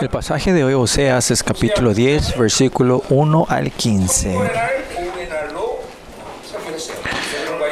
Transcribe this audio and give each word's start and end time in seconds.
El 0.00 0.08
pasaje 0.10 0.52
de 0.52 0.62
hoy, 0.62 0.74
Oseas, 0.74 1.32
es 1.32 1.42
capítulo 1.42 1.92
10, 1.92 2.38
versículo 2.38 3.02
1 3.10 3.46
al 3.48 3.72
15. 3.72 4.36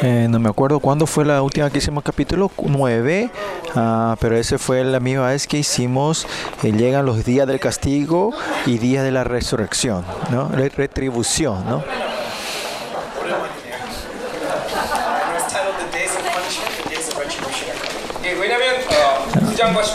Eh, 0.02 0.26
no 0.28 0.38
me 0.40 0.48
acuerdo 0.48 0.80
cuándo 0.80 1.06
fue 1.06 1.24
la 1.24 1.40
última 1.42 1.70
que 1.70 1.78
hicimos 1.78 2.02
capítulo 2.02 2.50
9, 2.60 3.30
ah, 3.76 4.16
pero 4.20 4.36
ese 4.36 4.58
fue 4.58 4.82
la 4.82 4.98
misma 4.98 5.28
vez 5.28 5.46
que 5.46 5.58
hicimos, 5.58 6.26
eh, 6.64 6.72
llegan 6.72 7.06
los 7.06 7.24
días 7.24 7.46
del 7.46 7.60
castigo 7.60 8.32
y 8.66 8.78
días 8.78 9.04
de 9.04 9.12
la 9.12 9.22
resurrección, 9.22 10.04
¿no? 10.30 10.48
retribución. 10.48 11.64
¿no? 11.68 11.84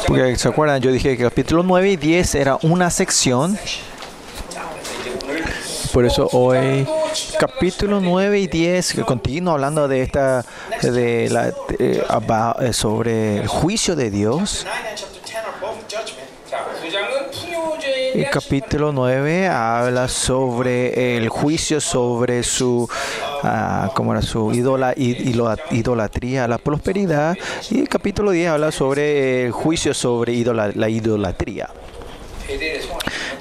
Porque 0.08 0.36
se 0.38 0.48
acuerdan, 0.48 0.82
yo 0.82 0.92
dije 0.92 1.16
que 1.16 1.24
capítulo 1.24 1.64
9 1.64 1.92
y 1.92 1.98
10 1.98 2.36
era 2.36 2.58
una 2.64 2.90
sección. 2.90 3.58
Por 5.94 6.06
eso 6.06 6.30
hoy 6.32 6.88
capítulo 7.38 8.00
9 8.00 8.40
y 8.40 8.48
10 8.48 8.94
que 8.94 9.02
continúo 9.04 9.54
hablando 9.54 9.88
de 9.90 10.02
esta 10.02 10.46
de 10.82 11.30
la 11.30 11.52
de, 11.78 12.04
eh, 12.60 12.74
sobre 12.74 13.38
el 13.38 13.48
juicio 13.48 13.96
de 13.96 14.10
Dios. 14.10 14.66
El 18.14 18.30
capítulo 18.30 18.92
9 18.92 19.48
habla 19.48 20.08
sobre 20.08 21.18
el 21.18 21.30
juicio 21.30 21.82
sobre 21.82 22.44
su 22.44 22.90
como 23.94 24.14
era 24.14 24.22
su 24.22 24.52
idola, 24.54 24.94
idolatría, 24.96 26.48
la 26.48 26.58
prosperidad. 26.58 27.38
Y 27.70 27.82
el 27.82 27.90
capítulo 27.90 28.32
10 28.32 28.50
habla 28.50 28.72
sobre 28.72 29.46
el 29.46 29.52
juicio 29.52 29.94
sobre 29.94 30.34
idola, 30.34 30.72
la 30.74 30.90
idolatría. 30.90 31.70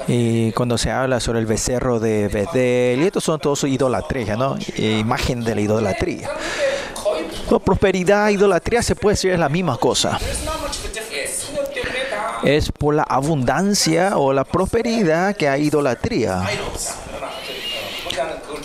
Y 0.09 0.53
cuando 0.53 0.79
se 0.79 0.91
habla 0.91 1.21
sobre 1.21 1.41
el 1.41 1.47
becerro 1.47 2.01
de 2.01 2.29
Bedel, 2.29 3.03
y 3.03 3.07
estos 3.07 3.25
son 3.25 3.39
todos 3.39 3.65
idolatría, 3.65 4.37
¿no? 4.37 4.57
E 4.77 4.99
imagen 4.99 5.45
de 5.45 5.55
la 5.55 5.61
idolatría. 5.61 6.31
No, 7.51 7.59
prosperidad, 7.59 8.29
idolatría 8.29 8.83
se 8.83 8.95
puede 8.95 9.15
decir 9.15 9.33
es 9.33 9.39
la 9.39 9.49
misma 9.49 9.77
cosa. 9.77 10.19
Es 12.43 12.73
por 12.73 12.95
la 12.95 13.03
abundancia 13.03 14.17
o 14.17 14.33
la 14.33 14.45
prosperidad 14.45 15.37
que 15.37 15.49
hay 15.49 15.65
idolatría. 15.67 16.43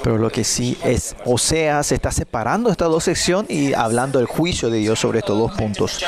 Pero 0.06 0.20
lo 0.20 0.30
que 0.30 0.44
sí 0.44 0.78
es, 0.84 1.16
Oseas 1.26 1.92
está 1.92 2.12
separando 2.12 2.70
estas 2.70 2.90
dos 2.90 3.04
secciones 3.04 3.50
y 3.50 3.74
hablando 3.74 4.20
del 4.20 4.28
juicio 4.28 4.70
de 4.70 4.78
Dios 4.78 5.00
sobre 5.00 5.18
estos 5.18 5.36
dos 5.36 5.52
puntos. 5.54 6.00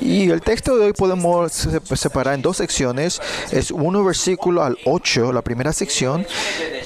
Y 0.00 0.30
el 0.30 0.40
texto 0.42 0.76
de 0.76 0.86
hoy 0.86 0.92
podemos 0.92 1.52
se- 1.52 1.96
separar 1.96 2.34
en 2.34 2.42
dos 2.42 2.56
secciones. 2.56 3.20
Es 3.50 3.70
uno 3.70 4.02
versículo 4.04 4.62
al 4.62 4.76
8, 4.84 5.32
la 5.32 5.42
primera 5.42 5.72
sección, 5.72 6.26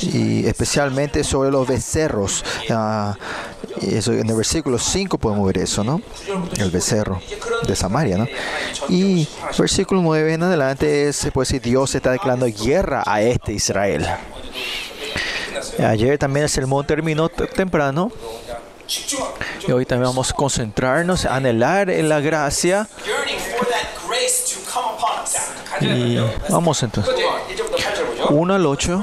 y 0.03 0.47
especialmente 0.47 1.25
sobre 1.25 1.51
los 1.51 1.67
becerros. 1.67 2.45
Y 3.81 3.95
eso, 3.95 4.13
en 4.13 4.29
el 4.29 4.37
versículo 4.37 4.79
5 4.79 5.17
podemos 5.19 5.47
ver 5.47 5.59
eso, 5.59 5.85
¿no? 5.85 6.03
El 6.59 6.71
becerro 6.71 7.21
de 7.67 7.77
Samaria, 7.77 8.19
¿no? 8.19 8.27
Y 8.89 9.27
versículo 9.59 10.03
9 10.03 10.35
en 10.35 10.43
adelante 10.43 11.09
es, 11.09 11.29
puede 11.33 11.47
decir, 11.47 11.63
Dios 11.63 11.95
está 11.95 12.11
declarando 12.13 12.47
guerra 12.47 13.03
a 13.07 13.23
este 13.23 13.53
Israel. 13.53 14.07
Ayer 15.79 16.19
también 16.19 16.45
el 16.45 16.51
sermón 16.51 16.87
terminó 16.87 17.29
temprano. 17.29 18.11
Y 19.67 19.71
hoy 19.71 19.87
también 19.87 20.09
vamos 20.09 20.31
a 20.31 20.35
concentrarnos, 20.35 21.25
a 21.25 21.37
anhelar 21.37 21.91
en 21.91 22.09
la 22.09 22.21
gracia. 22.21 22.89
Y 25.81 26.19
vamos 26.49 26.83
entonces. 26.83 27.15
1 28.29 28.55
al 28.55 28.67
8. 28.67 29.03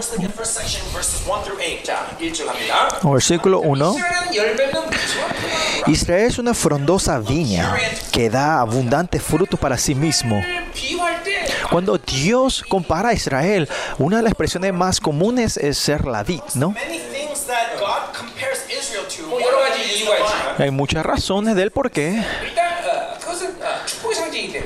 Versículo 3.03 3.59
1. 3.61 3.95
Israel 5.87 6.25
es 6.25 6.37
una 6.37 6.53
frondosa 6.53 7.19
viña 7.19 7.73
que 8.11 8.29
da 8.29 8.59
abundante 8.59 9.19
fruto 9.19 9.57
para 9.57 9.77
sí 9.77 9.95
mismo. 9.95 10.41
Cuando 11.71 11.97
Dios 11.97 12.63
compara 12.67 13.09
a 13.09 13.13
Israel, 13.13 13.69
una 13.97 14.17
de 14.17 14.23
las 14.23 14.31
expresiones 14.31 14.73
más 14.73 14.99
comunes 14.99 15.57
es 15.57 15.77
ser 15.77 16.05
la 16.05 16.23
vid, 16.23 16.41
¿no? 16.55 16.73
Hay 20.57 20.71
muchas 20.71 21.05
razones 21.05 21.55
del 21.55 21.71
por 21.71 21.91
qué. 21.91 22.23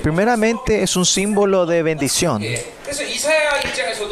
Primeramente 0.01 0.83
es 0.83 0.95
un 0.95 1.05
símbolo 1.05 1.65
de 1.65 1.83
bendición. 1.83 2.41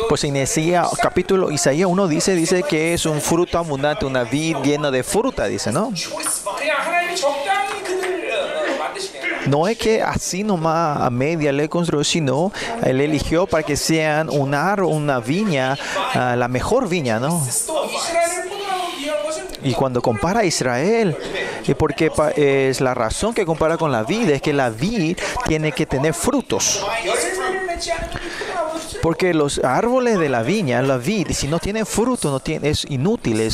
Pues 0.07 0.23
en 0.23 0.35
Isaías 0.37 0.87
capítulo 1.01 1.51
Isaías 1.51 1.87
1 1.89 2.07
dice 2.07 2.35
dice 2.35 2.63
que 2.63 2.93
es 2.93 3.05
un 3.05 3.21
fruto 3.21 3.57
abundante, 3.57 4.05
una 4.05 4.23
vid 4.23 4.57
llena 4.63 4.91
de 4.91 5.03
fruta, 5.03 5.45
dice, 5.45 5.71
¿no? 5.71 5.91
No 9.47 9.67
es 9.67 9.77
que 9.77 10.01
así 10.01 10.43
nomás 10.43 11.01
a 11.01 11.09
media 11.09 11.51
le 11.51 11.69
construyó, 11.69 12.03
sino 12.03 12.51
él 12.83 13.01
eligió 13.01 13.47
para 13.47 13.63
que 13.63 13.75
sean 13.75 14.29
un 14.29 14.53
árbol, 14.53 14.93
una 14.93 15.19
viña, 15.19 15.77
ah, 16.13 16.35
la 16.35 16.47
mejor 16.47 16.87
viña, 16.87 17.19
¿no? 17.19 17.43
Y 19.63 19.73
cuando 19.73 20.01
compara 20.01 20.41
a 20.41 20.45
Israel, 20.45 21.15
eh, 21.67 21.75
porque 21.75 22.11
es 22.35 22.81
la 22.81 22.93
razón 22.93 23.33
que 23.33 23.45
compara 23.45 23.77
con 23.77 23.91
la 23.91 24.03
vid, 24.03 24.29
es 24.29 24.41
que 24.41 24.53
la 24.53 24.69
vid 24.69 25.17
tiene 25.47 25.71
que 25.71 25.85
tener 25.85 26.13
frutos. 26.13 26.85
Porque 29.01 29.33
los 29.33 29.59
árboles 29.63 30.19
de 30.19 30.29
la 30.29 30.43
viña, 30.43 30.81
la 30.81 30.97
vid, 30.97 31.27
si 31.31 31.47
no 31.47 31.59
tienen 31.59 31.85
fruto, 31.85 32.29
no 32.31 32.39
tiene, 32.39 32.69
es 32.69 32.85
inútil, 32.89 33.49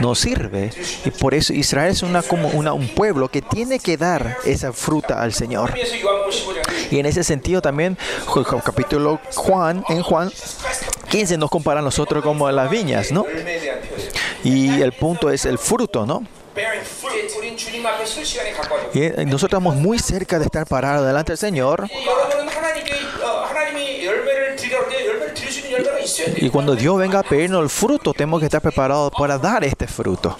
no 0.00 0.14
sirve. 0.14 0.70
Y 1.04 1.10
por 1.10 1.34
eso 1.34 1.52
Israel 1.52 1.92
es 1.92 2.02
una, 2.02 2.22
como 2.22 2.48
una, 2.48 2.72
un 2.72 2.88
pueblo 2.88 3.28
que 3.28 3.42
tiene 3.42 3.78
que 3.78 3.96
dar 3.96 4.38
esa 4.44 4.72
fruta 4.72 5.22
al 5.22 5.32
Señor. 5.32 5.74
Y 6.90 6.98
en 6.98 7.06
ese 7.06 7.22
sentido 7.22 7.62
también, 7.62 7.96
capítulo 8.64 9.20
Juan, 9.34 9.84
en 9.88 10.02
Juan 10.02 10.30
15 11.08 11.38
nos 11.38 11.50
compara 11.50 11.80
a 11.80 11.82
nosotros 11.82 12.22
como 12.22 12.46
a 12.46 12.52
las 12.52 12.70
viñas, 12.70 13.12
¿no? 13.12 13.24
Y 14.44 14.80
el 14.80 14.92
punto 14.92 15.30
es 15.30 15.44
el 15.44 15.58
fruto, 15.58 16.06
¿no? 16.06 16.22
Y 18.94 19.02
eh, 19.02 19.12
nosotros 19.26 19.44
estamos 19.44 19.76
muy 19.76 19.98
cerca 19.98 20.38
de 20.38 20.46
estar 20.46 20.66
parados 20.66 21.06
delante 21.06 21.32
del 21.32 21.38
Señor. 21.38 21.88
Y 26.36 26.50
cuando 26.50 26.74
Dios 26.74 26.98
venga 26.98 27.20
a 27.20 27.22
pedirnos 27.22 27.62
el 27.62 27.68
fruto, 27.68 28.12
tenemos 28.12 28.40
que 28.40 28.46
estar 28.46 28.60
preparados 28.60 29.12
para 29.16 29.38
dar 29.38 29.64
este 29.64 29.86
fruto. 29.86 30.36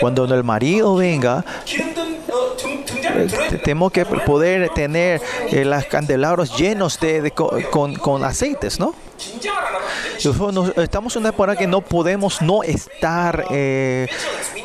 Cuando 0.00 0.24
el 0.24 0.44
marido 0.44 0.96
venga, 0.96 1.44
eh, 1.66 3.58
tenemos 3.62 3.92
que 3.92 4.04
poder 4.04 4.70
tener 4.70 5.20
eh, 5.50 5.64
los 5.64 5.84
candelabros 5.86 6.56
llenos 6.56 6.98
de, 7.00 7.22
de 7.22 7.30
con, 7.30 8.24
aceites, 8.24 8.78
¿no? 8.78 8.94
Estamos 10.76 11.16
en 11.16 11.20
una 11.20 11.30
temporada 11.30 11.58
que 11.58 11.66
no 11.66 11.80
podemos 11.80 12.40
no 12.40 12.62
estar 12.62 13.44
eh, 13.50 14.08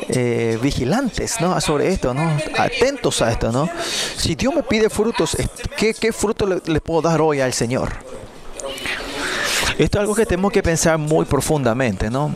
eh, 0.08 0.58
vigilantes 0.62 1.40
¿no? 1.40 1.60
sobre 1.60 1.88
esto, 1.88 2.14
¿no? 2.14 2.38
atentos 2.56 3.20
a 3.22 3.30
esto. 3.30 3.52
¿no? 3.52 3.68
Si 4.16 4.34
Dios 4.34 4.54
me 4.54 4.62
pide 4.62 4.88
frutos, 4.88 5.36
¿qué, 5.76 6.12
fruto 6.12 6.46
le, 6.46 6.80
puedo 6.80 7.02
dar 7.02 7.20
hoy 7.20 7.40
al 7.40 7.52
Señor? 7.52 7.92
Esto 9.78 9.98
es 9.98 10.00
algo 10.00 10.14
que 10.14 10.26
tenemos 10.26 10.52
que 10.52 10.62
pensar 10.62 10.98
muy 10.98 11.24
profundamente, 11.24 12.10
¿no? 12.10 12.34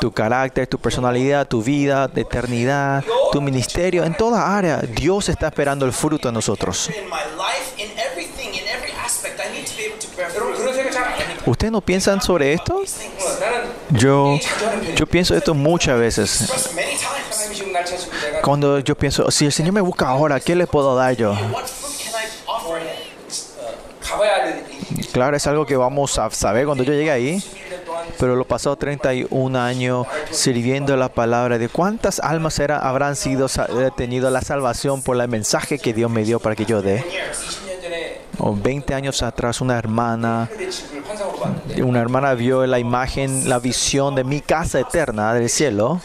tu 0.00 0.12
carácter, 0.12 0.66
tu 0.66 0.78
personalidad, 0.78 1.46
tu 1.48 1.62
vida, 1.62 2.08
tu 2.08 2.20
eternidad, 2.20 3.04
tu 3.32 3.40
ministerio, 3.40 4.04
en 4.04 4.14
toda 4.16 4.56
área. 4.56 4.78
Dios 4.78 5.28
está 5.28 5.48
esperando 5.48 5.84
el 5.86 5.92
fruto 5.92 6.28
de 6.28 6.32
nosotros. 6.32 6.90
¿Ustedes 11.46 11.72
no 11.72 11.80
piensan 11.80 12.20
sobre 12.20 12.52
esto? 12.52 12.82
Yo, 13.90 14.38
yo 14.96 15.06
pienso 15.06 15.34
esto 15.34 15.54
muchas 15.54 15.98
veces. 15.98 16.52
Cuando 18.42 18.78
yo 18.80 18.96
pienso, 18.96 19.30
si 19.30 19.46
el 19.46 19.52
Señor 19.52 19.72
me 19.72 19.80
busca 19.80 20.08
ahora, 20.08 20.40
¿qué 20.40 20.54
le 20.54 20.66
puedo 20.66 20.94
dar 20.94 21.16
yo? 21.16 21.36
Claro, 25.12 25.36
es 25.36 25.46
algo 25.46 25.64
que 25.64 25.76
vamos 25.76 26.18
a 26.18 26.30
saber 26.30 26.66
cuando 26.66 26.84
yo 26.84 26.92
llegue 26.92 27.10
ahí. 27.10 27.42
Pero 28.18 28.36
lo 28.36 28.44
pasó 28.44 28.76
31 28.76 29.58
años 29.58 30.06
sirviendo 30.30 30.96
la 30.96 31.08
palabra 31.08 31.58
de 31.58 31.68
cuántas 31.68 32.20
almas 32.20 32.58
era, 32.58 32.78
habrán 32.78 33.16
sido 33.16 33.46
eh, 33.46 33.90
tenido 33.96 34.30
la 34.30 34.40
salvación 34.40 35.02
por 35.02 35.20
el 35.20 35.28
mensaje 35.28 35.78
que 35.78 35.92
Dios 35.92 36.10
me 36.10 36.24
dio 36.24 36.38
para 36.38 36.54
que 36.54 36.64
yo 36.64 36.82
dé 36.82 37.04
o 38.38 38.54
20 38.54 38.94
años 38.94 39.22
atrás 39.22 39.60
una 39.60 39.78
hermana, 39.78 40.48
una 41.82 42.00
hermana 42.00 42.34
vio 42.34 42.66
la 42.66 42.78
imagen, 42.78 43.48
la 43.48 43.58
visión 43.58 44.14
de 44.14 44.24
mi 44.24 44.40
casa 44.40 44.80
eterna 44.80 45.34
del 45.34 45.48
cielo. 45.48 46.00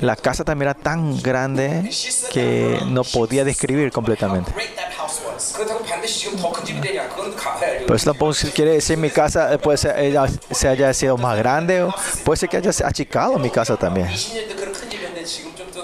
La 0.00 0.16
casa 0.16 0.44
también 0.44 0.70
era 0.70 0.74
tan 0.74 1.20
grande 1.20 1.90
que 2.32 2.80
no 2.86 3.04
podía 3.04 3.44
describir 3.44 3.92
completamente. 3.92 4.50
Pero 7.86 7.94
eso 7.94 8.14
no 8.14 8.50
quiere 8.54 8.72
decir 8.72 8.96
mi 8.96 9.10
casa 9.10 9.52
eh, 9.52 9.58
puede 9.58 9.78
ser, 9.78 9.98
ella, 9.98 10.26
se 10.50 10.68
haya 10.68 10.92
sido 10.94 11.16
más 11.16 11.36
grande, 11.36 11.82
o 11.82 11.94
puede 12.24 12.38
ser 12.38 12.48
que 12.48 12.56
haya 12.56 12.70
achicado 12.86 13.38
mi 13.38 13.50
casa 13.50 13.76
también. 13.76 14.08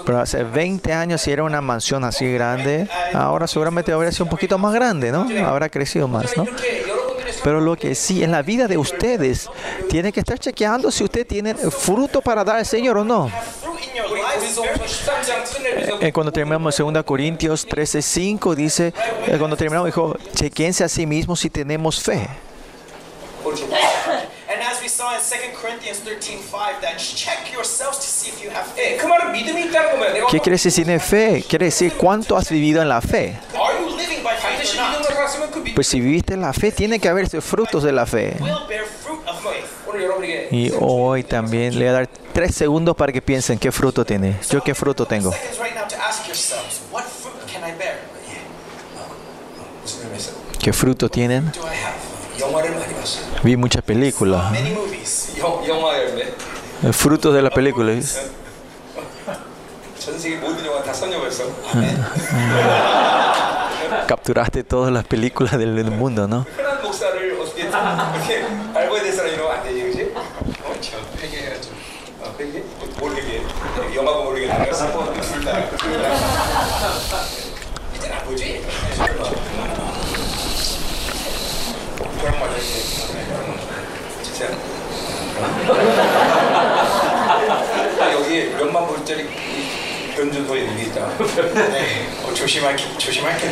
Pero 0.07 0.21
hace 0.21 0.43
20 0.45 0.93
años 0.93 1.19
si 1.19 1.31
era 1.33 1.43
una 1.43 1.59
mansión 1.59 2.05
así 2.05 2.31
grande, 2.31 2.87
ahora 3.13 3.45
seguramente 3.45 3.91
habría 3.91 4.09
sido 4.13 4.23
un 4.23 4.29
poquito 4.29 4.57
más 4.57 4.73
grande, 4.73 5.11
¿no? 5.11 5.27
Habrá 5.45 5.67
crecido 5.67 6.07
más, 6.07 6.37
¿no? 6.37 6.45
Pero 7.43 7.59
lo 7.59 7.75
que 7.75 7.93
sí, 7.93 8.23
en 8.23 8.31
la 8.31 8.41
vida 8.41 8.69
de 8.69 8.77
ustedes, 8.77 9.49
tiene 9.89 10.13
que 10.13 10.21
estar 10.21 10.39
chequeando 10.39 10.91
si 10.91 11.03
usted 11.03 11.27
tiene 11.27 11.53
fruto 11.55 12.21
para 12.21 12.45
dar 12.45 12.55
al 12.55 12.65
Señor 12.65 12.97
o 12.97 13.03
no. 13.03 13.29
Eh, 15.65 15.89
eh 15.99 16.13
cuando 16.13 16.31
terminamos 16.31 16.77
2 16.77 17.03
Corintios 17.03 17.67
13:5 17.67 18.55
dice, 18.55 18.93
eh, 19.27 19.35
cuando 19.37 19.57
terminamos 19.57 19.87
dijo, 19.87 20.15
chequense 20.33 20.85
a 20.85 20.89
sí 20.89 21.05
mismos 21.05 21.41
si 21.41 21.49
tenemos 21.49 22.01
fe 22.01 22.29
as 24.67 24.81
we 24.81 24.89
saw 24.89 25.13
in 25.15 25.21
2 25.21 25.53
Corinthians 25.61 25.99
13:5 26.03 26.81
that 26.81 26.97
check 26.97 27.51
yourselves 27.53 27.97
to 27.99 28.05
see 28.05 28.29
if 28.29 28.43
you 28.43 28.49
have 28.49 28.65
faith. 28.75 29.01
¿Qué 30.29 30.39
quiere 30.39 30.55
decir 30.55 30.73
tiene 30.73 30.99
fe? 30.99 31.43
Quiere 31.47 31.65
decir 31.65 31.93
cuánto 31.93 32.35
has 32.35 32.49
vivido 32.49 32.81
en 32.81 32.89
la 32.89 33.01
fe. 33.01 33.39
Pues 35.75 35.87
si 35.87 36.01
viviste 36.01 36.33
en 36.33 36.41
la 36.41 36.53
fe, 36.53 36.71
tiene 36.71 36.99
que 36.99 37.07
haberse 37.07 37.39
frutos 37.41 37.83
de 37.83 37.91
la 37.91 38.05
fe. 38.05 38.35
Y 40.51 40.71
hoy 40.79 41.23
también 41.23 41.73
le 41.77 41.85
voy 41.85 41.87
a 41.87 41.91
dar 41.93 42.09
tres 42.33 42.55
segundos 42.55 42.95
para 42.95 43.13
que 43.13 43.21
piensen 43.21 43.57
qué 43.57 43.71
fruto 43.71 44.03
tiene. 44.05 44.37
Yo 44.49 44.61
qué 44.61 44.75
fruto 44.75 45.05
tengo. 45.05 45.33
¿Qué 50.59 50.73
fruto 50.73 51.09
tienen? 51.09 51.51
Vi 53.43 53.55
muchas 53.57 53.83
películas. 53.83 54.51
Eh, 56.83 56.93
frutos 56.93 57.33
de 57.33 57.41
las 57.41 57.53
películas. 57.53 58.21
Ah, 61.73 62.13
ah. 62.33 64.03
Capturaste 64.07 64.63
todas 64.63 64.91
las 64.91 65.03
películas 65.05 65.57
del 65.57 65.91
mundo, 65.91 66.27
¿no? 66.27 66.45
진짜. 84.36 84.48
아, 88.00 88.12
여기 88.12 88.46
몇만 88.56 88.86
불짜리 88.86 89.22
이 89.24 90.14
변준소에 90.14 90.66
여기 90.66 90.82
있다. 90.84 91.08
네, 91.72 92.08
어, 92.24 92.34
조심할게, 92.34 92.98
조심할게. 92.98 93.50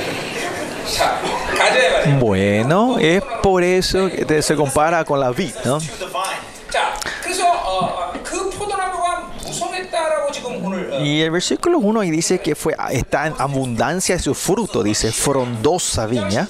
자, 0.96 1.20
가자 1.56 1.74
말이야. 1.74 2.18
Bueno, 2.18 2.98
es 2.98 3.22
por 3.42 3.62
eso 3.62 4.08
que 4.08 4.42
se 4.42 4.54
compara 4.56 5.04
con 5.04 5.20
la 5.20 5.30
vid, 5.30 5.54
¿no? 5.64 5.78
To 5.78 5.86
the 5.98 6.06
vine. 6.06 6.50
자, 6.70 6.94
그래서 7.22 7.46
어, 7.50 7.86
어, 7.86 8.12
그 8.22 8.48
포도나무가 8.50 9.30
무성했다라고 9.44 10.30
지금 10.32 10.64
오늘 10.64 10.92
어, 10.92 10.96
Y 11.00 11.22
el 11.22 11.30
versículo 11.32 11.78
1 11.78 12.00
ahí 12.00 12.10
dice 12.10 12.38
que 12.38 12.54
fue 12.54 12.74
está 12.92 13.26
en 13.26 13.34
abundancia 13.38 14.16
de 14.16 14.22
su 14.22 14.34
fruto, 14.34 14.82
dice 14.82 15.10
frondosa 15.10 16.06
viña. 16.06 16.46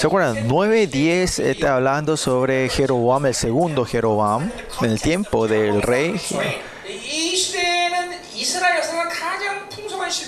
¿Se 0.00 0.06
acuerdan? 0.06 0.48
9, 0.48 0.86
10 0.86 1.40
está 1.40 1.74
hablando 1.74 2.16
sobre 2.16 2.70
Jeroboam, 2.70 3.26
el 3.26 3.34
segundo 3.34 3.84
Jeroboam, 3.84 4.50
en 4.80 4.90
el 4.90 4.98
tiempo 4.98 5.46
del 5.46 5.82
rey. 5.82 6.18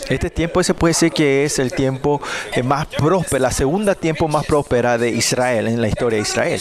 Este 0.08 0.30
tiempo 0.30 0.62
se 0.62 0.74
puede 0.74 0.90
decir 0.90 1.12
que 1.12 1.44
es 1.44 1.58
el 1.58 1.72
tiempo 1.72 2.20
eh, 2.52 2.62
más 2.62 2.86
próspero, 2.86 3.42
la 3.42 3.50
segunda 3.50 3.94
tiempo 3.94 4.28
más 4.28 4.46
próspera 4.46 4.98
de 4.98 5.10
Israel 5.10 5.68
en 5.68 5.80
la 5.80 5.88
historia 5.88 6.16
de 6.16 6.22
Israel. 6.22 6.60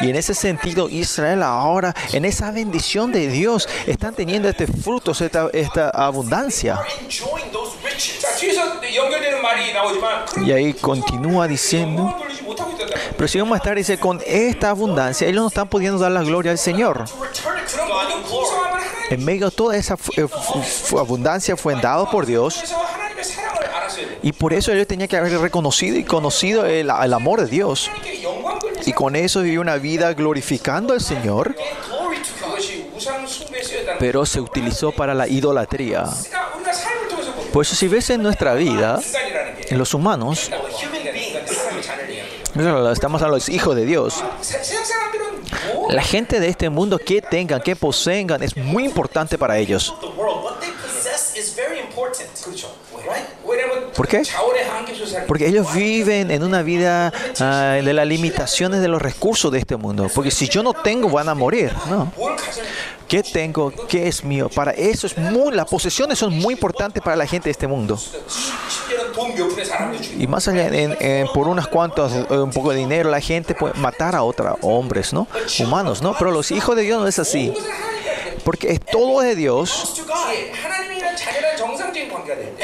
Y 0.00 0.10
en 0.10 0.16
ese 0.16 0.34
sentido, 0.34 0.88
Israel 0.88 1.42
ahora, 1.42 1.94
en 2.12 2.24
esa 2.24 2.50
bendición 2.50 3.12
de 3.12 3.28
Dios, 3.28 3.68
están 3.86 4.14
teniendo 4.14 4.48
este 4.48 4.66
frutos, 4.66 5.20
esta, 5.20 5.48
esta 5.52 5.90
abundancia. 5.90 6.78
Y 10.44 10.52
ahí 10.52 10.74
continúa 10.74 11.48
diciendo, 11.48 12.16
pero 13.16 13.28
si 13.28 13.38
vamos 13.38 13.54
a 13.54 13.58
estar, 13.58 13.76
dice, 13.76 13.98
con 13.98 14.20
esta 14.26 14.70
abundancia, 14.70 15.26
ellos 15.26 15.42
no 15.42 15.48
están 15.48 15.68
pudiendo 15.68 15.98
dar 15.98 16.12
la 16.12 16.22
gloria 16.22 16.52
al 16.52 16.58
Señor. 16.58 17.04
En 19.10 19.24
medio 19.24 19.50
de 19.50 19.56
toda 19.56 19.76
esa 19.76 19.96
eh, 20.16 20.26
abundancia 20.98 21.56
fue 21.56 21.74
dado 21.80 22.10
por 22.10 22.26
Dios. 22.26 22.62
Y 24.22 24.32
por 24.32 24.52
eso 24.52 24.72
ellos 24.72 24.86
tenían 24.86 25.08
que 25.08 25.16
haber 25.16 25.38
reconocido 25.38 25.96
y 25.96 26.04
conocido 26.04 26.66
el, 26.66 26.90
el 26.90 27.14
amor 27.14 27.40
de 27.40 27.46
Dios. 27.46 27.90
Y 28.84 28.92
con 28.92 29.16
eso 29.16 29.42
vivió 29.42 29.60
una 29.60 29.76
vida 29.76 30.12
glorificando 30.14 30.92
al 30.92 31.00
Señor. 31.00 31.56
Pero 33.98 34.26
se 34.26 34.40
utilizó 34.40 34.92
para 34.92 35.14
la 35.14 35.26
idolatría. 35.26 36.04
Por 37.52 37.64
eso 37.64 37.74
si 37.74 37.88
ves 37.88 38.10
en 38.10 38.22
nuestra 38.22 38.54
vida, 38.54 39.00
en 39.68 39.78
los 39.78 39.94
humanos, 39.94 40.50
estamos 42.92 43.22
a 43.22 43.28
los 43.28 43.48
hijos 43.48 43.74
de 43.76 43.86
Dios. 43.86 44.22
La 45.88 46.02
gente 46.02 46.40
de 46.40 46.48
este 46.48 46.68
mundo 46.68 46.98
que 46.98 47.22
tengan, 47.22 47.60
que 47.60 47.76
poseen, 47.76 48.28
es 48.40 48.56
muy 48.56 48.84
importante 48.84 49.38
para 49.38 49.58
ellos. 49.58 49.94
¿Por 53.96 54.06
qué? 54.06 54.22
Porque 55.26 55.46
ellos 55.46 55.72
viven 55.74 56.30
en 56.30 56.42
una 56.42 56.62
vida 56.62 57.12
uh, 57.40 57.84
de 57.84 57.92
las 57.92 58.06
limitaciones 58.06 58.80
de 58.80 58.88
los 58.88 59.00
recursos 59.00 59.50
de 59.50 59.58
este 59.58 59.76
mundo. 59.76 60.08
Porque 60.14 60.30
si 60.30 60.48
yo 60.48 60.62
no 60.62 60.72
tengo, 60.72 61.08
van 61.10 61.28
a 61.28 61.34
morir. 61.34 61.72
No. 61.88 62.12
¿Qué 63.08 63.22
tengo? 63.22 63.72
¿Qué 63.88 64.06
es 64.06 64.22
mío? 64.22 64.50
Para 64.54 64.72
eso 64.72 65.06
es 65.06 65.16
muy, 65.16 65.54
las 65.54 65.66
posesiones 65.66 66.18
son 66.18 66.36
muy 66.36 66.52
importantes 66.52 67.02
para 67.02 67.16
la 67.16 67.26
gente 67.26 67.44
de 67.44 67.52
este 67.52 67.66
mundo. 67.66 67.98
Y 70.18 70.26
más 70.26 70.46
allá, 70.46 70.66
en, 70.66 70.96
en, 71.00 71.26
por 71.28 71.48
unas 71.48 71.68
cuantas, 71.68 72.12
eh, 72.12 72.38
un 72.38 72.50
poco 72.50 72.70
de 72.70 72.76
dinero, 72.76 73.10
la 73.10 73.20
gente 73.20 73.54
puede 73.54 73.74
matar 73.74 74.14
a 74.14 74.22
otros 74.22 74.58
hombres, 74.60 75.12
¿no? 75.12 75.26
Humanos, 75.58 76.02
¿no? 76.02 76.14
Pero 76.18 76.30
los 76.30 76.50
hijos 76.50 76.76
de 76.76 76.82
Dios 76.82 77.00
no 77.00 77.08
es 77.08 77.18
así. 77.18 77.54
Porque 78.44 78.78
todo 78.78 79.22
es 79.22 79.28
de 79.28 79.36
Dios. 79.36 80.02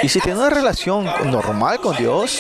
Y 0.03 0.09
si 0.09 0.21
tienes 0.21 0.39
una 0.39 0.51
relación 0.51 1.07
normal 1.31 1.81
con 1.81 1.97
Dios, 1.97 2.39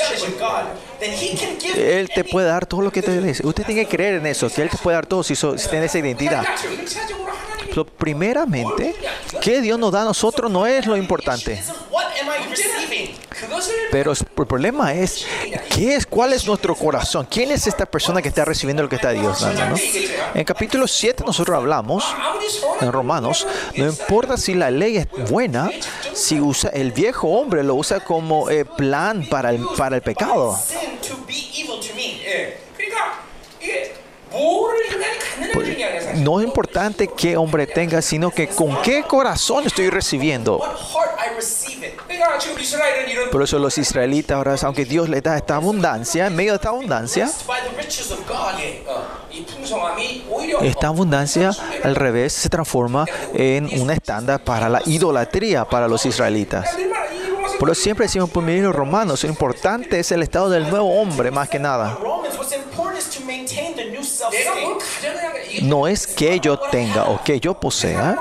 Él 1.74 2.10
te 2.14 2.24
puede 2.24 2.48
dar 2.48 2.66
todo 2.66 2.82
lo 2.82 2.92
que 2.92 3.00
te 3.00 3.20
des. 3.20 3.40
Usted 3.40 3.64
tiene 3.64 3.86
que 3.86 3.96
creer 3.96 4.14
en 4.14 4.26
eso, 4.26 4.50
que 4.50 4.62
Él 4.62 4.68
te 4.68 4.76
puede 4.76 4.96
dar 4.96 5.06
todo 5.06 5.22
si, 5.22 5.34
so, 5.34 5.56
si 5.56 5.68
tiene 5.68 5.86
esa 5.86 5.98
identidad. 5.98 6.44
Lo 7.74 7.84
primeramente 7.84 8.94
que 9.40 9.60
Dios 9.60 9.78
nos 9.78 9.92
da 9.92 10.02
a 10.02 10.04
nosotros 10.04 10.50
no 10.50 10.66
es 10.66 10.86
lo 10.86 10.96
importante. 10.96 11.62
Pero 13.90 14.12
el 14.12 14.46
problema 14.46 14.92
es, 14.92 15.24
¿qué 15.70 15.94
es, 15.94 16.06
¿cuál 16.06 16.32
es 16.32 16.46
nuestro 16.46 16.74
corazón? 16.74 17.26
¿Quién 17.30 17.50
es 17.50 17.66
esta 17.66 17.86
persona 17.86 18.20
que 18.20 18.28
está 18.28 18.44
recibiendo 18.44 18.82
lo 18.82 18.88
que 18.88 18.96
está 18.96 19.10
Dios 19.10 19.40
dando? 19.40 19.76
En 20.34 20.44
capítulo 20.44 20.86
7 20.86 21.22
nosotros 21.24 21.56
hablamos, 21.56 22.04
en 22.80 22.92
Romanos, 22.92 23.46
no 23.76 23.86
importa 23.86 24.36
si 24.36 24.54
la 24.54 24.70
ley 24.70 24.96
es 24.96 25.08
buena, 25.30 25.70
si 26.12 26.40
usa 26.40 26.70
el 26.70 26.92
viejo 26.92 27.28
hombre 27.28 27.62
lo 27.62 27.74
usa 27.74 28.00
como 28.00 28.50
eh, 28.50 28.64
plan 28.64 29.26
para 29.28 29.50
el, 29.50 29.64
para 29.76 29.96
el 29.96 30.02
pecado. 30.02 30.58
Pues, 35.52 36.18
no 36.18 36.40
es 36.40 36.46
importante 36.46 37.08
qué 37.08 37.36
hombre 37.36 37.66
tenga, 37.66 38.02
sino 38.02 38.30
que 38.30 38.48
con 38.48 38.82
qué 38.82 39.02
corazón 39.02 39.64
estoy 39.66 39.90
recibiendo. 39.90 40.60
Por 43.30 43.42
eso 43.42 43.58
los 43.58 43.78
israelitas 43.78 44.36
ahora, 44.36 44.56
aunque 44.62 44.84
Dios 44.84 45.08
les 45.08 45.22
da 45.22 45.36
esta 45.36 45.56
abundancia, 45.56 46.26
en 46.26 46.36
medio 46.36 46.52
de 46.52 46.56
esta 46.56 46.68
abundancia, 46.70 47.30
esta 50.62 50.86
abundancia 50.86 51.50
al 51.82 51.94
revés 51.94 52.32
se 52.32 52.48
transforma 52.48 53.04
en 53.34 53.80
un 53.80 53.90
estándar 53.90 54.42
para 54.42 54.68
la 54.68 54.82
idolatría 54.86 55.64
para 55.64 55.88
los 55.88 56.06
israelitas. 56.06 56.76
Por 57.58 57.70
eso 57.70 57.80
siempre 57.80 58.06
decimos 58.06 58.30
pues, 58.30 58.44
por 58.44 58.54
los 58.54 58.74
romanos, 58.74 59.22
lo 59.22 59.28
importante 59.28 60.00
es 60.00 60.10
el 60.12 60.22
estado 60.22 60.50
del 60.50 60.68
nuevo 60.68 61.00
hombre 61.00 61.30
más 61.30 61.48
que 61.48 61.58
nada. 61.58 61.98
No 65.62 65.88
es 65.88 66.06
que 66.06 66.40
yo 66.40 66.58
tenga 66.58 67.04
o 67.04 67.22
que 67.22 67.40
yo 67.40 67.54
posea, 67.54 68.16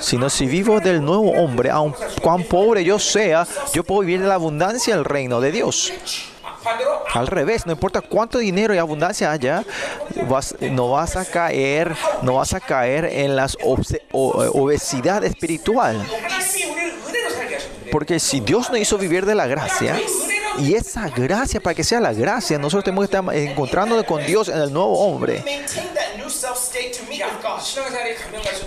sino 0.00 0.30
si 0.30 0.46
vivo 0.46 0.80
del 0.80 1.04
nuevo 1.04 1.30
hombre, 1.32 1.70
aun 1.70 1.94
cuán 2.22 2.44
pobre 2.44 2.84
yo 2.84 2.98
sea, 2.98 3.46
yo 3.72 3.84
puedo 3.84 4.00
vivir 4.00 4.20
de 4.20 4.28
la 4.28 4.34
abundancia 4.34 4.94
del 4.94 5.04
reino 5.04 5.40
de 5.40 5.52
Dios. 5.52 5.92
Al 7.14 7.26
revés, 7.26 7.66
no 7.66 7.72
importa 7.72 8.00
cuánto 8.00 8.38
dinero 8.38 8.74
y 8.74 8.78
abundancia 8.78 9.32
haya, 9.32 9.64
no 10.60 10.90
vas 10.90 11.16
a 11.16 11.24
caer, 11.24 11.96
no 12.22 12.34
vas 12.34 12.54
a 12.54 12.60
caer 12.60 13.06
en 13.06 13.34
la 13.34 13.48
obesidad 14.12 15.24
espiritual. 15.24 16.06
Porque 17.90 18.20
si 18.20 18.40
Dios 18.40 18.70
nos 18.70 18.78
hizo 18.78 18.98
vivir 18.98 19.26
de 19.26 19.34
la 19.34 19.46
gracia, 19.46 19.98
y 20.60 20.74
esa 20.74 21.08
gracia, 21.08 21.60
para 21.60 21.74
que 21.74 21.84
sea 21.84 22.00
la 22.00 22.12
gracia, 22.12 22.58
nosotros 22.58 22.84
tenemos 22.84 23.08
que 23.08 23.16
estar 23.16 23.34
encontrándonos 23.34 24.04
con 24.04 24.24
Dios 24.24 24.48
en 24.48 24.58
el 24.58 24.72
nuevo 24.72 24.98
hombre. 24.98 25.42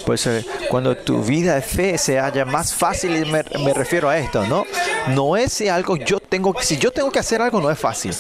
Pues 0.06 0.28
eh, 0.28 0.46
cuando 0.70 0.96
tu 0.98 1.22
vida 1.24 1.56
de 1.56 1.62
fe 1.62 1.98
se 1.98 2.20
haya 2.20 2.46
más 2.46 2.74
fácil, 2.74 3.26
me, 3.28 3.44
me 3.60 3.74
refiero 3.74 4.10
a 4.10 4.18
esto, 4.18 4.46
¿no? 4.46 4.66
No 5.10 5.38
es 5.38 5.54
si 5.54 5.68
algo 5.68 5.98
yo 5.98 6.20
tengo, 6.20 6.56
si 6.62 6.78
yo 6.78 6.92
tengo 6.92 7.12
que 7.12 7.20
hacer 7.20 7.42
algo, 7.42 7.62
no 7.62 7.70
es 7.70 7.80
fácil. 7.80 8.16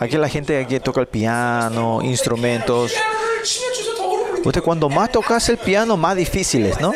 Aquí 0.00 0.16
la 0.16 0.28
gente 0.28 0.66
que 0.66 0.80
toca 0.80 1.00
el 1.00 1.06
piano, 1.06 2.00
instrumentos. 2.02 2.92
Usted 4.44 4.62
cuando 4.62 4.88
más 4.88 5.12
tocas 5.12 5.48
el 5.48 5.58
piano, 5.58 5.96
más 5.96 6.16
difíciles, 6.16 6.80
¿no? 6.80 6.92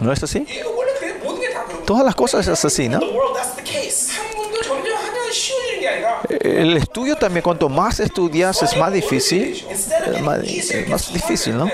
¿No 0.00 0.12
es 0.12 0.22
así? 0.22 0.46
Todas 1.84 2.04
las 2.04 2.14
cosas 2.14 2.46
es 2.46 2.64
así, 2.64 2.88
¿no? 2.88 3.00
El 6.40 6.76
estudio 6.76 7.16
también, 7.16 7.42
cuanto 7.42 7.68
más 7.68 8.00
estudias 8.00 8.62
es 8.62 8.76
más 8.76 8.92
difícil, 8.92 9.64
más, 10.22 11.12
difícil, 11.12 11.56
¿no? 11.56 11.70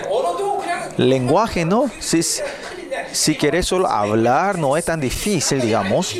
Lenguaje, 0.96 1.64
¿no? 1.64 1.90
Si, 1.98 2.20
si 3.12 3.36
quieres 3.36 3.66
solo 3.66 3.88
hablar, 3.88 4.58
no 4.58 4.76
es 4.76 4.84
tan 4.84 5.00
difícil, 5.00 5.60
digamos. 5.60 6.14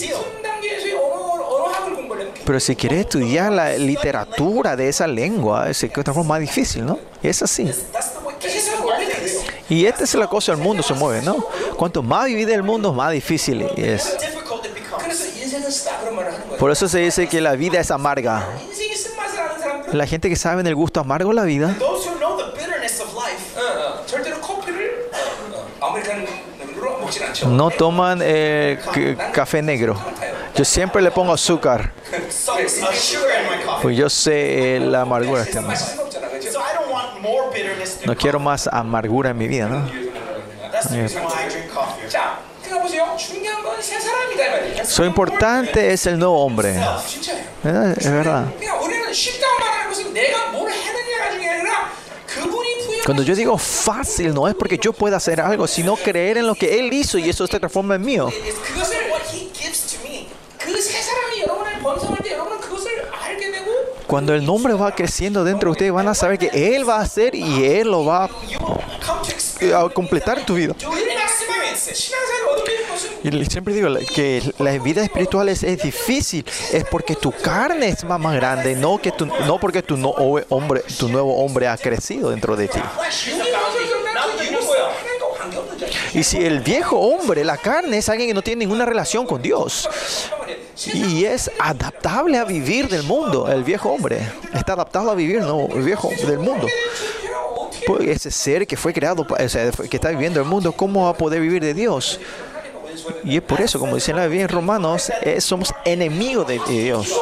Pero 2.44 2.60
si 2.60 2.74
quieres 2.74 3.00
estudiar 3.00 3.52
la 3.52 3.76
literatura 3.76 4.76
de 4.76 4.88
esa 4.88 5.06
lengua, 5.06 5.68
es 5.70 5.86
más 6.24 6.40
difícil, 6.40 6.86
¿no? 6.86 6.98
Es 7.22 7.42
así. 7.42 7.70
Y 9.72 9.86
esta 9.86 10.04
es 10.04 10.14
la 10.14 10.26
cosa, 10.26 10.52
el 10.52 10.58
mundo 10.58 10.82
se 10.82 10.92
mueve, 10.92 11.22
¿no? 11.22 11.46
Cuanto 11.78 12.02
más 12.02 12.26
divide 12.26 12.52
el 12.52 12.62
mundo, 12.62 12.92
más 12.92 13.10
difícil 13.10 13.62
es. 13.74 14.18
Por 16.58 16.70
eso 16.70 16.86
se 16.90 16.98
dice 16.98 17.26
que 17.26 17.40
la 17.40 17.54
vida 17.54 17.80
es 17.80 17.90
amarga. 17.90 18.46
La 19.92 20.06
gente 20.06 20.28
que 20.28 20.36
sabe 20.36 20.60
el 20.60 20.74
gusto 20.74 21.00
amargo 21.00 21.30
de 21.30 21.36
la 21.36 21.44
vida. 21.44 21.74
No 27.46 27.70
toman 27.70 28.20
eh, 28.22 28.78
café 29.32 29.62
negro. 29.62 29.98
Yo 30.54 30.66
siempre 30.66 31.00
le 31.00 31.10
pongo 31.10 31.32
azúcar. 31.32 31.94
Pues 33.80 33.96
yo 33.96 34.10
sé 34.10 34.76
eh, 34.76 34.80
la 34.80 35.00
amargura. 35.00 35.44
Este 35.44 35.60
no 38.04 38.16
quiero 38.16 38.40
más 38.40 38.66
amargura 38.66 39.30
en 39.30 39.38
mi 39.38 39.48
vida, 39.48 39.68
¿no? 39.68 39.88
Lo 44.98 45.04
importante 45.04 45.92
es 45.92 46.06
el 46.06 46.18
nuevo 46.18 46.44
hombre. 46.44 46.76
Es 47.64 48.10
verdad. 48.10 48.46
Cuando 53.04 53.24
yo 53.24 53.34
digo 53.34 53.58
fácil, 53.58 54.32
no 54.32 54.46
es 54.46 54.54
porque 54.54 54.78
yo 54.78 54.92
pueda 54.92 55.16
hacer 55.16 55.40
algo, 55.40 55.66
sino 55.66 55.96
creer 55.96 56.38
en 56.38 56.46
lo 56.46 56.54
que 56.54 56.78
Él 56.78 56.92
hizo 56.92 57.18
y 57.18 57.28
eso 57.28 57.46
se 57.46 57.58
transforma 57.58 57.96
en 57.96 58.02
mío. 58.02 58.30
Cuando 64.12 64.34
el 64.34 64.44
nombre 64.44 64.74
va 64.74 64.94
creciendo 64.94 65.42
dentro 65.42 65.70
de 65.70 65.72
ustedes, 65.72 65.90
van 65.90 66.06
a 66.06 66.12
saber 66.12 66.38
que 66.38 66.50
Él 66.52 66.86
va 66.86 66.96
a 66.96 67.00
hacer 67.00 67.34
y 67.34 67.64
Él 67.64 67.90
lo 67.90 68.04
va 68.04 68.24
a 68.24 69.88
completar 69.88 70.40
en 70.40 70.44
tu 70.44 70.52
vida. 70.52 70.76
Y 73.22 73.44
siempre 73.46 73.72
digo 73.72 73.88
que 74.14 74.42
la 74.58 74.72
vida 74.72 75.02
espiritual 75.02 75.48
es, 75.48 75.62
es, 75.62 75.82
difícil, 75.82 76.44
es 76.74 76.84
porque 76.90 77.16
tu 77.16 77.32
carne 77.32 77.88
es 77.88 78.04
más, 78.04 78.20
más 78.20 78.34
grande, 78.34 78.76
no, 78.76 78.98
que 78.98 79.12
tu, 79.12 79.24
no 79.24 79.58
porque 79.58 79.82
tu, 79.82 79.96
no, 79.96 80.10
hombre, 80.10 80.82
tu 80.98 81.08
nuevo 81.08 81.42
hombre 81.42 81.66
ha 81.68 81.78
crecido 81.78 82.28
dentro 82.28 82.54
de 82.54 82.68
ti. 82.68 82.80
Y 86.12 86.22
si 86.22 86.44
el 86.44 86.60
viejo 86.60 86.98
hombre, 86.98 87.44
la 87.44 87.56
carne, 87.56 87.96
es 87.96 88.10
alguien 88.10 88.28
que 88.28 88.34
no 88.34 88.42
tiene 88.42 88.66
ninguna 88.66 88.84
relación 88.84 89.24
con 89.24 89.40
Dios, 89.40 89.88
y 90.94 91.24
es 91.24 91.50
adaptable 91.58 92.38
a 92.38 92.44
vivir 92.44 92.88
del 92.88 93.02
mundo. 93.02 93.50
El 93.50 93.64
viejo 93.64 93.90
hombre 93.90 94.20
está 94.54 94.72
adaptado 94.72 95.10
a 95.10 95.14
vivir 95.14 95.42
¿no? 95.42 95.68
el 95.74 95.82
viejo 95.82 96.10
del 96.26 96.38
mundo. 96.38 96.66
Pues 97.86 98.08
ese 98.08 98.30
ser 98.30 98.66
que 98.66 98.76
fue 98.76 98.92
creado, 98.92 99.26
o 99.28 99.48
sea, 99.48 99.70
que 99.70 99.96
está 99.96 100.10
viviendo 100.10 100.40
el 100.40 100.46
mundo, 100.46 100.72
¿cómo 100.72 101.04
va 101.04 101.10
a 101.10 101.14
poder 101.14 101.40
vivir 101.40 101.62
de 101.62 101.74
Dios? 101.74 102.20
Y 103.24 103.36
es 103.36 103.42
por 103.42 103.60
eso, 103.60 103.78
como 103.78 103.94
dicen 103.94 104.16
la 104.16 104.26
Biblia 104.26 104.42
en 104.42 104.48
Romanos, 104.48 105.10
eh, 105.22 105.40
somos 105.40 105.72
enemigos 105.84 106.46
de, 106.46 106.60
Dios. 106.68 107.12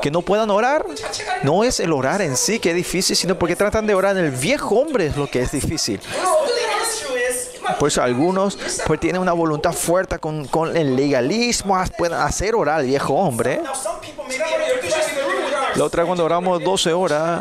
Que 0.00 0.10
no 0.10 0.22
puedan 0.22 0.50
orar, 0.50 0.84
no 1.42 1.64
es 1.64 1.78
el 1.80 1.92
orar 1.92 2.22
en 2.22 2.36
sí 2.36 2.58
que 2.58 2.70
es 2.70 2.76
difícil, 2.76 3.14
sino 3.14 3.38
porque 3.38 3.54
tratan 3.54 3.86
de 3.86 3.94
orar 3.94 4.16
en 4.16 4.24
el 4.24 4.30
viejo 4.30 4.76
hombre 4.76 5.06
es 5.06 5.16
lo 5.16 5.28
que 5.28 5.42
es 5.42 5.52
difícil. 5.52 6.00
Por 7.78 7.88
eso 7.88 8.02
algunos 8.02 8.58
pues 8.86 9.00
tienen 9.00 9.20
una 9.20 9.32
voluntad 9.32 9.72
fuerte 9.72 10.18
con, 10.18 10.46
con 10.46 10.76
el 10.76 10.96
legalismo, 10.96 11.82
pueden 11.96 12.18
hacer 12.18 12.54
orar 12.54 12.80
al 12.80 12.86
viejo 12.86 13.14
hombre. 13.14 13.60
La 15.74 15.84
otra 15.84 16.04
cuando 16.04 16.24
oramos 16.24 16.62
12 16.62 16.92
horas, 16.92 17.40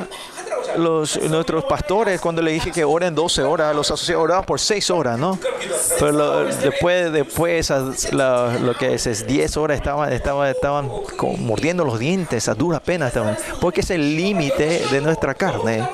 los, 0.78 1.22
nuestros 1.24 1.66
pastores, 1.66 2.22
cuando 2.22 2.42
le 2.42 2.51
dije 2.51 2.72
que 2.72 2.84
oren 2.84 3.13
12 3.13 3.44
horas, 3.44 3.75
los 3.75 3.92
asociados 3.92 4.24
oraban 4.24 4.46
por 4.46 4.60
6 4.60 4.90
horas, 4.92 5.20
¿no? 5.20 5.38
Pero 6.00 6.12
lo, 6.12 6.46
después, 6.46 7.12
después 7.12 7.70
la, 8.13 8.58
lo 8.62 8.74
que 8.75 8.94
es, 8.94 9.08
es, 9.08 9.28
10 9.28 9.58
horas 9.58 9.78
estaban, 9.78 10.13
estaban, 10.13 10.50
estaban 10.50 10.92
mordiendo 11.40 11.84
los 11.84 12.00
dientes, 12.00 12.48
a 12.48 12.54
dura 12.54 12.80
pena 12.80 13.08
estaban, 13.08 13.38
porque 13.60 13.82
es 13.82 13.90
el 13.92 14.16
límite 14.16 14.86
de 14.92 15.01
nuestra 15.01 15.34
carne. 15.34 15.88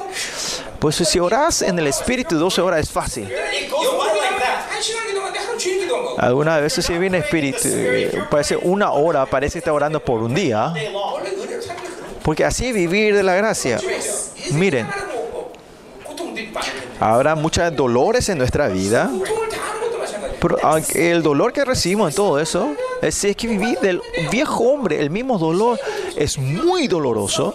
Pues 0.80 0.96
si 0.96 1.20
oras 1.20 1.64
en 1.64 1.80
el 1.80 1.88
Espíritu 1.88 2.38
12 2.38 2.62
horas 2.62 2.82
es 2.82 2.92
fácil. 2.92 3.28
Algunas 6.18 6.62
veces 6.62 6.86
si 6.86 6.98
viene 6.98 7.20
espíritu, 7.20 7.68
parece 8.30 8.58
una 8.58 8.92
hora, 8.92 9.26
parece 9.26 9.54
que 9.54 9.60
está 9.60 9.74
orando 9.74 10.00
por 10.00 10.22
un 10.22 10.34
día. 10.34 10.74
Porque 12.24 12.44
así 12.44 12.74
vivir 12.74 13.16
de 13.16 13.24
la 13.24 13.36
gracia. 13.36 13.80
Miren, 14.52 14.88
habrá 17.00 17.36
muchos 17.36 17.76
dolores 17.76 18.28
en 18.30 18.40
nuestra 18.40 18.68
vida. 18.68 19.12
Pero 20.40 20.58
el 20.94 21.24
dolor 21.24 21.54
que 21.54 21.66
recibimos 21.66 22.12
en 22.12 22.16
todo 22.16 22.40
eso, 22.40 22.74
es 23.02 23.26
que 23.36 23.48
vivir 23.48 23.80
del 23.80 24.02
viejo 24.32 24.64
hombre, 24.64 25.00
el 25.00 25.10
mismo 25.10 25.38
dolor, 25.38 25.80
es 26.16 26.38
muy 26.38 26.88
doloroso 26.88 27.54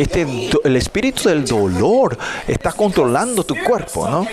este, 0.00 0.50
el 0.64 0.76
espíritu 0.76 1.28
del 1.28 1.44
dolor 1.44 2.16
está 2.46 2.72
controlando 2.72 3.44
tu 3.44 3.56
cuerpo, 3.64 4.08
¿no? 4.08 4.26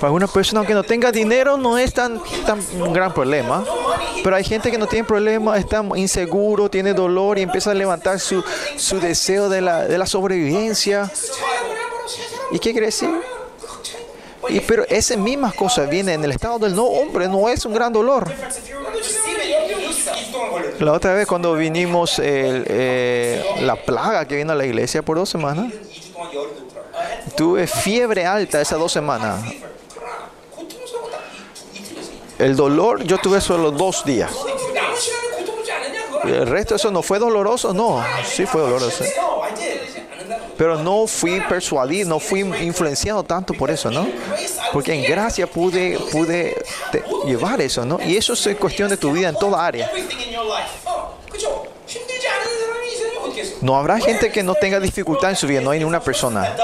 Para 0.00 0.12
una 0.12 0.26
persona 0.28 0.64
que 0.64 0.74
no 0.74 0.82
tenga 0.84 1.10
dinero 1.10 1.56
no 1.56 1.76
es 1.76 1.92
tan, 1.92 2.22
tan 2.46 2.60
un 2.80 2.92
gran 2.92 3.12
problema. 3.12 3.64
Pero 4.22 4.36
hay 4.36 4.44
gente 4.44 4.70
que 4.70 4.78
no 4.78 4.86
tiene 4.86 5.04
problema, 5.04 5.58
está 5.58 5.84
inseguro, 5.96 6.70
tiene 6.70 6.94
dolor 6.94 7.38
y 7.38 7.42
empieza 7.42 7.70
a 7.70 7.74
levantar 7.74 8.20
su, 8.20 8.44
su 8.76 9.00
deseo 9.00 9.48
de 9.48 9.60
la, 9.60 9.84
de 9.84 9.98
la 9.98 10.06
sobrevivencia. 10.06 11.10
¿Y 12.50 12.58
qué 12.58 12.72
quiere 12.72 12.86
decir? 12.86 13.10
Y, 14.48 14.60
pero 14.60 14.84
esas 14.88 15.18
mismas 15.18 15.54
cosas 15.54 15.90
vienen 15.90 16.16
en 16.16 16.24
el 16.24 16.32
estado 16.32 16.58
del 16.58 16.74
no 16.74 16.84
hombre, 16.84 17.28
no 17.28 17.48
es 17.48 17.64
un 17.66 17.74
gran 17.74 17.92
dolor. 17.92 18.32
La 20.80 20.92
otra 20.92 21.14
vez 21.14 21.26
cuando 21.26 21.54
vinimos 21.54 22.18
el, 22.18 22.64
eh, 22.68 23.44
la 23.60 23.76
plaga 23.76 24.26
que 24.26 24.36
vino 24.36 24.52
a 24.52 24.54
la 24.54 24.64
iglesia 24.64 25.02
por 25.02 25.16
dos 25.16 25.28
semanas, 25.28 25.72
tuve 27.36 27.66
fiebre 27.66 28.26
alta 28.26 28.60
esas 28.60 28.78
dos 28.78 28.92
semanas. 28.92 29.40
El 32.38 32.54
dolor 32.54 33.02
yo 33.02 33.18
tuve 33.18 33.40
solo 33.40 33.72
dos 33.72 34.04
días. 34.04 34.30
El 36.24 36.46
resto 36.46 36.76
eso 36.76 36.90
no 36.90 37.02
fue 37.02 37.18
doloroso, 37.18 37.72
no, 37.72 38.04
sí 38.24 38.46
fue 38.46 38.60
doloroso. 38.60 39.04
Pero 40.58 40.76
no 40.76 41.06
fui 41.06 41.40
persuadido, 41.48 42.08
no 42.08 42.18
fui 42.18 42.40
influenciado 42.40 43.22
tanto 43.22 43.54
por 43.54 43.70
eso, 43.70 43.90
¿no? 43.92 44.08
Porque 44.72 44.92
en 44.92 45.08
gracia 45.08 45.46
pude, 45.46 45.96
pude 46.10 46.60
llevar 47.24 47.60
eso, 47.60 47.84
¿no? 47.84 47.98
Y 48.04 48.16
eso 48.16 48.32
es 48.32 48.56
cuestión 48.56 48.90
de 48.90 48.96
tu 48.96 49.12
vida 49.12 49.28
en 49.28 49.36
toda 49.36 49.64
área. 49.64 49.88
No 53.60 53.76
habrá 53.76 54.00
gente 54.00 54.32
que 54.32 54.42
no 54.42 54.54
tenga 54.54 54.80
dificultad 54.80 55.30
en 55.30 55.36
su 55.36 55.46
vida, 55.46 55.60
no 55.60 55.70
hay 55.70 55.78
ninguna 55.78 56.00
persona. 56.00 56.56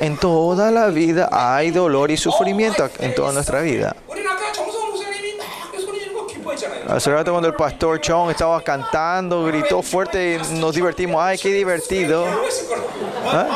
En 0.00 0.18
toda 0.18 0.70
la 0.72 0.88
vida 0.88 1.28
hay 1.30 1.70
dolor 1.70 2.10
y 2.10 2.16
sufrimiento 2.16 2.90
en 2.98 3.14
toda 3.14 3.32
nuestra 3.32 3.60
vida. 3.60 3.94
Hace 6.88 7.10
rato 7.10 7.32
cuando 7.32 7.48
el 7.48 7.54
pastor 7.54 8.00
Chong 8.00 8.30
estaba 8.30 8.60
cantando, 8.62 9.44
gritó 9.44 9.82
fuerte, 9.82 10.40
nos 10.52 10.74
divertimos. 10.74 11.22
¡Ay, 11.22 11.38
qué 11.38 11.52
divertido! 11.52 12.24
¿Ah? 13.26 13.48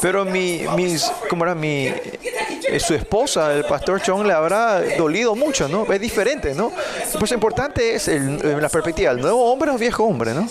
Pero 0.00 0.24
mi, 0.24 0.64
mis, 0.74 1.10
¿cómo 1.28 1.44
era? 1.44 1.54
Mi, 1.54 1.86
eh, 1.86 2.80
su 2.80 2.94
esposa, 2.94 3.52
el 3.54 3.64
pastor 3.64 4.00
Chong, 4.02 4.26
le 4.26 4.32
habrá 4.32 4.80
dolido 4.96 5.34
mucho, 5.34 5.68
¿no? 5.68 5.90
Es 5.90 6.00
diferente, 6.00 6.54
¿no? 6.54 6.72
Pues 7.18 7.30
lo 7.30 7.34
importante 7.34 7.94
es 7.94 8.08
el, 8.08 8.60
la 8.60 8.68
perspectiva, 8.68 9.12
el 9.12 9.20
nuevo 9.20 9.50
hombre 9.50 9.70
o 9.70 9.78
viejo 9.78 10.04
hombre, 10.04 10.34
¿no? 10.34 10.48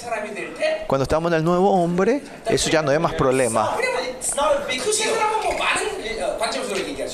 Cuando 0.88 1.04
estamos 1.04 1.32
en 1.32 1.38
el 1.38 1.44
nuevo 1.44 1.72
hombre, 1.72 2.22
eso 2.48 2.70
ya 2.70 2.82
no 2.82 2.92
es 2.92 3.00
más 3.00 3.14
problema. 3.14 3.76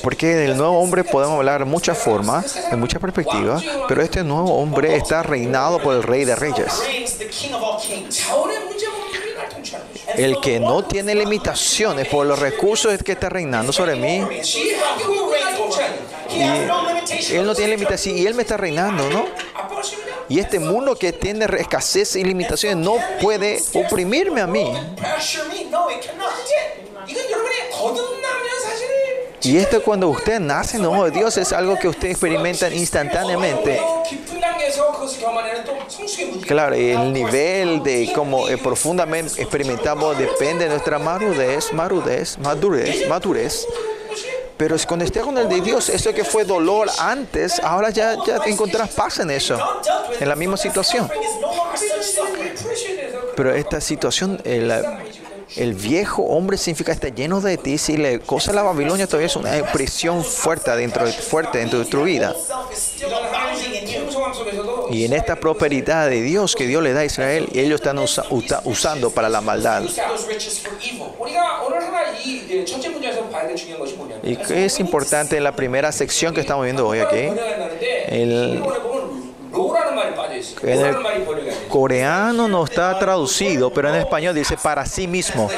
Porque 0.02 0.26
del 0.34 0.56
nuevo 0.56 0.78
hombre 0.80 1.04
podemos 1.04 1.36
hablar 1.38 1.64
muchas 1.64 1.98
formas, 1.98 2.70
de 2.70 2.76
muchas 2.76 3.00
perspectivas, 3.00 3.62
pero 3.88 4.02
este 4.02 4.24
nuevo 4.24 4.54
hombre 4.56 4.96
está 4.96 5.22
reinado 5.22 5.80
por 5.80 5.94
el 5.94 6.02
Rey 6.02 6.24
de 6.24 6.34
Reyes. 6.34 6.82
El 10.14 10.40
que 10.40 10.60
no 10.60 10.84
tiene 10.84 11.14
limitaciones 11.14 12.08
por 12.08 12.26
los 12.26 12.38
recursos 12.38 12.96
que 13.02 13.12
está 13.12 13.28
reinando 13.28 13.72
sobre 13.72 13.96
mí. 13.96 14.26
Y 16.30 17.36
él 17.36 17.46
no 17.46 17.54
tiene 17.54 17.76
limitaciones 17.76 18.20
y 18.20 18.26
él 18.26 18.34
me 18.34 18.42
está 18.42 18.56
reinando, 18.56 19.08
¿no? 19.10 19.26
Y 20.28 20.38
este 20.38 20.58
mundo 20.58 20.96
que 20.96 21.12
tiene 21.12 21.46
escasez 21.58 22.16
y 22.16 22.24
limitaciones 22.24 22.78
no 22.78 22.96
puede 23.20 23.60
oprimirme 23.74 24.40
a 24.40 24.46
mí. 24.46 24.72
Y 29.44 29.56
esto 29.56 29.82
cuando 29.82 30.08
usted 30.08 30.38
nace 30.38 30.76
en 30.76 30.84
ojo 30.84 31.04
de 31.04 31.10
Dios 31.10 31.36
es 31.36 31.52
algo 31.52 31.78
que 31.78 31.88
usted 31.88 32.10
experimenta 32.10 32.68
instantáneamente. 32.68 33.80
Claro, 36.46 36.74
el 36.74 37.12
nivel 37.12 37.82
de 37.82 38.12
cómo 38.14 38.48
eh, 38.48 38.56
profundamente 38.56 39.42
experimentamos 39.42 40.16
depende 40.16 40.64
de 40.64 40.70
nuestra 40.70 40.98
madurez, 40.98 41.72
madurez, 41.72 42.38
madurez, 42.38 43.08
madurez. 43.08 43.66
Pero 44.56 44.76
cuando 44.86 45.04
estés 45.04 45.24
con 45.24 45.36
el 45.38 45.48
de 45.48 45.60
Dios, 45.60 45.88
eso 45.88 46.14
que 46.14 46.24
fue 46.24 46.44
dolor 46.44 46.88
antes, 46.98 47.58
ahora 47.60 47.90
ya, 47.90 48.16
ya 48.24 48.38
te 48.38 48.50
encontrás 48.50 48.90
paz 48.90 49.18
en 49.18 49.30
eso, 49.30 49.58
en 50.20 50.28
la 50.28 50.36
misma 50.36 50.56
situación. 50.56 51.10
Pero 53.34 53.54
esta 53.54 53.80
situación, 53.80 54.40
el, 54.44 54.70
el 55.56 55.74
viejo 55.74 56.22
hombre 56.22 56.56
significa 56.56 56.92
está 56.92 57.08
lleno 57.08 57.40
de 57.40 57.58
ti. 57.58 57.78
Si 57.78 57.96
le 57.96 58.20
cosa 58.20 58.52
la 58.52 58.62
Babilonia 58.62 59.06
todavía 59.06 59.26
es 59.26 59.36
una 59.36 59.50
presión 59.72 60.24
fuerte 60.24 60.74
dentro, 60.76 61.06
fuerte 61.06 61.58
dentro 61.58 61.78
de 61.78 61.84
tu 61.84 62.04
vida. 62.04 62.34
Y 64.90 65.04
en 65.04 65.12
esta 65.12 65.36
prosperidad 65.36 66.08
de 66.08 66.22
Dios 66.22 66.54
que 66.54 66.66
Dios 66.66 66.82
le 66.82 66.92
da 66.92 67.00
a 67.00 67.04
Israel, 67.04 67.48
ellos 67.54 67.80
están 67.80 67.98
usa, 67.98 68.24
usa, 68.30 68.60
usando 68.64 69.10
para 69.10 69.28
la 69.28 69.40
maldad. 69.40 69.82
Y 74.22 74.36
que 74.36 74.64
es 74.64 74.80
importante 74.80 75.36
en 75.36 75.44
la 75.44 75.56
primera 75.56 75.92
sección 75.92 76.34
que 76.34 76.40
estamos 76.40 76.64
viendo 76.64 76.86
hoy 76.86 77.00
aquí. 77.00 77.28
El, 78.08 78.62
en 80.62 80.80
el, 80.80 80.94
coreano 81.72 82.48
no 82.48 82.64
está 82.64 82.98
traducido, 82.98 83.72
pero 83.72 83.88
en 83.88 83.94
español 83.94 84.34
dice 84.34 84.58
para 84.58 84.84
sí 84.84 85.08
mismo. 85.08 85.48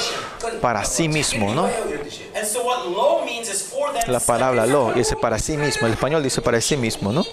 Para 0.60 0.84
sí 0.84 1.08
mismo, 1.08 1.52
¿no? 1.52 1.68
La 4.06 4.20
palabra 4.20 4.64
lo 4.64 4.92
dice 4.92 5.16
para 5.16 5.40
sí 5.40 5.56
mismo. 5.56 5.88
El 5.88 5.94
español 5.94 6.22
dice 6.22 6.40
para 6.40 6.60
sí 6.60 6.76
mismo, 6.76 7.12
¿no? 7.12 7.26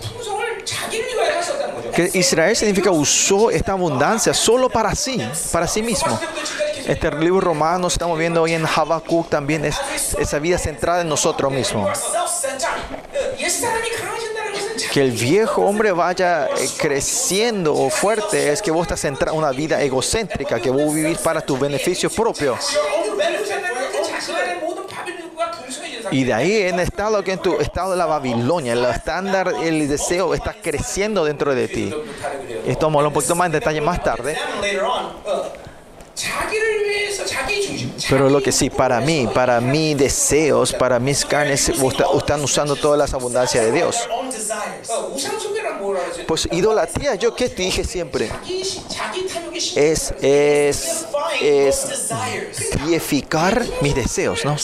Que 1.94 2.10
Israel 2.13 2.56
significa 2.56 2.89
usó 2.89 3.52
esta 3.52 3.74
abundancia 3.74 4.34
solo 4.34 4.67
para 4.67 4.96
sí, 4.96 5.22
para 5.52 5.67
sí 5.67 5.84
mismo. 5.84 6.20
Este 6.88 7.12
libro 7.12 7.41
romano 7.41 7.88
estamos 7.88 8.17
viendo 8.17 8.41
hoy 8.41 8.54
en 8.54 8.65
Habacuc 8.65 9.30
también 9.30 9.63
es 9.63 9.78
esa 10.17 10.39
vida 10.39 10.58
centrada 10.58 11.02
en 11.02 11.10
nosotros 11.10 11.52
mismos 11.52 12.00
que 14.91 15.01
el 15.01 15.12
viejo 15.12 15.62
hombre 15.62 15.93
vaya 15.93 16.47
eh, 16.47 16.69
creciendo 16.77 17.89
fuerte 17.89 18.51
es 18.51 18.62
que 18.62 18.71
vos 18.71 18.82
estás 18.82 19.06
entrando 19.06 19.39
una 19.39 19.51
vida 19.51 19.82
egocéntrica, 19.82 20.60
que 20.60 20.69
vos 20.69 20.93
vivís 20.93 21.17
para 21.19 21.39
tu 21.39 21.58
beneficio 21.58 22.10
propio. 22.10 22.58
Y 26.12 26.25
de 26.25 26.34
ahí 26.34 26.63
en 26.63 26.82
estado 26.82 27.23
que 27.23 27.32
en 27.32 27.39
tu 27.39 27.58
estado 27.62 27.91
de 27.91 27.97
la 27.97 28.06
Babilonia, 28.06 28.73
el 28.73 28.84
estándar, 28.84 29.54
el 29.63 29.88
deseo 29.88 30.34
está 30.34 30.54
creciendo 30.54 31.23
dentro 31.23 31.56
de 31.56 31.69
ti. 31.69 31.93
Esto 32.65 32.88
vamos 32.88 33.06
a 33.06 33.08
un 33.08 33.13
poquito 33.13 33.34
más 33.34 33.45
en 33.45 33.54
detalle 33.54 33.80
más 33.80 34.04
tarde. 34.04 34.38
Pero 38.12 38.30
lo 38.30 38.43
que 38.43 38.52
sí, 38.52 38.69
para 38.69 39.00
mí, 39.00 39.26
para 39.34 39.62
mis 39.62 39.97
deseos, 39.97 40.74
para 40.74 41.00
mis 41.00 41.24
carnes, 41.24 41.69
están 41.69 42.43
usando 42.43 42.76
todas 42.76 43.00
las 43.00 43.13
abundancias 43.13 43.63
de 43.63 43.71
Dios. 43.71 44.06
Pues 46.28 46.50
idolatría, 46.52 47.15
yo 47.15 47.34
que 47.34 47.47
te 47.47 47.62
dije 47.63 47.86
siempre, 47.86 48.30
es, 49.78 50.13
es, 50.21 51.06
es 51.41 51.88
dieficar 52.86 53.65
mis 53.80 53.95
deseos, 53.95 54.43
¿no? 54.43 54.58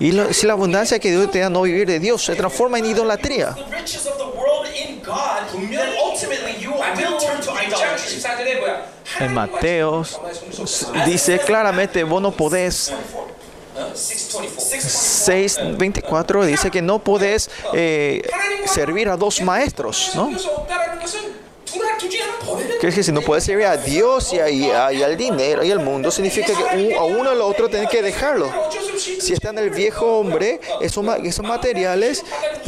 Y 0.00 0.12
si 0.32 0.46
la 0.46 0.54
abundancia 0.54 0.98
que 0.98 1.10
Dios 1.10 1.30
te 1.30 1.40
da 1.40 1.50
no 1.50 1.60
vivir 1.60 1.86
de 1.86 2.00
Dios 2.00 2.24
se 2.24 2.34
transforma 2.36 2.78
en 2.78 2.86
idolatría 2.86 3.54
en 9.20 9.34
Mateos, 9.34 10.18
dice 11.06 11.38
claramente, 11.40 12.04
vos 12.04 12.22
no 12.22 12.32
podés 12.32 12.92
6.24 13.74 16.44
dice 16.44 16.70
que 16.70 16.82
no 16.82 17.00
puedes 17.00 17.50
eh, 17.72 18.22
servir 18.66 19.08
a 19.08 19.16
dos 19.16 19.40
maestros, 19.40 20.12
¿no? 20.14 20.30
Que 22.80 22.88
es 22.88 22.94
que 22.94 23.02
si 23.02 23.10
no 23.12 23.20
puedes 23.22 23.44
servir 23.44 23.66
a 23.66 23.76
Dios 23.76 24.32
y, 24.32 24.38
a, 24.70 24.86
al 24.86 25.16
dinero 25.16 25.64
y 25.64 25.72
al 25.72 25.80
mundo, 25.80 26.10
significa 26.10 26.52
que 26.54 26.62
un, 26.76 26.92
a 26.94 27.04
uno 27.04 27.30
al 27.30 27.40
otro 27.40 27.68
tenés 27.68 27.88
que 27.88 28.02
dejarlo. 28.02 28.52
Si 28.98 29.32
está 29.32 29.50
en 29.50 29.58
el 29.58 29.70
viejo 29.70 30.18
hombre, 30.18 30.60
esos, 30.80 31.04
esos 31.24 31.44
materiales 31.44 32.24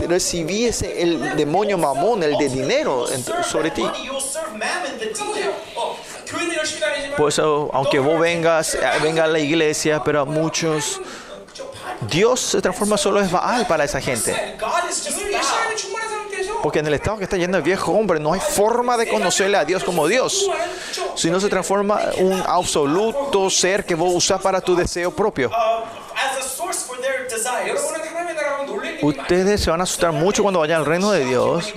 recibiese 0.08 1.02
el 1.02 1.36
demonio 1.36 1.78
mamón, 1.78 2.22
el 2.22 2.36
de 2.36 2.48
dinero, 2.48 3.06
sobre 3.44 3.70
ti. 3.70 3.84
Por 7.16 7.28
eso, 7.30 7.70
aunque 7.72 7.98
vos 7.98 8.20
vengas, 8.20 8.74
eh, 8.74 8.80
venga 9.02 9.24
a 9.24 9.26
la 9.26 9.38
iglesia, 9.38 10.02
pero 10.04 10.20
a 10.20 10.24
muchos, 10.24 11.00
Dios 12.10 12.40
se 12.40 12.60
transforma 12.60 12.98
solo 12.98 13.20
es 13.20 13.30
Baal 13.30 13.66
para 13.66 13.84
esa 13.84 14.00
gente. 14.00 14.34
Porque 16.62 16.80
en 16.80 16.86
el 16.86 16.94
estado 16.94 17.18
que 17.18 17.24
está 17.24 17.36
yendo 17.36 17.56
el 17.56 17.62
viejo 17.62 17.92
hombre 17.92 18.18
no 18.18 18.32
hay 18.32 18.40
forma 18.40 18.96
de 18.96 19.08
conocerle 19.08 19.56
a 19.56 19.64
Dios 19.64 19.84
como 19.84 20.08
Dios. 20.08 20.50
Si 21.14 21.30
no 21.30 21.40
se 21.40 21.48
transforma 21.48 22.00
un 22.18 22.42
absoluto 22.46 23.48
ser 23.50 23.84
que 23.84 23.94
vos 23.94 24.12
usás 24.12 24.40
para 24.40 24.60
tu 24.60 24.74
deseo 24.74 25.10
propio. 25.10 25.50
Ustedes 29.02 29.60
se 29.62 29.70
van 29.70 29.80
a 29.80 29.84
asustar 29.84 30.12
mucho 30.12 30.42
cuando 30.42 30.60
vayan 30.60 30.80
al 30.80 30.86
reino 30.86 31.10
de 31.12 31.24
Dios. 31.24 31.72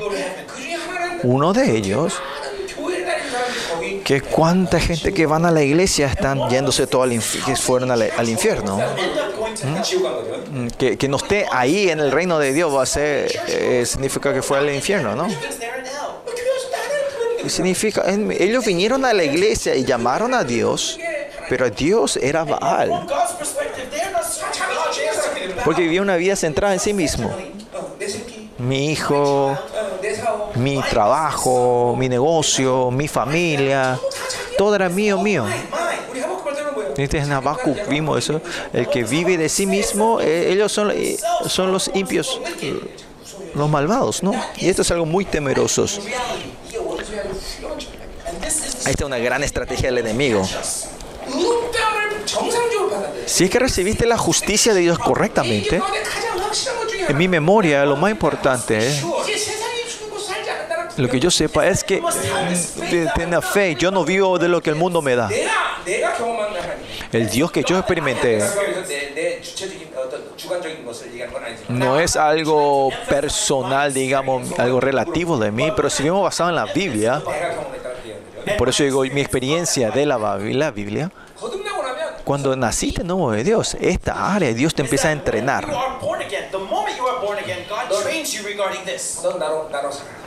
Uno 1.23 1.53
de 1.53 1.77
ellos 1.77 2.19
que 4.09 4.21
cuánta 4.21 4.79
gente 4.79 5.13
que 5.13 5.27
van 5.27 5.45
a 5.45 5.51
la 5.51 5.61
iglesia 5.61 6.07
están 6.07 6.49
yéndose 6.49 6.87
todo 6.87 7.03
al, 7.03 7.11
que 7.11 7.55
fueron 7.55 7.91
al, 7.91 8.09
al 8.17 8.27
infierno. 8.27 8.79
¿Mm? 10.51 10.67
Que, 10.79 10.97
que, 10.97 11.07
no 11.07 11.17
esté 11.17 11.45
ahí 11.51 11.91
en 11.91 11.99
el 11.99 12.11
reino 12.11 12.39
de 12.39 12.51
Dios 12.51 12.75
va 12.75 12.81
a 12.81 12.85
ser, 12.87 13.31
eh, 13.47 13.83
significa 13.85 14.33
que 14.33 14.41
fue 14.41 14.57
al 14.57 14.73
infierno, 14.73 15.15
¿no? 15.15 15.27
Y 17.45 17.49
significa, 17.51 18.01
en, 18.07 18.31
ellos 18.31 18.65
vinieron 18.65 19.05
a 19.05 19.13
la 19.13 19.23
iglesia 19.23 19.75
y 19.75 19.85
llamaron 19.85 20.33
a 20.33 20.43
Dios, 20.43 20.97
pero 21.47 21.69
Dios 21.69 22.17
era 22.17 22.43
Baal. 22.45 23.05
Porque 25.63 25.83
vivía 25.83 26.01
una 26.01 26.15
vida 26.15 26.35
centrada 26.35 26.73
en 26.73 26.79
sí 26.79 26.95
mismo. 26.95 27.31
Mi 28.57 28.91
hijo, 28.91 29.55
mi 30.59 30.81
trabajo, 30.89 31.95
mi 31.97 32.09
negocio, 32.09 32.91
mi 32.91 33.07
familia, 33.07 33.97
todo 34.57 34.75
era 34.75 34.89
mío, 34.89 35.19
mío. 35.19 35.45
Este 36.97 37.21
Habacuc 37.21 37.87
vimos 37.87 38.17
eso, 38.17 38.41
el 38.73 38.89
que 38.89 39.03
vive 39.03 39.37
de 39.37 39.47
sí 39.47 39.65
mismo, 39.65 40.19
eh, 40.19 40.51
ellos 40.51 40.71
son, 40.71 40.91
eh, 40.91 41.17
son 41.47 41.71
los 41.71 41.89
impios, 41.93 42.41
eh, 42.61 42.77
los 43.55 43.69
malvados, 43.69 44.21
¿no? 44.21 44.33
Y 44.57 44.67
esto 44.67 44.81
es 44.81 44.91
algo 44.91 45.05
muy 45.05 45.23
temeroso. 45.23 45.85
Esta 45.85 46.01
es 48.89 49.01
una 49.01 49.17
gran 49.17 49.43
estrategia 49.43 49.89
del 49.89 49.99
enemigo. 49.99 50.45
Si 53.25 53.45
es 53.45 53.49
que 53.49 53.59
recibiste 53.59 54.05
la 54.05 54.17
justicia 54.17 54.73
de 54.73 54.81
Dios 54.81 54.99
correctamente, 54.99 55.81
en 57.07 57.17
mi 57.17 57.29
memoria 57.29 57.85
lo 57.85 57.95
más 57.95 58.11
importante 58.11 58.77
es 58.77 59.05
lo 60.99 61.07
que 61.07 61.19
yo 61.19 61.31
sepa 61.31 61.65
es 61.65 61.83
que 61.83 62.01
mm, 62.01 63.07
tenga 63.15 63.41
fe. 63.41 63.75
Yo 63.75 63.89
no 63.89 64.03
vivo 64.03 64.37
de 64.37 64.49
lo 64.49 64.61
que 64.61 64.69
el 64.69 64.75
mundo 64.75 65.01
me 65.01 65.15
da. 65.15 65.29
El 67.11 67.29
Dios 67.29 67.51
que 67.51 67.63
yo 67.63 67.77
experimenté 67.79 68.43
no 71.69 71.99
es 71.99 72.15
algo 72.15 72.89
personal, 73.07 73.93
digamos, 73.93 74.59
algo 74.59 74.79
relativo 74.79 75.37
de 75.37 75.51
mí, 75.51 75.71
pero 75.75 75.89
si 75.89 76.03
vemos 76.03 76.23
basado 76.23 76.49
en 76.49 76.55
la 76.55 76.65
Biblia, 76.65 77.21
por 78.57 78.69
eso 78.69 78.83
digo 78.83 79.03
mi 79.03 79.21
experiencia 79.21 79.91
de 79.91 80.05
la, 80.05 80.17
la 80.17 80.71
Biblia, 80.71 81.11
cuando 82.23 82.55
naciste 82.55 83.01
en 83.01 83.07
nombre 83.07 83.37
de 83.37 83.43
Dios, 83.43 83.75
esta 83.79 84.35
área 84.35 84.53
Dios 84.53 84.75
te 84.75 84.81
empieza 84.81 85.07
a 85.07 85.11
entrenar. 85.13 85.67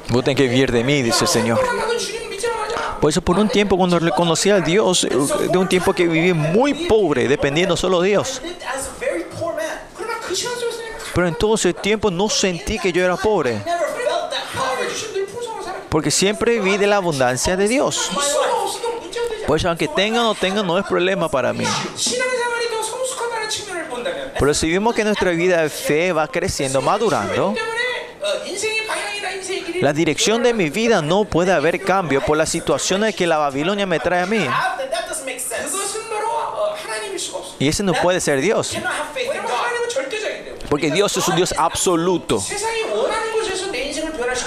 Vos 0.09 0.25
tenés 0.25 0.37
que 0.37 0.49
vivir 0.49 0.73
de 0.73 0.85
mí, 0.85 1.03
dice 1.03 1.25
el 1.25 1.29
Señor. 1.29 1.61
Por 3.01 3.11
eso 3.11 3.21
por 3.21 3.39
un 3.39 3.49
tiempo 3.49 3.77
cuando 3.77 3.99
le 3.99 4.13
conocí 4.13 4.51
a 4.51 4.61
Dios, 4.61 5.05
eh, 5.05 5.09
de 5.51 5.59
un 5.59 5.69
tiempo 5.69 5.93
que 5.93 6.07
viví 6.07 6.33
muy 6.33 6.87
pobre, 6.87 7.27
dependiendo 7.27 7.77
solo 7.77 8.01
de 8.01 8.11
Dios. 8.11 8.41
Pero 11.15 11.29
en 11.29 11.35
todo 11.35 11.57
ese 11.57 11.75
tiempo 11.75 12.11
no 12.11 12.29
sentí 12.29 12.79
que 12.79 12.93
yo 12.93 13.05
era 13.05 13.17
pobre. 13.17 13.63
Porque 15.89 16.11
siempre 16.11 16.59
viví 16.59 16.79
de 16.79 16.87
la 16.87 16.97
abundancia 16.97 17.57
de 17.57 17.69
Dios. 17.69 18.11
Pues 19.47 19.65
aunque 19.65 19.89
tenga 19.89 20.21
o 20.21 20.25
no 20.25 20.35
tenga, 20.35 20.63
no 20.63 20.79
es 20.79 20.87
problema 20.87 21.29
para 21.29 21.53
mí. 21.53 21.67
Pero 24.39 24.55
si 24.55 24.73
vemos 24.73 24.95
que 24.95 25.05
nuestra 25.05 25.31
vida 25.33 25.63
de 25.63 25.69
fe 25.69 26.13
va 26.13 26.27
creciendo, 26.29 26.81
madurando, 26.81 27.55
la 29.81 29.93
dirección 29.93 30.43
de 30.43 30.55
mi 30.55 30.71
vida 30.71 31.03
no 31.03 31.25
puede 31.25 31.53
haber 31.53 31.81
cambio 31.81 32.21
por 32.25 32.37
las 32.37 32.49
situaciones 32.49 33.15
que 33.17 33.27
la 33.27 33.39
Babilonia 33.39 33.87
me 33.87 33.99
trae 33.99 34.23
a 34.23 34.27
mí. 34.27 34.47
Y 37.59 37.69
ese 37.69 37.83
no 37.83 37.93
puede 37.95 38.21
ser 38.21 38.41
Dios. 38.41 38.77
Porque 40.69 40.91
Dios 40.91 41.17
es 41.17 41.29
un 41.29 41.37
Dios 41.37 41.55
absoluto. 41.57 42.43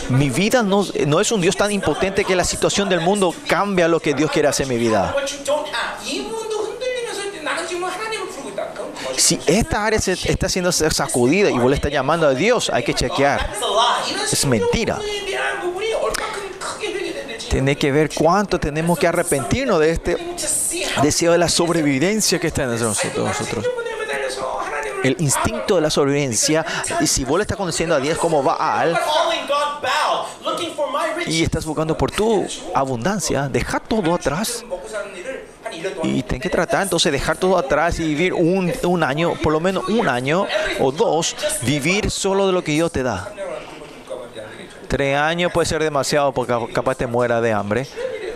Mi 0.09 0.29
vida 0.29 0.63
no, 0.63 0.85
no 1.05 1.19
es 1.19 1.31
un 1.31 1.41
Dios 1.41 1.55
tan 1.55 1.71
impotente 1.71 2.23
que 2.23 2.35
la 2.35 2.43
situación 2.43 2.89
del 2.89 3.01
mundo 3.01 3.33
cambia 3.47 3.88
lo 3.88 3.99
que 3.99 4.13
Dios 4.13 4.31
quiere 4.31 4.47
hacer 4.47 4.65
en 4.65 4.69
mi 4.69 4.77
vida 4.77 5.15
si 9.25 9.39
esta 9.47 9.83
área 9.83 9.99
se 9.99 10.11
está 10.13 10.47
siendo 10.47 10.71
sacudida 10.71 11.49
y 11.49 11.57
vos 11.57 11.67
le 11.67 11.77
estás 11.77 11.91
llamando 11.91 12.27
a 12.27 12.35
Dios, 12.35 12.69
hay 12.71 12.83
que 12.83 12.93
chequear. 12.93 13.49
Es 14.31 14.45
mentira. 14.45 14.99
Tiene 17.49 17.75
que 17.75 17.91
ver 17.91 18.11
cuánto 18.13 18.59
tenemos 18.59 18.99
que 18.99 19.07
arrepentirnos 19.07 19.79
de 19.79 19.89
este 19.89 20.35
deseo 21.01 21.31
de 21.31 21.39
la 21.39 21.49
sobrevivencia 21.49 22.38
que 22.38 22.47
está 22.47 22.65
en 22.65 22.79
nosotros. 22.79 23.65
El 25.03 25.15
instinto 25.17 25.75
de 25.75 25.81
la 25.81 25.89
sobrevivencia. 25.89 26.63
Y 27.01 27.07
si 27.07 27.25
vos 27.25 27.39
le 27.39 27.43
estás 27.43 27.57
conociendo 27.57 27.95
a 27.95 27.99
Dios 27.99 28.19
como 28.19 28.43
Baal 28.43 28.95
y 31.25 31.41
estás 31.41 31.65
buscando 31.65 31.97
por 31.97 32.11
tu 32.11 32.45
abundancia, 32.75 33.49
deja 33.49 33.79
todo 33.79 34.13
atrás 34.13 34.63
y 36.04 36.24
tienen 36.24 36.41
que 36.41 36.50
tratar 36.50 36.84
entonces 36.84 37.12
dejar 37.12 37.38
todo 37.38 37.58
atrás 37.58 38.00
y 38.00 38.04
vivir 38.04 38.34
un, 38.34 38.71
un 38.84 39.04
año, 39.04 39.34
por 39.41 39.54
lo 39.54 39.60
menos 39.60 39.88
un 39.89 40.08
año 40.08 40.48
o 40.80 40.91
dos, 40.91 41.36
vivir 41.62 42.12
solo 42.12 42.48
de 42.48 42.54
lo 42.54 42.63
que 42.63 42.71
Dios 42.71 42.91
te 42.91 43.04
da. 43.04 43.32
Tres 44.88 45.17
años 45.17 45.52
puede 45.52 45.65
ser 45.65 45.84
demasiado 45.84 46.32
porque 46.32 46.54
capaz 46.74 46.95
te 46.95 47.08
muera 47.08 47.41
de 47.41 47.52
hambre. 47.52 47.88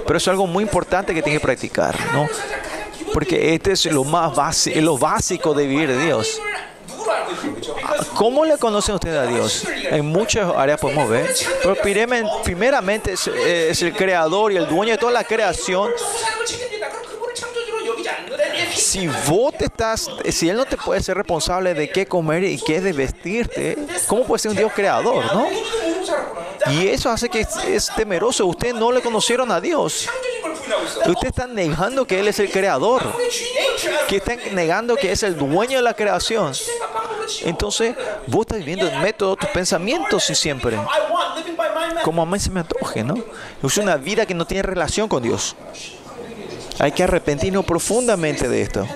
Pero 0.05 0.17
es 0.17 0.27
algo 0.27 0.47
muy 0.47 0.63
importante 0.63 1.13
que 1.13 1.21
tienes 1.21 1.39
que 1.39 1.45
practicar, 1.45 1.95
¿no? 2.13 2.27
Porque 3.13 3.53
este 3.53 3.71
es 3.73 3.85
lo 3.85 4.03
más 4.03 4.35
base, 4.35 4.81
lo 4.81 4.97
básico 4.97 5.53
de 5.53 5.67
vivir 5.67 5.89
de 5.89 6.05
Dios. 6.05 6.41
Ah, 7.83 7.97
¿Cómo 8.15 8.45
le 8.45 8.57
conocen 8.57 8.95
ustedes 8.95 9.17
a 9.17 9.25
Dios? 9.25 9.65
En 9.67 10.05
muchas 10.05 10.51
áreas 10.55 10.79
podemos 10.79 11.09
ver. 11.09 11.29
Pero 11.61 11.75
primeramente 12.43 13.13
eh, 13.35 13.67
es 13.71 13.81
el 13.81 13.93
creador 13.93 14.51
y 14.51 14.57
el 14.57 14.67
dueño 14.67 14.93
de 14.93 14.97
toda 14.97 15.11
la 15.11 15.23
creación 15.23 15.91
si 18.89 19.07
vos 19.27 19.53
te 19.55 19.65
estás, 19.65 20.09
si 20.31 20.49
Él 20.49 20.57
no 20.57 20.65
te 20.65 20.75
puede 20.75 21.01
ser 21.03 21.15
responsable 21.15 21.75
de 21.75 21.91
qué 21.91 22.07
comer 22.07 22.43
y 22.43 22.57
qué 22.57 22.81
de 22.81 22.91
vestirte, 22.91 23.77
¿cómo 24.07 24.23
puede 24.23 24.39
ser 24.39 24.51
un 24.51 24.57
Dios 24.57 24.71
creador, 24.73 25.23
no? 25.33 25.47
Y 26.71 26.87
eso 26.87 27.09
hace 27.09 27.29
que 27.29 27.41
es, 27.41 27.55
es 27.67 27.91
temeroso. 27.95 28.45
Ustedes 28.47 28.73
no 28.73 28.91
le 28.91 29.01
conocieron 29.01 29.51
a 29.51 29.61
Dios. 29.61 30.09
Ustedes 31.05 31.29
están 31.29 31.53
negando 31.53 32.05
que 32.05 32.19
Él 32.19 32.27
es 32.27 32.39
el 32.39 32.51
creador. 32.51 33.03
Que 34.07 34.17
están 34.17 34.39
negando 34.53 34.95
que 34.95 35.11
es 35.11 35.21
el 35.21 35.37
dueño 35.37 35.77
de 35.77 35.83
la 35.83 35.93
creación. 35.93 36.51
Entonces, 37.43 37.95
vos 38.25 38.41
estás 38.41 38.57
viviendo 38.57 38.87
el 38.87 38.97
método 38.99 39.35
de 39.35 39.41
tus 39.41 39.49
pensamientos 39.49 40.29
y 40.31 40.35
siempre. 40.35 40.77
Como 42.03 42.23
a 42.23 42.25
mí 42.25 42.39
se 42.39 42.49
me 42.49 42.61
antoje, 42.61 43.03
¿no? 43.03 43.15
Es 43.61 43.77
una 43.77 43.97
vida 43.97 44.25
que 44.25 44.33
no 44.33 44.45
tiene 44.45 44.63
relación 44.63 45.07
con 45.07 45.21
Dios. 45.21 45.55
Hay 46.79 46.91
que 46.93 47.03
arrepentirnos 47.03 47.65
profundamente 47.65 48.47
de 48.47 48.61
esto. 48.61 48.87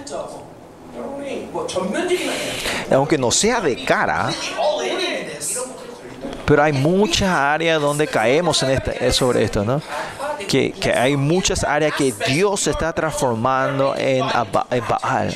Aunque 2.92 3.18
no 3.18 3.32
sea 3.32 3.60
de 3.62 3.84
cara, 3.84 4.32
pero 6.46 6.64
hay 6.64 6.74
muchas 6.74 7.30
áreas 7.30 7.82
donde 7.82 8.08
caemos 8.08 8.62
en 8.64 8.72
esta, 8.72 8.92
eh, 8.92 9.12
sobre 9.12 9.44
esto, 9.44 9.64
¿no? 9.64 9.82
Que, 10.48 10.74
hay 10.96 11.18
muchas 11.18 11.64
áreas 11.64 11.94
que 11.98 12.14
Dios 12.28 12.68
está 12.68 12.94
transformando 12.94 13.96
en, 13.98 14.24
en 14.72 14.84
Baal. 14.88 15.34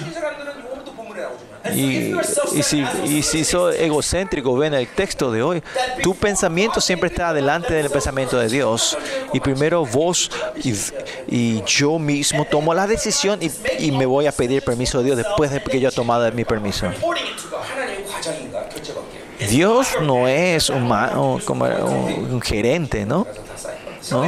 Y, 1.74 2.14
y, 2.54 2.64
si, 2.64 2.86
y 3.06 3.24
si 3.24 3.44
sos 3.44 3.76
egocéntrico, 3.76 4.56
ven 4.56 4.74
el 4.74 4.88
texto 4.88 5.32
de 5.32 5.42
hoy, 5.42 5.64
tu 6.02 6.16
pensamiento 6.16 6.82
siempre 6.82 7.10
está 7.10 7.34
delante 7.34 7.74
del 7.74 7.90
pensamiento 7.90 8.38
de 8.38 8.48
Dios. 8.50 8.98
Y 9.34 9.40
primero 9.40 9.86
vos 9.86 10.32
y, 10.64 10.74
y 11.28 11.64
yo 11.64 12.00
mismo 12.00 12.46
tomo 12.46 12.74
la 12.74 12.88
decisión 12.88 13.40
y, 13.42 13.52
y, 13.80 13.92
me 13.92 14.06
voy 14.06 14.28
a 14.28 14.32
pedir 14.32 14.64
permiso 14.64 15.00
de 15.00 15.06
Dios 15.06 15.18
después 15.18 15.52
de 15.52 15.62
que 15.62 15.80
yo 15.80 15.90
he 15.90 15.92
tomado 15.92 16.32
mi 16.32 16.46
permiso. 16.46 16.88
Dios 19.50 19.88
no 20.02 20.28
es 20.28 20.70
un, 20.70 20.92
un, 20.92 21.42
un, 21.48 22.28
un 22.32 22.42
gerente, 22.42 23.06
¿no? 23.06 23.28
¿no? 24.12 24.24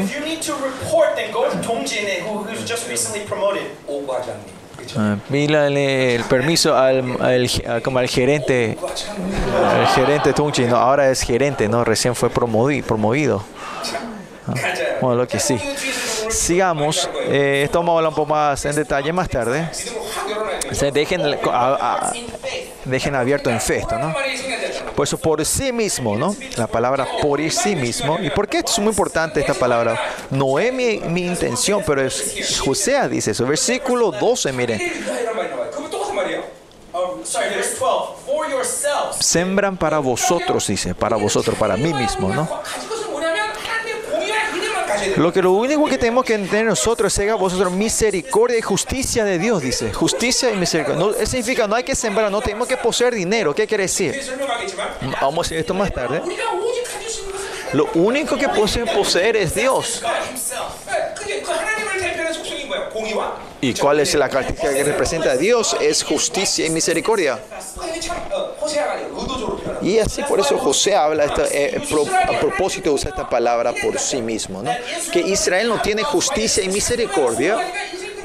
Ah, 4.97 5.15
pídale 5.29 6.15
el 6.15 6.23
permiso 6.23 6.75
al, 6.75 7.17
al, 7.21 7.49
al, 7.67 7.81
como 7.81 7.99
al 7.99 8.07
gerente, 8.07 8.77
el 9.79 9.87
gerente 9.87 10.33
Tungchi, 10.33 10.63
no, 10.63 10.77
ahora 10.77 11.09
es 11.09 11.21
gerente, 11.21 11.67
no, 11.67 11.83
recién 11.83 12.15
fue 12.15 12.29
promovido. 12.29 12.85
promovido. 12.85 13.43
Bueno, 15.01 15.15
lo 15.15 15.27
que 15.27 15.39
sí. 15.39 15.59
Sigamos, 16.29 17.09
eh, 17.27 17.63
esto 17.65 17.79
vamos 17.79 17.93
a 17.93 17.97
hablar 17.97 18.09
un 18.09 18.15
poco 18.15 18.29
más 18.33 18.63
en 18.65 18.75
detalle 18.75 19.11
más 19.13 19.29
tarde. 19.29 19.69
O 20.71 20.75
sea, 20.75 20.91
dejen, 20.91 21.21
a, 21.23 21.37
a, 21.51 22.13
dejen 22.85 23.15
abierto 23.15 23.49
en 23.49 23.59
fe 23.59 23.77
esto, 23.77 23.97
¿no? 23.97 24.13
Por 24.99 25.07
eso 25.07 25.17
por 25.17 25.45
sí 25.45 25.71
mismo, 25.71 26.17
¿no? 26.17 26.35
La 26.57 26.67
palabra 26.67 27.07
por 27.21 27.39
sí 27.51 27.73
mismo. 27.73 28.19
¿Y 28.21 28.29
por 28.31 28.49
qué 28.49 28.57
es 28.57 28.79
muy 28.79 28.89
importante 28.89 29.39
esta 29.39 29.53
palabra? 29.53 29.97
No 30.29 30.59
es 30.59 30.73
mi, 30.73 31.21
intención, 31.21 31.81
pero 31.87 32.05
es, 32.05 32.59
José 32.59 33.07
dice 33.07 33.31
eso. 33.31 33.45
Versículo 33.45 34.11
12, 34.11 34.51
miren. 34.51 34.81
Sembran 39.21 39.77
para 39.77 39.99
vosotros, 39.99 40.67
dice, 40.67 40.93
para 40.93 41.15
vosotros, 41.15 41.55
para 41.57 41.77
mí 41.77 41.93
mismo, 41.93 42.27
¿no? 42.33 42.49
Lo 45.17 45.31
que 45.33 45.41
lo 45.41 45.51
único 45.51 45.85
que 45.85 45.97
tenemos 45.97 46.25
que 46.25 46.33
entender 46.33 46.65
nosotros 46.65 47.17
es 47.17 47.25
que 47.25 47.31
vosotros 47.33 47.71
misericordia 47.71 48.57
y 48.57 48.61
justicia 48.61 49.23
de 49.23 49.37
Dios, 49.37 49.61
dice. 49.61 49.93
Justicia 49.93 50.51
y 50.51 50.55
misericordia. 50.55 50.99
No, 50.99 51.11
eso 51.11 51.25
significa 51.25 51.67
no 51.67 51.75
hay 51.75 51.83
que 51.83 51.95
sembrar, 51.95 52.31
no 52.31 52.41
tenemos 52.41 52.67
que 52.67 52.77
poseer 52.77 53.13
dinero. 53.15 53.53
¿Qué 53.53 53.67
quiere 53.67 53.83
decir? 53.83 54.19
Vamos 55.21 55.39
a 55.39 55.49
decir 55.49 55.57
esto 55.59 55.73
más 55.73 55.93
tarde. 55.93 56.21
Lo 57.73 57.87
único 57.93 58.35
que 58.35 58.49
poseer 58.49 59.35
es 59.35 59.53
Dios. 59.53 60.03
¿Y 63.61 63.73
cuál 63.73 63.99
es 63.99 64.13
la 64.15 64.29
característica 64.29 64.73
que 64.73 64.83
representa 64.83 65.31
a 65.31 65.37
Dios? 65.37 65.75
Es 65.79 66.03
justicia 66.03 66.65
y 66.65 66.69
misericordia. 66.69 67.39
Y 69.81 69.99
así 69.99 70.23
por 70.23 70.39
eso 70.39 70.57
José 70.57 70.95
habla 70.95 71.25
esta, 71.25 71.45
eh, 71.45 71.75
eh 71.75 71.81
pro, 71.89 72.05
a 72.05 72.39
propósito 72.39 72.91
usa 72.93 73.09
esta 73.09 73.29
palabra 73.29 73.73
por 73.73 73.99
sí 73.99 74.21
mismo, 74.21 74.61
¿no? 74.61 74.71
que 75.11 75.19
Israel 75.19 75.69
no 75.69 75.81
tiene 75.81 76.03
justicia 76.03 76.63
y 76.63 76.69
misericordia, 76.69 77.57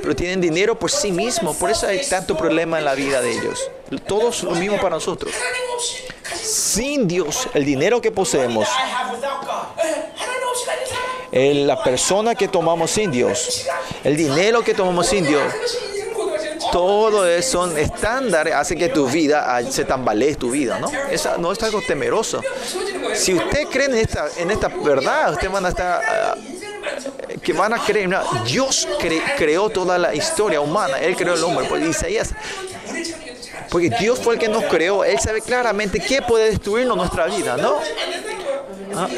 pero 0.03 0.15
tienen 0.15 0.41
dinero 0.41 0.79
por 0.79 0.91
sí 0.91 1.13
mismo, 1.13 1.55
por 1.55 1.71
eso 1.71 1.87
hay 1.87 2.05
tanto 2.07 2.37
problema 2.37 2.79
en 2.79 2.85
la 2.85 2.95
vida 2.95 3.21
de 3.21 3.33
ellos. 3.33 3.71
Todos 4.07 4.43
lo 4.43 4.53
mismo 4.53 4.77
para 4.77 4.91
nosotros. 4.91 5.33
Sin 6.35 7.07
Dios, 7.07 7.49
el 7.55 7.65
dinero 7.65 8.01
que 8.01 8.11
poseemos, 8.11 8.69
eh, 11.33 11.55
la 11.67 11.83
persona 11.83 12.35
que 12.35 12.49
tomamos 12.49 12.91
sin 12.91 13.11
Dios, 13.11 13.67
el 14.03 14.17
dinero 14.17 14.63
que 14.63 14.75
tomamos 14.75 15.07
sin 15.07 15.27
Dios, 15.27 15.53
todo 16.73 17.27
es, 17.27 17.47
son 17.47 17.77
estándares, 17.79 18.55
hace 18.55 18.77
que 18.77 18.89
tu 18.89 19.07
vida 19.09 19.61
se 19.71 19.85
tambalee 19.85 20.35
tu 20.37 20.51
vida, 20.51 20.79
¿no? 20.79 20.91
Eso 21.11 21.37
no 21.39 21.53
es 21.53 21.63
algo 21.63 21.81
temeroso. 21.83 22.41
Si 23.15 23.35
usted 23.35 23.67
cree 23.69 23.87
en 23.87 23.95
esta, 23.97 24.29
en 24.37 24.51
esta 24.51 24.69
verdad, 24.69 25.33
usted 25.33 25.51
van 25.51 25.67
a 25.67 25.69
estar... 25.69 26.03
Ah, 26.05 26.37
que 27.43 27.53
van 27.53 27.75
a 27.75 27.79
creer, 27.79 28.07
mira, 28.07 28.23
Dios 28.47 28.89
creó 29.37 29.69
toda 29.69 29.99
la 29.99 30.15
historia 30.15 30.61
humana, 30.61 30.99
Él 30.99 31.15
creó 31.15 31.35
el 31.35 31.45
hombre, 31.45 31.67
pues 31.69 31.85
Isaías 31.85 32.35
porque 33.75 33.91
Dios 33.91 34.21
fue 34.21 34.35
el 34.35 34.41
que 34.41 34.47
nos 34.47 34.63
creó. 34.67 35.03
Él 35.03 35.19
sabe 35.19 35.41
claramente 35.41 35.99
qué 35.99 36.23
puede 36.23 36.51
destruirnos 36.51 36.97
nuestra 36.97 37.27
vida, 37.27 37.57
¿no? 37.57 37.79
Ah. 38.95 39.09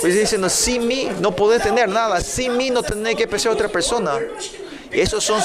Pues 0.00 0.12
diciendo, 0.12 0.48
sin 0.48 0.84
mí 0.84 1.08
no 1.20 1.36
podés 1.36 1.62
tener 1.62 1.88
nada. 1.88 2.20
Sin 2.20 2.56
mí 2.56 2.70
no 2.70 2.82
tenés 2.82 3.14
que 3.14 3.28
pensar 3.28 3.52
otra 3.52 3.68
persona. 3.68 4.18
Esos 4.94 5.24
son 5.24 5.42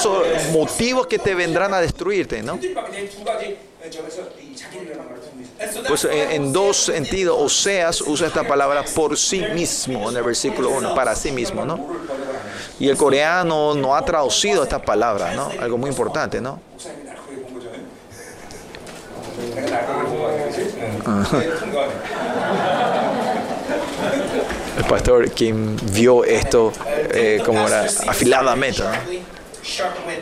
motivos 0.52 1.06
que 1.06 1.18
te 1.18 1.34
vendrán 1.34 1.74
a 1.74 1.80
destruirte, 1.80 2.42
¿no? 2.42 2.58
Pues 5.86 6.04
eh, 6.04 6.34
en, 6.34 6.52
dos 6.52 6.76
sentidos, 6.76 7.36
Oseas 7.38 8.00
usa 8.00 8.26
esta 8.28 8.44
palabra 8.44 8.84
por 8.94 9.18
sí 9.18 9.44
mismo 9.54 10.10
en 10.10 10.16
el 10.16 10.22
versículo 10.22 10.70
1, 10.70 10.94
para 10.94 11.14
sí 11.14 11.32
mismo, 11.32 11.64
¿no? 11.64 11.86
Y 12.78 12.88
el 12.88 12.96
coreano 12.96 13.74
no 13.74 13.94
ha 13.94 14.04
traducido 14.04 14.62
esta 14.62 14.80
palabra, 14.80 15.34
¿no? 15.34 15.50
Algo 15.60 15.76
muy 15.76 15.90
importante, 15.90 16.40
¿no? 16.40 16.60
El 24.78 24.84
pastor 24.84 25.30
Kim 25.32 25.76
vio 25.92 26.24
esto 26.24 26.72
eh, 27.12 27.42
como 27.44 27.66
era 27.66 27.86
afiladamente, 28.06 28.82
¿no? 28.82 29.39
sharply, 29.63 29.63
sharp 29.63 30.07
wit. 30.07 30.21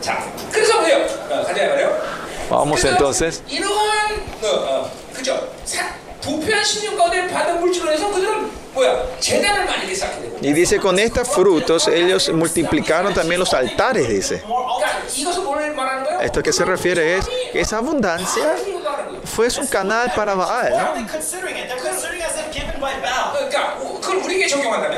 자, 0.00 0.32
그래서 0.52 0.78
보세요. 0.80 0.98
어, 1.30 1.42
가자 1.42 1.66
말이요. 1.66 2.18
Vamos 2.48 2.84
entonces. 2.84 3.42
이러한 3.48 4.20
어, 4.42 4.46
어, 4.46 4.90
그죠? 5.12 5.52
사, 5.64 5.94
부패한 6.22 6.64
신념 6.64 6.96
가운데 6.96 7.26
받은 7.28 7.60
물질로 7.60 7.92
해서 7.92 8.10
그들은 8.10 8.50
뭐야? 8.72 9.18
재단을 9.20 9.64
많이 9.66 9.94
쌓게 9.94 10.22
되고. 10.22 10.38
Y 10.42 10.52
dice, 10.54 10.78
con 10.78 10.98
estos 10.98 11.28
frutos 11.28 11.88
ellos 11.88 12.30
multiplicaron 12.30 13.12
también 13.12 13.40
los 13.40 13.52
altares, 13.52 14.08
dice. 14.08 14.40
그러니까 14.40 15.02
이것은 15.14 15.44
뭘 15.44 15.74
말하는 15.74 16.04
거예요? 16.04 16.20
Esto 16.22 16.42
que 16.42 16.52
se 16.52 16.64
refiere 16.64 17.18
es 17.18 17.26
que 17.52 17.60
esa 17.60 17.78
abundancia 17.78 18.56
fuese 19.25 19.61
un 19.61 19.67
canal 19.67 20.11
para 20.15 20.35
Baal. 20.35 20.95
¿no? 20.95 20.95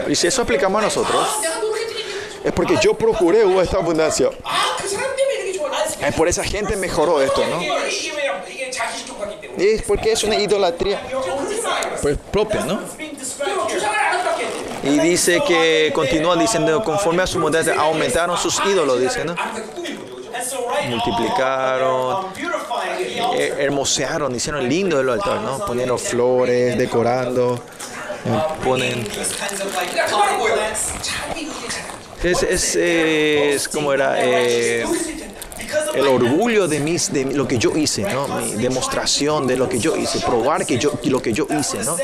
Y 0.08 0.16
si 0.16 0.28
eso 0.28 0.42
aplicamos 0.42 0.80
a 0.80 0.86
nosotros, 0.86 1.28
es 2.44 2.52
porque 2.52 2.78
yo 2.82 2.94
procuré 2.94 3.44
esta 3.62 3.78
abundancia. 3.78 4.30
Es 6.00 6.14
por 6.14 6.28
esa 6.28 6.44
gente 6.44 6.76
mejoró 6.76 7.22
esto, 7.22 7.44
¿no? 7.48 7.62
Y 9.58 9.68
es 9.68 9.82
porque 9.84 10.12
es 10.12 10.24
una 10.24 10.36
idolatría 10.36 11.02
pues, 12.02 12.18
propia, 12.32 12.66
¿no? 12.66 12.82
Y 14.84 15.00
dice 15.00 15.42
que 15.48 15.92
continúa 15.96 16.36
diciendo, 16.36 16.84
conforme 16.84 17.24
a 17.24 17.28
su 17.28 17.40
modestia, 17.40 17.74
aumentaron 17.80 18.38
sus 18.38 18.60
ídolos, 18.66 19.00
dice, 19.00 19.26
¿no? 19.26 19.36
Multiplicaron, 20.90 22.28
eh, 23.38 23.54
hermosearon, 23.60 24.34
hicieron 24.36 24.68
lindo 24.68 25.00
el 25.00 25.10
altar, 25.10 25.42
¿no? 25.42 25.66
Poniendo 25.66 25.98
flores, 25.98 26.78
decorando, 26.78 27.62
ponen... 28.64 29.08
Es, 32.24 32.42
es, 32.42 32.76
es 32.76 33.68
como 33.68 33.94
era 33.94 34.16
eh, 34.24 34.84
el 35.94 36.08
orgullo 36.08 36.68
de, 36.68 36.80
mis, 36.80 37.12
de 37.14 37.26
lo 37.26 37.48
que 37.48 37.58
yo 37.58 37.76
hice, 37.76 38.02
¿no? 38.02 38.28
Mi 38.28 38.54
demostración 38.54 39.46
de 39.46 39.58
lo 39.58 39.70
que 39.70 39.80
yo 39.80 39.96
hice, 39.96 40.20
probar 40.20 40.66
que 40.66 40.78
yo, 40.78 40.94
lo 41.04 41.22
que 41.22 41.34
yo 41.34 41.46
hice, 41.50 41.84
¿no? 41.84 41.98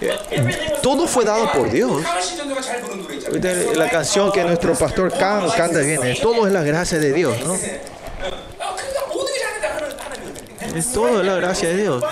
Eh, 0.00 0.78
todo 0.82 1.06
fue 1.06 1.24
dado 1.24 1.50
por 1.52 1.70
Dios. 1.70 2.02
La 3.76 3.88
canción 3.88 4.30
que 4.30 4.42
nuestro 4.44 4.74
pastor 4.74 5.12
Can, 5.16 5.48
canta 5.50 5.78
bien, 5.78 6.04
eh, 6.04 6.18
todo 6.20 6.46
es 6.46 6.52
la 6.52 6.62
gracia 6.62 6.98
de 6.98 7.12
Dios, 7.12 7.34
¿no? 7.46 7.56
Es 10.76 10.92
todo 10.92 11.22
la 11.22 11.36
gracia 11.36 11.68
de 11.70 11.76
Dios. 11.78 12.04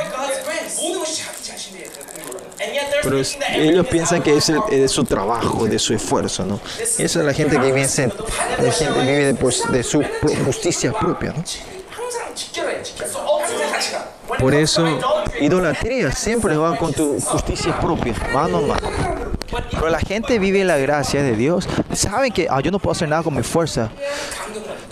Pero 3.02 3.20
ellos 3.54 3.86
piensan 3.88 4.22
que 4.22 4.36
es, 4.36 4.46
de 4.46 4.88
su 4.88 5.04
trabajo, 5.04 5.66
de 5.66 5.78
su 5.78 5.92
esfuerzo, 5.92 6.46
¿no? 6.46 6.60
Eso 6.78 7.20
es 7.20 7.26
la 7.26 7.34
gente 7.34 7.56
que 7.56 7.62
vive, 7.72 7.82
la 7.82 8.72
gente 8.72 9.00
vive 9.00 9.26
de, 9.26 9.34
pues, 9.34 9.62
de 9.70 9.82
su 9.82 10.02
justicia 10.44 10.92
propia, 10.92 11.34
¿no? 11.36 11.44
Por 14.38 14.54
eso, 14.54 14.86
idolatría 15.40 16.12
siempre 16.12 16.56
va 16.56 16.76
con 16.76 16.92
tu 16.92 17.20
justicia 17.20 17.78
propia, 17.78 18.14
va 18.34 18.48
normal. 18.48 18.80
Pero 19.70 19.88
la 19.88 20.00
gente 20.00 20.38
vive 20.38 20.64
la 20.64 20.78
gracia 20.78 21.22
de 21.22 21.36
Dios. 21.36 21.68
Saben 21.92 22.32
que 22.32 22.48
ah, 22.50 22.60
yo 22.60 22.70
no 22.70 22.78
puedo 22.78 22.92
hacer 22.92 23.08
nada 23.08 23.22
con 23.22 23.34
mi 23.34 23.42
fuerza. 23.42 23.90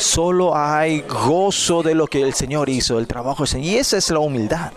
Solo 0.02 0.56
hay 0.56 1.02
gozo 1.02 1.82
de 1.82 1.94
lo 1.94 2.08
que 2.08 2.22
el 2.22 2.34
Señor 2.34 2.68
hizo, 2.68 2.98
el 2.98 3.06
trabajo 3.06 3.44
del 3.44 3.48
Señor. 3.48 3.66
Y 3.66 3.76
esa 3.78 3.96
es 3.96 4.10
la 4.10 4.18
humildad. 4.18 4.72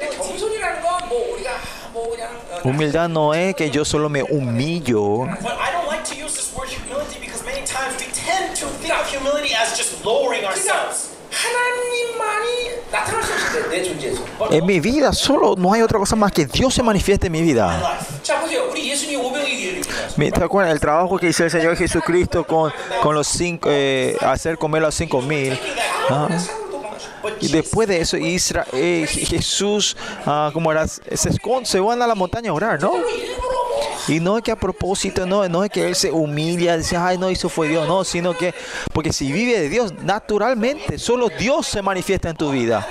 Humildad 2.63 3.09
no 3.09 3.33
es 3.33 3.55
que 3.55 3.71
yo 3.71 3.83
solo 3.83 4.07
me 4.07 4.21
humillo. 4.21 5.25
En 14.51 14.65
mi 14.65 14.79
vida 14.79 15.11
solo 15.11 15.55
no 15.57 15.73
hay 15.73 15.81
otra 15.81 15.97
cosa 15.97 16.15
más 16.15 16.31
que 16.31 16.45
Dios 16.45 16.73
se 16.73 16.83
manifieste 16.83 17.27
en 17.27 17.33
mi 17.33 17.41
vida. 17.41 17.99
¿Se 20.15 20.43
acuerdan? 20.43 20.71
El 20.71 20.79
trabajo 20.79 21.17
que 21.17 21.27
hizo 21.27 21.43
el 21.43 21.51
Señor 21.51 21.75
Jesucristo 21.75 22.45
con, 22.45 22.71
con 23.01 23.13
los 23.13 23.27
cinco, 23.27 23.69
eh, 23.71 24.15
hacer 24.21 24.57
comer 24.57 24.81
a 24.83 24.85
los 24.87 24.95
cinco 24.95 25.21
mil. 25.21 25.59
Ah. 26.09 26.29
Y 27.41 27.49
después 27.49 27.87
de 27.87 27.99
eso, 27.99 28.15
Israel, 28.17 28.67
eh, 28.73 29.05
Jesús, 29.07 29.97
ah, 30.25 30.51
como 30.53 30.71
era, 30.71 30.87
se, 30.87 31.29
esconde, 31.29 31.65
se 31.65 31.79
van 31.79 32.01
a 32.01 32.07
la 32.07 32.15
montaña 32.15 32.51
a 32.51 32.53
orar, 32.53 32.81
¿no? 32.81 32.93
Y 34.07 34.19
no 34.19 34.37
es 34.37 34.43
que 34.43 34.51
a 34.51 34.55
propósito, 34.55 35.25
no, 35.25 35.47
no 35.49 35.63
es 35.63 35.71
que 35.71 35.87
él 35.87 35.95
se 35.95 36.11
humilla, 36.11 36.77
dice, 36.77 36.95
ay, 36.95 37.17
no, 37.17 37.27
eso 37.27 37.49
fue 37.49 37.67
Dios, 37.67 37.87
no, 37.87 38.03
sino 38.03 38.37
que, 38.37 38.53
porque 38.93 39.11
si 39.11 39.31
vive 39.31 39.59
de 39.59 39.69
Dios, 39.69 39.93
naturalmente, 40.03 40.97
solo 40.99 41.27
Dios 41.29 41.67
se 41.67 41.81
manifiesta 41.81 42.29
en 42.29 42.37
tu 42.37 42.51
vida. 42.51 42.87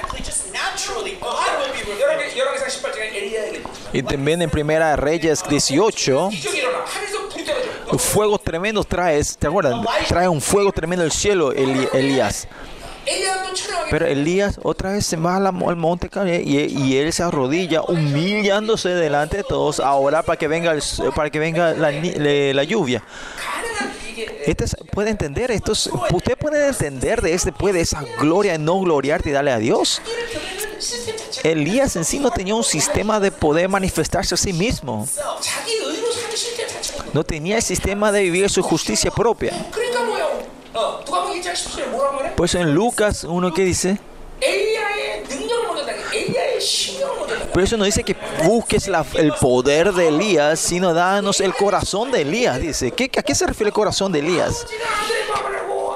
Y 3.93 4.03
también 4.03 4.43
en 4.43 4.51
Primera 4.51 4.97
Reyes 4.97 5.45
18 5.49 6.31
fuego 7.99 8.39
tremendo 8.39 8.85
trae, 8.85 9.23
¿te 9.39 9.47
acuerdas? 9.47 9.75
Trae 10.09 10.29
un 10.29 10.41
fuego 10.41 10.73
tremendo 10.73 11.05
el 11.05 11.13
cielo, 11.13 11.53
Elías. 11.53 12.49
Pero 13.91 14.07
Elías 14.07 14.59
otra 14.63 14.93
vez 14.93 15.07
se 15.07 15.17
va 15.17 15.37
al, 15.37 15.53
monte 15.53 16.11
y, 16.45 16.57
y, 16.57 16.97
él 16.97 17.13
se 17.13 17.23
arrodilla 17.23 17.83
humillándose 17.83 18.89
delante 18.91 19.39
de 19.39 19.45
todos 19.45 19.79
ahora 19.79 20.23
para 20.23 20.39
que 20.39 20.49
venga, 20.49 20.73
el, 20.73 20.83
para 21.15 21.31
que 21.31 21.39
venga 21.39 21.75
la, 21.75 22.65
lluvia. 22.65 23.03
Este 24.47 24.65
puede 24.91 25.11
entender 25.11 25.51
esto. 25.51 25.73
Usted 25.73 26.37
puede 26.39 26.69
entender 26.69 27.21
de 27.21 27.35
este, 27.35 27.53
puede 27.53 27.81
esa 27.81 28.03
gloria 28.19 28.57
no 28.59 28.81
gloriarte 28.81 29.31
y 29.31 29.33
darle 29.33 29.53
a 29.53 29.59
Dios. 29.59 30.01
Elías 31.43 31.95
en 31.97 32.05
sí 32.05 32.19
no 32.19 32.31
tenía 32.31 32.55
un 32.55 32.65
sistema 32.65 33.21
de 33.21 33.31
poder 33.31 33.69
manifestarse 33.69 34.35
a 34.35 34.39
sí 34.39 34.53
mismo. 34.53 35.07
No 37.15 37.23
tenía 37.23 37.57
el 37.57 37.63
sistema 37.63 38.11
de 38.11 38.23
vivir 38.23 38.51
su 38.51 38.61
justicia 38.61 39.09
propia. 39.09 39.53
Pues 42.37 42.57
en 42.57 42.75
Lucas 42.75 43.23
uno 43.23 43.55
que 43.55 43.63
dice, 43.63 44.01
Por 47.53 47.63
eso 47.63 47.77
no 47.77 47.85
dice 47.85 48.03
que 48.03 48.17
busques 48.43 48.91
el 49.15 49.33
poder 49.35 49.93
de 49.93 50.09
Elías, 50.09 50.59
sino 50.59 50.93
danos 50.93 51.41
el 51.41 51.55
corazón 51.55 52.11
de 52.11 52.23
Elías, 52.23 52.61
dice. 52.61 52.91
¿Qué, 52.91 53.05
¿A 53.17 53.23
qué 53.23 53.35
se 53.37 53.47
refiere 53.47 53.69
el 53.69 53.75
corazón 53.75 54.11
de 54.11 54.19
Elías? 54.19 54.67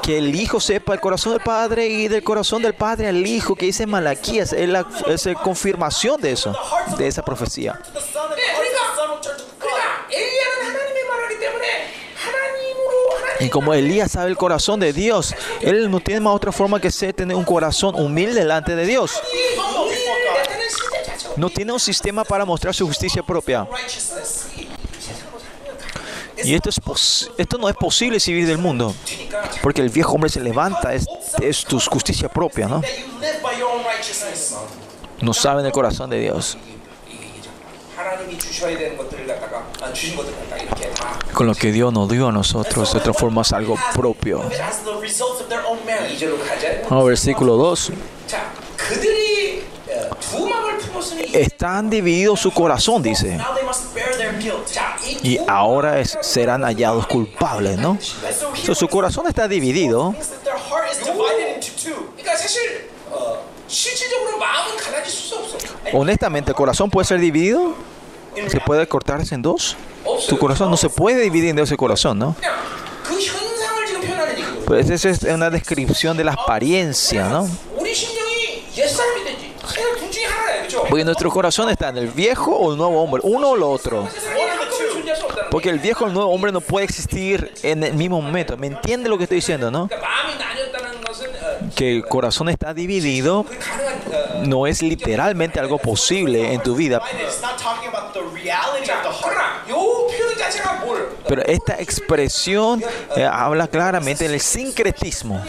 Que 0.04 0.18
el 0.18 0.32
hijo 0.36 0.60
sepa 0.60 0.94
el 0.94 1.00
corazón 1.00 1.32
del 1.32 1.42
padre 1.42 1.88
y 1.88 2.06
del 2.06 2.22
corazón 2.22 2.62
del 2.62 2.74
padre 2.74 3.08
al 3.08 3.26
hijo, 3.26 3.56
que 3.56 3.66
dice 3.66 3.86
Malaquías, 3.86 4.52
es 4.52 4.68
la 4.68 4.86
es 5.08 5.28
confirmación 5.42 6.20
de 6.20 6.30
eso, 6.30 6.56
de 6.96 7.08
esa 7.08 7.24
profecía. 7.24 7.80
Y 13.40 13.48
como 13.48 13.72
Elías 13.74 14.12
sabe 14.12 14.30
el 14.30 14.36
corazón 14.36 14.80
de 14.80 14.92
Dios, 14.92 15.34
él 15.60 15.90
no 15.90 16.00
tiene 16.00 16.20
más 16.20 16.34
otra 16.34 16.52
forma 16.52 16.80
que 16.80 16.90
ser 16.90 17.12
tener 17.12 17.36
un 17.36 17.44
corazón 17.44 17.94
humilde 17.94 18.40
delante 18.40 18.74
de 18.74 18.86
Dios. 18.86 19.12
No 21.36 21.50
tiene 21.50 21.72
un 21.72 21.80
sistema 21.80 22.24
para 22.24 22.44
mostrar 22.44 22.74
su 22.74 22.86
justicia 22.86 23.22
propia. 23.22 23.66
Y 26.44 26.54
esto, 26.54 26.70
es 26.70 27.30
esto 27.36 27.58
no 27.58 27.68
es 27.68 27.76
posible 27.76 28.20
si 28.20 28.32
del 28.42 28.58
mundo. 28.58 28.94
Porque 29.62 29.80
el 29.80 29.90
viejo 29.90 30.12
hombre 30.12 30.30
se 30.30 30.40
levanta, 30.40 30.94
es, 30.94 31.06
es 31.40 31.64
tu 31.64 31.80
justicia 31.80 32.28
propia, 32.28 32.68
¿no? 32.68 32.82
No 35.20 35.34
saben 35.34 35.66
el 35.66 35.72
corazón 35.72 36.10
de 36.10 36.20
Dios. 36.20 36.56
Con 41.32 41.46
lo 41.46 41.54
que 41.54 41.72
Dios 41.72 41.92
nos 41.92 42.08
dio 42.08 42.28
a 42.28 42.32
nosotros 42.32 42.90
se 42.90 43.00
transforma 43.00 43.42
en 43.48 43.54
algo 43.56 43.76
propio. 43.94 44.42
Versículo 47.04 47.56
2. 47.56 47.92
Están 51.32 51.90
divididos 51.90 52.40
su 52.40 52.52
corazón, 52.52 53.02
dice. 53.02 53.38
Y 55.22 55.38
ahora 55.46 56.00
es, 56.00 56.18
serán 56.22 56.62
hallados 56.62 57.06
culpables, 57.06 57.78
¿no? 57.78 57.98
So, 58.64 58.74
su 58.74 58.88
corazón 58.88 59.26
está 59.26 59.48
dividido. 59.48 60.14
Honestamente, 65.92 66.50
¿el 66.50 66.56
corazón 66.56 66.90
puede 66.90 67.06
ser 67.06 67.20
dividido? 67.20 67.74
¿Se 68.48 68.60
puede 68.60 68.86
cortarse 68.86 69.34
en 69.34 69.42
dos? 69.42 69.76
Tu 70.28 70.38
corazón 70.38 70.70
no 70.70 70.76
se 70.76 70.88
puede 70.88 71.22
dividir 71.22 71.50
en 71.50 71.56
dos 71.56 71.70
el 71.70 71.76
corazón, 71.76 72.18
¿no? 72.18 72.36
Pues 74.66 74.90
esa 74.90 75.08
es 75.08 75.22
una 75.22 75.50
descripción 75.50 76.16
de 76.16 76.24
la 76.24 76.32
apariencia, 76.32 77.28
¿no? 77.28 77.48
Porque 80.88 81.04
nuestro 81.04 81.30
corazón 81.30 81.70
está 81.70 81.88
en 81.88 81.98
el 81.98 82.08
viejo 82.08 82.54
o 82.54 82.72
el 82.72 82.78
nuevo 82.78 83.02
hombre, 83.02 83.20
uno 83.24 83.50
o 83.50 83.56
lo 83.56 83.70
otro. 83.70 84.08
Porque 85.50 85.70
el 85.70 85.78
viejo 85.78 86.04
o 86.04 86.08
el 86.08 86.14
nuevo 86.14 86.30
hombre 86.30 86.52
no 86.52 86.60
puede 86.60 86.84
existir 86.84 87.52
en 87.62 87.82
el 87.82 87.94
mismo 87.94 88.20
momento. 88.20 88.56
¿Me 88.56 88.66
entiende 88.66 89.08
lo 89.08 89.16
que 89.16 89.24
estoy 89.24 89.36
diciendo, 89.36 89.70
no? 89.70 89.88
Que 91.74 91.96
el 91.96 92.04
corazón 92.04 92.48
está 92.48 92.74
dividido 92.74 93.46
no 94.44 94.66
es 94.66 94.82
literalmente 94.82 95.60
algo 95.60 95.78
posible 95.78 96.52
en 96.52 96.62
tu 96.62 96.74
vida. 96.74 97.00
Pero 101.26 101.42
esta 101.42 101.74
expresión 101.74 102.82
eh, 103.16 103.24
habla 103.24 103.68
claramente 103.68 104.28
del 104.28 104.40
sincretismo. 104.40 105.42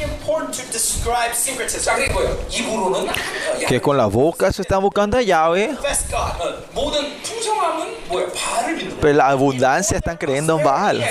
Que 3.68 3.82
con 3.82 3.98
la 3.98 4.06
boca 4.08 4.52
se 4.52 4.62
está 4.62 4.78
buscando 4.78 5.18
a 5.18 5.22
llave. 5.22 5.76
Pero 9.02 9.14
la 9.14 9.28
abundancia 9.30 9.98
están 9.98 10.18
creyendo 10.18 10.58
en 10.58 10.64
Baal. 10.64 11.06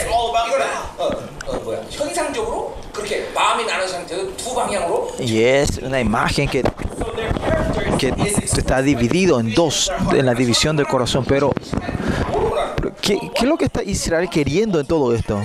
Y 5.19 5.43
es 5.43 5.79
una 5.79 6.01
imagen 6.01 6.49
que 6.49 6.63
que 7.99 8.15
está 8.57 8.81
dividido 8.81 9.41
en 9.41 9.55
dos, 9.55 9.93
en 10.13 10.25
la 10.25 10.35
división 10.35 10.77
del 10.77 10.87
corazón. 10.87 11.25
Pero, 11.27 11.53
¿qué, 13.01 13.19
qué 13.35 13.41
es 13.43 13.49
lo 13.49 13.59
que 13.59 13.67
está 13.67 13.83
Israel 13.83 14.29
queriendo 14.31 14.81
en 14.81 14.87
todo 14.87 15.15
esto? 15.15 15.45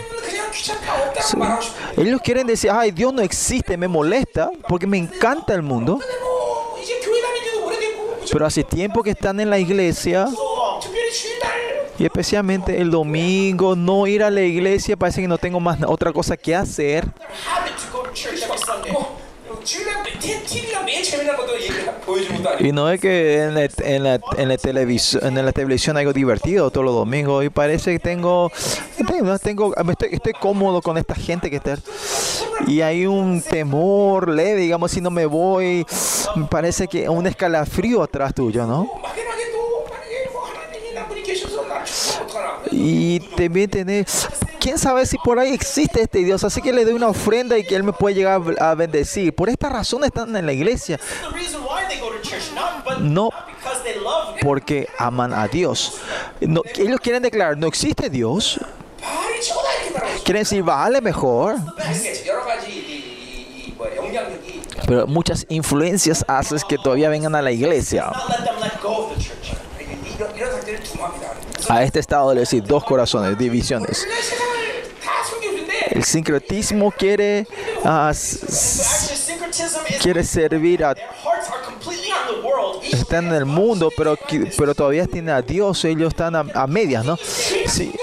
Ellos 1.97 2.21
quieren 2.21 2.47
decir, 2.47 2.69
ay, 2.71 2.91
Dios 2.91 3.13
no 3.13 3.21
existe, 3.21 3.77
me 3.77 3.87
molesta, 3.87 4.49
porque 4.67 4.87
me 4.87 4.97
encanta 4.97 5.53
el 5.53 5.61
mundo. 5.61 5.99
Pero 8.31 8.45
hace 8.45 8.63
tiempo 8.63 9.03
que 9.03 9.11
están 9.11 9.39
en 9.39 9.49
la 9.49 9.59
iglesia. 9.59 10.27
Y 11.99 12.05
especialmente 12.05 12.81
el 12.81 12.89
domingo, 12.89 13.75
no 13.75 14.07
ir 14.07 14.23
a 14.23 14.31
la 14.31 14.41
iglesia, 14.41 14.97
parece 14.97 15.21
que 15.21 15.27
no 15.27 15.37
tengo 15.37 15.59
más 15.59 15.77
otra 15.85 16.11
cosa 16.11 16.35
que 16.35 16.55
hacer. 16.55 17.05
Y 22.59 22.71
no 22.71 22.89
es 22.89 22.99
que 22.99 23.43
en 23.43 23.53
la, 23.55 23.63
en 23.63 24.03
la, 24.03 24.19
en 24.37 24.49
la, 24.49 24.57
televisión, 24.57 25.37
en 25.37 25.45
la 25.45 25.51
televisión 25.51 25.97
algo 25.97 26.13
divertido 26.13 26.69
todos 26.71 26.85
los 26.85 26.93
domingos 26.93 27.43
y 27.45 27.49
parece 27.49 27.93
que 27.93 27.99
tengo, 27.99 28.51
tengo, 29.07 29.39
tengo 29.39 29.75
estoy, 29.75 30.09
estoy, 30.11 30.33
cómodo 30.33 30.81
con 30.81 30.97
esta 30.97 31.15
gente 31.15 31.49
que 31.49 31.57
está 31.57 31.77
y 32.67 32.81
hay 32.81 33.05
un 33.05 33.41
temor 33.41 34.29
leve, 34.29 34.61
digamos, 34.61 34.91
si 34.91 35.01
no 35.01 35.09
me 35.09 35.25
voy, 35.25 35.85
parece 36.49 36.87
que 36.87 37.09
un 37.09 37.25
escalafrío 37.25 38.03
atrás 38.03 38.33
tuyo, 38.33 38.65
¿no? 38.65 38.89
Y 42.71 43.19
también 43.35 43.69
tenés 43.69 44.27
quién 44.63 44.79
sabe 44.79 45.05
si 45.05 45.17
por 45.17 45.39
ahí 45.39 45.53
existe 45.53 46.01
este 46.01 46.19
Dios, 46.19 46.41
así 46.45 46.61
que 46.61 46.71
le 46.71 46.85
doy 46.85 46.93
una 46.93 47.09
ofrenda 47.09 47.57
y 47.57 47.65
que 47.65 47.75
Él 47.75 47.83
me 47.83 47.91
puede 47.91 48.15
llegar 48.15 48.41
a 48.59 48.73
bendecir. 48.75 49.35
Por 49.35 49.49
esta 49.49 49.67
razón 49.67 50.05
están 50.05 50.33
en 50.37 50.45
la 50.45 50.53
iglesia. 50.53 50.97
No 53.01 53.29
porque 54.41 54.87
aman 54.97 55.33
a 55.33 55.47
Dios. 55.49 55.99
No, 56.39 56.61
ellos 56.75 56.99
quieren 57.01 57.21
declarar, 57.21 57.57
no 57.57 57.67
existe 57.67 58.09
Dios. 58.09 58.59
Quieren 60.23 60.43
decir, 60.43 60.63
vale 60.63 61.01
mejor. 61.01 61.57
Pero 64.87 65.07
muchas 65.07 65.45
influencias 65.49 66.23
haces 66.25 66.63
que 66.63 66.77
todavía 66.77 67.09
vengan 67.09 67.35
a 67.35 67.41
la 67.41 67.51
iglesia. 67.51 68.11
A 71.67 71.83
este 71.83 71.99
estado 71.99 72.33
le 72.33 72.41
decir 72.41 72.63
dos 72.63 72.83
corazones, 72.85 73.37
divisiones. 73.37 74.05
El 75.89 76.03
sincretismo 76.03 76.91
quiere, 76.91 77.47
uh, 77.83 78.11
quiere 80.01 80.23
servir 80.23 80.83
a 80.83 80.95
están 82.91 83.27
en 83.27 83.33
el 83.33 83.45
mundo, 83.45 83.91
pero, 83.95 84.17
pero 84.57 84.75
todavía 84.75 85.05
tienen 85.05 85.35
a 85.35 85.41
Dios, 85.41 85.83
ellos 85.85 86.09
están 86.09 86.35
a, 86.35 86.67
medias, 86.67 87.05
¿no? 87.05 87.17
Sí. 87.17 87.93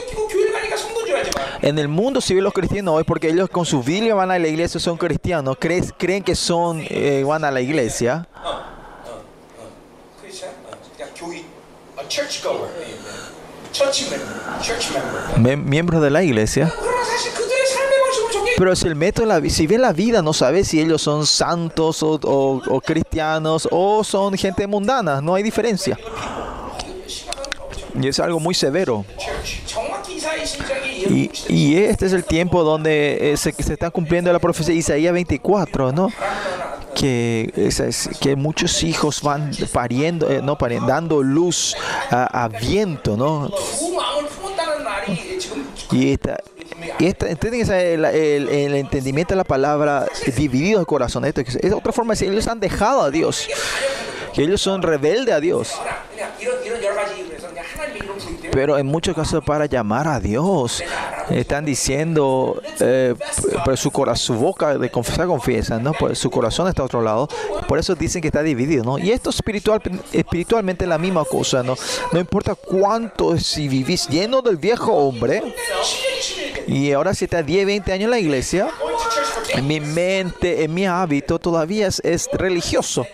En 1.62 1.78
el 1.78 1.88
mundo 1.88 2.20
se 2.20 2.34
ven 2.34 2.44
los 2.44 2.52
cristianos 2.52 2.94
hoy 2.94 3.04
porque 3.04 3.28
ellos 3.28 3.50
con 3.50 3.66
su 3.66 3.82
Biblia 3.82 4.14
van 4.14 4.30
a 4.30 4.38
la 4.38 4.48
iglesia, 4.48 4.80
son 4.80 4.96
cristianos, 4.96 5.56
creen, 5.60 5.84
creen 5.98 6.22
que 6.22 6.34
son, 6.34 6.82
eh, 6.88 7.22
van 7.26 7.44
a 7.44 7.50
la 7.50 7.60
iglesia. 7.60 8.26
Miembros 15.36 16.02
de 16.02 16.10
la 16.10 16.22
iglesia. 16.22 16.72
Pero 18.60 18.76
si 18.76 18.88
el 18.88 18.94
método, 18.94 19.24
la, 19.24 19.40
si 19.48 19.66
ves 19.66 19.80
la 19.80 19.94
vida, 19.94 20.20
no 20.20 20.34
sabes 20.34 20.68
si 20.68 20.82
ellos 20.82 21.00
son 21.00 21.26
santos 21.26 22.02
o, 22.02 22.82
cristianos 22.84 23.66
o 23.70 24.04
son 24.04 24.36
gente 24.36 24.66
mundana. 24.66 25.22
No 25.22 25.34
hay 25.34 25.42
diferencia. 25.42 25.98
Y 27.98 28.06
es 28.06 28.20
algo 28.20 28.38
muy 28.38 28.54
severo. 28.54 29.06
Y, 31.48 31.74
este 31.74 32.04
es 32.04 32.12
el 32.12 32.24
tiempo 32.24 32.62
donde 32.62 33.32
eh, 33.32 33.36
se, 33.38 33.48
está 33.48 33.88
cumpliendo 33.88 34.30
la 34.30 34.38
profecía 34.38 34.74
de 34.74 34.80
Isaías 34.80 35.14
24, 35.14 35.92
¿no? 35.92 36.10
Que, 36.94 37.50
es, 37.56 38.10
que 38.20 38.36
muchos 38.36 38.82
hijos 38.82 39.22
van 39.22 39.52
pariendo, 39.72 40.30
eh, 40.30 40.42
no 40.42 40.58
pariendo, 40.58 40.86
dando 40.86 41.22
luz 41.22 41.74
a, 42.10 42.44
a 42.44 42.48
viento, 42.48 43.16
¿no? 43.16 43.50
Y 45.92 46.12
esta, 46.12 46.36
¿entienden 47.06 47.70
el, 47.70 48.74
entendimiento 48.74 49.34
de 49.34 49.36
la 49.36 49.44
palabra 49.44 50.06
dividido 50.36 50.80
el 50.80 50.86
corazón? 50.86 51.24
Esto 51.24 51.40
es 51.40 51.72
otra 51.72 51.92
forma 51.92 52.14
de 52.14 52.18
decir, 52.18 52.32
ellos 52.32 52.48
han 52.48 52.60
dejado 52.60 53.02
a 53.02 53.10
Dios, 53.10 53.48
que 54.34 54.42
ellos 54.42 54.60
son 54.60 54.82
rebeldes 54.82 55.34
a 55.34 55.40
Dios. 55.40 55.74
Pero 58.52 58.78
en 58.78 58.86
muchos 58.86 59.14
casos 59.14 59.42
para 59.44 59.66
llamar 59.66 60.08
a 60.08 60.18
Dios, 60.20 60.82
Están 61.30 61.64
diciendo, 61.64 62.60
eh, 62.80 63.14
pero 63.64 63.76
su, 63.76 63.92
cora- 63.92 64.16
su 64.16 64.34
boca 64.34 64.76
de 64.76 64.90
confesar 64.90 65.28
confiesa, 65.28 65.78
¿no? 65.78 65.92
Pues 65.92 66.18
su 66.18 66.28
corazón 66.28 66.66
está 66.66 66.82
a 66.82 66.86
otro 66.86 67.02
lado. 67.02 67.28
Por 67.68 67.78
eso 67.78 67.94
dicen 67.94 68.20
que 68.20 68.26
está 68.26 68.42
dividido, 68.42 68.82
¿no? 68.82 68.98
Y 68.98 69.12
esto 69.12 69.30
espiritual, 69.30 69.80
espiritualmente 70.12 70.84
es 70.86 70.88
la 70.88 70.98
misma 70.98 71.24
cosa, 71.24 71.62
¿no? 71.62 71.76
No 72.10 72.18
importa 72.18 72.56
cuánto, 72.56 73.38
si 73.38 73.68
vivís 73.68 74.08
lleno 74.08 74.42
del 74.42 74.56
viejo 74.56 74.92
hombre, 74.92 75.54
y 76.66 76.90
ahora 76.90 77.14
si 77.14 77.26
estás 77.26 77.46
10, 77.46 77.64
20 77.64 77.92
años 77.92 78.04
en 78.06 78.10
la 78.10 78.18
iglesia, 78.18 78.68
Going 78.80 78.96
to 78.96 79.02
church 79.04 79.26
for 79.26 79.44
10 79.46 79.58
en 79.58 79.66
mi 79.68 79.78
mente, 79.78 80.64
en 80.64 80.74
mi 80.74 80.84
hábito, 80.84 81.38
todavía 81.38 81.86
es, 81.86 82.00
es 82.04 82.28
religioso 82.32 83.06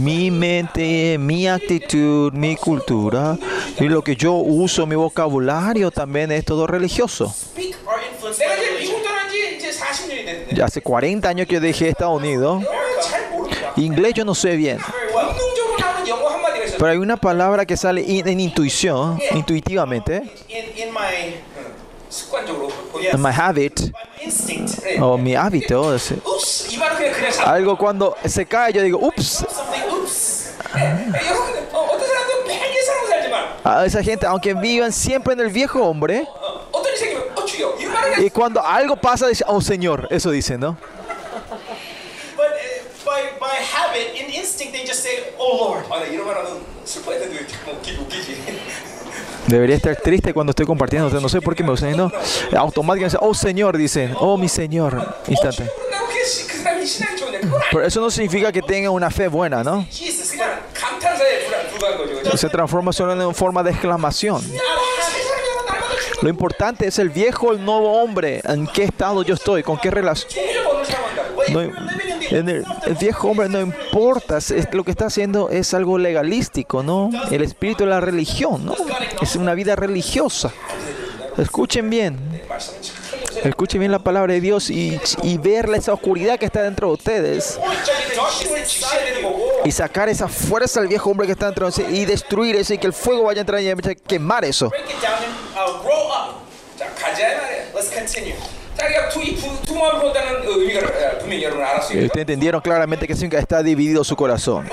mi 0.00 0.30
mente, 0.30 1.16
mi 1.18 1.46
actitud, 1.46 2.32
mi 2.32 2.56
cultura 2.56 3.36
y 3.78 3.84
lo 3.84 4.02
que 4.02 4.16
yo 4.16 4.34
uso, 4.34 4.86
mi 4.86 4.94
vocabulario 4.94 5.90
también 5.90 6.32
es 6.32 6.44
todo 6.44 6.66
religioso. 6.66 7.34
Ya 10.52 10.64
hace 10.64 10.80
40 10.80 11.28
años 11.28 11.46
que 11.46 11.60
dejé 11.60 11.88
Estados 11.88 12.18
Unidos. 12.18 12.62
Inglés 13.76 14.14
yo 14.14 14.24
no 14.24 14.34
sé 14.34 14.56
bien. 14.56 14.78
Pero 16.78 16.90
hay 16.90 16.98
una 16.98 17.16
palabra 17.16 17.66
que 17.66 17.76
sale 17.76 18.04
en 18.06 18.40
intuición, 18.40 19.18
intuitivamente 19.32 20.22
habit 23.32 23.80
o 25.00 25.18
mi 25.18 25.34
hábito 25.34 25.94
es, 25.94 26.14
algo 27.44 27.76
cuando 27.76 28.16
se 28.24 28.46
cae 28.46 28.72
yo 28.72 28.82
digo 28.82 28.98
ups 28.98 29.44
a 33.64 33.86
esa 33.86 34.02
gente 34.02 34.26
aunque 34.26 34.54
vivan 34.54 34.92
siempre 34.92 35.32
en 35.32 35.40
el 35.40 35.48
viejo 35.48 35.82
hombre 35.82 36.26
y 38.18 38.30
cuando 38.30 38.64
algo 38.64 38.96
pasa 38.96 39.26
dice 39.28 39.44
oh 39.46 39.60
señor 39.60 40.06
eso 40.10 40.30
dice 40.30 40.56
no 40.58 40.76
Debería 49.54 49.76
estar 49.76 49.94
triste 49.94 50.34
cuando 50.34 50.50
estoy 50.50 50.66
compartiendo. 50.66 51.08
No 51.20 51.28
sé 51.28 51.40
por 51.40 51.54
qué 51.54 51.62
me 51.62 51.70
gusta. 51.70 51.88
No, 51.90 52.10
automáticamente, 52.56 53.16
oh 53.20 53.32
Señor, 53.32 53.76
dicen. 53.78 54.12
Oh 54.18 54.36
mi 54.36 54.48
Señor. 54.48 55.14
Instante. 55.28 55.70
Pero 57.70 57.86
eso 57.86 58.00
no 58.00 58.10
significa 58.10 58.50
que 58.50 58.62
tenga 58.62 58.90
una 58.90 59.12
fe 59.12 59.28
buena, 59.28 59.62
¿no? 59.62 59.86
Se 62.34 62.48
transforma 62.48 62.92
solo 62.92 63.12
en 63.28 63.32
forma 63.32 63.62
de 63.62 63.70
exclamación. 63.70 64.42
Lo 66.20 66.28
importante 66.28 66.88
es 66.88 66.98
el 66.98 67.10
viejo, 67.10 67.52
el 67.52 67.64
nuevo 67.64 68.02
hombre, 68.02 68.40
en 68.44 68.66
qué 68.66 68.82
estado 68.82 69.22
yo 69.22 69.34
estoy, 69.34 69.62
con 69.62 69.78
qué 69.78 69.92
relación. 69.92 70.32
No, 71.50 71.60
el, 72.30 72.64
el 72.86 72.94
viejo 72.94 73.28
hombre 73.28 73.48
no 73.48 73.60
importa, 73.60 74.38
es, 74.38 74.52
lo 74.72 74.84
que 74.84 74.90
está 74.90 75.06
haciendo 75.06 75.50
es 75.50 75.74
algo 75.74 75.98
legalístico, 75.98 76.82
¿no? 76.82 77.10
El 77.30 77.42
espíritu 77.42 77.84
de 77.84 77.90
la 77.90 78.00
religión, 78.00 78.64
¿no? 78.64 78.74
Es 79.20 79.36
una 79.36 79.54
vida 79.54 79.76
religiosa. 79.76 80.52
Escuchen 81.38 81.90
bien. 81.90 82.18
Escuchen 83.42 83.80
bien 83.80 83.92
la 83.92 83.98
palabra 83.98 84.32
de 84.32 84.40
Dios 84.40 84.70
y, 84.70 84.98
y 85.22 85.38
ver 85.38 85.68
esa 85.74 85.92
oscuridad 85.92 86.38
que 86.38 86.46
está 86.46 86.62
dentro 86.62 86.88
de 86.88 86.94
ustedes. 86.94 87.58
Y 89.64 89.72
sacar 89.72 90.08
esa 90.08 90.28
fuerza 90.28 90.80
al 90.80 90.88
viejo 90.88 91.10
hombre 91.10 91.26
que 91.26 91.32
está 91.32 91.46
dentro 91.46 91.66
de 91.66 91.70
ustedes 91.70 91.92
y 91.92 92.04
destruir 92.04 92.56
eso 92.56 92.74
y 92.74 92.78
que 92.78 92.86
el 92.86 92.92
fuego 92.92 93.24
vaya 93.24 93.40
a 93.40 93.42
entrar 93.42 93.60
y 93.60 93.68
a 93.68 93.76
quemar 94.06 94.44
eso. 94.44 94.70
Ustedes 102.06 102.10
entendieron 102.14 102.60
claramente 102.60 103.06
que 103.06 103.12
está 103.12 103.62
dividido 103.62 104.04
su 104.04 104.16
corazón. 104.16 104.68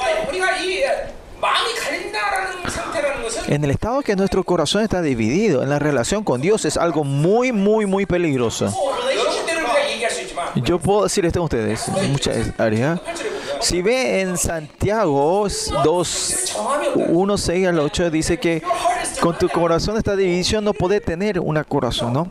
En 3.47 3.63
el 3.63 3.71
estado 3.71 4.01
que 4.01 4.15
nuestro 4.15 4.43
corazón 4.43 4.83
está 4.83 5.01
dividido, 5.01 5.63
en 5.63 5.69
la 5.69 5.79
relación 5.79 6.23
con 6.23 6.41
Dios, 6.41 6.65
es 6.65 6.77
algo 6.77 7.03
muy, 7.03 7.51
muy, 7.51 7.85
muy 7.85 8.05
peligroso. 8.05 8.73
Yo 10.55 10.79
puedo 10.79 11.03
decir 11.03 11.25
esto 11.25 11.39
a 11.39 11.43
ustedes, 11.43 11.87
muchas 12.09 12.59
áreas. 12.59 12.99
Si 13.61 13.81
ve 13.81 14.21
en 14.21 14.37
Santiago 14.37 15.47
2, 15.83 16.57
1, 16.95 17.37
6 17.37 17.67
al 17.67 17.79
8, 17.79 18.09
dice 18.09 18.39
que 18.39 18.63
con 19.19 19.37
tu 19.37 19.47
corazón 19.49 19.97
esta 19.97 20.15
división 20.15 20.63
no 20.63 20.73
puede 20.73 20.99
tener 20.99 21.39
un 21.39 21.61
corazón, 21.63 22.13
¿no? 22.13 22.27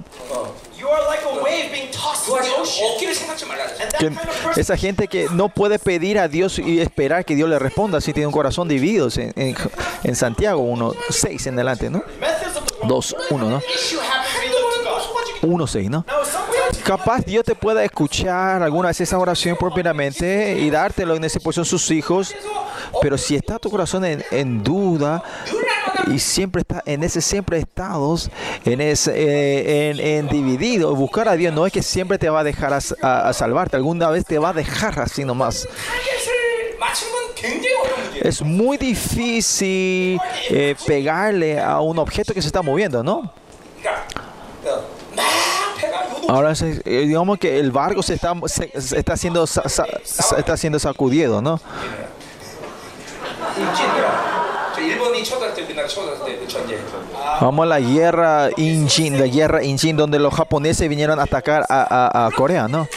Esa 4.56 4.76
gente 4.76 5.08
que 5.08 5.26
no 5.32 5.48
puede 5.48 5.78
pedir 5.78 6.18
a 6.18 6.28
Dios 6.28 6.58
y 6.58 6.80
esperar 6.80 7.24
que 7.24 7.34
Dios 7.34 7.48
le 7.48 7.58
responda 7.58 8.00
si 8.00 8.12
tiene 8.12 8.26
un 8.26 8.32
corazón 8.32 8.68
dividido 8.68 9.08
en, 9.16 9.32
en- 9.36 9.56
en 10.02 10.16
Santiago 10.16 10.61
1, 10.61 10.92
6 11.11 11.46
en 11.46 11.54
adelante, 11.54 11.90
¿no? 11.90 12.02
methods 12.20 12.56
of 12.56 12.64
the 12.66 12.74
world. 12.86 12.88
2, 12.88 13.16
1, 13.30 13.50
¿no? 13.50 13.58
Issue 13.58 13.98
happens 14.00 14.34
we 14.42 14.48
look 14.48 15.40
to 15.40 15.46
God. 15.46 15.54
1, 15.54 15.66
6, 15.66 15.90
¿no? 15.90 16.04
Capaz 16.84 17.24
Dios 17.24 17.44
te 17.44 17.54
pueda 17.54 17.84
escuchar 17.84 18.62
alguna 18.62 18.88
vez 18.88 19.00
esa 19.00 19.18
oración 19.18 19.56
propiamente 19.58 20.58
y 20.58 20.70
dártelo 20.70 21.14
en 21.14 21.24
esa 21.24 21.38
posición 21.40 21.64
sus 21.66 21.90
hijos, 21.90 22.34
pero 23.02 23.16
si 23.18 23.36
está 23.36 23.58
tu 23.58 23.70
corazón 23.70 24.04
en, 24.04 24.24
en 24.30 24.62
duda 24.62 25.22
y 26.07 26.18
siempre 26.18 26.62
está 26.62 26.82
en 26.86 27.03
ese 27.03 27.20
siempre 27.20 27.59
estados, 27.59 28.30
en 28.64 28.80
ese 28.80 29.12
eh, 29.14 30.18
en, 30.18 30.28
dividido. 30.28 30.94
Buscar 30.94 31.28
a 31.28 31.34
Dios 31.34 31.55
no 31.55 31.66
es 31.66 31.72
que 31.72 31.82
siempre 31.82 32.18
te 32.18 32.28
va 32.28 32.40
a 32.40 32.44
dejar 32.44 32.72
a, 32.74 33.32
salvarte, 33.32 33.76
alguna 33.76 34.11
vez 34.11 34.24
te 34.24 34.38
va 34.38 34.51
a 34.51 34.53
dejar 34.53 34.98
así 35.01 35.24
nomás. 35.24 35.68
Es 38.20 38.42
muy 38.42 38.76
difícil 38.76 40.20
eh, 40.51 40.76
pegarle 40.86 41.59
a 41.59 41.80
un 41.80 41.98
objeto 41.98 42.34
que 42.34 42.42
se 42.42 42.48
está 42.48 42.62
moviendo, 42.62 43.03
¿no? 43.03 43.32
Ahora 46.28 46.53
eh, 46.53 47.05
digamos 47.07 47.38
que 47.38 47.59
el 47.59 47.72
barco 47.72 48.03
se 48.03 48.14
está, 48.14 48.34
se, 48.46 48.70
está, 48.74 49.16
siendo, 49.16 49.44
está 49.44 50.57
siendo 50.57 50.78
sacudido, 50.78 51.42
¿no? 51.42 51.61
일진이라. 54.99 54.99
저 54.99 54.99
일본이 54.99 55.23
쳐들었을 55.23 55.55
때 55.55 55.61
우리나라 55.63 55.88
쳐들었을 55.88 56.26
때 56.39 56.47
전쟁. 56.47 56.80
Vamos 57.41 57.65
a 57.65 57.69
la 57.69 57.80
guerra 57.80 58.49
Injin, 58.57 59.19
la 59.19 59.28
guerra 59.28 59.63
Injin, 59.63 59.95
donde 59.97 60.19
los 60.19 60.34
japoneses 60.34 60.88
vinieron 60.89 61.19
a 61.19 61.23
atacar 61.23 61.65
a, 61.69 61.82
a- 62.13 62.28
a 62.28 62.32
Corea, 62.32 62.67
¿no? 62.67 62.88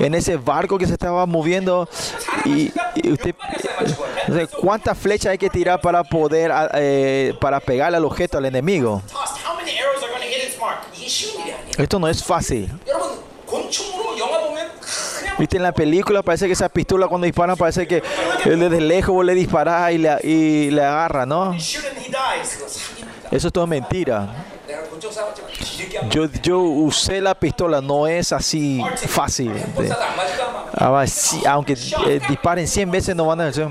En 0.00 0.14
ese 0.14 0.36
barco 0.36 0.78
que 0.78 0.86
se 0.86 0.92
estaba 0.92 1.26
moviendo 1.26 1.88
y, 2.44 2.70
y 2.94 3.10
usted, 3.12 3.34
no 4.28 4.34
sé, 4.36 4.46
¿cuántas 4.46 4.96
flechas 4.96 5.32
hay 5.32 5.38
que 5.38 5.50
tirar 5.50 5.80
para 5.80 6.04
poder 6.04 6.52
a- 6.52 6.70
eh, 6.74 7.34
para 7.40 7.58
pegarle 7.58 7.96
al 7.96 8.04
objeto 8.04 8.38
al 8.38 8.44
enemigo? 8.44 9.02
tossed, 9.10 9.36
how 9.44 9.56
many 9.56 9.72
arrows 9.76 10.02
are 10.04 10.10
going 10.12 10.22
to 10.22 10.28
hit 10.28 10.44
its 10.46 10.58
mark? 10.60 10.78
이게 10.96 11.08
쉬운 11.08 11.34
일이 11.42 11.52
아니에요. 11.52 11.82
Esto 11.82 11.98
no 11.98 12.06
es 12.08 12.22
fácil. 12.22 12.68
Viste, 15.37 15.57
en 15.57 15.63
la 15.63 15.71
película 15.71 16.21
parece 16.21 16.47
que 16.47 16.53
esa 16.53 16.69
pistola 16.69 17.07
cuando 17.07 17.25
disparan 17.25 17.57
parece 17.57 17.87
que 17.87 18.03
él 18.45 18.59
desde 18.59 18.81
lejos 18.81 19.25
le 19.25 19.33
disparás 19.33 19.91
y 19.91 19.97
le, 19.97 20.17
y 20.23 20.71
le 20.71 20.83
agarra, 20.83 21.25
¿no? 21.25 21.53
Eso 23.31 23.47
es 23.47 23.53
todo 23.53 23.65
mentira. 23.65 24.27
Yo, 26.09 26.25
yo 26.41 26.59
usé 26.59 27.21
la 27.21 27.35
pistola, 27.35 27.81
no 27.81 28.07
es 28.07 28.31
así 28.31 28.83
fácil. 29.07 29.51
Ah, 30.75 31.05
aunque 31.49 31.73
eh, 32.07 32.19
disparen 32.27 32.67
100 32.67 32.91
veces 32.91 33.15
no 33.15 33.25
van 33.25 33.41
a 33.41 33.47
hacer. 33.47 33.67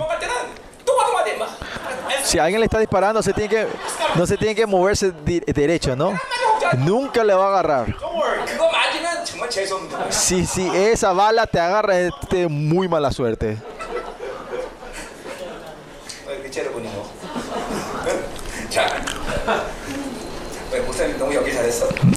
Si 2.24 2.38
alguien 2.38 2.60
le 2.60 2.66
está 2.66 2.78
disparando, 2.78 3.22
se 3.22 3.32
tiene 3.32 3.48
que, 3.48 3.66
no 4.14 4.26
se 4.26 4.36
tiene 4.36 4.54
que 4.54 4.66
moverse 4.66 5.12
derecho, 5.12 5.96
¿no? 5.96 6.12
Nunca 6.78 7.24
le 7.24 7.34
va 7.34 7.46
a 7.46 7.48
agarrar. 7.48 7.96
Jason. 9.55 9.88
Sí, 10.11 10.70
esa 10.74 11.12
bala 11.12 11.46
te 11.46 11.61
agarra 11.61 11.98
este 11.98 12.48
muy 12.48 12.88
mala 12.88 13.11
suerte. 13.11 13.59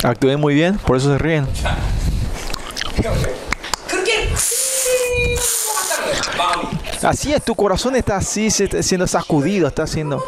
Actúen 0.03 0.39
muy 0.39 0.53
bien, 0.53 0.77
por 0.77 0.97
eso 0.97 1.11
se 1.11 1.17
ríen. 1.17 1.47
Así 7.03 7.33
es, 7.33 7.43
tu 7.43 7.53
corazón 7.55 7.95
está 7.95 8.17
así 8.17 8.49
siendo 8.49 9.07
sacudido, 9.07 9.67
está 9.67 9.85
siendo... 9.85 10.23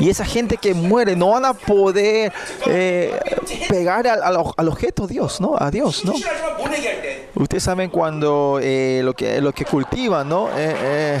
Y 0.00 0.08
esa 0.08 0.24
gente 0.24 0.56
que 0.56 0.72
muere 0.72 1.14
no 1.14 1.30
van 1.30 1.44
a 1.44 1.52
poder 1.52 2.32
eh, 2.66 3.20
pegar 3.68 4.06
al, 4.08 4.22
al, 4.22 4.68
objeto 4.68 5.06
Dios, 5.06 5.40
¿no? 5.42 5.54
A 5.58 5.70
Dios, 5.70 6.04
¿no? 6.06 6.14
Ustedes 7.34 7.62
saben 7.62 7.90
cuando 7.90 8.58
eh, 8.62 9.02
lo, 9.04 9.12
que, 9.12 9.40
lo 9.42 9.52
que 9.52 9.66
cultivan, 9.66 10.28
¿no? 10.28 10.48
Eh, 10.56 11.20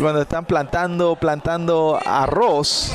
cuando 0.00 0.22
están 0.22 0.44
plantando, 0.44 1.16
plantando 1.16 1.98
arroz, 2.04 2.92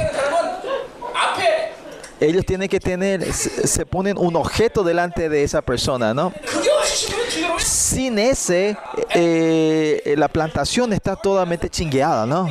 ellos 2.19 2.45
tienen 2.45 2.67
que 2.67 2.79
tener, 2.79 3.31
se 3.33 3.85
ponen 3.85 4.17
un 4.17 4.35
objeto 4.35 4.83
delante 4.83 5.29
de 5.29 5.43
esa 5.43 5.61
persona, 5.61 6.13
¿no? 6.13 6.33
Sin 7.57 8.19
ese, 8.19 8.77
eh, 9.13 10.13
la 10.17 10.27
plantación 10.27 10.93
está 10.93 11.15
totalmente 11.15 11.69
chingueada, 11.69 12.25
¿no? 12.25 12.47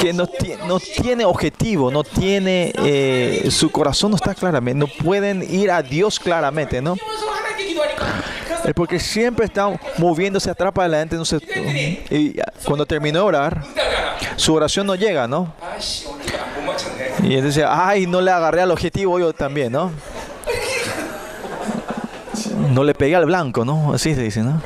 que 0.00 0.12
no, 0.12 0.28
no, 0.66 0.80
tiene 0.80 1.24
objetivo, 1.24 1.90
no 1.90 2.04
tiene, 2.04 2.72
eh, 2.84 3.48
su 3.50 3.70
corazón 3.70 4.10
no 4.10 4.16
está 4.16 4.34
claramente, 4.34 4.78
no 4.78 4.86
pueden 4.86 5.42
ir 5.42 5.70
a 5.70 5.82
Dios 5.82 6.18
claramente, 6.18 6.80
¿no? 6.80 6.96
Es 8.64 8.74
porque 8.74 8.98
siempre 8.98 9.46
están 9.46 9.80
moviéndose 9.98 10.50
atrás 10.50 10.72
para 10.72 10.86
adelante, 10.86 11.16
no 11.16 11.24
y 12.10 12.36
cuando 12.64 12.86
terminó 12.86 13.20
de 13.20 13.24
orar, 13.24 13.64
su 14.36 14.54
oración 14.54 14.86
no 14.86 14.94
llega, 14.94 15.26
¿no? 15.26 15.52
Y 17.22 17.34
entonces, 17.36 17.64
ay, 17.68 18.06
no 18.06 18.20
le 18.20 18.30
agarré 18.30 18.62
al 18.62 18.70
objetivo 18.70 19.18
yo 19.18 19.32
también, 19.32 19.72
¿no? 19.72 19.92
No 22.70 22.84
le 22.84 22.94
pegué 22.94 23.16
al 23.16 23.26
blanco, 23.26 23.64
¿no? 23.64 23.92
Así 23.94 24.14
se 24.14 24.22
dice, 24.22 24.40
¿no? 24.40 24.62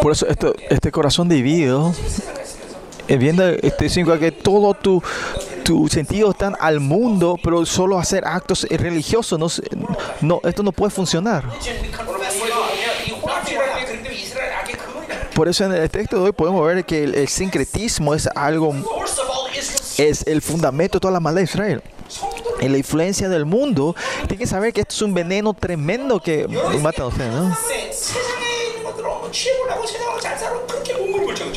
Por 0.00 0.12
eso 0.12 0.26
este, 0.26 0.52
este 0.70 0.90
corazón 0.90 1.28
dividido 1.28 1.94
eh, 3.12 3.18
viendo 3.18 3.46
este 3.46 3.90
5 3.90 4.18
que 4.18 4.32
todo 4.32 4.72
tu 4.72 5.02
tus 5.64 5.92
sentidos 5.92 6.30
están 6.30 6.56
al 6.58 6.80
mundo, 6.80 7.38
pero 7.44 7.66
solo 7.66 7.98
hacer 7.98 8.24
actos 8.26 8.66
eh, 8.70 8.78
religiosos, 8.78 9.38
no, 9.38 9.48
no, 10.22 10.40
esto 10.48 10.62
no 10.62 10.72
puede 10.72 10.90
funcionar. 10.90 11.44
Por 15.34 15.46
eso 15.46 15.66
en 15.66 15.72
el 15.72 15.90
texto 15.90 16.16
de 16.16 16.22
hoy 16.22 16.32
podemos 16.32 16.66
ver 16.66 16.86
que 16.86 17.04
el, 17.04 17.14
el 17.14 17.28
sincretismo 17.28 18.14
es 18.14 18.26
algo, 18.34 18.74
es 19.98 20.26
el 20.26 20.40
fundamento 20.40 20.96
de 20.96 21.00
toda 21.00 21.12
la 21.12 21.20
maldad 21.20 21.40
de 21.40 21.44
Israel 21.44 21.82
en 22.60 22.72
la 22.72 22.78
influencia 22.78 23.28
del 23.28 23.44
mundo, 23.44 23.94
tienen 24.20 24.38
que 24.38 24.46
saber 24.46 24.72
que 24.72 24.80
esto 24.80 24.94
es 24.94 25.02
un 25.02 25.12
veneno 25.12 25.52
tremendo 25.52 26.18
que 26.18 26.48
mata 26.80 27.02
a 27.02 27.06
ustedes, 27.08 27.30
¿no? 27.30 27.54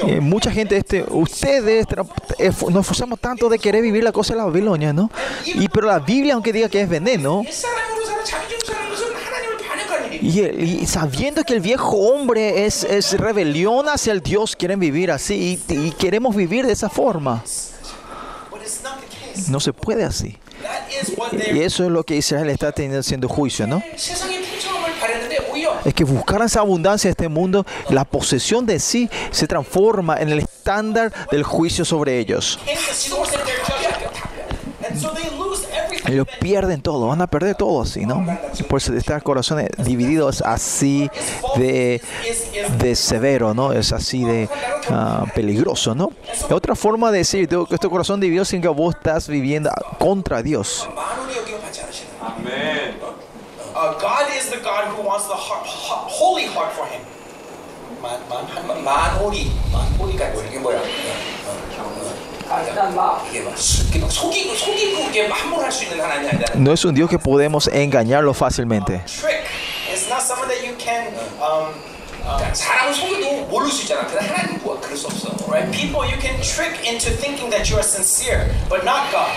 eh, 0.07 0.20
mucha 0.20 0.51
gente, 0.51 0.78
este, 0.78 1.03
ustedes 1.09 1.86
eh, 2.38 2.51
nos 2.70 2.82
esforzamos 2.82 3.20
tanto 3.20 3.49
de 3.49 3.59
querer 3.59 3.82
vivir 3.82 4.03
la 4.03 4.11
cosa 4.11 4.34
de 4.34 4.39
la 4.39 4.45
Babilonia, 4.45 4.93
¿no? 4.93 5.09
Y 5.45 5.68
pero 5.70 5.88
la 5.88 5.99
Biblia, 5.99 6.34
aunque 6.34 6.53
diga 6.53 6.70
que 6.70 6.82
es 6.82 6.89
veneno, 6.89 7.43
y, 10.22 10.41
y, 10.41 10.86
sabiendo 10.88 11.43
que 11.43 11.53
el 11.53 11.59
viejo 11.59 11.97
hombre 11.97 12.66
es, 12.66 12.84
es, 12.84 13.13
rebelión 13.13 13.88
hacia 13.89 14.11
el 14.11 14.22
Dios, 14.22 14.55
quieren 14.55 14.80
vivir 14.80 15.11
así 15.11 15.59
y, 15.68 15.74
y, 15.74 15.91
queremos 15.91 16.36
vivir 16.36 16.66
de 16.66 16.74
esa 16.74 16.89
forma. 16.89 17.43
No 19.49 19.59
se 19.59 19.74
puede 19.74 20.03
así. 20.03 20.38
Y 21.53 21.59
eso 21.59 21.84
es 21.84 21.91
lo 21.91 22.03
que 22.03 22.16
Israel 22.16 22.49
está 22.49 22.72
teniendo 22.72 22.99
haciendo 22.99 23.28
juicio, 23.28 23.68
¿no? 23.68 23.84
Es 25.86 25.93
que 25.93 26.03
buscar 26.03 26.41
esa 26.41 26.61
abundancia 26.61 27.07
de 27.07 27.11
este 27.11 27.29
mundo, 27.29 27.65
la 27.89 28.05
posesión 28.05 28.65
de 28.65 28.79
sí 28.79 29.09
se 29.31 29.47
transforma 29.47 30.17
en 30.17 30.29
el 30.29 30.39
estándar 30.39 31.13
del 31.31 31.43
juicio 31.43 31.86
sobre 31.86 32.17
ellos. 32.19 32.59
Ellos 36.07 36.27
pierden 36.39 36.81
todo, 36.81 37.07
van 37.07 37.21
a 37.21 37.27
perder 37.27 37.55
todo 37.55 37.81
así, 37.81 38.05
¿no? 38.05 38.25
Por 38.69 38.79
eso 38.79 38.93
estar 38.93 39.21
corazones 39.23 39.69
divididos 39.77 40.41
así 40.41 41.09
de, 41.55 42.01
Is, 42.29 42.55
is 42.55 42.77
de 42.77 42.95
severo, 42.95 43.53
¿no? 43.53 43.71
Es 43.73 43.91
así 43.91 44.23
de 44.23 44.47
ah, 44.89 45.25
peligroso, 45.33 45.95
¿no? 45.95 46.11
Otra 46.51 46.75
forma 46.75 47.11
de 47.11 47.19
decir 47.19 47.47
tengo 47.47 47.65
que 47.65 47.75
este 47.75 47.89
corazón 47.89 48.19
dividido 48.19 48.45
sin 48.45 48.61
que 48.61 48.67
vos 48.67 48.95
estás 48.95 49.27
viviendo 49.27 49.71
contra 49.97 50.43
Dios. 50.43 50.88
만 53.75 54.24
God 54.74 54.74
is 54.74 54.74
the 54.74 54.74
God 54.74 54.84
who 54.97 55.03
wants 55.07 55.26
the 55.28 55.34
heart, 55.34 55.66
ho- 55.66 56.07
holy 56.09 56.47
heart 56.47 56.72
for 56.74 56.86
him. 56.86 57.01
Man, 58.03 58.18
man, 58.28 58.82
만호리 58.84 59.51
만호리가 59.72 60.30
뭐 60.30 60.43
이게 60.43 60.59
뭐야? 60.59 60.78
어, 60.78 60.82
어, 61.78 61.82
어. 61.82 63.26
이게 63.30 63.43
막 63.43 63.57
수- 63.57 63.86
이게 63.88 63.99
막 64.01 64.11
속이고 64.11 64.55
속이고 64.55 65.03
이게 65.11 65.26
함몰할 65.28 65.70
수 65.70 65.84
있는 65.84 66.01
하나님이 66.01 66.28
아니다. 66.30 66.55
No 66.57 66.72
es 66.72 66.84
un 66.84 66.95
Dios 66.95 67.09
que 67.11 67.18
podemos 67.18 67.68
engañarlo 67.68 68.32
fácilmente. 68.32 69.05
trick. 69.07 69.45
It's 69.93 70.09
not 70.09 70.20
someone 70.22 70.49
that 70.49 70.64
you 70.66 70.74
can, 70.78 71.12
um, 71.41 71.74
그러니까 72.24 72.55
사람은 72.55 72.93
속여도 72.95 73.47
모를 73.47 73.70
수 73.70 73.82
있잖아. 73.82 74.07
근데 74.07 74.24
하나님은 74.26 74.62
뭐야? 74.62 74.80
그럴 74.80 74.97
수 74.97 75.07
없어. 75.07 75.30
right? 75.51 75.70
People 75.72 76.05
you 76.05 76.18
can 76.20 76.41
trick 76.41 76.78
into 76.86 77.11
thinking 77.11 77.51
that 77.51 77.68
you 77.70 77.76
are 77.76 77.84
sincere, 77.84 78.47
but 78.68 78.84
not 78.84 79.11
God. 79.11 79.32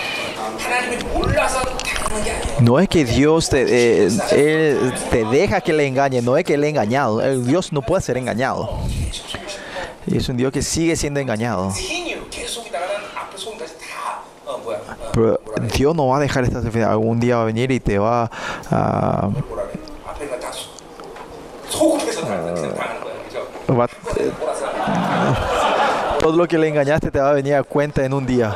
하나님이 0.58 1.02
몰라서 1.12 1.60
당하는 1.62 2.24
게 2.24 2.30
아니에요. 2.30 2.60
No 2.60 2.78
es 2.78 2.88
que 2.88 3.04
Dios 3.04 3.48
te, 3.48 3.62
eh, 3.62 4.08
él 4.32 4.92
te 5.10 5.24
deja 5.24 5.60
que 5.60 5.72
le 5.72 5.86
engañe, 5.86 6.22
no 6.22 6.36
es 6.36 6.44
que 6.44 6.56
le 6.56 6.66
he 6.66 6.70
engañado. 6.70 7.20
El 7.20 7.44
Dios 7.46 7.72
no 7.72 7.82
puede 7.82 8.02
ser 8.02 8.16
engañado. 8.16 8.78
Y 10.06 10.18
es 10.18 10.28
un 10.28 10.36
Dios 10.36 10.52
que 10.52 10.62
sigue 10.62 10.96
siendo 10.96 11.18
engañado. 11.20 11.72
He 11.76 12.04
knew. 12.04 12.28
계속 12.30 12.64
속이다가는 12.64 12.94
앞에 13.14 13.36
속임까지 13.36 13.74
다 13.78 14.22
어, 14.44 14.58
뭐야? 14.58 14.78
어, 14.78 15.10
Pero 15.12 15.38
뭐라 15.42 15.62
그래? 15.62 15.68
Dios 15.68 15.94
no 15.96 16.08
va 16.08 16.18
a 16.18 16.20
dejar 16.20 16.44
esta 16.44 16.58
enfermedad. 16.58 16.90
Algún 16.90 17.18
día 17.18 17.36
va 17.36 17.42
a 17.42 17.46
venir 17.46 17.70
y 17.72 17.80
te 17.80 17.98
va 17.98 18.30
a... 18.70 19.28
뭐 19.32 19.54
eh, 22.29 24.31
todo 26.19 26.35
lo 26.35 26.47
que 26.47 26.57
le 26.57 26.67
engañaste 26.67 27.11
te 27.11 27.19
va 27.19 27.29
a 27.29 27.33
venir 27.33 27.55
a 27.55 27.63
cuenta 27.63 28.05
en 28.05 28.13
un 28.13 28.25
día. 28.25 28.55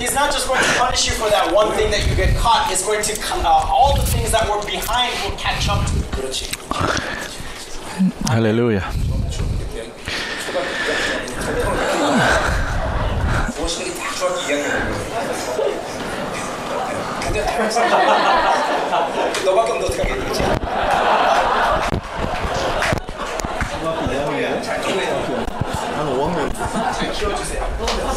He's 0.00 0.14
not 0.14 0.32
just 0.32 0.48
going 0.48 0.60
to 0.60 0.72
punish 0.78 1.06
you 1.06 1.12
for 1.12 1.28
that 1.28 1.52
one 1.52 1.70
thing 1.76 1.90
that 1.90 2.08
you 2.08 2.16
get 2.16 2.34
caught. 2.36 2.66
He's 2.68 2.82
going 2.82 3.04
to 3.04 3.12
uh, 3.44 3.68
all 3.68 3.94
the 3.96 4.06
things 4.06 4.32
that 4.32 4.48
were 4.48 4.64
behind 4.64 5.12
will 5.22 5.36
catch 5.36 5.68
up. 5.68 5.86
to 5.86 5.94
you. 5.94 6.00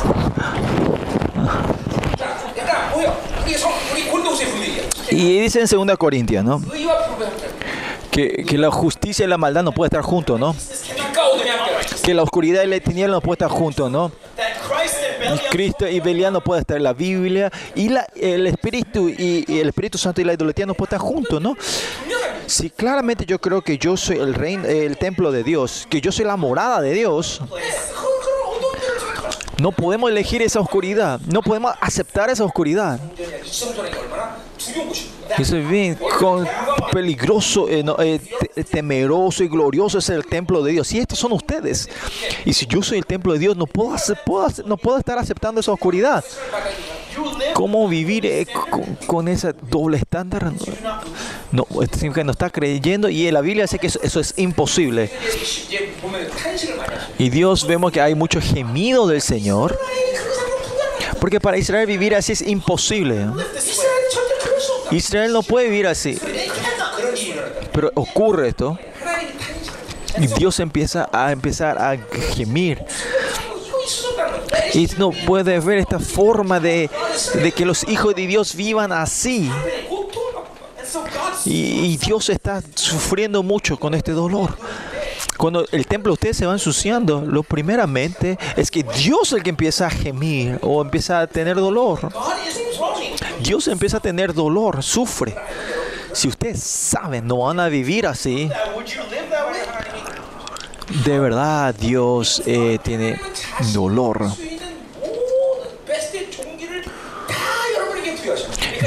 그 0.04 0.20
Y 5.10 5.40
dice 5.42 5.62
en 5.62 5.88
2 5.88 5.98
Corintias, 5.98 6.44
¿no? 6.44 6.62
Que, 8.12 8.46
que, 8.48 8.58
la 8.58 8.70
justicia 8.70 9.26
y 9.26 9.28
la 9.28 9.38
maldad 9.38 9.64
no 9.64 9.72
pueden 9.72 9.88
estar 9.88 10.04
juntos, 10.04 10.40
¿no? 10.40 10.56
Que 12.04 12.14
la 12.14 12.24
oscuridad 12.24 12.64
y 12.64 12.68
la 12.68 12.80
tiniebla 12.80 13.16
no 13.16 13.22
pueden 13.22 13.44
estar 13.44 13.50
juntos, 13.50 13.90
¿no? 13.90 14.12
Y 15.34 15.50
Cristo 15.50 15.88
y 15.88 16.00
Belial 16.00 16.34
no 16.34 16.42
pueden 16.42 16.62
estar 16.62 16.80
la 16.80 16.94
Biblia 16.94 17.52
y 17.76 17.90
la, 17.90 18.06
el 18.16 18.46
Espíritu 18.46 19.10
y, 19.10 19.46
y, 19.48 19.60
el 19.60 19.70
Espíritu 19.70 19.98
Santo 19.98 20.22
y 20.22 20.26
la 20.26 20.34
idolatría 20.34 20.66
no 20.66 20.74
pueden 20.74 20.96
estar 20.96 21.00
juntos, 21.00 21.42
¿no? 21.42 21.56
Si 22.46 22.70
claramente 22.70 23.26
yo 23.26 23.40
creo 23.40 23.62
que 23.62 23.78
yo 23.78 23.96
soy 23.98 24.18
el 24.18 24.34
reino, 24.34 24.68
el 24.68 24.98
templo 24.98 25.32
de 25.32 25.44
Dios, 25.44 25.88
que 25.90 26.02
yo 26.02 26.12
soy 26.12 26.26
la 26.26 26.36
morada 26.36 26.82
de 26.82 26.94
Dios. 26.94 27.42
No 29.60 29.72
podemos 29.72 30.10
elegir 30.10 30.42
esa 30.42 30.60
oscuridad, 30.60 31.20
no 31.22 31.42
podemos 31.42 31.74
aceptar 31.80 32.30
esa 32.30 32.44
oscuridad. 32.44 33.00
Eso 35.38 35.58
es 35.58 35.70
bien 35.70 35.98
con 36.20 36.48
peligroso, 36.92 37.68
eh, 37.70 37.84
no, 37.84 37.98
eh, 38.00 38.20
eh, 38.56 38.64
temeroso 38.64 39.44
y 39.44 39.48
glorioso 39.48 39.98
es 39.98 40.10
el 40.10 40.26
templo 40.26 40.62
de 40.64 40.74
Dios. 40.74 40.92
Y 40.94 41.00
estos 41.00 41.20
son 41.20 41.32
ustedes. 41.32 41.90
Y 42.46 42.54
si 42.54 42.66
yo 42.66 42.82
soy 42.82 43.00
el 43.00 43.06
templo 43.06 43.34
de 43.34 43.40
Dios, 43.40 43.58
no 43.58 43.66
puedo, 43.66 43.94
hacer, 43.94 44.18
puedo, 44.26 44.46
hacer, 44.46 44.66
no 44.66 44.78
puedo 44.78 44.98
estar 44.98 45.18
aceptando 45.18 45.62
esa 45.62 45.72
oscuridad. 45.72 46.24
¿Cómo 47.54 47.88
vivir 47.88 48.26
eh, 48.26 48.48
con, 48.70 48.96
con, 49.06 49.28
ese 49.28 49.54
doble 49.54 49.98
estándar? 49.98 50.52
No, 51.52 51.68
significa 51.70 52.16
que 52.16 52.24
no 52.24 52.32
está 52.32 52.50
creyendo 52.50 53.10
y 53.10 53.30
la 53.32 53.42
Biblia 53.42 53.64
dice 53.64 53.80
que 53.80 53.88
eso, 53.88 54.20
es 54.20 54.34
imposible. 54.38 55.10
Y 57.20 57.30
Dios 57.30 57.68
vemos 57.68 57.92
que 57.92 58.02
hay 58.02 58.16
mucho 58.16 58.42
gemido 58.42 59.08
del 59.08 59.22
Señor. 59.22 59.78
Porque 61.20 61.40
para 61.40 61.58
Israel 61.58 61.88
vivir 61.88 62.16
así 62.16 62.34
es 62.34 62.42
imposible. 62.42 63.28
Israel 64.92 65.32
no 65.32 65.44
puede 65.44 65.70
vivir 65.70 65.88
así. 65.88 66.20
Pero 67.72 67.92
ocurre 67.96 68.50
esto. 68.50 68.78
Y 70.20 70.28
Dios 70.28 70.60
empieza 70.60 71.10
a 71.12 71.32
empezar 71.32 71.78
a 71.78 71.98
gemir. 72.36 72.84
Y 74.74 74.88
no 74.98 75.12
puedes 75.12 75.64
ver 75.64 75.78
esta 75.78 76.00
forma 76.00 76.60
de, 76.60 76.90
de 77.36 77.52
que 77.52 77.66
los 77.66 77.88
hijos 77.88 78.16
de 78.16 78.28
Dios 78.28 78.56
vivan 78.56 78.92
así. 78.92 79.52
Y, 81.46 81.98
Dios 81.98 82.30
está 82.30 82.62
sufriendo 82.76 83.44
mucho 83.44 83.78
con 83.78 83.94
este 83.94 84.12
dolor. 84.12 84.58
Cuando 85.38 85.66
el 85.72 85.86
templo 85.88 86.14
ustedes 86.14 86.38
se 86.38 86.46
va 86.46 86.54
ensuciando, 86.54 87.22
lo 87.22 87.44
primeramente 87.44 88.38
es 88.56 88.72
que 88.72 88.84
Dios 88.84 89.28
es 89.28 89.34
el 89.34 89.44
que 89.44 89.50
empieza 89.50 89.88
a 89.88 89.90
gemir 89.90 90.60
o 90.62 90.82
empieza 90.82 91.22
a 91.22 91.28
tener 91.28 91.56
dolor. 91.58 92.10
Dios 93.42 93.68
empieza 93.68 93.98
a 93.98 94.00
tener 94.00 94.34
dolor, 94.34 94.84
sufre. 94.84 95.36
Si 96.14 96.28
ustedes 96.28 96.62
saben, 96.62 97.28
no 97.28 97.40
van 97.40 97.60
a 97.60 97.68
vivir 97.68 98.08
así. 98.08 98.50
De 101.06 101.20
verdad, 101.20 101.74
Dios 101.76 102.42
eh, 102.46 102.78
tiene 102.84 103.20
dolor. 103.74 104.32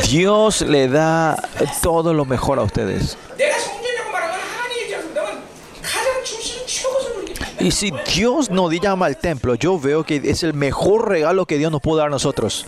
Dios 0.09 0.63
le 0.63 0.89
da 0.89 1.37
todo 1.83 2.13
lo 2.13 2.25
mejor 2.25 2.59
a 2.59 2.63
ustedes. 2.63 3.17
Y 7.59 7.71
si 7.71 7.93
Dios 8.15 8.51
nos 8.51 8.73
llama 8.81 9.07
al 9.07 9.17
templo, 9.17 9.55
yo 9.55 9.79
veo 9.79 10.05
que 10.05 10.21
es 10.25 10.43
el 10.43 10.55
mejor 10.55 11.09
regalo 11.09 11.47
que 11.47 11.59
Dios 11.59 11.73
nos 11.73 11.81
puede 11.81 11.99
dar 11.99 12.09
a 12.09 12.11
nosotros. 12.11 12.67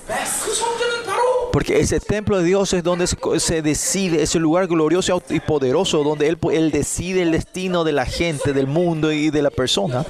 Porque 1.53 1.81
ese 1.81 2.01
templo 2.01 2.39
de 2.39 2.45
Dios 2.45 2.73
es 2.73 2.83
donde 2.83 3.07
se 3.07 3.63
decide, 3.63 4.23
es 4.23 4.35
el 4.35 4.43
lugar 4.43 4.67
glorioso 4.67 5.23
y 5.31 5.41
poderoso 5.41 6.03
donde 6.03 6.29
Él, 6.29 6.39
él 6.53 6.71
decide 6.71 7.23
el 7.23 7.33
destino 7.33 7.85
de 7.85 7.93
la 7.93 8.07
gente, 8.07 8.53
del 8.53 8.67
mundo 8.67 9.13
y 9.13 9.31
de 9.31 9.43
la 9.43 9.51
persona. 9.51 10.05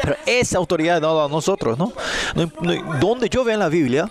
Pero 0.00 0.16
esa 0.26 0.58
autoridad 0.58 1.00
dada 1.00 1.24
a 1.24 1.28
nosotros, 1.28 1.78
¿no? 1.78 1.92
donde 3.00 3.28
yo 3.28 3.44
veo 3.44 3.54
en 3.54 3.60
la 3.60 3.68
Biblia, 3.68 4.10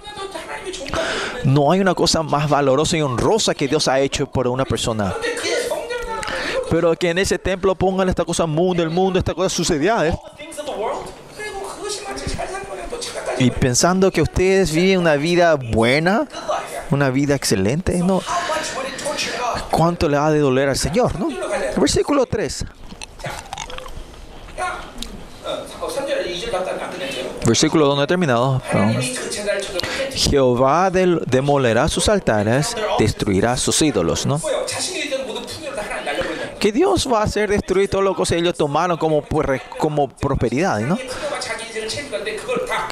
no 1.44 1.72
hay 1.72 1.80
una 1.80 1.94
cosa 1.94 2.24
más 2.24 2.50
valorosa 2.50 2.98
y 2.98 3.02
honrosa 3.02 3.54
que 3.54 3.68
Dios 3.68 3.88
ha 3.88 4.00
hecho 4.00 4.26
por 4.28 4.48
una 4.48 4.66
persona. 4.66 5.14
Pero 6.70 6.96
que 6.96 7.10
en 7.10 7.18
ese 7.18 7.38
templo 7.38 7.76
pongan 7.76 8.10
esta 8.10 8.26
cosa 8.26 8.46
mundo, 8.46 8.82
el 8.82 8.90
mundo, 8.90 9.20
esta 9.20 9.34
cosa 9.34 9.50
sucedía. 9.50 10.08
¿eh? 10.08 10.18
Y 13.40 13.52
pensando 13.52 14.12
que 14.12 14.22
ustedes 14.22 14.72
viven 14.72 15.00
una 15.00 15.16
vida 15.16 15.56
buena, 15.56 16.28
una 16.92 17.10
vida 17.10 17.36
excelente, 17.36 17.98
¿no? 18.00 18.22
¿Cuánto 19.70 20.08
le 20.08 20.18
ha 20.18 20.30
de 20.30 20.40
doler 20.40 20.70
al 20.70 20.78
Señor, 20.78 21.20
no? 21.20 21.30
Versículo 21.78 22.26
3. 22.26 22.66
Versículo 27.46 27.88
2 27.88 27.98
no 27.98 28.04
he 28.04 28.08
terminado. 28.08 28.62
Perdón. 28.72 28.96
Jehová 30.16 30.90
del, 30.90 31.22
demolerá 31.26 31.88
sus 31.88 32.10
altares, 32.10 32.76
destruirá 33.00 33.58
sus 33.58 33.82
ídolos, 33.82 34.26
¿no? 34.26 34.42
Que 36.60 36.72
Dios 36.72 37.10
va 37.12 37.20
a 37.20 37.24
hacer 37.24 37.50
destruir 37.50 37.90
todo 37.90 38.02
lo 38.02 38.16
que 38.16 38.36
ellos 38.36 38.56
tomaron 38.56 38.98
como, 38.98 39.22
pues, 39.22 39.62
como 39.78 40.08
prosperidad, 40.08 40.80
¿no? 40.80 40.98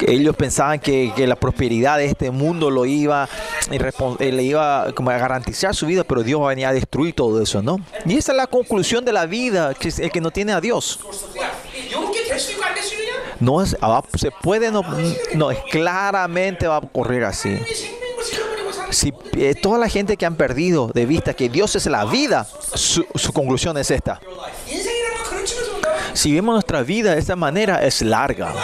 ellos 0.06 0.34
pensaban 0.36 0.80
que, 0.80 1.12
que, 1.14 1.26
la 1.26 1.36
prosperidad 1.36 1.98
de 1.98 2.06
este 2.06 2.30
mundo 2.30 2.70
lo 2.70 2.84
iba 2.86 3.28
eh, 3.70 3.92
eh, 4.18 4.32
le 4.32 4.42
iba 4.42 4.92
como 4.94 5.10
a 5.10 5.18
garantizar 5.18 5.74
su 5.74 5.86
vida, 5.86 6.04
pero 6.04 6.22
Dios 6.22 6.44
venía 6.46 6.70
a 6.70 6.72
destruir 6.72 7.14
todo 7.14 7.40
eso, 7.40 7.62
¿no? 7.62 7.78
Y 8.04 8.16
esa 8.16 8.32
es 8.32 8.36
la 8.36 8.46
conclusión 8.46 9.04
de 9.04 9.12
la 9.12 9.26
vida, 9.26 9.74
que 9.74 9.88
es 9.88 9.98
el 9.98 10.10
que 10.10 10.20
no 10.20 10.30
tiene 10.30 10.52
a 10.52 10.60
Dios. 10.60 10.98
No 13.42 13.60
es, 13.60 13.76
ah, 13.80 14.00
se 14.16 14.30
puede, 14.30 14.70
no, 14.70 14.82
no 15.34 15.50
es 15.50 15.58
claramente 15.68 16.68
va 16.68 16.76
a 16.76 16.78
ocurrir 16.78 17.24
así. 17.24 17.58
Si 18.90 19.12
eh, 19.36 19.56
toda 19.60 19.78
la 19.78 19.88
gente 19.88 20.16
que 20.16 20.24
han 20.24 20.36
perdido 20.36 20.92
de 20.94 21.06
vista 21.06 21.34
que 21.34 21.48
Dios 21.48 21.74
es 21.74 21.86
la 21.86 22.04
vida, 22.04 22.46
su, 22.74 23.04
conclusión 23.32 23.76
es 23.78 23.90
esta. 23.90 24.20
Si 26.12 26.32
vemos 26.32 26.52
nuestra 26.52 26.82
vida 26.82 27.14
de 27.14 27.18
esta 27.18 27.34
manera, 27.34 27.84
es 27.84 28.00
larga. 28.02 28.54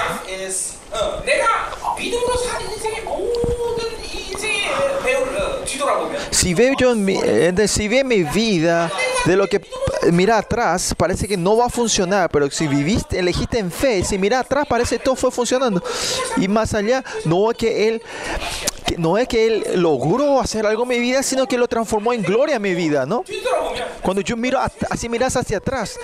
Si 6.30 6.54
veo 6.54 6.74
si 7.66 7.88
mi 8.04 8.22
vida 8.22 8.92
de 9.24 9.36
lo 9.36 9.46
que 9.46 9.56
eh, 9.56 10.12
mira 10.12 10.38
atrás 10.38 10.94
parece 10.96 11.26
que 11.28 11.36
no 11.36 11.56
va 11.56 11.66
a 11.66 11.70
funcionar, 11.70 12.30
pero 12.30 12.50
si 12.50 12.66
viviste, 12.66 13.18
elegiste 13.18 13.58
en 13.58 13.70
fe, 13.70 14.04
si 14.04 14.18
mira 14.18 14.40
atrás 14.40 14.66
parece 14.68 14.98
que 14.98 15.04
todo 15.04 15.16
fue 15.16 15.30
funcionando. 15.30 15.82
Y 16.36 16.48
más 16.48 16.74
allá, 16.74 17.04
no 17.24 17.50
es 17.50 17.56
que 17.56 17.88
él 17.88 18.02
no 18.96 19.18
es 19.18 19.28
que 19.28 19.46
él 19.46 19.64
logró 19.74 20.40
hacer 20.40 20.66
algo 20.66 20.82
en 20.84 20.88
mi 20.88 20.98
vida, 20.98 21.22
sino 21.22 21.46
que 21.46 21.58
lo 21.58 21.68
transformó 21.68 22.12
en 22.12 22.22
gloria 22.22 22.56
en 22.56 22.62
mi 22.62 22.74
vida, 22.74 23.04
¿no? 23.06 23.24
Cuando 24.02 24.22
yo 24.22 24.36
miro, 24.36 24.58
así 24.90 25.08
miras 25.08 25.36
hacia 25.36 25.58
atrás, 25.58 25.98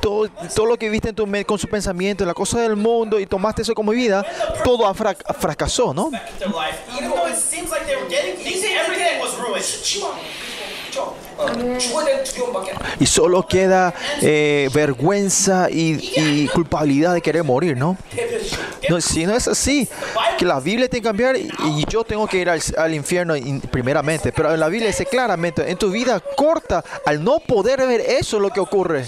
todo, 0.00 0.28
todo 0.54 0.66
lo 0.66 0.76
que 0.76 0.90
viste 0.90 1.10
en 1.10 1.14
tu 1.14 1.26
mente, 1.26 1.46
con 1.46 1.58
su 1.58 1.68
pensamiento, 1.68 2.24
la 2.24 2.34
cosa 2.34 2.60
del 2.60 2.76
mundo, 2.76 3.20
y 3.20 3.26
tomaste 3.26 3.62
eso 3.62 3.74
como 3.74 3.92
vida, 3.92 4.24
todo 4.64 4.92
frac 4.94 5.38
fracasó, 5.38 5.94
¿no? 5.94 6.10
Y 13.00 13.06
solo 13.06 13.46
queda 13.46 13.94
eh, 14.20 14.68
vergüenza 14.72 15.68
y, 15.70 16.12
y, 16.16 16.48
culpabilidad 16.48 17.14
de 17.14 17.20
querer 17.20 17.44
morir, 17.44 17.76
¿no? 17.76 17.96
¿no? 18.88 19.00
Si 19.00 19.26
no 19.26 19.34
es 19.34 19.48
así, 19.48 19.88
que 20.38 20.44
la 20.44 20.60
Biblia 20.60 20.88
tiene 20.88 21.02
que 21.02 21.08
cambiar 21.08 21.36
y, 21.36 21.50
yo 21.88 22.04
tengo 22.04 22.26
que 22.26 22.38
ir 22.38 22.50
al, 22.50 22.60
al 22.76 22.94
infierno 22.94 23.36
in, 23.36 23.60
primeramente. 23.60 24.32
Pero 24.32 24.52
en 24.52 24.60
la 24.60 24.68
Biblia 24.68 24.88
dice 24.88 25.06
claramente, 25.06 25.70
en 25.70 25.76
tu 25.76 25.90
vida 25.90 26.20
corta, 26.36 26.84
al 27.04 27.22
no 27.22 27.38
poder 27.40 27.86
ver 27.86 28.00
eso 28.00 28.38
lo 28.38 28.50
que 28.50 28.60
ocurre. 28.60 29.04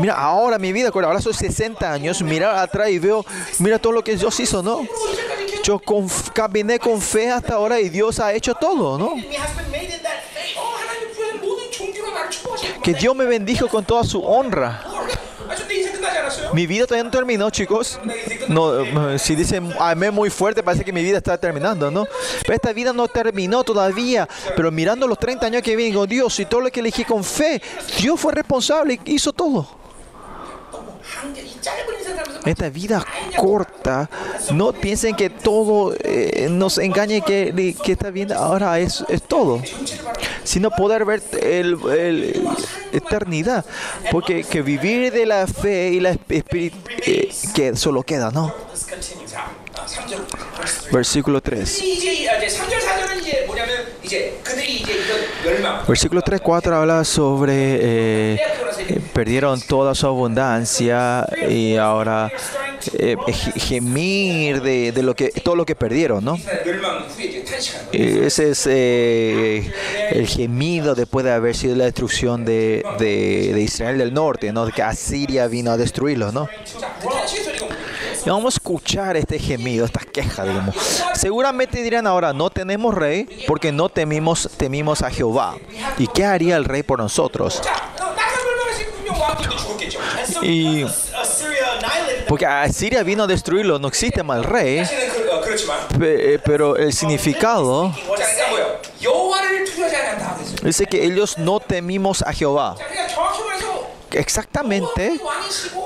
Mira, 0.00 0.14
ahora 0.16 0.58
mi 0.58 0.72
vida, 0.72 0.90
ahora 0.92 1.20
soy 1.20 1.34
60 1.34 1.90
años, 1.90 2.20
mirar 2.22 2.56
atrás 2.56 2.90
y 2.90 2.98
veo, 2.98 3.24
mira 3.58 3.78
todo 3.78 3.92
lo 3.92 4.04
que 4.04 4.16
Dios 4.16 4.38
hizo, 4.40 4.62
¿no? 4.62 4.86
Yo 5.64 5.78
con, 5.78 6.06
caminé 6.34 6.78
con 6.78 7.00
fe 7.00 7.30
hasta 7.30 7.54
ahora 7.54 7.80
y 7.80 7.88
Dios 7.88 8.20
ha 8.20 8.34
hecho 8.34 8.54
todo, 8.54 8.98
¿no? 8.98 9.14
Que 12.82 12.92
Dios 12.92 13.16
me 13.16 13.24
bendijo 13.24 13.66
con 13.68 13.82
toda 13.82 14.04
su 14.04 14.22
honra. 14.22 14.84
Mi 16.52 16.66
vida 16.66 16.84
todavía 16.84 17.04
no 17.04 17.10
terminó, 17.10 17.48
chicos. 17.48 17.98
No, 18.48 19.08
eh, 19.08 19.18
si 19.18 19.34
dicen 19.34 19.72
amé 19.80 20.10
muy 20.10 20.28
fuerte, 20.28 20.62
parece 20.62 20.84
que 20.84 20.92
mi 20.92 21.02
vida 21.02 21.16
está 21.16 21.38
terminando, 21.38 21.90
¿no? 21.90 22.06
Pero 22.42 22.54
esta 22.54 22.74
vida 22.74 22.92
no 22.92 23.08
terminó 23.08 23.64
todavía. 23.64 24.28
Pero 24.54 24.70
mirando 24.70 25.08
los 25.08 25.18
30 25.18 25.46
años 25.46 25.62
que 25.62 25.76
vienen 25.76 25.94
con 25.94 26.06
Dios 26.06 26.38
y 26.40 26.44
todo 26.44 26.60
lo 26.60 26.70
que 26.70 26.80
elegí 26.80 27.04
con 27.04 27.24
fe, 27.24 27.62
Dios 27.98 28.20
fue 28.20 28.34
responsable 28.34 29.00
y 29.06 29.14
hizo 29.14 29.32
todo. 29.32 29.83
Esta 32.44 32.68
vida 32.68 33.04
corta, 33.36 34.10
no 34.52 34.72
piensen 34.72 35.16
que 35.16 35.30
todo 35.30 35.94
eh, 35.98 36.48
nos 36.50 36.76
engañe 36.78 37.22
que, 37.22 37.74
que 37.82 37.92
está 37.92 38.10
bien, 38.10 38.32
ahora 38.32 38.78
es, 38.80 39.02
es 39.08 39.22
todo. 39.22 39.62
Sino 40.44 40.70
poder 40.70 41.06
ver 41.06 41.22
el, 41.40 41.78
el- 41.90 42.46
eternidad. 42.92 43.64
Porque 44.10 44.44
que 44.44 44.60
vivir 44.60 45.10
de 45.12 45.24
la 45.24 45.46
fe 45.46 45.90
y 45.92 46.00
la 46.00 46.16
espíritu 46.28 46.78
que 47.54 47.74
solo 47.76 48.02
queda, 48.02 48.30
¿no? 48.30 48.52
Versículo 50.92 51.40
3. 51.40 51.82
Versículo 55.86 56.22
3, 56.22 56.40
4 56.40 56.76
habla 56.76 57.04
sobre 57.04 57.54
eh, 57.54 58.40
eh, 58.88 59.00
perdieron 59.12 59.60
toda 59.60 59.94
su 59.94 60.06
abundancia 60.06 61.26
y 61.48 61.76
ahora 61.76 62.30
eh, 62.98 63.16
gemir 63.56 64.62
de, 64.62 64.92
lo 65.02 65.14
que 65.14 65.28
todo 65.28 65.56
lo 65.56 65.64
que 65.64 65.74
perdieron, 65.74 66.24
¿no? 66.24 66.38
Ese 67.92 68.50
es 68.50 68.66
el 68.66 70.26
gemido 70.26 70.94
después 70.94 71.24
de 71.24 71.32
haber 71.32 71.56
sido 71.56 71.76
la 71.76 71.84
destrucción 71.84 72.44
de, 72.44 72.84
de 72.98 73.60
Israel 73.60 73.98
del 73.98 74.12
norte, 74.12 74.52
¿no? 74.52 74.66
Que 74.68 74.82
Asiria 74.82 75.46
vino 75.46 75.70
a 75.70 75.76
destruirlos, 75.76 76.32
¿no? 76.32 76.48
Y 78.24 78.30
vamos 78.30 78.54
a 78.54 78.56
escuchar 78.56 79.16
este 79.16 79.38
gemido, 79.38 79.84
estas 79.84 80.06
quejas, 80.06 80.46
digamos. 80.46 80.74
Seguramente 81.14 81.82
dirán 81.82 82.06
ahora, 82.06 82.32
no 82.32 82.50
tenemos 82.50 82.94
rey 82.94 83.44
porque 83.46 83.70
no 83.70 83.88
temimos, 83.88 84.48
temimos 84.56 85.02
a 85.02 85.10
Jehová. 85.10 85.56
¿Y 85.98 86.06
qué 86.08 86.24
haría 86.24 86.56
el 86.56 86.64
rey 86.64 86.82
por 86.82 86.98
nosotros? 86.98 87.60
Y 90.42 90.84
porque 92.28 92.46
Asiria 92.46 93.02
vino 93.02 93.24
a 93.24 93.26
destruirlo, 93.26 93.78
no 93.78 93.88
existe 93.88 94.22
mal 94.22 94.44
rey. 94.44 94.82
Eh, 96.00 96.38
pero 96.44 96.76
el 96.76 96.92
significado 96.92 97.92
dice 100.62 100.86
que 100.86 101.04
ellos 101.04 101.38
no 101.38 101.60
temimos 101.60 102.22
a 102.22 102.32
Jehová 102.32 102.76
exactamente 104.14 105.20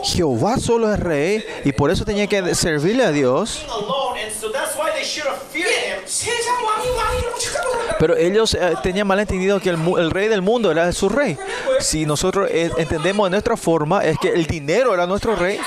Jehová 0.05 0.59
solo 0.59 0.93
es 0.93 1.01
rey 1.01 1.45
y 1.65 1.73
por 1.73 1.91
eso 1.91 2.05
tenía 2.05 2.27
que 2.27 2.55
servirle 2.55 3.05
a 3.05 3.13
Dios. 3.13 3.65
Pero 7.99 8.17
ellos 8.17 8.55
eh, 8.55 8.75
tenían 8.83 9.07
mal 9.07 9.19
entendido 9.19 9.61
que 9.61 9.71
el, 9.71 10.11
rey 10.11 10.29
del 10.29 10.43
mundo 10.43 10.71
era 10.71 10.93
su 10.93 11.09
rey. 11.09 11.37
Si 11.81 12.07
nosotros 12.07 12.49
eh, 12.51 12.71
entendemos 12.79 13.27
de 13.27 13.31
nuestra 13.31 13.57
forma, 13.57 14.05
es 14.05 14.19
que 14.19 14.29
el 14.29 14.47
dinero 14.47 14.95
era 14.95 15.07
nuestro 15.07 15.35
rey, 15.35 15.59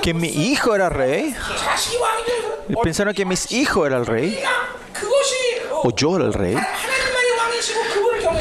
que 0.00 0.14
mi 0.14 0.28
hijo 0.28 0.74
era 0.74 0.88
rey. 0.88 1.34
Pensaron 2.82 3.14
que 3.14 3.24
mis 3.24 3.52
hijos 3.52 3.86
era 3.86 3.98
el 3.98 4.06
rey, 4.06 4.40
o 5.82 5.90
yo 5.94 6.16
era 6.16 6.26
el 6.26 6.32
rey 6.32 6.56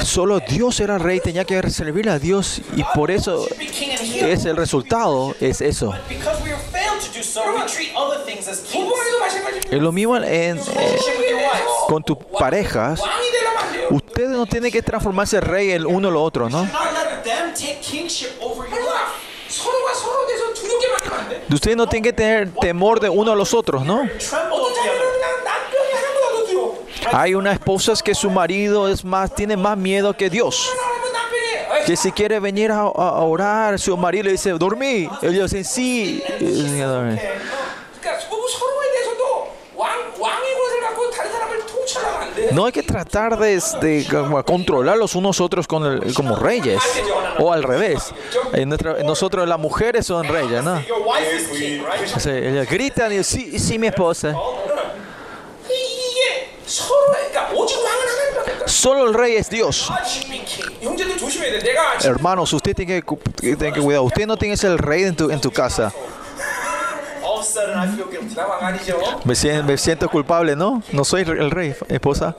solo 0.10 0.40
Dios 0.40 0.80
era 0.80 0.98
rey, 0.98 1.20
tenía 1.20 1.46
que 1.46 1.70
servir 1.70 2.10
a 2.10 2.18
Dios 2.18 2.62
y 2.76 2.84
por 2.96 3.12
eso 3.12 3.48
es 3.60 4.46
el 4.46 4.58
resultado, 4.58 5.36
es 5.40 5.62
eso. 5.62 5.94
Es 9.70 9.82
lo 9.82 9.92
mismo 9.92 10.18
en, 10.18 10.58
eh, 10.58 10.98
con 11.88 12.04
tus 12.04 12.18
parejas. 12.40 13.02
Ustedes 13.92 14.30
no 14.30 14.46
tienen 14.46 14.72
que 14.72 14.82
transformarse 14.82 15.40
rey 15.40 15.72
el 15.72 15.86
uno 15.86 16.10
o 16.10 16.24
otro, 16.24 16.50
¿no? 16.50 16.68
Ustedes 21.52 21.78
no 21.78 21.88
tienen 21.88 22.04
que 22.04 22.14
tener 22.14 22.52
temor 22.60 23.00
de 23.00 23.10
uno 23.10 23.32
a 23.32 23.36
los 23.36 23.54
otros, 23.54 23.84
¿no? 23.86 24.08
Hay 27.12 27.36
unas 27.36 27.54
esposas 27.54 28.04
que 28.04 28.14
su 28.16 28.30
marido 28.30 28.88
es 28.88 29.04
más, 29.04 29.34
tiene 29.34 29.58
más 29.58 29.78
miedo 29.78 30.14
que 30.16 30.30
Dios. 30.30 30.70
Que 31.86 31.96
si 31.96 32.12
quiere 32.12 32.40
venir 32.40 32.72
a, 32.72 32.82
a 32.82 33.24
orar, 33.24 33.80
su 33.80 33.96
marido 33.98 34.26
le 34.26 34.32
dice, 34.32 34.52
dormí. 34.52 35.10
Ellos 35.22 35.52
dicen, 35.52 35.66
sí. 35.66 36.24
No 42.52 42.66
hay 42.66 42.72
que 42.72 42.84
tratar 42.84 43.38
de, 43.38 43.62
de, 43.82 44.04
de 44.04 44.44
controlar 44.46 44.98
unos 45.14 45.40
otros 45.40 45.68
con 45.68 45.86
el, 45.86 46.14
como 46.14 46.36
reyes, 46.36 46.82
o 47.38 47.54
al 47.54 47.64
revés. 47.64 48.14
En 48.54 48.70
nuestra, 48.70 49.04
nosotros 49.04 49.48
las 49.48 49.60
mujeres 49.60 50.06
son 50.08 50.28
reyes, 50.28 50.64
¿no? 50.64 50.82
O 52.16 52.20
sea, 52.20 52.36
ellas 52.38 52.68
gritan 52.70 53.14
y 53.14 53.24
sí, 53.24 53.60
sí, 53.60 53.78
mi 53.78 53.88
esposa. 53.88 54.36
Solo 58.66 59.08
el 59.08 59.14
rey 59.14 59.36
es 59.36 59.50
Dios. 59.50 59.92
Hermanos, 62.04 62.54
usted 62.54 62.76
tiene 62.76 63.02
que, 63.02 63.18
tiene 63.40 63.74
que 63.74 63.82
cuidar. 63.82 64.02
Usted 64.02 64.28
no 64.28 64.38
tiene 64.38 64.56
ser 64.56 64.72
el 64.72 64.78
rey 64.78 65.04
en 65.04 65.16
tu, 65.16 65.30
en 65.32 65.42
tu 65.42 65.52
casa. 65.52 65.92
Me 69.26 69.36
siento, 69.36 69.64
me 69.64 69.78
siento 69.78 70.10
culpable, 70.10 70.56
¿no? 70.56 70.84
No 70.92 71.04
soy 71.04 71.22
el 71.24 71.52
rey, 71.52 71.76
esposa. 71.88 72.36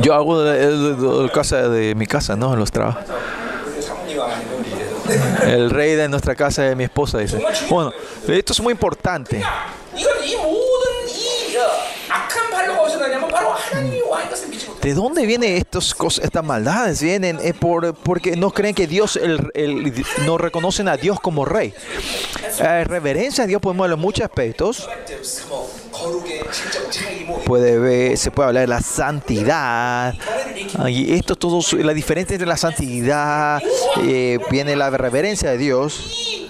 Yo 0.00 0.14
hago 0.14 0.42
el, 0.42 0.56
el, 0.56 1.22
el 1.24 1.32
casa 1.32 1.68
de 1.68 1.94
mi 1.94 2.06
casa, 2.06 2.36
¿no? 2.36 2.52
En 2.54 2.58
Los 2.58 2.70
trabajos. 2.70 3.04
El 5.44 5.70
rey 5.70 5.94
de 5.94 6.08
nuestra 6.08 6.34
casa 6.34 6.68
es 6.68 6.76
mi 6.76 6.84
esposa, 6.84 7.18
dice. 7.18 7.40
Bueno, 7.68 7.92
esto 8.28 8.52
es 8.52 8.60
muy 8.60 8.72
importante. 8.72 9.42
¿De 14.82 14.94
dónde 14.94 15.26
vienen 15.26 15.56
estas 15.56 15.94
cosas, 15.94 16.24
estas 16.24 16.44
maldades? 16.44 17.00
Vienen 17.00 17.38
eh, 17.40 17.54
por, 17.54 17.94
porque 17.94 18.34
no 18.36 18.50
creen 18.50 18.74
que 18.74 18.88
Dios, 18.88 19.16
el, 19.16 19.50
el, 19.54 20.04
no 20.26 20.38
reconocen 20.38 20.88
a 20.88 20.96
Dios 20.96 21.20
como 21.20 21.44
rey. 21.44 21.72
Eh, 22.58 22.84
reverencia 22.84 23.44
a 23.44 23.46
Dios 23.46 23.60
podemos 23.60 23.84
verlo 23.84 23.94
en 23.94 24.00
muchos 24.00 24.24
aspectos. 24.24 24.88
Puede 27.44 27.78
ver, 27.78 28.16
se 28.16 28.30
puede 28.30 28.48
hablar 28.48 28.62
de 28.62 28.68
la 28.68 28.80
santidad. 28.80 30.14
Y 30.88 31.14
esto 31.14 31.36
todo, 31.36 31.60
la 31.78 31.94
diferencia 31.94 32.34
entre 32.34 32.46
la 32.46 32.56
santidad, 32.56 33.60
eh, 34.02 34.38
viene 34.50 34.76
la 34.76 34.90
reverencia 34.90 35.50
de 35.50 35.58
Dios. 35.58 36.48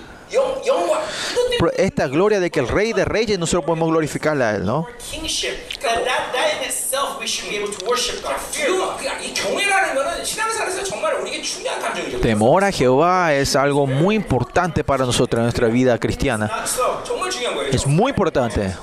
Esta 1.77 2.09
gloria 2.09 2.41
de 2.41 2.51
que 2.51 2.61
el 2.61 2.69
Rey 2.69 2.93
de 2.93 3.05
Reyes 3.05 3.39
nosotros 3.39 3.65
podemos 3.65 3.91
glorificarla 3.91 4.51
a 4.51 4.57
Él, 4.57 4.65
¿no? 4.65 4.87
Temor 12.21 12.65
a 12.65 12.73
Jehová 12.73 13.35
es 13.35 13.57
algo 13.57 13.87
muy 13.87 14.17
importante 14.17 14.83
para 14.83 15.05
nosotros 15.05 15.39
en 15.39 15.45
nuestra 15.45 15.69
vida 15.69 15.99
cristiana. 15.99 16.51
Es 17.71 17.87
muy 17.87 18.11
importante. 18.11 18.75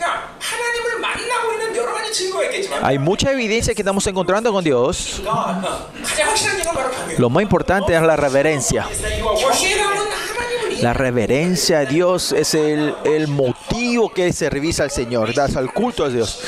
Hay 2.82 3.00
mucha 3.00 3.32
evidencia 3.32 3.74
que 3.74 3.82
estamos 3.82 4.06
encontrando 4.08 4.52
con 4.52 4.64
Dios. 4.64 5.22
Lo 7.18 7.30
más 7.30 7.44
importante 7.44 7.96
es 7.96 8.02
la 8.02 8.16
reverencia. 8.16 8.88
La 10.82 10.94
reverencia 10.94 11.80
a 11.80 11.86
Dios 11.86 12.32
es 12.32 12.54
el, 12.54 12.96
el 13.04 13.28
motivo 13.28 14.10
que 14.10 14.32
se 14.32 14.50
revisa 14.50 14.84
al 14.84 14.92
Señor, 14.92 15.34
das 15.34 15.58
al 15.58 15.74
culto 15.74 16.06
a 16.06 16.10
Dios. 16.10 16.40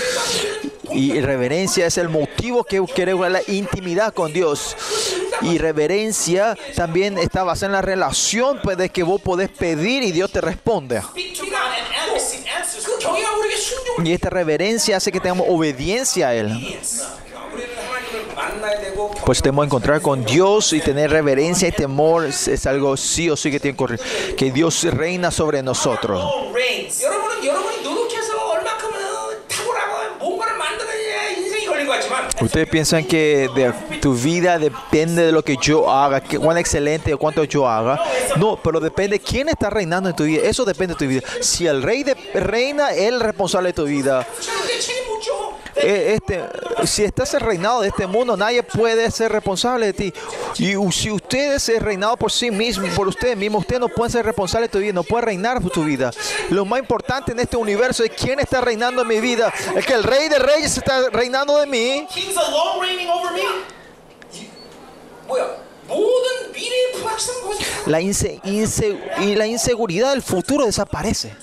Y 0.93 1.19
reverencia 1.21 1.85
es 1.85 1.97
el 1.97 2.09
motivo 2.09 2.63
que 2.63 2.83
queremos 2.93 3.29
la 3.29 3.41
intimidad 3.47 4.13
con 4.13 4.33
Dios. 4.33 4.75
Y 5.41 5.57
reverencia 5.57 6.57
también 6.75 7.17
está 7.17 7.43
basada 7.43 7.67
en 7.67 7.71
la 7.73 7.81
relación 7.81 8.59
pues, 8.63 8.77
de 8.77 8.89
que 8.89 9.03
vos 9.03 9.21
podés 9.21 9.49
pedir 9.49 10.03
y 10.03 10.11
Dios 10.11 10.31
te 10.31 10.41
responde. 10.41 11.01
Y 14.03 14.11
esta 14.11 14.29
reverencia 14.29 14.97
hace 14.97 15.11
que 15.11 15.19
tengamos 15.19 15.47
obediencia 15.49 16.29
a 16.29 16.35
Él. 16.35 16.77
Pues 19.25 19.41
tenemos 19.41 19.63
que 19.63 19.67
encontrar 19.67 20.01
con 20.01 20.25
Dios 20.25 20.73
y 20.73 20.79
tener 20.79 21.11
reverencia 21.11 21.67
y 21.67 21.71
temor 21.71 22.25
es 22.25 22.65
algo 22.65 22.97
sí 22.97 23.29
o 23.29 23.37
sí 23.37 23.51
que 23.51 23.59
tiene 23.59 23.77
que 23.77 23.83
ocurrir. 23.83 23.99
Que 24.35 24.51
Dios 24.51 24.83
reina 24.83 25.31
sobre 25.31 25.61
nosotros. 25.61 26.23
Ustedes 32.41 32.67
piensan 32.69 33.05
que 33.05 33.49
tu 34.01 34.13
vida 34.13 34.57
depende 34.57 35.25
de 35.25 35.31
lo 35.31 35.43
que 35.43 35.57
yo 35.61 35.89
haga, 35.91 36.21
cuán 36.21 36.57
excelente 36.57 37.13
o 37.13 37.17
cuánto 37.17 37.43
yo 37.43 37.67
haga. 37.67 38.01
No, 38.37 38.57
pero 38.61 38.79
depende 38.79 39.19
quién 39.19 39.49
está 39.49 39.69
reinando 39.69 40.09
en 40.09 40.15
tu 40.15 40.23
vida. 40.23 40.41
Eso 40.43 40.65
depende 40.65 40.95
de 40.95 40.97
tu 40.99 41.07
vida. 41.07 41.21
Si 41.41 41.67
el 41.67 41.83
rey 41.83 42.03
de- 42.03 42.15
reina, 42.33 42.91
él 42.93 43.15
es 43.15 43.21
responsable 43.21 43.69
de 43.69 43.73
tu 43.73 43.85
vida 43.85 44.25
eh, 45.83 46.13
este, 46.15 46.43
si 46.85 47.03
estás 47.03 47.33
el 47.33 47.41
reinado 47.41 47.81
de 47.81 47.89
este 47.89 48.07
mundo, 48.07 48.37
nadie 48.37 48.63
puede 48.63 49.09
ser 49.11 49.31
responsable 49.31 49.87
de 49.87 49.93
ti. 49.93 50.13
Y 50.57 50.73
si 50.91 51.11
usted 51.11 51.53
es 51.53 51.81
reinado 51.81 52.17
por 52.17 52.31
sí 52.31 52.51
mismo, 52.51 52.87
por 52.95 53.07
usted 53.07 53.35
mismo, 53.35 53.59
usted 53.59 53.79
no 53.79 53.89
puede 53.89 54.11
ser 54.11 54.25
responsable 54.25 54.67
de 54.67 54.71
tu 54.71 54.79
vida, 54.79 54.93
no 54.93 55.03
puede 55.03 55.25
reinar 55.25 55.61
por 55.61 55.71
tu 55.71 55.83
vida. 55.83 56.11
Lo 56.49 56.65
más 56.65 56.79
importante 56.79 57.31
en 57.31 57.39
este 57.39 57.57
universo 57.57 58.03
es 58.03 58.11
quién 58.11 58.39
está 58.39 58.61
reinando 58.61 59.01
en 59.01 59.07
mi 59.07 59.19
vida. 59.19 59.53
Es 59.75 59.85
que 59.85 59.93
el 59.93 60.03
rey 60.03 60.29
de 60.29 60.39
reyes 60.39 60.77
está 60.77 61.09
reinando 61.09 61.57
de 61.57 61.67
mí. 61.67 62.07
La, 67.85 67.99
inse, 67.99 68.39
inse, 68.43 68.97
y 69.19 69.35
la 69.35 69.47
inseguridad 69.47 70.11
del 70.11 70.21
futuro 70.21 70.65
desaparece. 70.65 71.33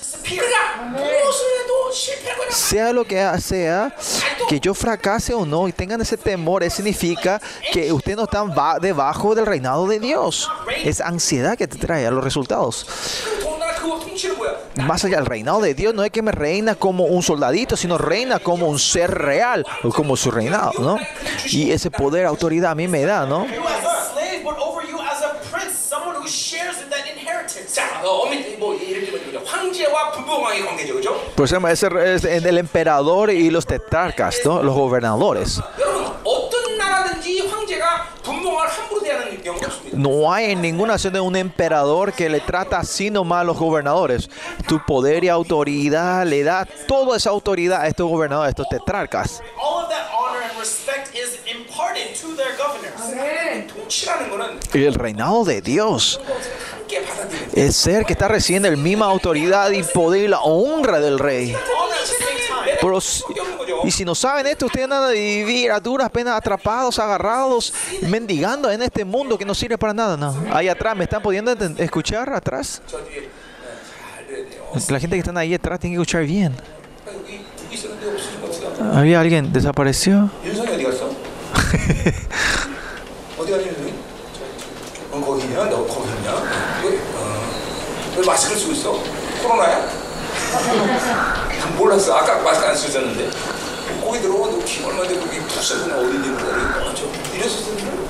Sea 2.51 2.93
lo 2.93 3.05
que 3.05 3.27
sea, 3.41 3.95
que 4.49 4.61
yo 4.61 4.73
fracase 4.75 5.35
o 5.35 5.45
no 5.45 5.69
y 5.69 5.73
tengan 5.73 6.01
ese 6.01 6.17
temor, 6.17 6.69
significa 6.71 7.41
que 7.73 7.93
ustedes 7.93 8.17
no 8.17 8.25
están 8.25 8.53
debajo 8.81 9.35
del 9.35 9.47
reinado 9.47 9.87
de 9.87 9.99
Dios. 9.99 10.51
Es 10.85 11.01
ansiedad 11.01 11.57
que 11.57 11.67
te 11.67 11.77
trae 11.77 12.07
a 12.07 12.11
los 12.11 12.23
resultados. 12.23 12.87
Más 14.77 15.05
allá, 15.05 15.19
el 15.19 15.27
reinado 15.27 15.61
de 15.61 15.75
Dios 15.75 15.95
no 15.95 16.05
es 16.05 16.11
que 16.11 16.23
me 16.23 16.33
reina 16.33 16.75
como 16.75 17.05
un 17.05 17.23
soldadito, 17.23 17.77
sino 17.77 17.99
reina 17.99 18.39
como 18.39 18.69
un 18.69 18.79
ser 18.79 19.11
real, 19.11 19.67
o 19.83 19.91
como 19.91 20.17
su 20.17 20.31
reinado, 20.31 20.73
¿no? 20.79 20.99
Y 21.47 21.71
ese 21.71 21.91
poder, 21.91 22.27
autoridad 22.27 22.73
a 22.73 22.75
mí 22.75 22.89
me 22.89 23.03
da, 23.03 23.27
¿no? 23.27 23.47
Por 31.35 31.47
ejemplo, 31.47 31.69
pues 31.69 31.83
es, 31.83 32.25
es 32.25 32.45
el 32.45 32.59
emperador 32.59 33.31
y 33.31 33.51
los 33.51 33.67
tetrarcas, 33.67 34.41
¿no? 34.45 34.63
los 34.63 34.75
gobernadores. 34.75 35.61
No 39.93 40.33
hay 40.33 40.53
en 40.53 40.63
ninguna 40.63 40.95
nación 40.95 41.13
de 41.13 41.21
un 41.21 41.35
emperador 41.37 42.13
que 42.13 42.29
le 42.29 42.41
trata 42.41 42.79
así 42.79 43.11
nomás 43.11 43.41
a 43.41 43.45
los 43.45 43.59
gobernadores. 43.59 44.29
Tu 44.67 44.81
poder 44.85 45.25
y 45.25 45.29
autoridad 45.29 46.25
le 46.27 46.43
da 46.43 46.67
toda 46.87 47.17
esa 47.17 47.31
autoridad 47.31 47.83
a 47.83 47.89
estos 47.89 48.09
gobernadores, 48.09 48.49
a 48.49 48.51
estos 48.51 48.69
tetrarcas. 48.69 49.43
Y 54.75 54.85
el 54.85 54.95
reinado 54.95 55.45
de 55.45 55.61
Dios 55.61 56.21
es 57.55 57.77
ser 57.77 58.05
que 58.05 58.13
está 58.13 58.29
recibiendo 58.29 58.71
la 58.71 58.77
misma 58.77 59.07
autoridad 59.07 59.71
y 59.71 59.83
poder 59.83 60.25
y 60.25 60.29
la 60.29 60.41
honra 60.41 61.01
del 61.01 61.19
rey. 61.19 61.55
Y 63.85 63.91
si 63.91 64.05
no 64.05 64.15
saben 64.15 64.47
esto, 64.47 64.67
ustedes 64.67 64.89
van 64.89 65.05
a 65.05 65.09
vivir 65.09 65.71
a 65.71 65.81
duras 65.81 66.11
penas 66.11 66.37
atrapados, 66.37 66.99
agarrados, 66.99 67.73
mendigando 68.03 68.71
en 68.71 68.83
este 68.83 69.05
mundo 69.05 69.39
que 69.39 69.45
no 69.45 69.55
sirve 69.55 69.79
para 69.79 69.95
nada. 69.95 70.17
No. 70.17 70.37
Ahí 70.53 70.69
atrás, 70.69 70.97
¿me 70.97 71.05
están 71.05 71.23
pudiendo 71.23 71.53
escuchar 71.79 72.33
atrás? 72.33 72.83
La 74.89 75.01
gente 75.01 75.17
que 75.17 75.21
está 75.21 75.39
ahí 75.39 75.55
atrás 75.55 75.81
tiene 75.81 75.97
que 75.97 76.03
escuchar 76.03 76.25
bien. 76.25 76.55
Había 78.93 79.21
alguien, 79.21 79.53
desapareció. 79.53 80.31
왜 88.19 88.27
마스크를 88.27 88.61
쓰고 88.61 88.73
있어? 88.73 88.99
코로나야? 89.43 89.89
몰랐어. 91.77 92.17
아까 92.17 92.39
마스크 92.39 92.67
안 92.67 92.75
쓰고 92.77 92.89
있었는데. 92.89 93.31
거기 94.05 94.19
너키 94.59 94.85
얼마 94.85 95.07
되고 95.07 95.25
어디 95.95 96.17
있는 96.17 96.37
거야? 96.37 96.95
저 96.97 97.05
이랬었는데. 97.37 98.09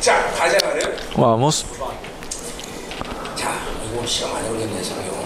자, 0.00 0.30
가자 0.36 0.58
말이에요. 0.66 0.96
Vamos. 1.14 1.64
자, 3.34 3.56
이거 3.90 4.06
시간 4.06 4.32
많이 4.34 4.48
걸렸네, 4.48 4.82
성경. 4.82 5.24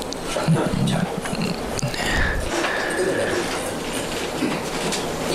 자, 0.87 1.03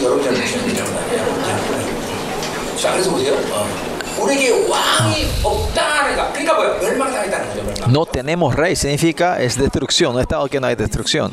여러분 0.02 0.24
잘 0.24 0.34
보시면 0.34 0.76
자, 2.78 2.92
그래서 2.94 3.12
보세요. 3.12 3.34
어. 3.52 3.83
No 7.88 8.05
tenemos 8.05 8.55
rey 8.55 8.76
significa 8.76 9.41
es 9.41 9.57
destrucción, 9.57 10.16
un 10.16 10.22
estado 10.22 10.47
que 10.47 10.59
no 10.59 10.68
hay 10.68 10.76
destrucción. 10.76 11.32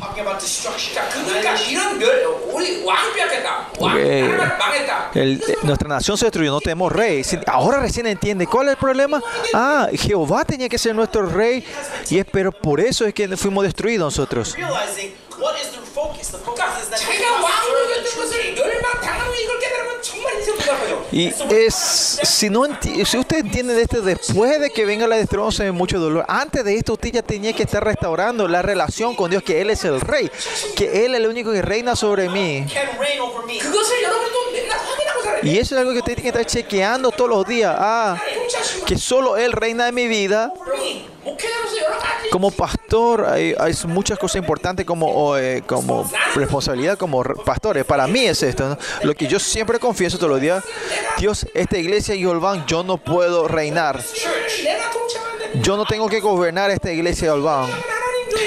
Eh, 5.13 5.39
nuestra 5.63 5.87
nación 5.87 6.17
se 6.17 6.25
destruyó, 6.25 6.51
no 6.51 6.61
tenemos 6.61 6.91
rey. 6.91 7.23
Ahora 7.47 7.79
recién 7.79 8.07
entiende 8.07 8.47
cuál 8.47 8.67
es 8.67 8.71
el 8.71 8.77
problema. 8.77 9.21
Ah, 9.53 9.87
Jehová 9.93 10.45
tenía 10.45 10.69
que 10.69 10.77
ser 10.77 10.95
nuestro 10.95 11.25
rey, 11.25 11.65
y 12.09 12.19
es, 12.19 12.25
pero 12.31 12.51
por 12.51 12.79
eso 12.79 13.05
es 13.05 13.13
que 13.13 13.27
fuimos 13.37 13.63
destruidos 13.63 14.05
nosotros. 14.05 14.55
Y 21.11 21.33
es, 21.49 21.75
si, 21.75 22.49
no 22.49 22.63
si 22.81 23.17
usted 23.17 23.39
entiende 23.39 23.73
de 23.73 23.81
este, 23.81 24.01
después 24.01 24.59
de 24.61 24.69
que 24.69 24.85
venga 24.85 25.07
la 25.07 25.17
destroza 25.17 25.63
de 25.63 25.71
mucho 25.71 25.99
dolor, 25.99 26.25
antes 26.27 26.63
de 26.63 26.75
esto 26.75 26.93
usted 26.93 27.11
ya 27.11 27.21
tenía 27.21 27.53
que 27.53 27.63
estar 27.63 27.83
restaurando 27.83 28.47
la 28.47 28.61
relación 28.61 29.15
con 29.15 29.29
Dios, 29.29 29.43
que 29.43 29.61
Él 29.61 29.69
es 29.69 29.83
el 29.83 29.99
rey, 29.99 30.31
que 30.75 31.05
Él 31.05 31.13
es 31.13 31.21
el 31.21 31.27
único 31.27 31.51
que 31.51 31.61
reina 31.61 31.95
sobre 31.95 32.29
mí. 32.29 32.65
Y 35.43 35.57
eso 35.57 35.75
es 35.75 35.79
algo 35.81 35.91
que 35.91 35.99
usted 35.99 36.15
tiene 36.15 36.31
que 36.31 36.39
estar 36.39 36.45
chequeando 36.45 37.11
todos 37.11 37.29
los 37.29 37.45
días. 37.45 37.75
Ah, 37.77 38.17
que 38.85 38.97
solo 38.97 39.37
Él 39.37 39.51
reina 39.51 39.87
en 39.87 39.95
mi 39.95 40.07
vida. 40.07 40.53
Como 42.31 42.49
pastor 42.51 43.25
hay, 43.25 43.55
muchas 43.87 44.17
cosas 44.17 44.37
importantes 44.37 44.85
como, 44.85 45.37
eh, 45.37 45.63
como 45.65 46.09
responsabilidad 46.35 46.97
como 46.97 47.23
pastores. 47.23 47.85
Para 47.85 48.07
mí 48.07 48.25
es 48.25 48.41
esto. 48.43 48.77
Lo 49.03 49.13
que 49.13 49.27
yo 49.27 49.39
siempre 49.39 49.79
confieso 49.79 50.17
todos 50.17 50.31
los 50.31 50.41
días. 50.41 50.63
Dios, 51.17 51.45
esta 51.53 51.77
iglesia 51.77 52.15
y 52.15 52.25
Olván, 52.25 52.65
yo 52.67 52.83
no 52.83 52.97
puedo 52.97 53.47
reinar. 53.47 54.01
Yo 55.55 55.75
no 55.75 55.85
tengo 55.85 56.07
que 56.07 56.21
gobernar 56.21 56.71
esta 56.71 56.91
iglesia 56.91 57.27
de 57.27 57.33
Olván. 57.33 57.69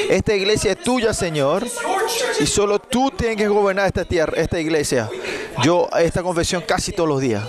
Esta 0.08 0.34
iglesia 0.34 0.72
es 0.72 0.78
tuya, 0.78 1.12
Señor. 1.12 1.66
Y 2.40 2.46
solo 2.46 2.78
tú 2.78 3.10
tienes 3.10 3.36
que 3.36 3.48
gobernar 3.48 3.86
esta 3.86 4.04
tierra, 4.04 4.32
esta 4.36 4.58
iglesia. 4.60 5.08
Yo 5.62 5.88
esta 5.98 6.22
confesión 6.22 6.62
casi 6.66 6.92
todos 6.92 7.08
los 7.08 7.20
días. 7.20 7.44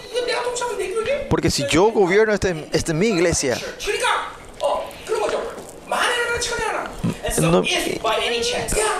Porque 1.29 1.49
si 1.49 1.65
yo 1.67 1.91
gobierno 1.91 2.33
esta, 2.33 2.49
esta 2.71 2.93
mi 2.93 3.07
iglesia, 3.07 3.57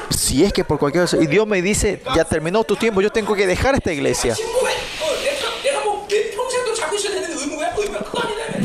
si 0.09 0.43
es 0.43 0.51
que 0.51 0.63
por 0.63 0.79
cualquier 0.79 1.03
cosa, 1.03 1.17
y 1.17 1.27
Dios 1.27 1.47
me 1.47 1.61
dice, 1.61 2.01
ya 2.15 2.25
terminó 2.25 2.63
tu 2.63 2.75
tiempo, 2.75 3.01
yo 3.01 3.11
tengo 3.11 3.35
que 3.35 3.47
dejar 3.47 3.75
esta 3.75 3.93
iglesia. 3.93 4.35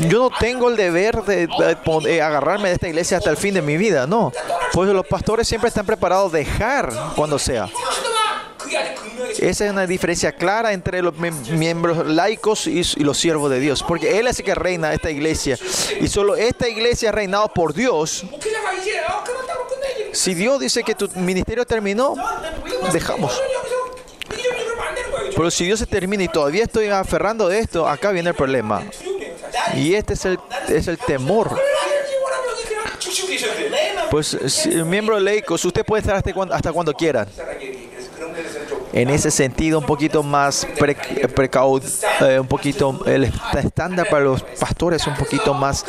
yo 0.09 0.29
no 0.29 0.37
tengo 0.37 0.69
el 0.69 0.75
deber 0.75 1.23
de, 1.23 1.47
eh, 2.07 2.21
agarrarme 2.21 2.69
de 2.69 2.75
esta 2.75 2.87
iglesia 2.87 3.17
hasta 3.17 3.29
el 3.29 3.37
fin 3.37 3.53
de 3.53 3.61
mi 3.61 3.77
vida, 3.77 4.07
no. 4.07 4.31
Pues 4.73 4.89
los 4.89 5.05
pastores 5.05 5.47
siempre 5.47 5.67
están 5.67 5.85
preparados 5.85 6.33
a 6.33 6.37
dejar 6.37 6.91
cuando 7.15 7.37
sea. 7.37 7.69
Esa 9.39 9.65
es 9.65 9.71
una 9.71 9.87
diferencia 9.87 10.31
clara 10.31 10.73
entre 10.73 11.01
los 11.01 11.15
miembros 11.17 12.05
laicos 12.05 12.67
y, 12.67 12.83
los 13.03 13.17
siervos 13.17 13.49
de 13.49 13.59
Dios, 13.59 13.83
porque 13.83 14.19
Él 14.19 14.27
es 14.27 14.39
el 14.39 14.45
que 14.45 14.55
reina 14.55 14.93
esta 14.93 15.09
iglesia 15.09 15.57
y 15.99 16.07
solo 16.07 16.35
esta 16.35 16.67
iglesia 16.67 17.09
es 17.09 17.15
reinada 17.15 17.47
por 17.47 17.73
Dios. 17.73 18.25
Si 20.11 20.33
Dios 20.33 20.59
dice 20.59 20.83
que 20.83 20.95
tu 20.95 21.09
ministerio 21.15 21.65
terminó, 21.65 22.15
dejamos. 22.91 23.41
Pero 25.35 25.49
si 25.49 25.65
Dios 25.65 25.79
se 25.79 25.85
termina 25.85 26.23
y 26.23 26.27
todavía 26.27 26.63
estoy 26.63 26.87
aferrando 26.87 27.47
de 27.47 27.59
esto, 27.59 27.87
acá 27.87 28.11
viene 28.11 28.29
el 28.29 28.35
problema. 28.35 28.83
Y 29.75 29.95
este 29.95 30.13
es 30.13 30.25
el, 30.25 30.39
es 30.67 30.87
el 30.87 30.97
temor. 30.97 31.59
Pues 34.09 34.67
miembro 34.85 35.19
laico, 35.19 35.55
usted 35.55 35.85
puede 35.85 36.01
estar 36.01 36.15
hasta 36.15 36.33
cuando, 36.33 36.53
hasta 36.53 36.71
cuando 36.71 36.93
quiera. 36.93 37.27
En 38.93 39.09
ese 39.09 39.31
sentido, 39.31 39.79
un 39.79 39.85
poquito 39.85 40.21
más 40.21 40.67
pre, 40.77 40.95
precaud, 41.33 41.81
eh, 42.19 42.39
un 42.39 42.47
poquito 42.47 42.99
el 43.05 43.31
estándar 43.57 44.09
para 44.09 44.25
los 44.25 44.41
pastores 44.43 45.07
un 45.07 45.15
poquito 45.15 45.53
más, 45.53 45.85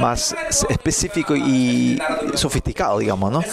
más 0.00 0.34
específico 0.70 1.36
y 1.36 2.00
sofisticado, 2.34 3.00
digamos, 3.00 3.30
¿no? 3.30 3.44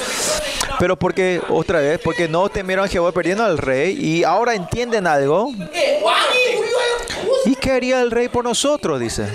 Pero 0.79 0.97
porque, 0.97 1.41
otra 1.49 1.79
vez, 1.79 1.99
porque 2.01 2.29
no 2.29 2.47
temieron 2.47 2.85
a 2.85 2.87
Jehová 2.87 3.11
perdiendo 3.11 3.43
al 3.43 3.57
rey 3.57 3.97
y 3.99 4.23
ahora 4.23 4.55
entienden 4.55 5.07
algo. 5.07 5.51
¿Y 7.45 7.55
qué 7.55 7.71
haría 7.71 8.01
el 8.01 8.11
rey 8.11 8.29
por 8.29 8.43
nosotros? 8.43 8.99
Dice. 8.99 9.27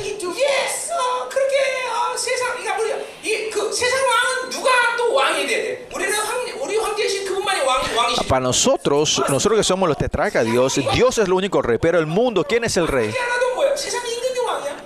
Para 8.28 8.40
nosotros, 8.40 9.22
nosotros 9.28 9.58
que 9.58 9.64
somos 9.64 9.88
los 9.88 9.98
tetracas, 9.98 10.44
Dios, 10.44 10.80
Dios 10.94 11.18
es 11.18 11.24
el 11.24 11.32
único 11.32 11.62
rey, 11.62 11.78
pero 11.78 11.98
el 11.98 12.06
mundo, 12.06 12.44
¿quién 12.44 12.62
es 12.62 12.76
el 12.76 12.86
rey? 12.86 13.12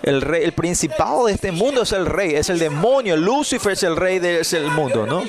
El 0.03 0.22
rey, 0.22 0.45
el 0.45 0.53
principal 0.53 1.27
de 1.27 1.33
este 1.33 1.53
mundo 1.53 1.83
es 1.83 1.93
el 1.93 2.07
rey, 2.07 2.35
es 2.35 2.49
el 2.49 2.59
demonio, 2.59 3.16
Lucifer 3.16 3.72
es 3.72 3.83
el 3.83 3.97
rey 3.97 4.18
del 4.18 4.43
de, 4.43 4.61
mundo, 4.70 5.07
¿no? 5.07 5.25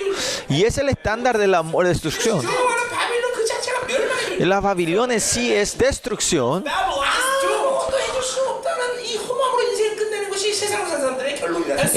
Y 0.50 0.64
es 0.64 0.78
el 0.78 0.90
estándar 0.90 1.38
de 1.38 1.48
la 1.48 1.64
destrucción. 1.84 2.42
La 4.40 4.60
Babilonia 4.60 5.20
sí 5.20 5.54
es 5.54 5.78
destrucción. 5.78 6.66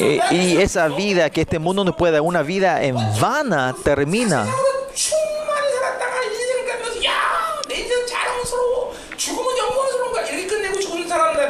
Eh, 0.01 0.21
y 0.31 0.57
esa 0.59 0.89
vida 0.89 1.29
que 1.31 1.41
este 1.41 1.59
mundo 1.59 1.85
nos 1.85 1.97
puede 1.97 2.13
dar, 2.13 2.23
una 2.23 2.43
vida 2.43 2.83
en 2.83 2.97
vana, 3.21 3.75
termina. 3.83 4.47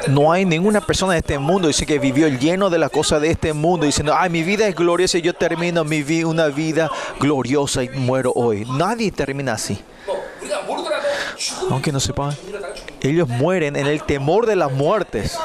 No 0.09 0.33
hay 0.33 0.47
ninguna 0.47 0.81
persona 0.81 1.13
en 1.13 1.19
este 1.19 1.39
mundo 1.39 1.69
dice 1.69 1.85
que 1.85 1.99
vivió 1.99 2.29
lleno 2.29 2.71
de 2.71 2.79
las 2.79 2.91
cosas 2.91 3.21
de 3.21 3.31
este 3.31 3.53
mundo 3.53 3.85
diciendo, 3.85 4.15
ay, 4.17 4.31
mi 4.31 4.43
vida 4.43 4.67
es 4.67 4.75
gloriosa 4.75 5.19
y 5.19 5.23
yo 5.23 5.35
termino 5.35 5.85
mi 5.85 6.03
vida 6.03 6.27
una 6.27 6.47
vida 6.47 6.91
gloriosa 7.21 7.85
y 7.85 7.91
muero 7.91 8.33
hoy. 8.35 8.65
Nadie 8.65 9.13
termina 9.13 9.53
así. 9.53 9.79
Aunque 11.71 11.93
no 11.93 12.01
sepan, 12.01 12.35
ellos 13.03 13.29
mueren 13.29 13.77
en 13.77 13.87
el 13.87 14.03
temor 14.03 14.47
de 14.47 14.57
las 14.57 14.73
muertes. 14.73 15.37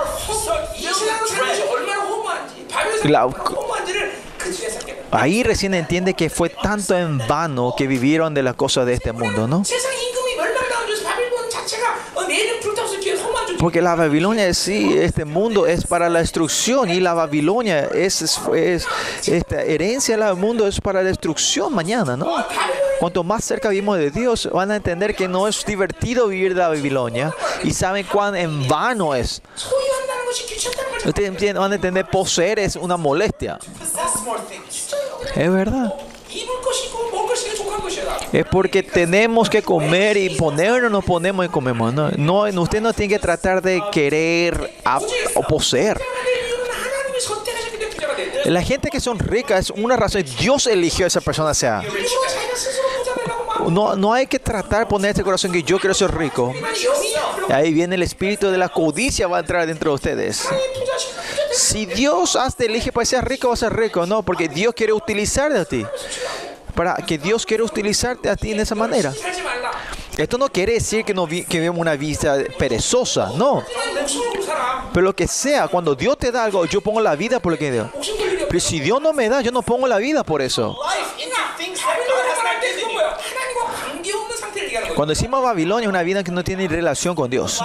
Ahí 5.12 5.44
recién 5.44 5.74
entiende 5.74 6.14
que 6.16 6.30
fue 6.30 6.50
tanto 6.50 6.98
en 6.98 7.20
vano 7.28 7.76
que 7.78 7.86
vivieron 7.86 8.34
de 8.34 8.44
las 8.44 8.56
cosas 8.56 8.86
de 8.86 8.94
este 8.94 9.12
mundo, 9.12 9.48
¿no? 9.48 9.64
Porque 13.60 13.82
la 13.82 13.96
Babilonia 13.96 14.54
sí, 14.54 14.94
este 14.98 15.24
mundo 15.24 15.68
es 15.68 15.86
para 15.86 16.10
la 16.10 16.20
destrucción 16.20 16.90
y 16.90 17.00
la 17.00 17.14
Babilonia 17.14 17.86
es, 17.94 18.22
es, 18.22 18.40
es 18.54 18.88
esta 19.28 19.62
herencia 19.62 20.18
del 20.18 20.36
mundo 20.36 20.68
es 20.68 20.82
para 20.82 21.02
la 21.02 21.08
destrucción 21.08 21.74
mañana, 21.74 22.18
¿no? 22.18 22.26
Cuanto 23.00 23.24
más 23.24 23.46
cerca 23.46 23.70
vivimos 23.70 23.98
de 23.98 24.12
Dios, 24.12 24.50
van 24.52 24.72
a 24.72 24.76
entender 24.76 25.16
que 25.16 25.28
no 25.28 25.48
es 25.48 25.64
divertido 25.66 26.28
vivir 26.28 26.54
de 26.54 26.60
la 26.60 26.70
Babilonia 26.70 27.34
y 27.64 27.72
saben 27.72 28.06
cuán 28.12 28.36
en 28.36 28.68
vano 28.68 29.16
es. 29.16 29.42
Ustedes 31.06 31.54
van 31.54 31.72
a 31.72 31.76
entender, 31.76 32.08
poseer 32.10 32.60
es 32.60 32.76
una 32.76 32.98
molestia. 32.98 33.60
Es 35.36 35.52
verdad. 35.52 35.94
Es 38.32 38.46
porque 38.46 38.82
tenemos 38.82 39.50
que 39.50 39.62
comer 39.62 40.18
y 40.18 40.30
ponernos, 40.32 40.92
nos 40.92 41.06
ponemos 41.06 41.46
y 41.46 41.50
comemos. 41.50 41.94
No, 41.94 42.10
no, 42.12 42.62
usted 42.62 42.82
no 42.82 42.94
tiene 42.94 43.14
que 43.14 43.20
tratar 43.20 43.62
de 43.62 43.82
querer 43.92 44.74
o 45.36 45.42
poseer. 45.44 46.02
La 48.46 48.62
gente 48.62 48.90
que 48.90 49.00
son 49.00 49.20
ricas 49.20 49.60
es 49.60 49.70
una 49.70 49.96
razón. 49.96 50.24
Dios 50.40 50.68
eligió 50.68 51.06
a 51.06 51.08
esa 51.08 51.22
persona 51.22 51.54
sea 51.54 51.82
no, 53.70 53.96
no 53.96 54.14
hay 54.14 54.28
que 54.28 54.40
tratar 54.40 54.88
poner 54.88 55.12
este 55.12 55.24
corazón 55.24 55.52
que 55.52 55.64
yo 55.64 55.80
quiero 55.80 55.94
ser 55.94 56.16
rico. 56.16 56.54
Ahí 57.50 57.74
viene 57.74 57.96
el 57.96 58.04
espíritu 58.04 58.50
de 58.50 58.58
la 58.58 58.70
codicia 58.70 59.28
va 59.28 59.38
a 59.38 59.40
entrar 59.42 59.68
dentro 59.68 59.92
de 59.92 59.96
ustedes. 59.96 60.48
Si 61.54 61.86
Dios 61.86 62.38
te 62.58 62.66
elige 62.66 62.92
para 62.92 63.06
ser 63.06 63.26
rico, 63.26 63.50
vas 63.50 63.64
a 63.64 63.70
ser 63.70 63.78
rico, 63.78 64.06
no, 64.06 64.24
porque 64.24 64.48
Dios 64.48 64.74
quiere 64.74 64.94
utilizarte 64.94 65.60
a 65.60 65.66
ti. 65.66 65.86
Para 66.74 66.96
que 66.96 67.18
Dios 67.20 67.46
quiere 67.46 67.62
utilizarte 67.62 68.30
a 68.30 68.36
ti 68.36 68.52
en 68.52 68.60
esa 68.60 68.74
manera. 68.74 69.14
Esto 70.18 70.38
no 70.38 70.50
quiere 70.50 70.74
decir 70.74 71.06
que, 71.06 71.14
no 71.14 71.28
vi, 71.28 71.44
que 71.44 71.70
una 71.70 71.96
vida 71.96 72.38
perezosa, 72.58 73.32
no. 73.36 73.64
Pero 74.94 75.04
lo 75.04 75.16
que 75.16 75.28
sea, 75.28 75.68
cuando 75.68 75.96
Dios 75.96 76.18
te 76.18 76.32
da 76.32 76.44
algo, 76.44 76.66
yo 76.66 76.82
pongo 76.82 77.02
la 77.02 77.16
vida 77.16 77.40
por 77.40 77.54
lo 77.54 77.58
que 77.58 77.72
Dios. 77.72 77.90
Pero 78.48 78.60
si 78.60 78.80
Dios 78.80 79.02
no 79.02 79.14
me 79.14 79.30
da, 79.30 79.42
yo 79.42 79.52
no 79.52 79.62
pongo 79.62 79.88
la 79.88 79.98
vida 79.98 80.24
por 80.24 80.42
eso. 80.42 80.78
Cuando 84.96 85.14
decimos 85.14 85.44
Babilonia, 85.44 85.86
es 85.86 85.90
una 85.90 86.04
vida 86.04 86.24
que 86.24 86.32
no 86.32 86.44
tiene 86.44 86.68
relación 86.68 87.16
con 87.16 87.30
Dios. 87.30 87.62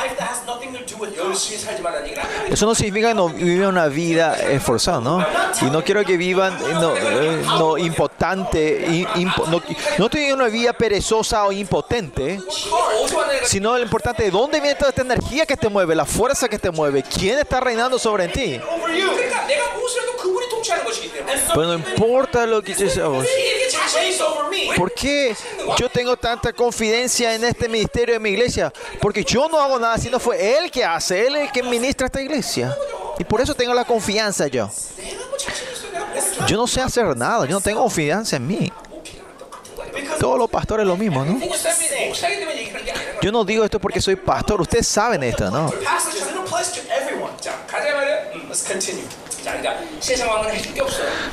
Eso 2.51 2.67
no 2.67 2.75
significa 2.75 3.09
que 3.09 3.15
no 3.15 3.29
vivan 3.29 3.69
una 3.69 3.87
vida 3.89 4.37
esforzada, 4.37 5.01
¿no? 5.01 5.25
Y 5.61 5.67
no 5.67 5.85
quiero 5.85 6.05
que 6.05 6.17
vivan 6.17 6.55
eh, 6.55 6.71
eh, 6.71 7.43
no, 7.45 7.77
no 7.77 7.77
no, 9.49 9.63
no 9.99 10.11
tienen 10.11 10.35
una 10.35 10.49
vida 10.49 10.73
perezosa 10.73 11.45
o 11.45 11.53
impotente, 11.53 12.41
sino 13.45 13.77
lo 13.77 13.83
importante 13.83 14.27
es 14.27 14.33
dónde 14.33 14.61
viene 14.61 14.77
toda 14.77 14.91
esta 14.91 15.03
energía 15.03 15.47
que 15.47 15.57
te 15.57 15.69
mueve, 15.69 15.95
la 15.95 16.05
fuerza 16.05 16.49
que 16.49 16.59
te 16.59 16.71
mueve, 16.71 17.03
quién 17.03 17.39
está 17.39 17.61
reinando 17.61 17.99
sobre 17.99 18.29
ti. 18.29 18.61
Pero 21.55 21.67
no 21.67 21.75
importa 21.75 22.47
lo 22.47 22.63
que 22.63 22.75
yo 22.75 23.23
¿Por 24.77 24.93
qué 24.93 25.35
yo 25.79 25.89
tengo 25.89 26.17
tanta 26.17 26.53
confidencia 26.53 27.35
en 27.35 27.45
este 27.45 27.69
ministerio 27.69 28.15
de 28.15 28.21
mi 28.21 28.31
iglesia? 28.31 28.73
Porque 29.01 29.25
yo 29.25 29.49
no 29.49 29.59
hago 29.59 29.79
nada, 29.79 29.99
sino 29.99 30.19
fue 30.19 30.59
Él 30.59 30.71
que 30.71 30.85
hace, 30.85 31.27
Él 31.27 31.37
el 31.37 31.53
que 31.53 31.63
ministra 31.63 32.07
esta 32.07 32.21
iglesia. 32.21 32.77
Y 33.19 33.25
por 33.25 33.41
eso 33.41 33.55
tengo 33.55 33.75
la 33.75 33.85
confianza 33.85 34.47
yo. 34.47 34.71
Yo 36.47 36.57
no 36.57 36.67
sé 36.67 36.81
hacer 36.81 37.17
nada, 37.17 37.47
yo 37.47 37.53
no 37.53 37.61
tengo 37.61 37.81
confianza 37.83 38.37
en 38.37 38.47
mí. 38.47 38.73
Todos 40.19 40.39
los 40.39 40.51
pastores 40.51 40.87
lo 40.87 40.97
mismo, 40.97 41.25
¿no? 41.25 41.39
Yo 43.21 43.33
no 43.33 43.45
digo 43.45 43.65
esto 43.65 43.79
porque 43.81 44.01
soy 44.01 44.17
pastor, 44.17 44.61
ustedes 44.61 44.87
saben 44.87 45.23
esto, 45.23 45.51
¿no? 45.51 45.71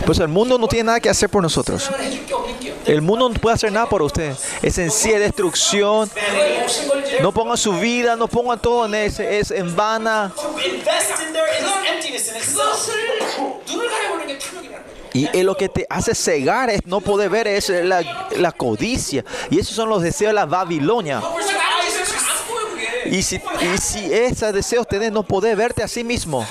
Pues 0.06 0.20
el 0.20 0.28
mundo 0.28 0.58
no 0.58 0.68
tiene 0.68 0.84
nada 0.86 0.99
que 0.99 1.10
hacer 1.10 1.30
por 1.30 1.41
nosotros. 1.41 1.89
El 2.86 3.01
mundo 3.01 3.29
no 3.29 3.36
puede 3.36 3.55
hacer 3.55 3.71
nada 3.71 3.88
por 3.88 4.01
usted. 4.01 4.36
Esencia 4.61 5.13
de 5.13 5.25
destrucción. 5.25 6.09
No 7.21 7.31
pongan 7.31 7.57
su 7.57 7.73
vida, 7.73 8.15
no 8.15 8.27
pongan 8.27 8.59
todo 8.59 8.86
en 8.86 8.95
ese, 8.95 9.39
es 9.39 9.51
en 9.51 9.75
vana. 9.75 10.31
Y 15.13 15.43
lo 15.43 15.55
que 15.55 15.69
te 15.69 15.88
hace 15.89 16.13
cegar 16.13 16.69
es 16.69 16.86
no 16.86 16.99
poder 16.99 17.29
ver 17.29 17.47
es 17.47 17.69
la, 17.69 18.29
la 18.36 18.51
codicia. 18.51 19.23
Y 19.49 19.59
esos 19.59 19.75
son 19.75 19.89
los 19.89 20.01
deseos 20.01 20.29
de 20.29 20.33
la 20.33 20.45
Babilonia. 20.45 21.21
Y 23.05 23.21
si, 23.21 23.36
y 23.36 23.77
si 23.77 24.13
esos 24.13 24.51
deseos 24.51 24.88
tenés, 24.88 25.11
no 25.11 25.23
podés 25.23 25.55
verte 25.55 25.83
a 25.83 25.88
sí 25.88 26.03
mismo 26.03 26.45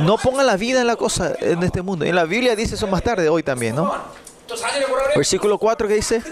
no 0.00 0.18
pongan 0.18 0.46
la 0.46 0.56
vida 0.56 0.80
en 0.80 0.86
la 0.86 0.96
cosa, 0.96 1.32
en 1.40 1.62
este 1.62 1.82
mundo. 1.82 2.04
En 2.04 2.14
la 2.14 2.24
Biblia 2.24 2.56
dice 2.56 2.74
eso 2.74 2.86
más 2.86 3.02
tarde, 3.02 3.28
hoy 3.28 3.42
también, 3.42 3.76
¿no? 3.76 3.92
Versículo 5.16 5.58
4 5.58 5.88
que 5.88 5.94
dice, 5.94 6.22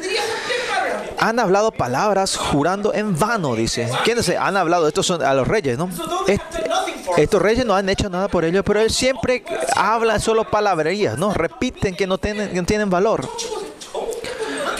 han 1.18 1.38
hablado 1.38 1.70
palabras 1.70 2.36
jurando 2.36 2.92
en 2.92 3.18
vano, 3.18 3.54
dice. 3.54 3.88
¿Quiénes 4.04 4.28
han 4.28 4.56
hablado? 4.56 4.88
Estos 4.88 5.06
son 5.06 5.22
a 5.22 5.32
los 5.34 5.46
reyes, 5.46 5.78
¿no? 5.78 5.88
Estos 7.16 7.42
reyes 7.42 7.64
no 7.64 7.74
han 7.74 7.88
hecho 7.88 8.08
nada 8.10 8.28
por 8.28 8.44
ellos, 8.44 8.62
pero 8.66 8.80
él 8.80 8.90
siempre 8.90 9.44
habla 9.76 10.18
solo 10.18 10.44
palabrerías, 10.44 11.18
¿no? 11.18 11.32
Repiten 11.32 11.94
que 11.94 12.06
no 12.06 12.18
tienen, 12.18 12.54
no 12.54 12.64
tienen 12.64 12.90
valor. 12.90 13.28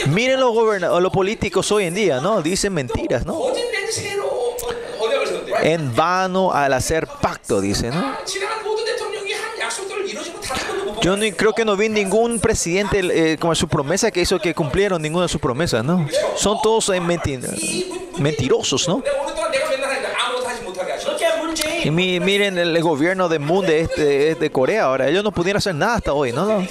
Miren 0.09 0.41
los, 0.41 0.55
los 0.81 1.13
políticos 1.13 1.71
hoy 1.71 1.85
en 1.85 1.95
día, 1.95 2.21
¿no? 2.21 2.43
Dicen 2.43 2.75
mentiras, 2.75 3.25
¿no? 3.25 3.39
en 5.63 5.95
vano 5.95 6.53
al 6.53 6.73
hacer 6.73 7.07
pacto, 7.07 7.61
dice, 7.61 7.91
¿no? 7.91 8.17
Yo 11.01 11.17
no, 11.17 11.25
creo 11.37 11.53
que 11.53 11.65
no 11.65 11.77
vi 11.77 11.89
ningún 11.89 12.39
presidente 12.39 13.01
eh, 13.01 13.37
como 13.37 13.55
su 13.57 13.67
promesa 13.67 14.13
que 14.13 14.21
hizo 14.21 14.39
que 14.39 14.55
cumplieron 14.55 15.03
ninguna 15.03 15.25
de 15.25 15.29
sus 15.29 15.41
promesas, 15.41 15.85
¿no? 15.85 16.07
Son 16.37 16.59
todos 16.63 16.89
eh, 16.91 17.01
menti 17.01 17.41
mentirosos, 18.19 18.87
¿no? 18.87 19.03
Y 21.85 21.91
mi, 21.91 22.21
miren 22.21 22.59
el 22.59 22.81
gobierno 22.81 23.29
de 23.29 23.41
Moon 23.41 23.67
de, 23.67 23.81
este, 23.81 24.37
de, 24.37 24.51
Corea 24.51 24.85
ahora, 24.85 25.09
ellos 25.09 25.25
no 25.25 25.33
pudieron 25.33 25.59
hacer 25.59 25.75
nada 25.75 25.97
hasta 25.97 26.13
hoy, 26.13 26.33
¿no? 26.33 26.45
¿No? 26.47 26.61
¿Mm? 26.61 26.69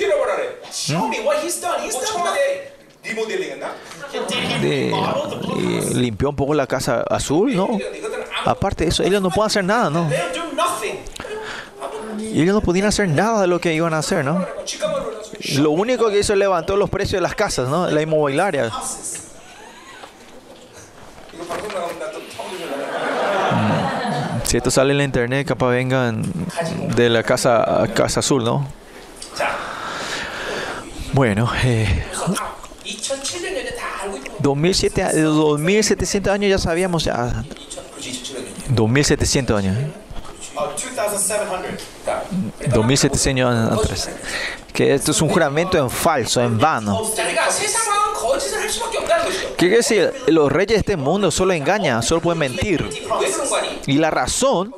Eh, 4.63 4.91
limpió 5.95 6.29
un 6.29 6.35
poco 6.35 6.53
la 6.53 6.67
casa 6.67 7.03
azul, 7.09 7.55
¿no? 7.55 7.69
Aparte 8.45 8.85
de 8.85 8.89
eso, 8.89 9.03
ellos 9.03 9.21
no 9.21 9.29
pueden 9.29 9.47
hacer 9.47 9.63
nada, 9.63 9.89
¿no? 9.89 10.09
Y 12.19 12.41
ellos 12.41 12.53
no 12.53 12.61
podían 12.61 12.85
hacer 12.87 13.09
nada 13.09 13.41
de 13.41 13.47
lo 13.47 13.59
que 13.59 13.73
iban 13.73 13.93
a 13.93 13.99
hacer, 13.99 14.23
¿no? 14.23 14.45
Lo 15.55 15.71
único 15.71 16.09
que 16.09 16.19
hizo 16.19 16.33
es 16.33 16.39
levantó 16.39 16.77
los 16.77 16.89
precios 16.89 17.13
de 17.13 17.21
las 17.21 17.35
casas, 17.35 17.67
¿no? 17.67 17.89
La 17.89 18.01
inmobiliaria. 18.01 18.69
Mm. 23.51 23.91
Si 24.43 24.57
esto 24.57 24.71
sale 24.71 24.91
en 24.91 24.97
la 24.97 25.03
internet, 25.03 25.47
capaz 25.47 25.69
vengan 25.69 26.23
de 26.95 27.09
la 27.09 27.23
casa, 27.23 27.87
casa 27.93 28.19
azul, 28.19 28.43
¿no? 28.43 28.67
Bueno, 31.13 31.51
eh, 31.63 32.05
2700, 34.41 35.35
2700 35.35 36.33
años 36.33 36.49
ya 36.49 36.57
sabíamos. 36.57 37.03
Ya. 37.03 37.43
2700 38.69 39.57
años. 39.57 39.77
¿eh? 39.77 39.91
2700 42.73 43.27
años 43.27 43.79
atrás. 43.79 44.09
Que 44.73 44.93
esto 44.93 45.11
es 45.11 45.21
un 45.21 45.29
juramento 45.29 45.77
en 45.77 45.89
falso, 45.89 46.41
en 46.41 46.57
vano. 46.57 47.01
¿Qué 49.57 49.67
quiere 49.67 49.77
decir? 49.77 50.13
Los 50.27 50.51
reyes 50.51 50.69
de 50.69 50.79
este 50.79 50.97
mundo 50.97 51.29
solo 51.31 51.53
engañan, 51.53 52.01
solo 52.01 52.21
pueden 52.21 52.39
mentir. 52.39 52.89
Y 53.85 53.97
la 53.97 54.09
razón, 54.09 54.73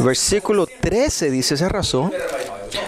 versículo 0.00 0.66
13 0.66 1.30
dice 1.30 1.54
esa 1.54 1.68
razón 1.68 2.12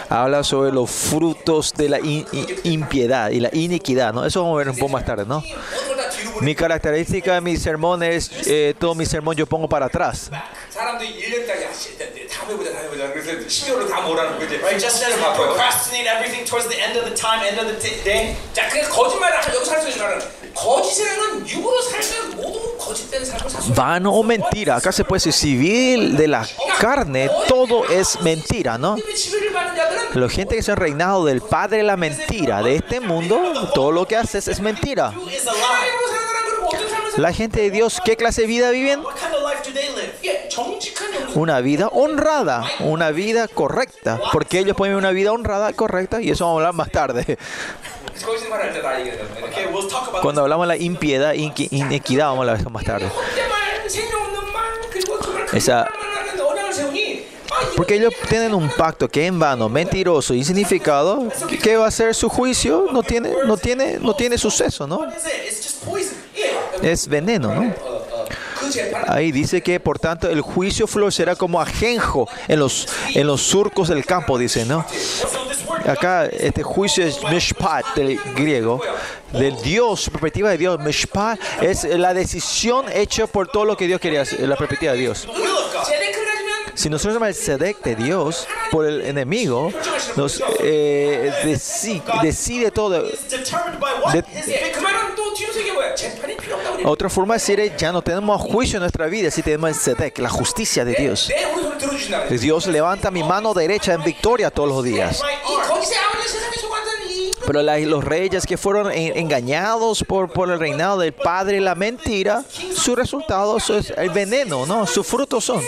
habla 0.08 0.44
sobre 0.44 0.72
los 0.72 0.90
frutos 0.90 1.72
de 1.74 1.88
la 1.88 1.98
in, 2.00 2.26
in, 2.32 2.46
impiedad 2.64 3.30
y 3.30 3.40
la 3.40 3.50
iniquidad, 3.52 4.12
¿no? 4.12 4.24
Eso 4.24 4.42
vamos 4.42 4.56
a 4.56 4.58
ver 4.58 4.68
un 4.70 4.76
poco 4.76 4.92
más 4.92 5.04
tarde, 5.04 5.24
¿no? 5.26 5.42
Mi 6.40 6.54
característica 6.54 7.34
de 7.34 7.40
mi 7.40 7.56
sermón 7.56 8.02
es, 8.02 8.30
eh, 8.46 8.74
todo 8.78 8.94
mi 8.94 9.06
sermón 9.06 9.36
yo 9.36 9.46
pongo 9.46 9.68
para 9.68 9.86
atrás 9.86 10.30
vano 23.74 24.12
o 24.12 24.20
oh, 24.20 24.22
mentira. 24.22 24.76
Acá 24.76 24.92
se 24.92 25.04
puede 25.04 25.18
decir 25.18 25.32
civil 25.32 26.16
de 26.16 26.28
la 26.28 26.46
carne, 26.78 27.30
todo 27.48 27.88
es 27.88 28.20
mentira, 28.20 28.78
¿no? 28.78 28.96
La 30.14 30.28
gente 30.28 30.56
que 30.56 30.62
se 30.62 30.72
han 30.72 30.76
reinado 30.76 31.24
del 31.24 31.40
padre 31.40 31.82
la 31.82 31.96
mentira, 31.96 32.62
de 32.62 32.76
este 32.76 33.00
mundo, 33.00 33.70
todo 33.74 33.92
lo 33.92 34.06
que 34.06 34.16
haces 34.16 34.48
es 34.48 34.60
mentira. 34.60 35.12
La 37.16 37.32
gente 37.32 37.60
de 37.60 37.70
Dios, 37.70 38.00
¿qué 38.04 38.16
clase 38.16 38.42
de 38.42 38.46
vida 38.46 38.70
viven? 38.70 39.02
Una 41.34 41.60
vida 41.60 41.88
honrada, 41.88 42.64
una 42.80 43.10
vida 43.10 43.48
correcta, 43.48 44.20
porque 44.32 44.58
ellos 44.58 44.76
pueden 44.76 44.94
vivir 44.94 45.04
una 45.04 45.12
vida 45.12 45.32
honrada, 45.32 45.72
correcta, 45.72 46.20
y 46.20 46.30
eso 46.30 46.44
vamos 46.44 46.58
a 46.58 46.60
hablar 46.60 46.74
más 46.74 46.90
tarde. 46.90 47.38
Cuando 50.20 50.42
hablamos 50.42 50.68
de 50.68 50.76
la 50.76 50.82
impiedad, 50.82 51.34
inequidad, 51.34 52.26
vamos 52.26 52.46
a 52.46 52.52
hablar 52.52 52.70
más 52.70 52.84
tarde. 52.84 53.10
Esa, 55.52 55.86
porque 57.76 57.94
ellos 57.94 58.12
tienen 58.28 58.54
un 58.54 58.68
pacto 58.70 59.08
que 59.08 59.26
en 59.26 59.38
vano, 59.38 59.68
mentiroso, 59.68 60.34
insignificado, 60.34 61.28
que, 61.62 61.76
va 61.76 61.86
a 61.86 61.90
ser 61.90 62.14
su 62.14 62.28
juicio, 62.28 62.86
no 62.92 63.02
tiene, 63.02 63.32
no 63.46 63.56
tiene, 63.56 63.98
no 63.98 64.14
tiene 64.14 64.38
suceso, 64.38 64.86
¿no? 64.86 65.06
Es 66.82 67.06
veneno, 67.08 67.54
¿no? 67.54 67.91
Ahí 69.06 69.32
dice 69.32 69.62
que, 69.62 69.80
por 69.80 69.98
tanto, 69.98 70.28
el 70.28 70.40
juicio 70.40 70.86
florecerá 70.86 71.36
como 71.36 71.60
ajenjo 71.60 72.28
en 72.48 72.58
los, 72.58 72.88
en 73.14 73.26
los 73.26 73.42
surcos 73.42 73.88
del 73.88 74.04
campo, 74.04 74.38
dice, 74.38 74.64
¿no? 74.64 74.84
Acá 75.86 76.26
este 76.26 76.62
juicio 76.62 77.04
es 77.04 77.22
mishpat 77.30 77.84
del 77.96 78.18
griego, 78.36 78.80
del 79.32 79.56
Dios, 79.62 80.08
perspectiva 80.10 80.50
de 80.50 80.58
Dios. 80.58 80.78
Mishpat 80.78 81.40
es 81.60 81.84
la 81.84 82.14
decisión 82.14 82.86
hecha 82.92 83.26
por 83.26 83.48
todo 83.48 83.64
lo 83.64 83.76
que 83.76 83.86
Dios 83.86 84.00
quería, 84.00 84.24
la 84.38 84.56
perspectiva 84.56 84.92
de 84.92 84.98
Dios. 84.98 85.26
Si 86.74 86.88
nosotros 86.88 87.14
somos 87.14 87.28
el 87.28 87.34
Sedec 87.34 87.82
de 87.82 87.96
Dios 87.96 88.46
por 88.70 88.86
el 88.86 89.02
enemigo, 89.02 89.72
nos 90.16 90.42
eh, 90.60 91.32
decide, 91.44 92.02
decide 92.22 92.70
todo. 92.70 93.02
De, 93.02 94.24
otra 96.84 97.08
forma 97.08 97.34
de 97.34 97.40
decir 97.40 97.60
es, 97.60 97.76
ya 97.76 97.92
no 97.92 98.02
tenemos 98.02 98.40
juicio 98.40 98.76
en 98.78 98.82
nuestra 98.82 99.06
vida 99.06 99.30
si 99.30 99.42
tenemos 99.42 99.70
el 99.70 99.76
Sedec, 99.76 100.18
la 100.18 100.30
justicia 100.30 100.84
de 100.84 100.94
Dios. 100.94 101.30
Dios 102.30 102.66
levanta 102.66 103.10
mi 103.10 103.22
mano 103.22 103.54
derecha 103.54 103.92
en 103.92 104.02
victoria 104.02 104.50
todos 104.50 104.68
los 104.68 104.84
días. 104.84 105.22
Pero 107.46 107.62
la, 107.62 107.78
los 107.78 108.04
reyes 108.04 108.46
que 108.46 108.56
fueron 108.56 108.90
en, 108.92 109.16
engañados 109.16 110.04
por, 110.04 110.32
por 110.32 110.50
el 110.50 110.58
reinado 110.58 110.98
del 110.98 111.12
padre 111.12 111.56
y 111.56 111.60
la 111.60 111.74
mentira, 111.74 112.44
su 112.74 112.94
resultado 112.94 113.56
es 113.56 113.92
el 113.96 114.10
veneno, 114.10 114.64
¿no? 114.64 114.86
Sus 114.86 115.06
frutos 115.06 115.44
son. 115.44 115.60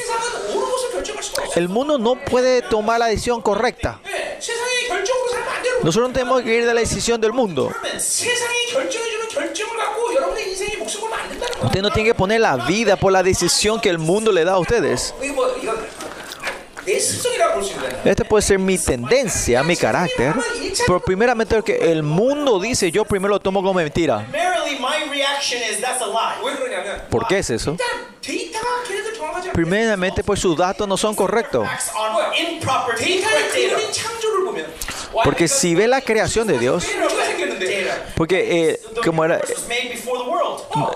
El 1.56 1.68
mundo 1.68 1.98
no 1.98 2.16
puede 2.16 2.62
tomar 2.62 2.98
la 2.98 3.06
decisión 3.06 3.40
correcta. 3.40 4.00
Nosotros 5.82 6.08
no 6.08 6.14
tenemos 6.14 6.42
que 6.42 6.56
ir 6.56 6.66
de 6.66 6.74
la 6.74 6.80
decisión 6.80 7.20
del 7.20 7.32
mundo. 7.32 7.70
Usted 11.62 11.82
no 11.82 11.90
tiene 11.90 12.08
que 12.08 12.14
poner 12.14 12.40
la 12.40 12.56
vida 12.56 12.96
por 12.96 13.12
la 13.12 13.22
decisión 13.22 13.80
que 13.80 13.88
el 13.88 13.98
mundo 13.98 14.32
le 14.32 14.44
da 14.44 14.52
a 14.52 14.58
ustedes. 14.58 15.14
Esta 18.04 18.24
puede 18.24 18.42
ser 18.42 18.58
mi 18.58 18.78
tendencia, 18.78 19.62
mi 19.62 19.76
carácter. 19.76 20.34
Pero 20.86 21.00
primeramente 21.00 21.56
lo 21.56 21.64
que 21.64 21.76
el 21.76 22.02
mundo 22.02 22.60
dice, 22.60 22.90
yo 22.90 23.04
primero 23.04 23.34
lo 23.34 23.40
tomo 23.40 23.60
como 23.60 23.74
mentira. 23.74 24.26
¿Por 27.10 27.26
qué 27.26 27.38
es 27.38 27.50
eso? 27.50 27.76
Primeramente, 29.52 30.22
pues 30.24 30.40
sus 30.40 30.56
datos 30.56 30.86
no 30.88 30.96
son 30.96 31.14
correctos. 31.14 31.66
Porque 35.22 35.48
si 35.48 35.74
ve 35.74 35.86
la 35.86 36.00
creación 36.00 36.46
de 36.46 36.58
Dios, 36.58 36.86
porque 38.16 38.70
eh, 38.70 38.80
como 39.04 39.24
era, 39.24 39.40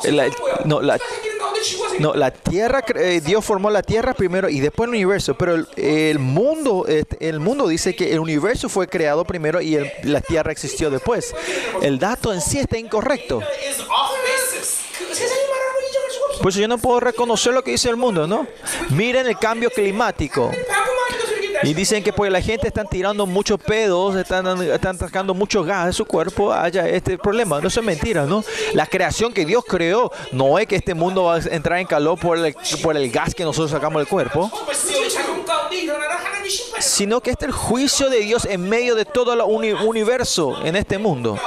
la, 0.05 0.29
no, 0.65 0.81
la, 0.81 0.99
no, 1.99 2.15
la 2.15 2.31
tierra, 2.31 2.85
eh, 2.95 3.21
Dios 3.25 3.45
formó 3.45 3.71
la 3.71 3.83
tierra 3.83 4.15
primero 4.15 4.49
y 4.49 4.61
después 4.61 4.87
el 4.87 4.95
universo, 4.95 5.37
pero 5.37 5.67
el, 5.77 6.19
mundo, 6.19 6.85
este, 6.87 7.29
el 7.29 7.41
mundo 7.41 7.67
dice 7.69 7.95
que 7.97 8.13
el 8.13 8.21
universo 8.21 8.69
fue 8.69 8.87
creado 8.87 9.25
primero 9.25 9.61
y 9.61 9.79
la 10.03 10.21
tierra 10.21 10.53
existió 10.53 10.91
después. 10.91 11.35
El 11.83 11.99
dato 11.99 12.33
en 12.33 12.41
sí 12.41 12.59
está 12.59 12.79
incorrecto. 12.79 13.43
Por 16.41 16.51
eso 16.53 16.61
yo 16.61 16.69
no 16.69 16.79
puedo 16.79 17.01
reconocer 17.01 17.53
lo 17.53 17.65
que 17.65 17.73
dice 17.73 17.89
el 17.89 17.97
mundo, 17.97 18.27
¿no? 18.27 18.47
Miren 18.91 19.27
el 19.27 19.39
cambio 19.39 19.71
climático. 19.71 20.53
Y 21.63 21.75
dicen 21.75 22.03
que 22.03 22.13
pues 22.13 22.31
la 22.31 22.41
gente 22.41 22.69
están 22.69 22.87
tirando 22.87 23.27
muchos 23.27 23.61
pedos, 23.61 24.17
están, 24.17 24.63
están 24.63 24.99
sacando 24.99 25.35
mucho 25.35 25.65
gas 25.65 25.87
de 25.87 25.93
su 25.93 26.05
cuerpo, 26.05 26.53
haya 26.53 26.89
este 26.89 27.19
problema. 27.19 27.61
No 27.61 27.69
es 27.69 27.83
mentira, 27.83 28.27
¿no? 28.27 28.45
La 28.75 28.87
creación 28.87 29.33
que 29.33 29.45
Dios 29.45 29.65
creó 29.67 30.13
no 30.33 30.59
es 30.59 30.67
que 30.67 30.77
este 30.77 30.95
mundo 30.95 31.25
va 31.25 31.37
a 31.37 31.39
entrar 31.39 31.79
en 31.79 31.87
calor 31.87 32.19
por 32.19 32.39
el, 32.39 32.55
por 32.83 32.97
el 32.97 33.11
gas 33.11 33.35
que 33.35 33.45
nosotros 33.45 33.71
sacamos 33.71 34.01
del 34.01 34.09
cuerpo 34.09 34.51
sino 36.81 37.21
que 37.21 37.31
este 37.31 37.47
es 37.47 37.49
el 37.49 37.55
juicio 37.55 38.09
de 38.09 38.21
Dios 38.21 38.45
en 38.45 38.69
medio 38.69 38.95
de 38.95 39.05
todo 39.05 39.33
el 39.33 39.41
universo 39.41 40.65
en 40.65 40.77
este 40.77 40.99
mundo. 40.99 41.39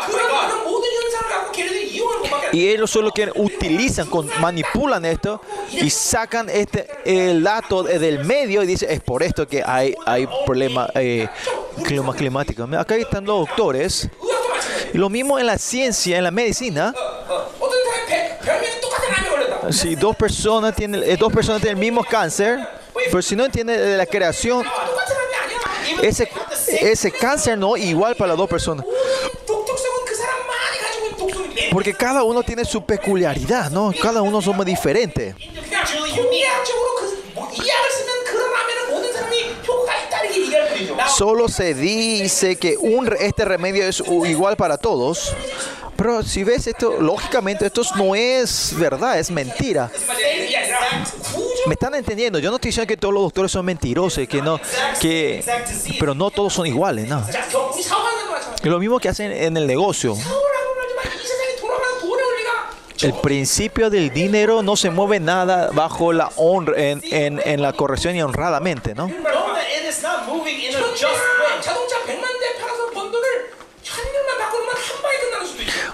Y 2.51 2.67
ellos 2.67 2.91
solo 2.91 3.11
que 3.11 3.31
utilizan, 3.35 4.07
manipulan 4.39 5.05
esto 5.05 5.41
y 5.71 5.89
sacan 5.89 6.49
este, 6.49 6.87
el 7.05 7.43
dato 7.43 7.83
del 7.83 8.25
medio 8.25 8.63
y 8.63 8.67
dicen, 8.67 8.91
es 8.91 8.99
por 8.99 9.23
esto 9.23 9.47
que 9.47 9.63
hay, 9.65 9.95
hay 10.05 10.27
problema 10.45 10.89
eh, 10.95 11.27
climático. 12.15 12.67
Acá 12.77 12.95
están 12.95 13.25
los 13.25 13.47
doctores. 13.47 14.09
Lo 14.93 15.09
mismo 15.09 15.39
en 15.39 15.45
la 15.45 15.57
ciencia, 15.57 16.17
en 16.17 16.23
la 16.23 16.31
medicina. 16.31 16.93
Si 19.69 19.95
dos 19.95 20.15
personas 20.15 20.75
tienen, 20.75 21.01
eh, 21.03 21.15
dos 21.17 21.31
personas 21.31 21.61
tienen 21.61 21.77
el 21.77 21.81
mismo 21.81 22.03
cáncer, 22.03 22.59
pero 22.93 23.21
si 23.21 23.35
no 23.35 23.45
entienden 23.45 23.97
la 23.97 24.05
creación, 24.05 24.65
ese, 26.01 26.29
ese 26.81 27.11
cáncer 27.11 27.57
no 27.57 27.77
igual 27.77 28.15
para 28.15 28.29
las 28.29 28.37
dos 28.37 28.49
personas. 28.49 28.85
Porque 31.71 31.93
cada 31.93 32.23
uno 32.23 32.43
tiene 32.43 32.65
su 32.65 32.83
peculiaridad, 32.83 33.71
¿no? 33.71 33.93
Cada 33.99 34.21
uno 34.21 34.41
somos 34.41 34.65
diferentes. 34.65 35.35
Solo 41.17 41.47
se 41.47 41.73
dice 41.73 42.57
que 42.57 42.75
un, 42.77 43.09
este 43.19 43.45
remedio 43.45 43.85
es 43.85 44.03
igual 44.25 44.57
para 44.57 44.77
todos. 44.77 45.33
Pero 45.95 46.23
si 46.23 46.43
ves 46.43 46.67
esto, 46.67 46.99
lógicamente 46.99 47.67
esto 47.67 47.83
no 47.95 48.15
es 48.15 48.73
verdad, 48.77 49.19
es 49.19 49.31
mentira. 49.31 49.89
Me 51.67 51.73
están 51.73 51.95
entendiendo. 51.95 52.39
Yo 52.39 52.49
no 52.49 52.55
estoy 52.55 52.69
diciendo 52.69 52.87
que 52.87 52.97
todos 52.97 53.13
los 53.13 53.23
doctores 53.23 53.51
son 53.51 53.65
mentirosos, 53.65 54.27
que 54.27 54.41
no, 54.41 54.59
que, 54.99 55.43
pero 55.99 56.15
no 56.15 56.31
todos 56.31 56.53
son 56.53 56.67
iguales, 56.67 57.07
¿no? 57.07 57.23
Lo 58.63 58.79
mismo 58.79 58.99
que 58.99 59.09
hacen 59.09 59.31
en 59.31 59.55
el 59.55 59.67
negocio. 59.67 60.17
El 63.03 63.13
principio 63.13 63.89
del 63.89 64.11
dinero 64.11 64.61
no 64.61 64.75
se 64.75 64.89
mueve 64.89 65.19
nada 65.19 65.71
bajo 65.73 66.13
la 66.13 66.29
honra, 66.35 66.73
en, 66.77 67.01
en, 67.11 67.61
la 67.61 67.73
corrección 67.73 68.15
y 68.15 68.21
honradamente, 68.21 68.93
¿no? 68.93 69.09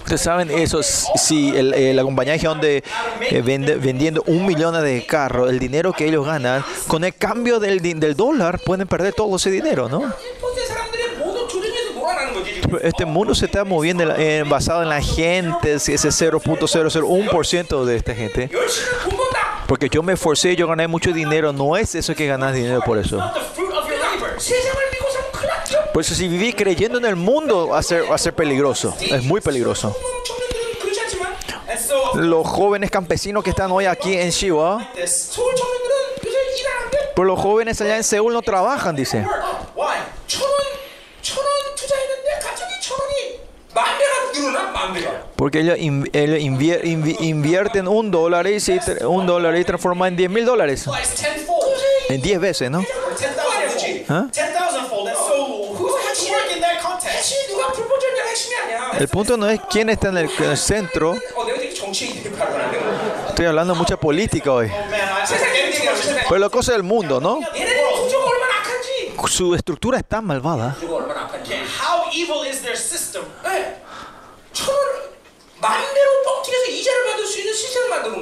Ustedes 0.07 0.21
saben 0.21 0.49
eso, 0.51 0.81
si 0.83 1.49
el, 1.49 1.73
el, 1.73 1.95
la 1.97 2.03
compañía 2.03 2.37
donde 2.37 2.81
eh, 3.29 3.41
vende, 3.41 3.75
vendiendo 3.75 4.23
un 4.27 4.45
millón 4.45 4.81
de 4.81 5.05
carros, 5.05 5.49
el 5.49 5.59
dinero 5.59 5.91
que 5.91 6.05
ellos 6.05 6.25
ganan, 6.25 6.63
con 6.87 7.03
el 7.03 7.13
cambio 7.13 7.59
del, 7.59 7.81
del 7.81 8.15
dólar 8.15 8.59
pueden 8.59 8.87
perder 8.87 9.13
todo 9.13 9.35
ese 9.35 9.51
dinero, 9.51 9.89
¿no? 9.89 10.13
Este, 12.67 12.87
este 12.87 13.05
mundo 13.05 13.33
se 13.33 13.45
está 13.45 13.63
moviendo 13.63 14.03
en, 14.03 14.21
en, 14.21 14.49
basado 14.49 14.83
en 14.83 14.89
la 14.89 15.01
gente, 15.01 15.73
ese 15.73 15.93
0.001% 15.93 17.85
de 17.85 17.95
esta 17.95 18.13
gente. 18.13 18.49
Porque 19.67 19.89
yo 19.89 20.03
me 20.03 20.13
esforcé, 20.13 20.55
yo 20.55 20.67
gané 20.67 20.87
mucho 20.87 21.11
dinero, 21.11 21.53
no 21.53 21.77
es 21.77 21.95
eso 21.95 22.15
que 22.15 22.27
ganas 22.27 22.53
dinero 22.53 22.81
por 22.85 22.97
eso. 22.97 23.19
Por 25.93 26.01
eso 26.01 26.13
si 26.13 26.27
vivís 26.27 26.55
creyendo 26.55 26.97
en 26.99 27.05
el 27.05 27.15
mundo 27.15 27.69
va 27.69 27.79
a 27.79 27.83
ser, 27.83 28.09
va 28.09 28.15
a 28.15 28.19
ser 28.19 28.33
peligroso, 28.33 28.95
es 28.99 29.23
muy 29.23 29.41
peligroso. 29.41 29.95
Los 32.15 32.47
jóvenes 32.47 32.91
campesinos 32.91 33.43
que 33.43 33.49
están 33.49 33.71
hoy 33.71 33.85
aquí 33.85 34.13
en 34.13 34.29
Shiva, 34.29 34.89
pero 37.15 37.25
los 37.25 37.39
jóvenes 37.39 37.81
allá 37.81 37.97
en 37.97 38.03
Seúl 38.03 38.33
no 38.33 38.41
trabajan, 38.41 38.95
dice. 38.95 39.25
Porque 45.35 45.59
ellos, 45.59 45.77
invier, 45.79 46.85
invierten 46.85 47.87
un 47.87 48.11
dólar 48.11 48.47
y, 48.47 48.57
un 49.05 49.27
dólar 49.27 49.55
y 49.57 49.63
transforman 49.63 50.09
en 50.09 50.17
10 50.17 50.29
mil 50.29 50.45
dólares. 50.45 50.85
En 52.09 52.21
10 52.21 52.39
veces, 52.39 52.71
¿no? 52.71 52.83
¿Ah? 54.09 54.27
El 58.99 59.07
punto 59.09 59.37
no 59.37 59.47
es 59.47 59.59
quién 59.69 59.89
está 59.89 60.09
en 60.09 60.17
el, 60.17 60.57
centro. 60.57 61.15
Estoy 63.29 63.45
hablando 63.45 63.73
de 63.73 63.79
mucha 63.79 63.97
política 63.97 64.51
hoy. 64.51 64.71
Pero 66.27 66.39
la 66.39 66.49
cosa 66.49 66.71
del 66.71 66.83
mundo, 66.83 67.21
¿no? 67.21 67.39
Su 69.27 69.53
estructura 69.53 69.97
es 69.99 70.05
tan 70.05 70.25
malvada 70.25 70.75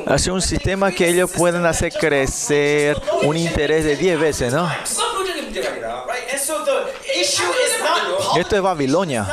hacer 0.05 0.31
un 0.31 0.41
sistema 0.41 0.91
que 0.91 1.07
ellos 1.07 1.31
puedan 1.31 1.65
hacer 1.65 1.91
crecer 1.91 3.01
un 3.23 3.37
interés 3.37 3.83
de 3.83 3.95
10 3.95 4.19
veces, 4.19 4.53
¿no? 4.53 4.69
Esto 8.37 8.55
es 8.55 8.61
Babilonia. 8.61 9.25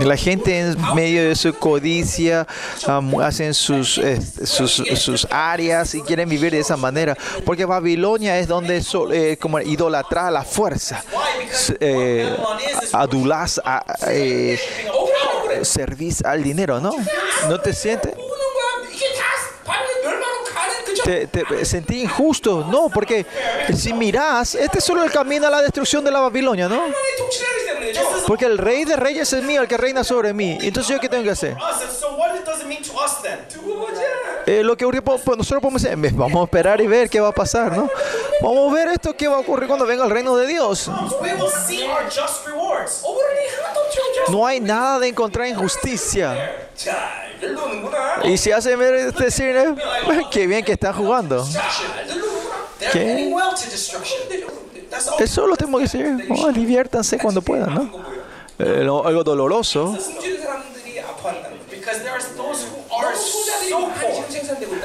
La 0.00 0.16
gente 0.16 0.58
en 0.58 0.76
medio 0.94 1.28
de 1.28 1.34
su 1.34 1.54
codicia 1.54 2.46
hacen 3.22 3.54
sus, 3.54 3.98
eh, 3.98 4.20
sus, 4.44 4.82
sus, 4.96 5.26
áreas 5.30 5.94
y 5.94 6.02
quieren 6.02 6.28
vivir 6.28 6.52
de 6.52 6.60
esa 6.60 6.76
manera. 6.76 7.16
Porque 7.44 7.64
Babilonia 7.64 8.38
es 8.38 8.48
donde 8.48 8.82
so, 8.82 9.12
eh, 9.12 9.36
como 9.38 9.60
idolatra 9.60 10.30
la 10.30 10.44
fuerza. 10.44 11.02
Eh, 11.80 12.36
a, 13.64 13.84
eh, 14.08 14.58
servís 15.62 16.24
al 16.24 16.42
dinero, 16.42 16.80
¿no? 16.80 16.92
¿No 17.48 17.60
te 17.60 17.72
sientes? 17.72 18.14
te, 21.04 21.26
te 21.26 21.64
sentí 21.64 22.02
injusto. 22.02 22.64
No, 22.70 22.88
porque 22.88 23.26
si 23.74 23.92
mirás, 23.92 24.54
este 24.54 24.78
es 24.78 24.84
solo 24.84 25.02
el 25.04 25.10
camino 25.10 25.46
a 25.46 25.50
la 25.50 25.62
destrucción 25.62 26.04
de 26.04 26.10
la 26.10 26.20
Babilonia, 26.20 26.68
¿no? 26.68 26.82
Porque 28.26 28.44
el 28.46 28.58
rey 28.58 28.84
de 28.84 28.96
reyes 28.96 29.32
es 29.32 29.42
mío, 29.42 29.62
el 29.62 29.68
que 29.68 29.76
reina 29.76 30.04
sobre 30.04 30.32
mí. 30.32 30.58
Entonces, 30.62 30.92
¿yo 30.94 31.00
qué 31.00 31.08
tengo 31.08 31.24
que 31.24 31.30
hacer? 31.30 31.56
Eh, 34.46 34.62
lo 34.62 34.76
que 34.76 34.86
pues 35.02 35.38
nosotros 35.38 35.62
podemos 35.62 35.82
decir, 35.82 35.96
vamos 36.14 36.40
a 36.40 36.44
esperar 36.44 36.80
y 36.80 36.86
ver 36.86 37.08
qué 37.08 37.20
va 37.20 37.28
a 37.28 37.32
pasar, 37.32 37.76
¿no? 37.76 37.88
Vamos 38.40 38.72
a 38.72 38.74
ver 38.74 38.88
esto 38.88 39.14
qué 39.16 39.28
va 39.28 39.36
a 39.36 39.40
ocurrir 39.40 39.68
cuando 39.68 39.86
venga 39.86 40.04
el 40.04 40.10
reino 40.10 40.36
de 40.36 40.46
Dios. 40.46 40.90
No 44.28 44.46
hay 44.46 44.60
nada 44.60 44.98
de 44.98 45.08
encontrar 45.08 45.46
injusticia. 45.46 46.68
Y 48.24 48.36
si 48.36 48.52
hacen 48.52 48.78
decir, 48.78 49.56
este 49.56 49.74
qué 50.30 50.46
bien 50.46 50.64
que 50.64 50.72
están 50.72 50.94
jugando. 50.94 51.46
¿Qué? 52.92 53.32
Eso 55.18 55.46
lo 55.46 55.56
tengo 55.56 55.78
que 55.78 55.84
decir. 55.84 56.28
Oh, 56.30 56.52
diviértanse 56.52 57.18
cuando 57.18 57.42
puedan, 57.42 57.74
¿no? 57.74 57.90
Eh, 58.58 58.80
algo 58.80 59.24
doloroso. 59.24 59.96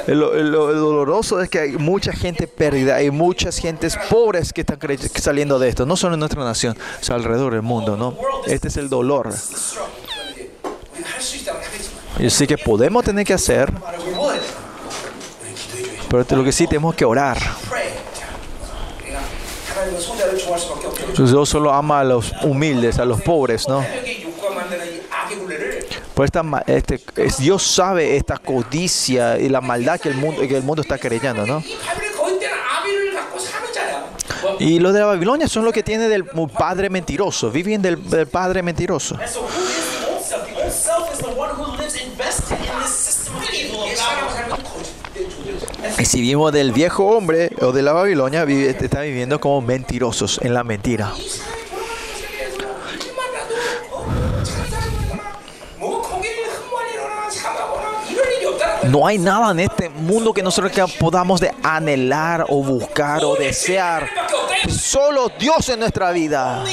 Lo, 0.06 0.72
doloroso 0.74 1.42
es 1.42 1.50
que 1.50 1.58
hay 1.58 1.72
mucha 1.72 2.12
gente 2.12 2.46
perdida, 2.46 2.96
hay 2.96 3.10
muchas 3.10 3.58
gentes 3.58 3.98
pobres 4.08 4.52
que 4.52 4.62
están 4.62 4.78
saliendo 5.14 5.58
de 5.58 5.68
esto, 5.68 5.84
no 5.84 5.96
solo 5.96 6.14
en 6.14 6.20
nuestra 6.20 6.42
nación, 6.44 6.76
o 7.00 7.04
sea, 7.04 7.16
alrededor 7.16 7.52
del 7.52 7.62
mundo, 7.62 7.96
¿no? 7.96 8.16
Este 8.46 8.68
es 8.68 8.76
el 8.76 8.88
dolor. 8.88 9.34
Yo 12.18 12.30
sé 12.30 12.46
que 12.46 12.58
podemos 12.58 13.04
tener 13.04 13.24
que 13.24 13.34
hacer, 13.34 13.72
pero 16.08 16.24
lo 16.36 16.44
que 16.44 16.52
sí 16.52 16.66
tenemos 16.66 16.94
que 16.94 17.04
orar. 17.04 17.38
Dios 21.16 21.48
solo 21.48 21.72
ama 21.72 22.00
a 22.00 22.04
los 22.04 22.32
humildes, 22.42 22.98
a 22.98 23.04
los 23.04 23.20
pobres, 23.20 23.68
¿no? 23.68 23.84
Por 26.18 26.24
esta, 26.24 26.42
este, 26.66 27.00
Dios 27.38 27.62
sabe 27.62 28.16
esta 28.16 28.38
codicia 28.38 29.38
y 29.38 29.48
la 29.48 29.60
maldad 29.60 30.00
que 30.00 30.08
el 30.08 30.16
mundo, 30.16 30.40
que 30.40 30.56
el 30.56 30.64
mundo 30.64 30.82
está 30.82 30.98
creyendo, 30.98 31.46
¿no? 31.46 31.62
Y 34.58 34.80
los 34.80 34.92
de 34.92 34.98
la 34.98 35.06
Babilonia 35.06 35.46
son 35.46 35.64
los 35.64 35.72
que 35.72 35.84
tienen 35.84 36.10
del 36.10 36.24
padre 36.24 36.90
mentiroso, 36.90 37.52
viven 37.52 37.80
del, 37.82 38.10
del 38.10 38.26
padre 38.26 38.64
mentiroso. 38.64 39.16
Y 46.00 46.04
si 46.04 46.20
vivimos 46.20 46.52
del 46.52 46.72
viejo 46.72 47.06
hombre 47.06 47.52
o 47.60 47.70
de 47.70 47.82
la 47.82 47.92
Babilonia, 47.92 48.44
vive, 48.44 48.70
está 48.70 49.02
viviendo 49.02 49.38
como 49.38 49.60
mentirosos 49.60 50.40
en 50.42 50.52
la 50.52 50.64
mentira. 50.64 51.12
No 58.84 59.06
hay 59.06 59.18
nada 59.18 59.50
en 59.50 59.60
este 59.60 59.88
mundo 59.88 60.32
que 60.32 60.42
nosotros 60.42 60.72
podamos 60.98 61.40
de 61.40 61.52
anhelar 61.62 62.46
o 62.48 62.62
buscar 62.62 63.24
o 63.24 63.34
desear. 63.34 64.08
Solo 64.68 65.30
Dios 65.38 65.68
en 65.68 65.80
nuestra 65.80 66.10
vida 66.12 66.64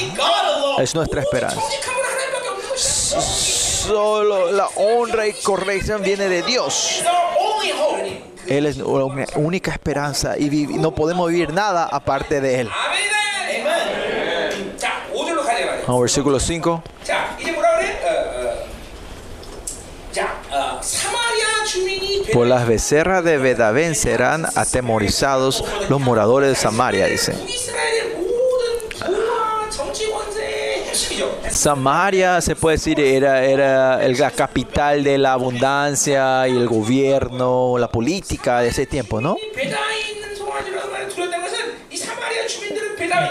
es 0.78 0.94
nuestra 0.94 1.20
esperanza. 1.22 1.60
Solo 2.76 4.50
la 4.52 4.68
honra 4.76 5.26
y 5.26 5.32
corrección 5.34 6.02
viene 6.02 6.28
de 6.28 6.42
Dios. 6.42 7.02
Él 8.46 8.66
es 8.66 8.76
la 8.76 8.84
única 9.36 9.72
esperanza 9.72 10.38
y 10.38 10.48
no 10.48 10.94
podemos 10.94 11.30
vivir 11.30 11.52
nada 11.52 11.88
aparte 11.90 12.40
de 12.40 12.60
Él. 12.60 12.70
Versículo 15.88 16.40
5. 16.40 16.82
Por 22.32 22.46
las 22.46 22.66
becerras 22.66 23.24
de 23.24 23.38
Bedavén 23.38 23.94
serán 23.94 24.46
atemorizados 24.54 25.64
los 25.88 26.00
moradores 26.00 26.50
de 26.50 26.54
Samaria, 26.56 27.06
dice. 27.06 27.34
Samaria, 31.50 32.40
se 32.40 32.54
puede 32.56 32.76
decir, 32.76 33.00
era, 33.00 33.44
era 33.44 34.08
la 34.08 34.30
capital 34.30 35.02
de 35.02 35.18
la 35.18 35.32
abundancia 35.32 36.46
y 36.48 36.56
el 36.56 36.68
gobierno, 36.68 37.78
la 37.78 37.88
política 37.88 38.60
de 38.60 38.68
ese 38.68 38.86
tiempo, 38.86 39.20
¿no? 39.20 39.36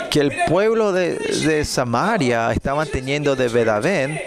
Que 0.10 0.20
el 0.22 0.32
pueblo 0.48 0.92
de, 0.92 1.16
de 1.16 1.66
Samaria 1.66 2.52
estaban 2.52 2.88
teniendo 2.88 3.36
de 3.36 3.50
Bedavén 3.50 4.20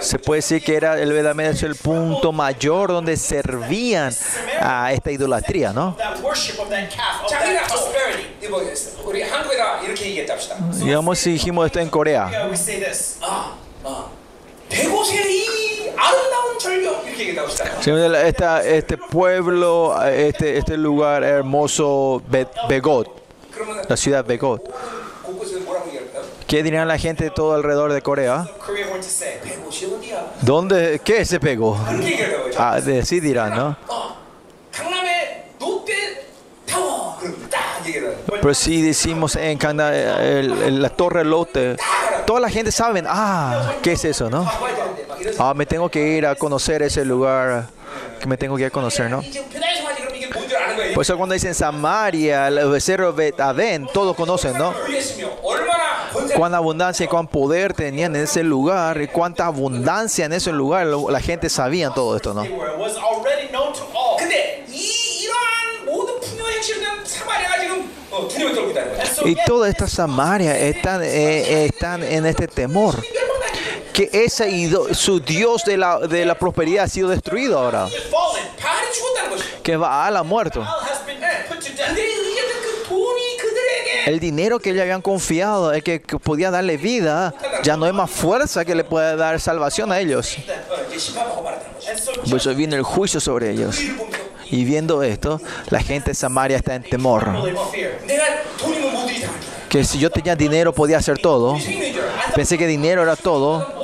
se 0.00 0.18
puede 0.18 0.38
decir 0.38 0.62
que 0.62 0.76
era 0.76 0.98
el 1.00 1.12
verdaderamente 1.12 1.66
el 1.66 1.76
punto 1.76 2.32
mayor 2.32 2.90
donde 2.90 3.16
servían 3.16 4.12
a 4.60 4.92
esta 4.92 5.10
idolatría, 5.10 5.72
¿no? 5.72 5.96
Digamos 10.78 11.18
si 11.18 11.32
dijimos 11.32 11.66
esto 11.66 11.80
en 11.80 11.88
Corea. 11.88 12.30
Este 18.64 18.96
pueblo, 18.96 20.02
este, 20.04 20.58
este 20.58 20.76
lugar 20.76 21.24
hermoso, 21.24 22.22
Be 22.28 22.46
Begot, 22.68 23.08
la 23.88 23.96
ciudad 23.96 24.24
Begot. 24.24 24.62
¿Qué 26.52 26.62
dirán 26.62 26.86
la 26.86 26.98
gente 26.98 27.24
de 27.24 27.30
todo 27.30 27.54
alrededor 27.54 27.94
de 27.94 28.02
Corea? 28.02 28.46
¿Dónde? 30.42 31.00
¿Qué 31.02 31.24
se 31.24 31.40
pegó? 31.40 31.80
Ah, 32.58 32.78
de, 32.78 33.06
sí 33.06 33.20
dirán, 33.20 33.56
¿no? 33.56 33.76
Pero 38.28 38.52
si 38.52 38.64
sí 38.64 38.82
decimos 38.82 39.34
en 39.36 39.56
Canadá 39.56 40.20
la 40.42 40.90
Torre 40.90 41.24
Lotte, 41.24 41.78
toda 42.26 42.40
la 42.40 42.50
gente 42.50 42.70
sabe, 42.70 43.02
ah, 43.06 43.72
¿qué 43.82 43.92
es 43.92 44.04
eso, 44.04 44.28
no? 44.28 44.46
Ah, 45.38 45.54
me 45.56 45.64
tengo 45.64 45.88
que 45.88 46.06
ir 46.06 46.26
a 46.26 46.34
conocer 46.34 46.82
ese 46.82 47.02
lugar 47.02 47.68
que 48.20 48.26
me 48.26 48.36
tengo 48.36 48.56
que 48.56 48.64
ir 48.64 48.66
a 48.66 48.70
conocer, 48.70 49.08
¿no? 49.08 49.22
Por 50.92 51.02
eso 51.02 51.16
cuando 51.16 51.32
dicen 51.32 51.54
Samaria, 51.54 52.48
el 52.48 52.68
becerro 52.68 53.14
Betavén, 53.14 53.86
todos 53.94 54.14
conocen, 54.14 54.58
¿no? 54.58 54.74
cuán 56.36 56.54
abundancia 56.54 57.04
y 57.04 57.08
cuán 57.08 57.26
poder 57.26 57.72
tenían 57.74 58.14
en 58.16 58.22
ese 58.22 58.42
lugar, 58.42 59.00
y 59.00 59.08
cuánta 59.08 59.46
abundancia 59.46 60.24
en 60.24 60.32
ese 60.32 60.52
lugar, 60.52 60.86
la 60.86 61.20
gente 61.20 61.48
sabía 61.48 61.90
todo 61.90 62.16
esto, 62.16 62.34
¿no? 62.34 62.44
Y 69.24 69.36
toda 69.46 69.68
esta 69.68 69.86
Samaria 69.86 70.58
están, 70.58 71.02
eh, 71.02 71.64
están 71.66 72.02
en 72.02 72.26
este 72.26 72.48
temor. 72.48 72.96
Que 73.92 74.08
ese 74.12 74.48
ido, 74.50 74.94
su 74.94 75.20
Dios 75.20 75.64
de 75.64 75.76
la, 75.76 75.98
de 75.98 76.24
la 76.24 76.34
prosperidad 76.34 76.84
ha 76.84 76.88
sido 76.88 77.10
destruido 77.10 77.58
ahora. 77.58 77.86
Que 79.62 79.76
Baal 79.76 80.16
ha 80.16 80.22
muerto. 80.22 80.66
El 84.06 84.20
dinero 84.20 84.58
que 84.58 84.72
le 84.72 84.82
habían 84.82 85.02
confiado, 85.02 85.72
el 85.72 85.82
que, 85.82 86.00
podía 86.00 86.50
darle 86.50 86.76
vida, 86.76 87.34
ya 87.62 87.76
no 87.76 87.86
hay 87.86 87.92
más 87.92 88.10
fuerza 88.10 88.64
que 88.64 88.74
le 88.74 88.84
pueda 88.84 89.16
dar 89.16 89.40
salvación 89.40 89.92
a 89.92 90.00
ellos. 90.00 90.36
Por 92.28 92.36
eso 92.38 92.54
vino 92.54 92.76
el 92.76 92.82
juicio 92.82 93.20
sobre 93.20 93.50
ellos. 93.50 93.78
Y 94.50 94.64
viendo 94.64 95.02
esto, 95.02 95.40
la 95.70 95.80
gente 95.80 96.10
de 96.10 96.14
Samaria 96.14 96.56
está 96.56 96.74
en 96.74 96.82
temor. 96.82 97.26
Que 99.68 99.84
si 99.84 99.98
yo 99.98 100.10
tenía 100.10 100.36
dinero 100.36 100.72
podía 100.74 100.98
hacer 100.98 101.18
todo. 101.18 101.56
Pensé 102.34 102.58
que 102.58 102.66
dinero 102.66 103.02
era 103.02 103.16
todo. 103.16 103.81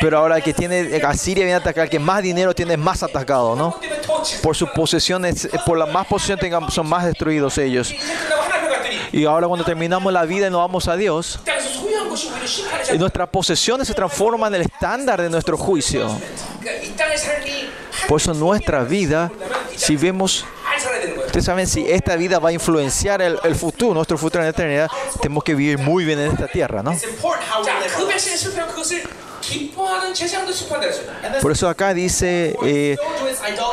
Pero 0.00 0.18
ahora 0.18 0.36
el 0.36 0.42
que 0.42 0.54
tiene, 0.54 0.80
eh, 0.80 1.02
Asiria 1.04 1.44
viene 1.44 1.54
a 1.54 1.58
atacar, 1.58 1.84
el 1.84 1.90
que 1.90 1.98
más 1.98 2.22
dinero 2.22 2.54
tiene 2.54 2.76
más 2.76 3.02
atacado, 3.02 3.54
¿no? 3.54 3.78
Por 4.42 4.56
sus 4.56 4.70
posesiones, 4.70 5.44
eh, 5.44 5.50
por 5.66 5.76
la 5.76 5.86
más 5.86 6.06
posesión 6.06 6.38
tengan, 6.38 6.70
son 6.70 6.88
más 6.88 7.04
destruidos 7.04 7.58
ellos. 7.58 7.94
Y 9.12 9.24
ahora 9.26 9.46
cuando 9.46 9.64
terminamos 9.64 10.12
la 10.12 10.24
vida 10.24 10.46
y 10.46 10.50
nos 10.50 10.60
vamos 10.60 10.88
a 10.88 10.96
Dios, 10.96 11.40
eh, 12.88 12.98
nuestras 12.98 13.28
posesiones 13.28 13.88
se 13.88 13.94
transforman 13.94 14.54
en 14.54 14.62
el 14.62 14.66
estándar 14.66 15.20
de 15.20 15.28
nuestro 15.28 15.58
juicio. 15.58 16.08
Por 18.08 18.20
eso 18.20 18.32
nuestra 18.32 18.82
vida, 18.84 19.30
si 19.76 19.96
vemos, 19.96 20.44
ustedes 21.26 21.44
saben, 21.44 21.66
si 21.66 21.88
esta 21.90 22.16
vida 22.16 22.38
va 22.38 22.48
a 22.48 22.52
influenciar 22.52 23.20
el, 23.20 23.38
el 23.44 23.54
futuro, 23.54 23.94
nuestro 23.94 24.16
futuro 24.16 24.40
en 24.40 24.46
la 24.46 24.50
eternidad, 24.50 24.88
tenemos 25.20 25.44
que 25.44 25.54
vivir 25.54 25.78
muy 25.78 26.04
bien 26.04 26.18
en 26.18 26.32
esta 26.32 26.48
tierra, 26.48 26.82
¿no? 26.82 26.92
Por 31.40 31.52
eso 31.52 31.68
acá 31.68 31.94
dice, 31.94 32.56
eh, 32.64 32.96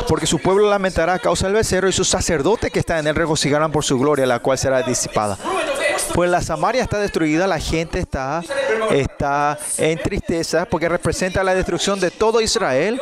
porque 0.08 0.26
su 0.26 0.40
pueblo 0.40 0.70
lamentará 0.70 1.14
a 1.14 1.20
causa 1.20 1.48
del 1.48 1.56
becerro 1.56 1.90
y 1.90 1.92
sus 1.92 2.08
sacerdotes 2.08 2.72
que 2.72 2.80
están 2.80 3.00
en 3.00 3.08
él 3.08 3.16
regocijarán 3.16 3.72
por 3.72 3.84
su 3.84 4.00
gloria, 4.00 4.26
la 4.26 4.40
cual 4.40 4.58
será 4.58 4.82
disipada. 4.82 5.38
Pues 6.14 6.30
la 6.30 6.42
Samaria 6.42 6.82
está 6.82 7.00
destruida, 7.00 7.48
la 7.48 7.60
gente 7.60 8.00
está, 8.00 8.42
está 8.92 9.58
en 9.78 10.00
tristeza 10.00 10.66
porque 10.66 10.90
representa 10.90 11.44
la 11.44 11.54
destrucción 11.54 12.00
de 12.00 12.12
todo 12.12 12.42
Israel. 12.42 13.00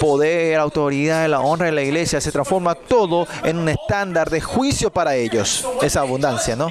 Poder, 0.00 0.58
autoridad, 0.58 1.28
la 1.28 1.40
honra 1.40 1.66
de 1.66 1.72
la 1.72 1.82
iglesia, 1.82 2.20
se 2.20 2.32
transforma 2.32 2.74
todo 2.74 3.26
en 3.44 3.58
un 3.58 3.68
estándar 3.68 4.28
de 4.30 4.40
juicio 4.40 4.90
para 4.90 5.14
ellos. 5.14 5.64
Esa 5.82 6.00
abundancia, 6.00 6.56
¿no? 6.56 6.68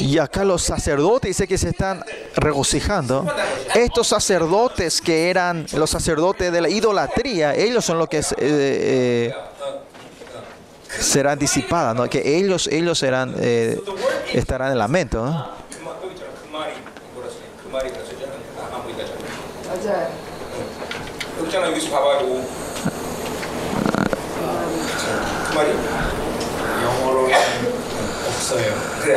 Y 0.00 0.18
acá 0.18 0.44
los 0.44 0.62
sacerdotes 0.62 1.30
dice 1.30 1.48
que 1.48 1.58
se 1.58 1.70
están 1.70 2.04
regocijando. 2.34 3.26
Estos 3.74 4.08
sacerdotes 4.08 5.00
que 5.00 5.30
eran 5.30 5.66
los 5.72 5.90
sacerdotes 5.90 6.52
de 6.52 6.60
la 6.60 6.68
idolatría, 6.68 7.54
ellos 7.54 7.84
son 7.84 7.98
los 7.98 8.08
que 8.08 8.18
eh, 8.18 8.24
eh, 8.38 9.34
serán 10.98 11.38
disipadas, 11.38 11.94
¿no? 11.94 12.08
que 12.08 12.36
ellos, 12.36 12.68
ellos 12.68 12.98
serán, 12.98 13.34
eh, 13.38 13.80
estarán 14.32 14.72
en 14.72 14.78
lamento. 14.78 15.24
¿no? 15.24 15.56
없어요. 28.45 28.73
그래. 29.01 29.15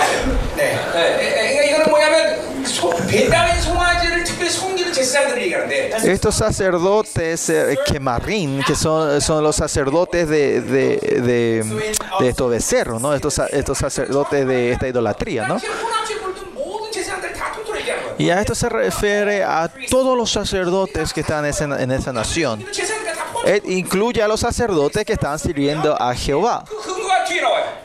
네. 0.56 0.74
네, 0.94 1.30
그러니까 1.50 1.62
이거는 1.64 1.90
뭐냐면 1.90 2.64
소, 2.64 2.90
베다민 3.08 3.60
송아지를 3.60 4.24
특별히 4.24 4.50
섬기는 4.50 4.92
제사장들을 4.92 5.42
얘기하는데 5.42 5.90
Estos 6.10 6.34
sacerdotes 6.36 7.50
eh, 7.50 7.76
quemarrín, 7.86 8.62
que 8.66 8.74
son, 8.74 9.20
son 9.20 9.42
los 9.44 9.56
sacerdotes 9.56 10.28
de, 10.28 10.60
de, 10.60 10.96
de, 11.20 11.92
de 12.20 12.28
estos 12.28 12.50
becerros, 12.50 13.00
¿no? 13.02 13.14
Estos, 13.14 13.34
sa- 13.34 13.46
estos 13.46 13.78
sacerdotes 13.78 14.46
de 14.46 14.72
esta 14.72 14.88
idolatría, 14.88 15.46
¿no? 15.46 15.56
당시 15.58 15.66
호남시에 15.68 16.16
물든 16.16 16.54
모든 16.54 16.90
제사장들 16.92 17.32
다 17.34 17.52
통틀어 17.52 17.78
얘기하는 17.80 18.02
거야. 18.04 18.14
Y 18.18 18.30
a 18.30 18.40
esto 18.40 18.54
se 18.54 18.68
refiere 18.68 19.42
a 19.44 19.68
todos 19.90 20.16
los 20.16 20.30
sacerdotes 20.32 21.12
que 21.12 21.20
están 21.20 21.44
en 21.44 21.50
esa, 21.50 21.64
en 21.82 21.90
esa 21.90 22.12
nación. 22.12 22.60
그 22.64 22.72
제사장들 22.72 23.12
다 23.14 23.24
포함. 23.32 23.46
Eh, 23.46 23.60
incluye 23.66 24.22
a 24.22 24.28
los 24.28 24.40
sacerdotes 24.40 25.04
que 25.04 25.12
están 25.14 25.38
sirviendo 25.38 25.94
a 26.00 26.14
Jehová. 26.14 26.64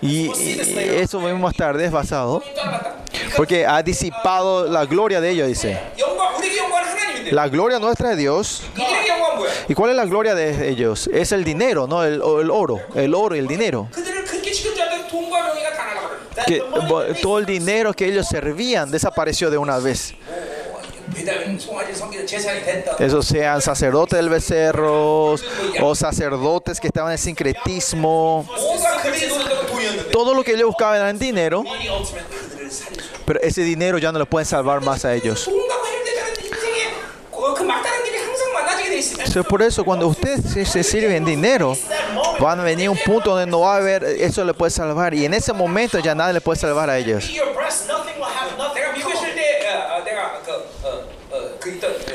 Y, 0.00 0.30
eso 0.30 1.20
vemos 1.20 1.40
más 1.40 1.56
tarde, 1.56 1.84
es 1.84 1.90
basado. 1.90 2.42
Porque 3.36 3.66
ha 3.66 3.82
disipado 3.82 4.66
la 4.66 4.84
gloria 4.84 5.20
de 5.20 5.30
ellos, 5.30 5.48
dice. 5.48 5.80
La 7.30 7.48
gloria 7.48 7.78
nuestra 7.78 8.10
de 8.10 8.16
Dios. 8.16 8.62
¿Y 9.68 9.74
cuál 9.74 9.90
es 9.90 9.96
la 9.96 10.04
gloria 10.04 10.34
de 10.34 10.68
ellos? 10.68 11.08
Es 11.12 11.32
el 11.32 11.42
dinero, 11.44 11.86
¿no? 11.86 12.04
El, 12.04 12.20
oro. 12.20 12.80
El 12.94 13.14
oro 13.14 13.34
y 13.34 13.38
el 13.38 13.46
dinero. 13.46 13.88
Que, 16.46 16.62
todo 17.22 17.38
el 17.38 17.46
dinero 17.46 17.94
que 17.94 18.06
ellos 18.06 18.28
servían 18.28 18.90
desapareció 18.90 19.50
de 19.50 19.56
una 19.56 19.78
vez. 19.78 20.14
Esos 22.98 23.26
sean 23.26 23.60
sacerdotes 23.60 24.16
del 24.18 24.28
becerro 24.28 25.34
o 25.80 25.94
sacerdotes 25.94 26.80
que 26.80 26.88
estaban 26.88 27.12
en 27.12 27.18
sincretismo. 27.18 28.46
Todo 30.12 30.34
lo 30.34 30.42
que 30.42 30.52
ellos 30.52 30.66
buscaban 30.66 30.96
era 30.96 31.12
dinero. 31.12 31.64
Pero 33.24 33.40
ese 33.40 33.62
dinero 33.62 33.98
ya 33.98 34.12
no 34.12 34.18
los 34.18 34.28
pueden 34.28 34.46
salvar 34.46 34.80
más 34.82 35.04
a 35.04 35.14
ellos. 35.14 35.48
So, 39.32 39.42
por 39.42 39.62
eso 39.62 39.84
cuando 39.84 40.06
ustedes 40.06 40.42
se, 40.52 40.64
se 40.64 40.82
sirven 40.84 41.24
dinero, 41.24 41.76
van 42.38 42.60
a 42.60 42.62
venir 42.62 42.88
un 42.88 42.98
punto 42.98 43.30
donde 43.30 43.46
no 43.46 43.60
va 43.60 43.74
a 43.74 43.76
haber, 43.78 44.04
eso 44.04 44.44
le 44.44 44.54
puede 44.54 44.70
salvar. 44.70 45.14
Y 45.14 45.24
en 45.24 45.34
ese 45.34 45.52
momento 45.52 45.98
ya 45.98 46.14
nada 46.14 46.32
le 46.32 46.40
puede 46.40 46.58
salvar 46.58 46.88
a 46.88 46.98
ellos. 46.98 47.28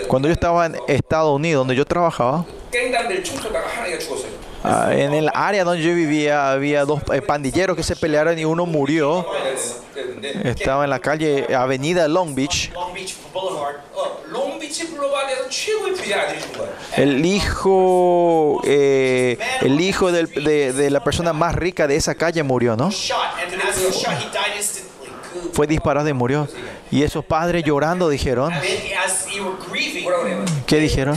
Cuando 0.09 0.27
yo 0.27 0.33
estaba 0.33 0.65
en 0.65 0.75
Estados 0.87 1.35
Unidos, 1.35 1.61
donde 1.61 1.75
yo 1.75 1.85
trabajaba, 1.85 2.43
ah, 4.63 4.89
en 4.91 5.13
el 5.13 5.29
área 5.31 5.63
donde 5.63 5.83
yo 5.83 5.93
vivía 5.93 6.51
había 6.51 6.83
dos 6.83 7.03
eh, 7.13 7.21
pandilleros 7.21 7.77
que 7.77 7.83
se 7.83 7.95
pelearon 7.95 8.39
y 8.39 8.43
uno 8.43 8.65
murió. 8.65 9.23
Estaba 10.43 10.83
en 10.85 10.89
la 10.89 10.97
calle 10.99 11.53
Avenida 11.55 12.07
Long 12.07 12.33
Beach. 12.33 12.71
El 16.97 17.23
hijo, 17.23 18.61
eh, 18.65 19.37
el 19.61 19.79
hijo 19.79 20.11
de 20.11 20.89
la 20.89 21.03
persona 21.03 21.33
más 21.33 21.53
rica 21.53 21.85
de 21.85 21.95
esa 21.97 22.15
calle 22.15 22.41
murió, 22.41 22.75
¿no? 22.75 22.89
Fue 25.53 25.67
disparado 25.67 26.09
y 26.09 26.13
murió. 26.13 26.47
Y 26.91 27.03
esos 27.03 27.23
padres 27.23 27.63
llorando 27.63 28.09
dijeron. 28.09 28.51
¿Qué 30.65 30.77
dijeron? 30.77 31.15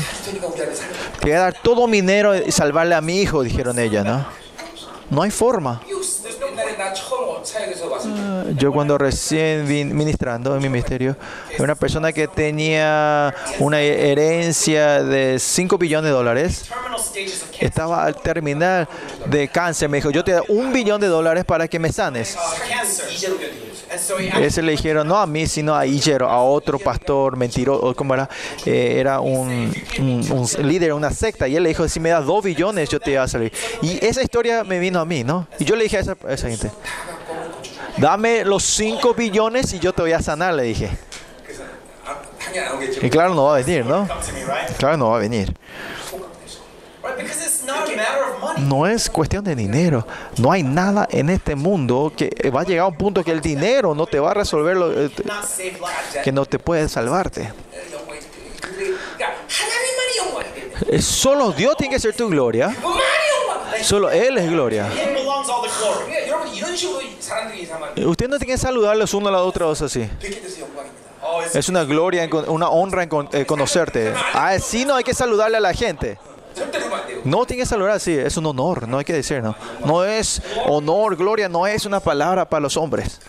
Te 1.20 1.26
voy 1.26 1.32
a 1.32 1.40
dar 1.40 1.54
todo 1.62 1.86
mi 1.86 2.00
dinero 2.00 2.36
y 2.36 2.52
salvarle 2.52 2.94
a 2.94 3.00
mi 3.00 3.20
hijo, 3.20 3.42
dijeron 3.42 3.78
ella, 3.78 4.02
¿no? 4.04 4.26
No 5.10 5.22
hay 5.22 5.30
forma. 5.30 5.80
Ah, 8.18 8.44
yo 8.56 8.72
cuando 8.72 8.96
recién 8.98 9.66
vine 9.66 9.92
ministrando 9.94 10.54
en 10.54 10.62
mi 10.62 10.68
ministerio, 10.68 11.16
una 11.58 11.74
persona 11.74 12.12
que 12.12 12.28
tenía 12.28 13.34
una 13.58 13.80
herencia 13.80 15.02
de 15.02 15.38
5 15.38 15.76
billones 15.78 16.10
de 16.10 16.14
dólares, 16.14 16.64
estaba 17.60 18.04
al 18.04 18.16
terminar 18.16 18.88
de 19.26 19.48
cáncer, 19.48 19.88
me 19.88 19.98
dijo, 19.98 20.10
yo 20.10 20.24
te 20.24 20.32
doy 20.32 20.44
un 20.48 20.72
billón 20.72 21.00
de 21.00 21.08
dólares 21.08 21.44
para 21.44 21.68
que 21.68 21.78
me 21.78 21.92
sanes. 21.92 22.36
Ese 24.40 24.62
le 24.62 24.72
dijeron, 24.72 25.06
no 25.06 25.18
a 25.18 25.26
mí, 25.26 25.46
sino 25.46 25.74
a 25.74 25.86
Ijero, 25.86 26.28
a 26.28 26.42
otro 26.42 26.78
pastor 26.78 27.36
mentiroso, 27.36 27.94
¿cómo 27.94 28.14
era? 28.14 28.28
Eh, 28.64 28.96
era 28.98 29.20
un, 29.20 29.72
un, 29.98 30.32
un, 30.32 30.66
líder, 30.66 30.92
una 30.92 31.10
secta. 31.10 31.48
Y 31.48 31.56
él 31.56 31.62
le 31.62 31.70
dijo, 31.70 31.88
si 31.88 32.00
me 32.00 32.10
das 32.10 32.24
dos 32.24 32.42
billones, 32.44 32.88
yo 32.88 33.00
te 33.00 33.10
voy 33.10 33.18
a 33.18 33.28
salir. 33.28 33.52
Y 33.82 34.04
esa 34.04 34.22
historia 34.22 34.64
me 34.64 34.78
vino 34.78 35.00
a 35.00 35.04
mí, 35.04 35.24
¿no? 35.24 35.46
Y 35.58 35.64
yo 35.64 35.76
le 35.76 35.84
dije 35.84 35.98
a 35.98 36.00
esa, 36.00 36.16
a 36.26 36.32
esa 36.32 36.48
gente, 36.48 36.70
dame 37.98 38.44
los 38.44 38.62
cinco 38.62 39.14
billones 39.14 39.72
y 39.72 39.78
yo 39.78 39.92
te 39.92 40.02
voy 40.02 40.12
a 40.12 40.22
sanar, 40.22 40.54
le 40.54 40.64
dije. 40.64 40.90
Y 43.00 43.10
claro, 43.10 43.34
no 43.34 43.44
va 43.44 43.56
a 43.56 43.62
venir, 43.62 43.84
¿no? 43.84 44.08
Claro, 44.78 44.96
no 44.96 45.10
va 45.10 45.16
a 45.16 45.20
venir. 45.20 45.54
No 48.58 48.86
es 48.86 49.10
cuestión 49.10 49.44
de 49.44 49.54
dinero. 49.54 50.06
No 50.38 50.52
hay 50.52 50.62
nada 50.62 51.06
en 51.10 51.30
este 51.30 51.54
mundo 51.54 52.12
que 52.16 52.30
eh, 52.36 52.50
va 52.50 52.62
a 52.62 52.64
llegar 52.64 52.84
a 52.84 52.88
un 52.88 52.96
punto 52.96 53.22
que 53.24 53.30
el 53.30 53.40
dinero 53.40 53.94
no 53.94 54.06
te 54.06 54.18
va 54.20 54.30
a 54.30 54.34
resolverlo, 54.34 54.92
eh, 54.92 55.10
que 56.22 56.32
no 56.32 56.46
te 56.46 56.58
puede 56.58 56.88
salvarte. 56.88 57.52
Eh, 60.88 61.00
solo 61.00 61.52
Dios 61.52 61.76
tiene 61.76 61.94
que 61.94 62.00
ser 62.00 62.14
tu 62.14 62.28
gloria. 62.28 62.74
Solo 63.82 64.10
Él 64.10 64.38
es 64.38 64.50
gloria. 64.50 64.88
Usted 67.96 68.28
no 68.28 68.38
tiene 68.38 68.52
que 68.52 68.58
saludarlos 68.58 69.14
uno 69.14 69.28
a 69.28 69.32
la 69.32 69.42
otra 69.42 69.66
dos 69.66 69.82
así. 69.82 70.08
Es 71.54 71.68
una 71.68 71.84
gloria, 71.84 72.28
una 72.48 72.68
honra 72.68 73.02
en 73.04 73.44
conocerte. 73.44 74.12
Así 74.32 74.84
no 74.84 74.94
hay 74.94 75.04
que 75.04 75.14
saludarle 75.14 75.56
a 75.56 75.60
la 75.60 75.72
gente. 75.72 76.18
No 77.24 77.46
tiene 77.46 77.64
que 77.64 77.68
valorar, 77.70 78.00
sí, 78.00 78.16
es 78.16 78.36
un 78.36 78.46
honor, 78.46 78.88
no 78.88 78.98
hay 78.98 79.04
que 79.04 79.12
decir, 79.12 79.42
no. 79.42 79.54
No 79.84 80.04
es 80.04 80.42
honor, 80.66 81.16
gloria, 81.16 81.48
no 81.48 81.66
es 81.66 81.86
una 81.86 82.00
palabra 82.00 82.48
para 82.48 82.60
los 82.60 82.76
hombres. 82.76 83.20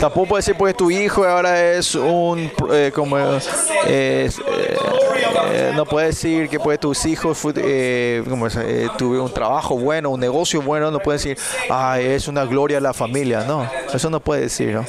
Tampoco 0.00 0.28
puede 0.28 0.40
decir 0.40 0.56
porque 0.56 0.74
tu 0.74 0.90
hijo 0.90 1.24
ahora 1.24 1.72
es 1.72 1.94
un 1.94 2.50
eh, 2.72 2.90
como 2.94 3.18
eh, 3.18 3.40
eh, 3.86 4.30
eh, 5.52 5.72
no 5.74 5.86
puede 5.86 6.08
decir 6.08 6.48
que 6.48 6.58
pues 6.58 6.78
tus 6.80 7.04
hijos 7.06 7.38
eh, 7.56 8.22
como 8.28 8.46
es, 8.46 8.56
eh, 8.56 8.88
tuvieron 8.98 9.26
un 9.26 9.32
trabajo 9.34 9.78
bueno, 9.78 10.10
un 10.10 10.20
negocio 10.20 10.60
bueno, 10.60 10.90
no 10.90 10.98
puede 10.98 11.18
decir 11.18 11.38
ay 11.70 12.06
es 12.06 12.28
una 12.28 12.44
gloria 12.44 12.78
a 12.78 12.80
la 12.80 12.92
familia, 12.92 13.44
no, 13.44 13.68
eso 13.92 14.10
no 14.10 14.20
puede 14.20 14.42
decir, 14.42 14.74
¿no? 14.74 14.84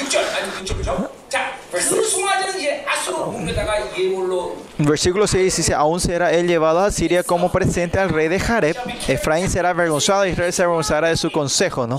자, 0.00 0.04
6절 0.04 0.18
아니 0.18 0.52
6절 0.64 0.76
그죠? 0.76 1.10
자, 1.28 1.52
그 1.72 1.80
송아지는 1.80 2.58
이제 2.60 2.84
아수로 2.86 3.24
옮겨다가 3.30 3.74
예물로 3.98 4.56
Versículo 4.78 5.26
6 5.26 5.56
dice, 5.56 5.74
aún 5.74 5.98
será 6.00 6.30
él 6.32 6.46
llevado 6.46 6.80
a 6.80 6.90
Siria 6.90 7.22
como 7.22 7.50
presente 7.50 7.98
al 7.98 8.10
rey 8.10 8.28
de 8.28 8.38
Jareb. 8.38 8.76
Efraín 9.08 9.48
será 9.50 9.70
avergonzado 9.70 10.26
y 10.26 10.30
Israel 10.30 10.52
se 10.52 10.62
avergonzará 10.62 11.08
de 11.08 11.16
su 11.16 11.30
consejo, 11.32 11.86
¿no? 11.86 11.98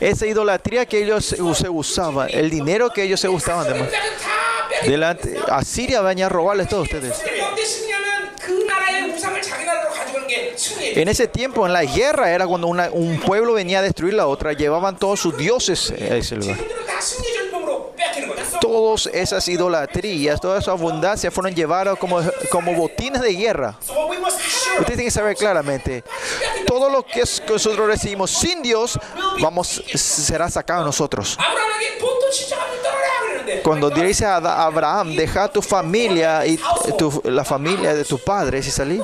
Esa 0.00 0.26
idolatría 0.26 0.84
que 0.86 1.02
ellos 1.02 1.24
se 1.24 1.36
se 1.54 1.68
usaban, 1.68 2.28
el 2.30 2.50
dinero 2.50 2.90
que 2.90 3.02
ellos 3.04 3.20
se 3.20 3.28
usaban, 3.28 3.66
de- 3.66 3.80
다 3.80 3.88
빼. 4.82 4.88
delante, 4.90 5.36
a 5.48 5.64
Siria 5.64 6.00
venía 6.02 6.26
a 6.26 6.28
robarles 6.28 6.68
todo 6.68 6.82
ustedes. 6.82 7.20
En 10.95 11.09
ese 11.09 11.27
tiempo, 11.27 11.65
en 11.65 11.73
la 11.73 11.83
guerra, 11.83 12.31
era 12.31 12.47
cuando 12.47 12.67
un 12.67 13.19
pueblo 13.19 13.53
venía 13.53 13.79
a 13.79 13.81
destruir 13.81 14.13
la 14.13 14.27
otra, 14.27 14.53
llevaban 14.53 14.97
todos 14.97 15.19
sus 15.19 15.35
dioses 15.35 15.91
a 15.91 16.15
ese 16.15 16.37
lugar. 16.37 16.57
Todas 18.61 19.07
esas 19.07 19.45
idolatrías, 19.49 20.39
toda 20.39 20.59
esa 20.59 20.71
abundancia 20.71 21.29
fueron 21.31 21.53
llevadas 21.53 21.99
como, 21.99 22.21
como 22.49 22.73
botines 22.73 23.21
de 23.21 23.33
guerra. 23.33 23.77
Ustedes 23.81 24.85
tienen 24.85 25.05
que 25.05 25.11
saber 25.11 25.35
claramente, 25.35 26.03
todo 26.65 26.89
lo 26.89 27.03
que 27.03 27.19
nosotros 27.19 27.87
recibimos 27.87 28.31
sin 28.31 28.61
Dios, 28.61 28.97
vamos, 29.41 29.83
será 29.95 30.49
sacado 30.49 30.81
a 30.81 30.85
nosotros. 30.85 31.37
Cuando 33.63 33.89
dice 33.89 34.25
a 34.25 34.37
Abraham, 34.37 35.15
deja 35.15 35.49
tu 35.49 35.61
familia 35.61 36.45
y 36.45 36.57
tu, 36.97 37.21
la 37.25 37.43
familia 37.43 37.93
de 37.93 38.05
tu 38.05 38.17
padre, 38.17 38.63
si 38.63 38.71
salí 38.71 39.01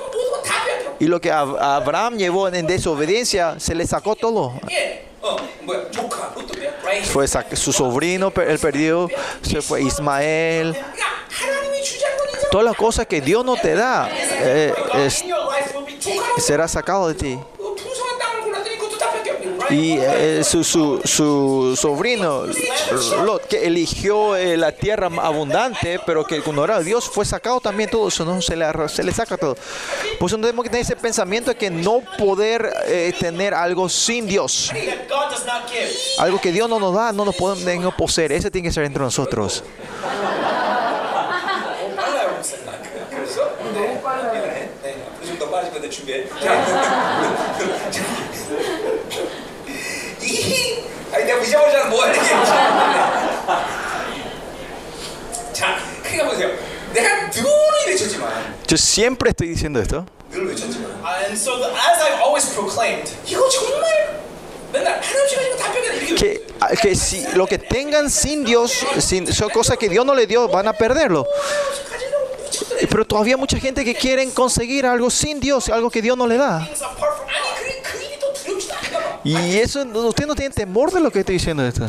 y 1.02 1.08
lo 1.08 1.20
que 1.20 1.32
Abraham 1.32 2.16
llevó 2.16 2.48
en 2.48 2.68
desobediencia, 2.68 3.60
se 3.60 3.74
le 3.74 3.88
sacó 3.88 4.16
todo. 4.16 4.54
Fue 7.06 7.28
su 7.28 7.74
sobrino, 7.74 8.32
él 8.48 8.60
perdió, 8.60 9.10
se 9.42 9.64
fue 9.64 9.82
Ismael. 9.82 10.78
Todas 12.52 12.66
las 12.66 12.76
cosas 12.76 13.08
que 13.08 13.20
Dios 13.20 13.44
no 13.44 13.56
te 13.56 13.74
da 13.74 14.12
eh, 14.12 14.72
será 16.38 16.68
sacado 16.68 17.08
de 17.08 17.16
ti. 17.16 17.40
Y 19.72 19.98
eh, 19.98 20.44
su, 20.44 20.64
su, 20.64 21.02
su 21.04 21.78
sobrino, 21.80 22.44
Lot, 23.24 23.48
que 23.48 23.66
eligió 23.66 24.36
eh, 24.36 24.58
la 24.58 24.74
tierra 24.74 25.10
abundante, 25.22 26.00
pero 26.06 26.26
que 26.26 26.42
cuando 26.42 26.66
era 26.66 26.82
Dios 26.82 27.10
fue 27.10 27.26
sacado 27.26 27.62
también 27.62 27.90
todo 27.90 28.10
eso, 28.10 28.26
¿no? 28.26 28.42
Se 28.42 28.56
le, 28.56 28.66
se 28.90 29.04
le 29.04 29.14
saca 29.14 29.38
todo. 29.38 29.56
Por 30.20 30.30
eso 30.30 30.38
tenemos 30.38 30.64
que 30.64 30.70
tener 30.70 30.84
ese 30.84 30.96
pensamiento 30.96 31.52
de 31.52 31.58
que 31.58 31.70
no 31.70 32.02
poder 32.18 32.74
eh, 32.88 33.14
tener 33.18 33.54
algo 33.54 33.88
sin 33.88 34.28
Dios. 34.28 34.72
Algo 36.18 36.42
que 36.42 36.52
Dios 36.52 36.70
no 36.70 36.80
nos 36.80 36.94
da, 36.94 37.14
no 37.14 37.24
nos 37.24 37.36
podemos 37.36 37.94
poseer. 37.96 38.34
Ese 38.34 38.52
tiene 38.52 38.68
que 38.68 38.74
ser 38.74 38.84
entre 38.84 39.02
nosotros. 39.02 39.64
이, 50.23 50.83
아니 51.13 51.25
내가 51.25 51.43
잊어버리잖아 51.43 51.85
뭐 51.87 52.03
하는 52.03 52.15
게. 52.15 52.21
자, 55.53 55.79
크게 56.03 56.25
보세요. 56.25 56.51
내가 56.93 57.31
늘 57.31 57.45
외쳤지만, 57.87 58.57
Yo 58.69 58.77
siempre 58.77 59.31
estoy 59.31 59.49
diciendo 59.49 59.81
esto. 59.81 60.05
늘 60.31 60.47
외쳤지만, 60.49 60.87
Uh, 61.03 61.25
and 61.27 61.37
so, 61.39 61.57
the, 61.59 61.67
as 61.71 62.03
I've 62.03 62.21
always 62.21 62.49
proclaimed, 62.53 63.11
이거 63.27 63.49
정말 63.49 64.21
맨날 64.73 65.01
하나님 65.01 65.23
없이 65.23 65.37
가지고 65.37 65.57
다 65.57 65.73
뺏겨 65.73 65.93
이렇게. 65.93 66.15
Que, 66.17 66.47
que 66.83 66.95
si 66.97 67.25
lo 67.35 67.47
que 67.47 67.59
tengan 67.59 68.11
sin 68.11 68.45
Dios, 68.45 68.73
sin, 68.99 69.27
son 69.33 69.49
cosas 69.51 69.79
que 69.79 69.89
Dios 69.89 70.05
no 70.05 70.15
le 70.15 70.27
dio, 70.27 70.49
van 70.49 70.67
a 70.69 70.73
perderlo. 70.73 71.25
가지려고 71.25 72.37
미쳤더래. 72.45 72.87
Pero 72.89 73.05
todavía 73.05 73.37
mucha 73.37 73.59
gente 73.59 73.85
que 73.85 73.95
quieren 73.95 74.31
conseguir 74.33 74.85
algo 74.87 75.09
sin 75.11 75.39
Dios, 75.41 75.69
algo 75.69 75.91
que 75.91 76.03
Dios 76.03 76.17
no 76.17 76.27
le 76.27 76.37
da. 76.37 76.61
things 76.67 76.83
apart 76.83 77.17
from 77.17 77.29
아니 77.29 77.83
그, 77.83 77.93
그 77.93 78.00
Y 79.24 79.58
eso, 79.60 79.84
usted 79.84 80.26
no 80.26 80.36
tiene 80.36 80.54
temor 80.54 80.92
de 80.92 81.00
lo 81.00 81.12
que 81.12 81.20
estoy 81.20 81.36
diciendo 81.36 81.66
esto. 81.66 81.88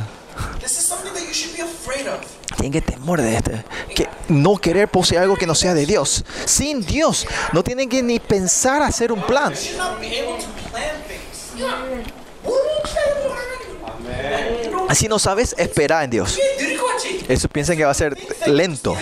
Tienen 2.57 2.73
que 2.73 2.81
temor 2.83 3.21
de 3.21 3.37
esto. 3.37 3.53
Que 3.95 4.09
no 4.29 4.57
querer 4.57 4.89
poseer 4.89 5.23
algo 5.23 5.37
que 5.37 5.47
no 5.47 5.55
sea 5.55 5.75
de 5.75 5.87
Dios. 5.87 6.25
Sin 6.45 6.85
Dios, 6.85 7.27
no 7.53 7.63
tienen 7.63 7.89
que 7.89 8.03
ni 8.03 8.19
pensar 8.19 8.83
hacer 8.83 9.13
un 9.13 9.23
plan. 9.23 9.55
Así 14.89 15.09
no 15.09 15.19
sabes 15.19 15.55
esperar 15.57 16.05
en 16.05 16.11
Dios. 16.11 16.39
Eso 17.29 17.49
piensan 17.49 17.77
que 17.77 17.85
va 17.85 17.93
a 17.93 17.95
ser 17.95 18.17
lento. 18.47 18.95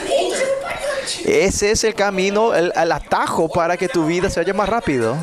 Ese 1.24 1.72
es 1.72 1.82
el 1.84 1.94
camino, 1.94 2.54
el, 2.54 2.72
el 2.74 2.92
atajo 2.92 3.48
para 3.48 3.76
que 3.76 3.88
tu 3.88 4.06
vida 4.06 4.30
se 4.30 4.38
vaya 4.40 4.54
más 4.54 4.68
rápido 4.68 5.18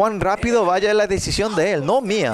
cuán 0.00 0.18
rápido 0.18 0.64
vaya 0.64 0.94
la 0.94 1.06
decisión 1.06 1.54
de 1.54 1.72
él, 1.72 1.84
no 1.84 2.00
mía. 2.00 2.32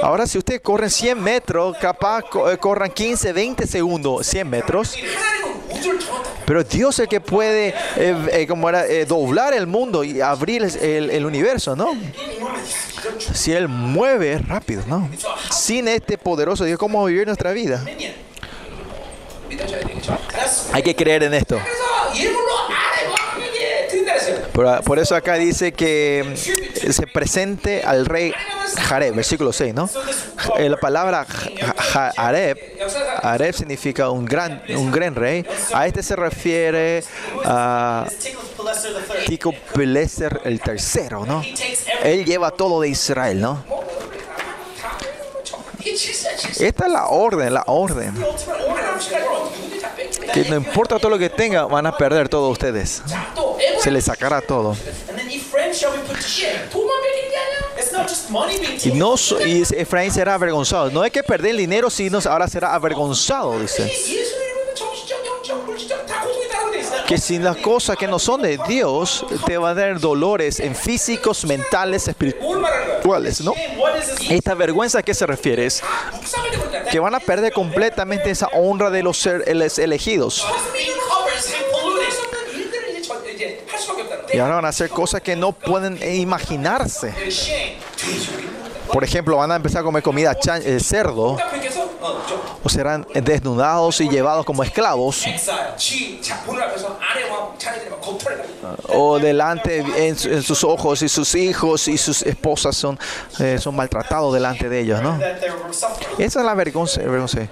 Ahora, 0.00 0.24
si 0.28 0.38
ustedes 0.38 0.60
corren 0.60 0.90
100 0.90 1.20
metros, 1.20 1.76
capaz 1.78 2.22
eh, 2.52 2.56
corran 2.58 2.92
15, 2.92 3.32
20 3.32 3.66
segundos, 3.66 4.24
100 4.28 4.48
metros. 4.48 4.96
Pero 6.46 6.62
Dios 6.62 6.94
es 6.94 6.98
el 7.00 7.08
que 7.08 7.20
puede 7.20 7.74
eh, 7.96 8.16
eh, 8.30 8.46
como 8.46 8.68
era, 8.68 8.86
eh, 8.86 9.06
doblar 9.06 9.52
el 9.52 9.66
mundo 9.66 10.04
y 10.04 10.20
abrir 10.20 10.62
el, 10.62 11.10
el, 11.10 11.26
universo, 11.26 11.74
¿no? 11.74 11.96
Si 13.32 13.50
Él 13.50 13.66
mueve 13.66 14.38
rápido, 14.38 14.84
¿no? 14.86 15.10
Sin 15.50 15.88
este 15.88 16.16
poderoso 16.16 16.64
Dios, 16.64 16.78
¿cómo 16.78 17.04
vivir 17.06 17.26
nuestra 17.26 17.50
vida? 17.50 17.84
Hay 20.72 20.82
que 20.82 20.94
creer 20.94 21.22
en 21.24 21.34
esto. 21.34 21.58
Por, 24.52 24.82
por, 24.84 24.98
eso 24.98 25.16
acá 25.16 25.34
dice 25.34 25.72
que 25.72 26.20
eh, 26.20 26.92
se 26.92 27.06
presente 27.08 27.82
al 27.82 28.06
rey 28.06 28.32
Jareb, 28.76 29.14
versículo 29.14 29.52
6, 29.52 29.74
¿no? 29.74 29.90
Eh, 30.58 30.68
la 30.68 30.76
palabra 30.76 31.26
Jareb, 31.26 32.58
Jareb 33.22 33.54
significa 33.54 34.10
un 34.10 34.24
gran, 34.24 34.62
un 34.68 34.92
gran 34.92 35.14
rey. 35.14 35.44
A 35.72 35.86
este 35.86 36.02
se 36.02 36.14
refiere 36.14 37.02
a 37.44 38.06
Tico 39.26 39.52
Pileser 39.74 40.40
el 40.44 40.60
tercero, 40.60 41.26
¿no? 41.26 41.42
Él 42.02 42.24
lleva 42.24 42.50
todo 42.50 42.80
de 42.80 42.88
Israel, 42.88 43.40
¿no? 43.40 43.83
Esta 46.60 46.86
es 46.86 46.92
la 46.92 47.08
orden, 47.08 47.52
la 47.52 47.64
orden. 47.66 48.14
Que 50.32 50.44
no 50.44 50.56
importa 50.56 50.98
todo 50.98 51.10
lo 51.10 51.18
que 51.18 51.30
tenga, 51.30 51.64
van 51.66 51.86
a 51.86 51.96
perder 51.96 52.28
todos 52.28 52.52
ustedes. 52.52 53.02
Se 53.80 53.90
les 53.90 54.04
sacará 54.04 54.40
todo. 54.40 54.76
Y, 58.84 58.92
no, 58.92 59.14
y 59.46 59.62
Efraín 59.76 60.10
será 60.12 60.34
avergonzado. 60.34 60.90
No 60.90 61.02
hay 61.02 61.10
que 61.10 61.22
perder 61.22 61.52
el 61.52 61.58
dinero, 61.58 61.90
sino 61.90 62.18
ahora 62.24 62.48
será 62.48 62.74
avergonzado, 62.74 63.58
dice 63.60 63.92
que 67.06 67.18
sin 67.18 67.44
las 67.44 67.56
cosas 67.56 67.96
que 67.96 68.06
no 68.06 68.18
son 68.18 68.42
de 68.42 68.58
Dios 68.66 69.26
te 69.46 69.58
va 69.58 69.70
a 69.70 69.74
dar 69.74 70.00
dolores 70.00 70.60
en 70.60 70.74
físicos, 70.74 71.44
mentales, 71.44 72.08
espirituales, 72.08 73.40
¿no? 73.40 73.52
Esta 74.28 74.54
vergüenza 74.54 75.00
a 75.00 75.02
qué 75.02 75.14
se 75.14 75.26
refiere 75.26 75.66
es 75.66 75.82
que 76.90 76.98
van 76.98 77.14
a 77.14 77.20
perder 77.20 77.52
completamente 77.52 78.30
esa 78.30 78.48
honra 78.48 78.90
de 78.90 79.02
los 79.02 79.18
seres 79.18 79.78
elegidos. 79.78 80.46
Y 84.32 84.38
ahora 84.38 84.56
van 84.56 84.64
a 84.64 84.68
hacer 84.68 84.90
cosas 84.90 85.20
que 85.20 85.36
no 85.36 85.52
pueden 85.52 85.98
imaginarse. 86.02 87.14
Por 88.92 89.04
ejemplo, 89.04 89.36
van 89.36 89.52
a 89.52 89.56
empezar 89.56 89.82
a 89.82 89.84
comer 89.84 90.02
comida 90.02 90.36
eh, 90.64 90.80
cerdo 90.80 91.36
o 92.64 92.68
serán 92.68 93.06
desnudados 93.14 94.00
y 94.00 94.08
llevados 94.08 94.44
como 94.44 94.62
esclavos 94.62 95.24
o 98.88 99.18
delante 99.18 99.78
en, 99.78 100.16
en 100.24 100.42
sus 100.42 100.64
ojos 100.64 101.02
y 101.02 101.08
sus 101.08 101.34
hijos 101.34 101.86
y 101.88 101.98
sus 101.98 102.22
esposas 102.22 102.76
son, 102.76 102.98
eh, 103.38 103.58
son 103.58 103.76
maltratados 103.76 104.32
delante 104.32 104.68
de 104.68 104.80
ellos, 104.80 105.02
¿no? 105.02 105.18
Esa 106.18 106.40
es 106.40 106.46
la 106.46 106.54
vergüenza. 106.54 107.00
vergüenza. 107.00 107.46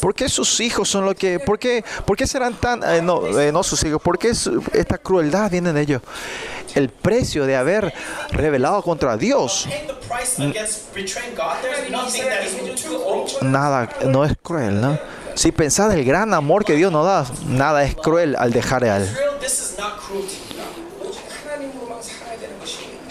¿Por 0.00 0.14
qué 0.14 0.28
sus 0.28 0.60
hijos 0.60 0.88
son 0.88 1.04
los 1.04 1.14
que... 1.14 1.38
¿Por 1.38 1.58
qué, 1.58 1.84
por 2.06 2.16
qué 2.16 2.26
serán 2.26 2.54
tan... 2.54 2.82
Eh, 2.82 3.02
no, 3.02 3.26
eh, 3.38 3.52
no 3.52 3.62
sus 3.62 3.82
hijos. 3.84 4.00
¿Por 4.00 4.18
qué 4.18 4.34
su, 4.34 4.62
esta 4.72 4.98
crueldad 4.98 5.50
viene 5.50 5.72
de 5.72 5.80
ellos? 5.80 6.02
El 6.74 6.88
precio 6.88 7.46
de 7.46 7.56
haber 7.56 7.92
revelado 8.30 8.82
contra 8.82 9.16
Dios. 9.16 9.68
Nada, 13.42 13.88
no 14.06 14.24
es 14.24 14.32
cruel, 14.42 14.80
¿no? 14.80 14.98
Si 15.34 15.52
pensás 15.52 15.94
el 15.94 16.04
gran 16.04 16.34
amor 16.34 16.64
que 16.64 16.74
Dios 16.74 16.90
nos 16.90 17.06
da, 17.06 17.24
nada 17.46 17.84
es 17.84 17.94
cruel 17.94 18.34
al 18.36 18.52
dejar 18.52 18.84
a 18.84 18.96
Él. 18.96 19.08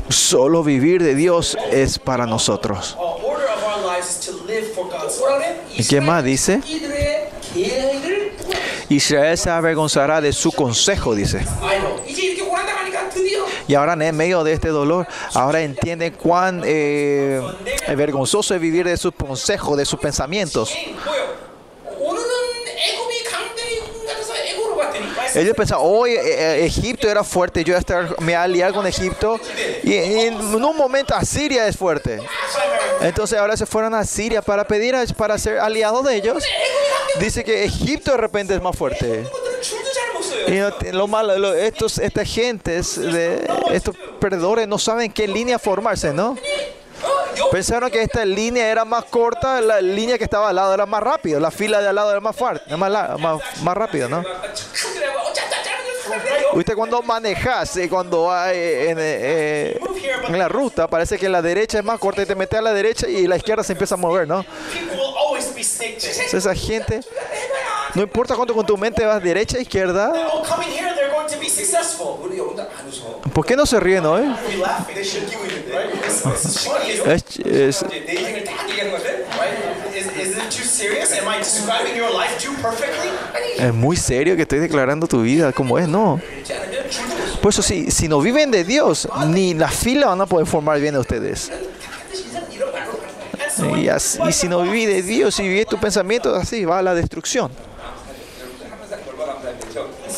Solo 0.10 0.64
vivir 0.64 1.02
de 1.04 1.16
Dios 1.16 1.58
es 1.72 2.00
para 2.00 2.26
nosotros. 2.26 2.98
¿Y 5.76 5.84
qué 5.86 6.02
más 6.02 6.24
dice? 6.24 6.62
Israel 8.90 9.38
se 9.38 9.50
avergonzará 9.50 10.22
de 10.22 10.32
su 10.32 10.52
consejo, 10.52 11.14
dice. 11.16 11.46
Y 13.68 13.76
ahora 13.76 13.94
en 13.94 14.16
medio 14.16 14.44
de 14.44 14.54
este 14.54 14.70
dolor, 14.70 15.08
ahora 15.34 15.62
entiende 15.62 16.14
cuán 16.14 16.62
eh, 16.66 17.42
vergonzoso 17.96 18.56
es 18.56 18.62
vivir 18.62 18.86
de 18.86 18.96
sus 18.96 19.14
consejos, 19.14 19.78
de 19.78 19.86
sus 19.86 20.00
pensamientos. 20.00 20.74
Ellos 25.38 25.56
pensaban, 25.56 25.86
hoy 25.88 26.16
Egipto 26.16 27.08
era 27.08 27.24
fuerte, 27.24 27.64
yo 27.64 27.74
voy 27.74 27.76
a 27.76 27.80
estar, 27.80 28.22
me 28.22 28.36
voy 28.36 28.74
con 28.74 28.88
Egipto. 28.88 29.40
Y, 29.84 29.94
en 29.94 30.36
un 30.36 30.76
momento 30.76 31.14
Asiria 31.14 31.68
es 31.68 31.78
fuerte. 31.78 32.20
Entonces 33.02 33.38
ahora 33.38 33.56
se 33.56 33.66
fueron 33.66 33.94
a 33.94 34.04
Siria 34.04 34.42
para 34.42 34.68
pedir, 34.68 34.96
para 35.16 35.38
ser 35.38 35.60
aliados 35.60 36.04
de 36.06 36.16
ellos. 36.16 36.44
Dice 37.20 37.44
que 37.44 37.64
Egipto 37.64 38.12
de 38.12 38.18
repente 38.18 38.56
es 38.56 38.62
más 38.62 38.76
fuerte. 38.76 39.26
Y 40.48 40.52
no, 40.52 40.72
lo 40.94 41.08
malo, 41.08 41.54
estos, 41.54 41.98
estas 41.98 42.28
gentes, 42.28 43.00
de, 43.00 43.46
estos 43.72 43.96
perdedores 44.20 44.68
no 44.68 44.80
saben 44.80 45.12
qué 45.12 45.28
línea 45.28 45.60
formarse, 45.60 46.14
¿no? 46.14 46.38
Pensaron 47.52 47.90
que 47.90 48.02
esta 48.02 48.26
línea 48.26 48.70
era 48.70 48.86
más 48.86 49.06
corta, 49.06 49.62
la 49.62 49.82
línea 49.82 50.18
que 50.18 50.24
estaba 50.24 50.50
al 50.50 50.56
lado 50.56 50.74
era 50.74 50.86
más 50.86 51.02
rápido, 51.02 51.40
la 51.40 51.52
fila 51.52 51.82
de 51.82 51.88
al 51.88 51.96
lado 51.96 52.12
era 52.12 52.20
más, 52.20 52.36
far, 52.36 52.62
más, 52.78 53.20
más, 53.20 53.42
más 53.62 53.78
rápido, 53.78 54.10
¿no? 54.10 54.24
Usted 56.54 56.76
cuando 56.76 57.02
manejas, 57.02 57.78
eh, 57.78 57.90
cuando 57.90 58.32
hay 58.32 58.58
eh, 58.58 59.80
en, 60.28 60.40
la 60.40 60.48
ruta, 60.48 60.88
parece 60.88 61.18
que 61.18 61.30
la 61.30 61.42
derecha 61.42 61.80
es 61.80 61.84
más 61.84 62.00
corta 62.00 62.22
y 62.22 62.26
te 62.26 62.36
metes 62.36 62.58
a 62.58 62.62
la 62.62 62.74
derecha 62.74 63.08
y 63.08 63.28
la 63.28 63.38
izquierda 63.38 63.64
se 63.64 63.74
empieza 63.74 63.96
a 63.96 63.98
mover, 63.98 64.28
¿no? 64.28 64.46
Esa 66.34 66.56
gente 66.56 67.02
no 67.96 68.04
importa 68.04 68.36
cuánto 68.36 68.54
con 68.54 68.66
tu 68.66 68.78
mente 68.78 69.06
vas 69.06 69.22
derecha, 69.22 69.60
izquierda. 69.60 70.14
¿Por 73.34 73.46
qué 73.46 73.56
no 73.56 73.66
se 73.66 73.80
ríen 73.80 74.06
hoy? 74.06 74.24
Es, 77.06 77.24
es, 77.46 77.86
es 83.58 83.74
muy 83.74 83.98
serio 83.98 84.36
que 84.36 84.44
estoy 84.44 84.60
declarando 84.60 85.08
tu 85.08 85.22
vida 85.22 85.52
como 85.52 85.80
es, 85.80 85.88
¿no? 85.88 86.22
Por 87.42 87.50
eso, 87.52 87.62
si, 87.62 87.92
si 87.92 88.08
no 88.08 88.20
viven 88.20 88.52
de 88.52 88.64
Dios, 88.64 89.08
ni 89.28 89.54
la 89.54 89.70
fila 89.70 90.08
van 90.08 90.22
a 90.22 90.26
poder 90.26 90.48
formar 90.48 90.80
bien 90.80 90.96
a 90.96 91.00
ustedes. 91.00 91.52
Y, 93.76 93.88
así, 93.90 94.20
y 94.28 94.32
si 94.34 94.48
no 94.48 94.62
vivís 94.62 94.88
de 94.88 95.02
Dios 95.02 95.34
y 95.36 95.38
si 95.38 95.48
vivís 95.48 95.66
tus 95.66 95.80
pensamientos 95.80 96.38
así, 96.38 96.66
va 96.66 96.80
a 96.80 96.82
la 96.82 96.94
destrucción 96.94 97.52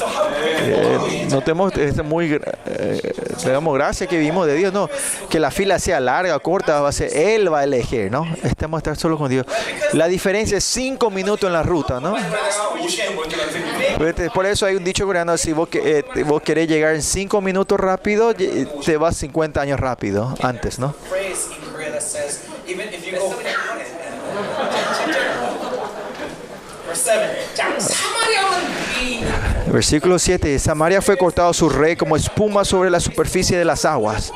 eh, 0.01 1.27
notemos, 1.29 1.75
es 1.77 2.03
muy, 2.03 2.39
eh, 2.65 3.13
damos 3.45 3.73
gracias 3.75 4.09
que 4.09 4.17
vivimos 4.17 4.47
de 4.47 4.55
Dios, 4.55 4.73
no, 4.73 4.89
que 5.29 5.39
la 5.39 5.51
fila 5.51 5.79
sea 5.79 5.99
larga, 5.99 6.37
corta, 6.39 6.81
va 6.81 6.89
a 6.89 6.91
ser, 6.91 7.15
Él 7.15 7.51
va 7.51 7.59
a 7.59 7.63
elegir, 7.63 8.11
¿no? 8.11 8.25
Estamos 8.43 8.77
a 8.77 8.79
estar 8.79 8.97
solo 8.97 9.17
con 9.17 9.29
Dios. 9.29 9.45
La 9.93 10.07
diferencia 10.07 10.57
es 10.57 10.63
cinco 10.63 11.09
minutos 11.09 11.47
en 11.47 11.53
la 11.53 11.63
ruta, 11.63 11.99
¿no? 11.99 12.15
Por 14.33 14.45
eso 14.45 14.65
hay 14.65 14.75
un 14.75 14.83
dicho 14.83 15.05
coreano, 15.05 15.37
si 15.37 15.53
vos, 15.53 15.69
eh, 15.73 16.03
vos 16.25 16.41
querés 16.41 16.67
llegar 16.67 16.95
en 16.95 17.01
cinco 17.01 17.41
minutos 17.41 17.79
rápido, 17.79 18.33
te 18.33 18.97
vas 18.97 19.17
50 19.17 19.61
años 19.61 19.79
rápido, 19.79 20.33
antes, 20.41 20.79
¿no? 20.79 20.95
Versículo 29.71 30.17
7. 30.17 30.57
Samaria 30.59 31.01
fue 31.01 31.17
cortado 31.17 31.53
su 31.53 31.69
rey 31.69 31.95
como 31.95 32.15
espuma 32.15 32.65
sobre 32.65 32.89
la 32.89 32.99
superficie 32.99 33.57
de 33.57 33.65
las 33.65 33.85
aguas. 33.85 34.33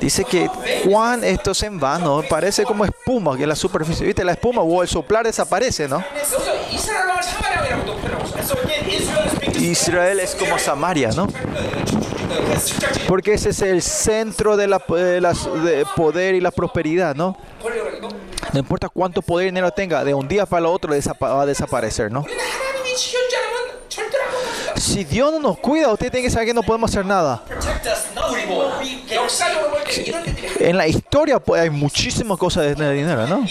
Dice 0.00 0.24
que 0.24 0.48
Juan 0.84 1.24
esto 1.24 1.50
es 1.50 1.62
en 1.64 1.78
vano, 1.78 2.22
parece 2.28 2.64
como 2.64 2.84
espuma 2.84 3.36
que 3.36 3.42
en 3.42 3.48
la 3.48 3.56
superficie, 3.56 4.06
viste 4.06 4.24
la 4.24 4.32
espuma 4.32 4.62
o 4.62 4.82
el 4.82 4.88
soplar 4.88 5.24
desaparece, 5.24 5.88
¿no? 5.88 6.04
Israel 9.58 10.20
es 10.20 10.34
como 10.36 10.58
Samaria, 10.58 11.10
¿no? 11.10 11.26
Porque 13.08 13.34
ese 13.34 13.50
es 13.50 13.60
el 13.62 13.82
centro 13.82 14.56
de 14.56 14.68
la, 14.68 14.78
de 14.78 15.84
poder 15.96 16.34
y 16.36 16.40
la 16.40 16.52
prosperidad, 16.52 17.16
¿no? 17.16 17.36
No 18.52 18.58
importa 18.58 18.88
cuánto 18.88 19.20
poder 19.20 19.46
y 19.46 19.50
dinero 19.50 19.70
tenga, 19.72 20.04
de 20.04 20.14
un 20.14 20.28
día 20.28 20.46
para 20.46 20.60
el 20.60 20.66
otro 20.66 20.94
va 21.22 21.42
a 21.42 21.46
desaparecer, 21.46 22.10
¿no? 22.12 22.24
Si 24.76 25.04
Dios 25.04 25.32
no 25.32 25.38
nos 25.38 25.58
cuida, 25.58 25.92
usted 25.92 26.10
tiene 26.10 26.26
que 26.26 26.30
saber 26.30 26.48
que 26.48 26.54
no 26.54 26.62
podemos 26.62 26.90
hacer 26.90 27.04
nada. 27.04 27.42
En 30.60 30.76
la 30.76 30.86
historia 30.86 31.38
pues, 31.38 31.62
hay 31.62 31.70
muchísimas 31.70 32.38
cosas 32.38 32.76
de 32.76 32.92
dinero, 32.92 33.26
¿no? 33.26 33.46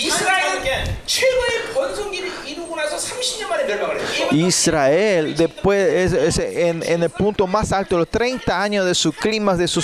Israel, 4.31 5.35
después, 5.35 6.37
en, 6.37 7.03
el 7.03 7.09
punto 7.09 7.47
más 7.47 7.71
alto 7.71 7.95
de 7.95 7.99
los 7.99 8.09
30 8.09 8.61
años 8.61 8.85
de 8.85 8.95
su 8.95 9.11
clima, 9.13 9.55
de 9.55 9.67
su, 9.67 9.83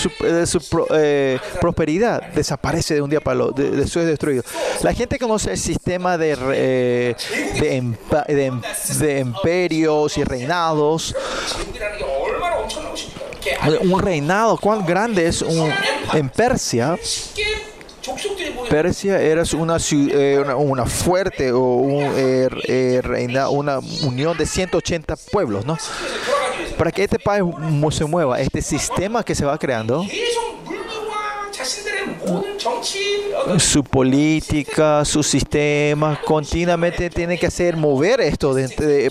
eh, 0.94 1.40
prosperidad, 1.60 2.22
desaparece 2.34 2.96
de 2.96 3.02
un 3.02 3.10
día 3.10 3.22
para 3.22 3.36
el 3.36 3.42
otro, 3.42 3.64
de, 3.64 3.72
de 3.72 4.06
destruido. 4.06 4.44
La 4.82 4.94
gente 4.94 5.18
conoce 5.20 5.52
el 5.52 5.58
sistema 5.58 6.18
de, 6.18 6.38
eh, 6.54 7.16
de 7.60 9.20
imperios 9.20 10.18
em, 10.18 10.22
y 10.22 10.26
reinados 10.26 11.16
un 13.82 14.00
reinado, 14.00 14.58
cuán 14.58 14.86
grande 14.86 15.28
es 15.28 15.42
un, 15.42 15.72
en 16.14 16.30
Persia, 16.30 16.98
Persia 18.70 19.22
era 19.22 19.44
eh, 19.44 19.56
una, 19.56 20.56
una, 20.56 20.86
fuerte 20.86 21.52
o 21.52 21.86
eh, 22.16 22.50
eh, 22.68 23.02
reina, 23.02 23.50
una 23.50 23.80
unión 24.04 24.38
de 24.38 24.46
180 24.46 25.16
pueblos, 25.32 25.66
¿no? 25.66 25.78
Para 26.78 26.92
que 26.92 27.04
este 27.04 27.20
país 27.20 27.44
se 27.92 28.06
mueva, 28.06 28.40
este 28.42 28.62
sistema 28.62 29.24
que 29.24 29.36
se 29.36 29.46
va 29.46 29.58
creando 29.58 30.06
su 33.60 33.84
política, 33.84 35.06
su 35.06 35.24
sistema, 35.24 36.20
continuamente 36.26 37.10
tiene 37.10 37.38
que 37.38 37.48
hacer 37.48 37.76
mover 37.78 38.22
esto 38.22 38.56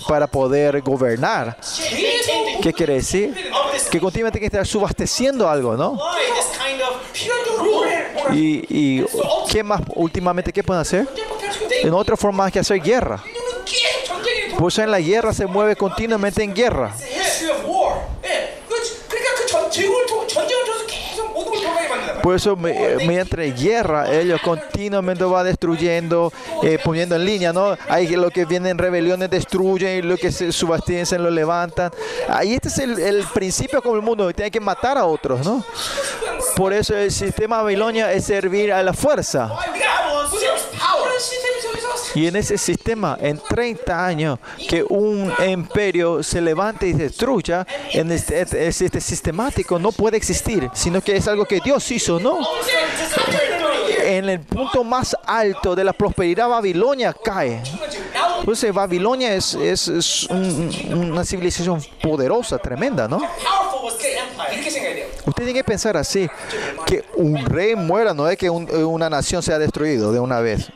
para 0.07 0.27
poder 0.27 0.81
gobernar. 0.81 1.57
¿Qué 2.61 2.73
quiere 2.73 2.95
decir? 2.95 3.35
Que 3.91 3.99
continuamente 3.99 4.39
tiene 4.39 4.49
que 4.49 4.57
estar 4.57 4.67
subasteciendo 4.67 5.49
algo, 5.49 5.75
¿no? 5.75 5.99
Y, 8.31 8.65
y 8.69 9.05
¿qué 9.49 9.63
más 9.63 9.81
últimamente 9.95 10.51
qué 10.51 10.63
pueden 10.63 10.81
hacer? 10.81 11.07
En 11.81 11.93
otra 11.93 12.15
forma 12.15 12.49
que 12.49 12.59
hacer 12.59 12.81
guerra. 12.81 13.23
Pues 14.57 14.77
en 14.77 14.91
la 14.91 14.99
guerra 14.99 15.33
se 15.33 15.45
mueve 15.45 15.75
continuamente 15.75 16.43
en 16.43 16.53
guerra. 16.53 16.95
Por 22.23 22.35
eso, 22.35 22.55
me- 22.55 22.71
eh, 22.71 23.05
mediante 23.05 23.51
guerra, 23.51 24.09
ellos 24.11 24.39
continuamente 24.41 25.25
va 25.25 25.43
destruyendo, 25.43 26.31
eh, 26.63 26.79
poniendo 26.81 27.15
en 27.17 27.25
línea, 27.25 27.51
¿no? 27.51 27.77
Hay 27.89 28.07
lo 28.15 28.29
que 28.31 28.45
vienen 28.45 28.77
rebeliones, 28.77 29.29
destruyen, 29.29 30.07
lo 30.07 30.15
que 30.15 30.31
se 30.31 30.51
subastecen, 30.53 31.21
lo 31.21 31.29
levantan. 31.29 31.91
Ahí 32.29 32.53
este 32.53 32.69
es 32.69 32.77
el, 32.79 32.97
el 32.97 33.25
principio 33.33 33.81
como 33.81 33.95
el 33.97 34.01
mundo, 34.01 34.31
tiene 34.33 34.49
que 34.49 34.61
matar 34.61 34.97
a 34.97 35.05
otros, 35.05 35.45
¿no? 35.45 35.65
Por 36.55 36.71
eso 36.71 36.95
el 36.95 37.11
sistema 37.11 37.61
Babilonia 37.61 38.11
es 38.13 38.23
servir 38.25 38.71
a 38.71 38.81
la 38.83 38.93
fuerza. 38.93 39.49
Y 42.15 42.27
en 42.27 42.35
ese 42.35 42.57
sistema, 42.57 43.17
en 43.19 43.39
30 43.39 44.05
años, 44.05 44.39
que 44.69 44.83
un 44.83 45.31
imperio 45.45 46.21
se 46.21 46.41
levante 46.41 46.87
y 46.87 46.93
destruya, 46.93 47.65
en 47.91 48.11
este, 48.11 48.41
este 48.41 49.01
sistemático 49.01 49.79
no 49.79 49.91
puede 49.91 50.17
existir, 50.17 50.69
sino 50.73 51.01
que 51.01 51.15
es 51.15 51.27
algo 51.27 51.45
que 51.45 51.59
Dios 51.59 51.89
hizo, 51.91 52.19
¿no? 52.19 52.39
En 54.03 54.29
el 54.29 54.41
punto 54.41 54.83
más 54.83 55.15
alto 55.25 55.75
de 55.75 55.83
la 55.83 55.93
prosperidad, 55.93 56.49
Babilonia 56.49 57.13
cae. 57.13 57.61
Entonces, 58.39 58.73
Babilonia 58.73 59.33
es, 59.33 59.53
es, 59.55 60.27
una 60.89 61.23
civilización 61.23 61.81
poderosa, 62.01 62.57
tremenda, 62.57 63.07
¿no? 63.07 63.21
Usted 65.25 65.33
tiene 65.35 65.53
que 65.53 65.63
pensar 65.63 65.95
así, 65.95 66.29
que 66.85 67.05
un 67.15 67.45
rey 67.45 67.75
muera 67.75 68.13
no 68.13 68.27
es 68.27 68.37
que 68.37 68.49
una 68.49 69.09
nación 69.09 69.41
sea 69.41 69.57
destruido 69.57 70.11
de 70.11 70.19
una 70.19 70.41
vez. 70.41 70.69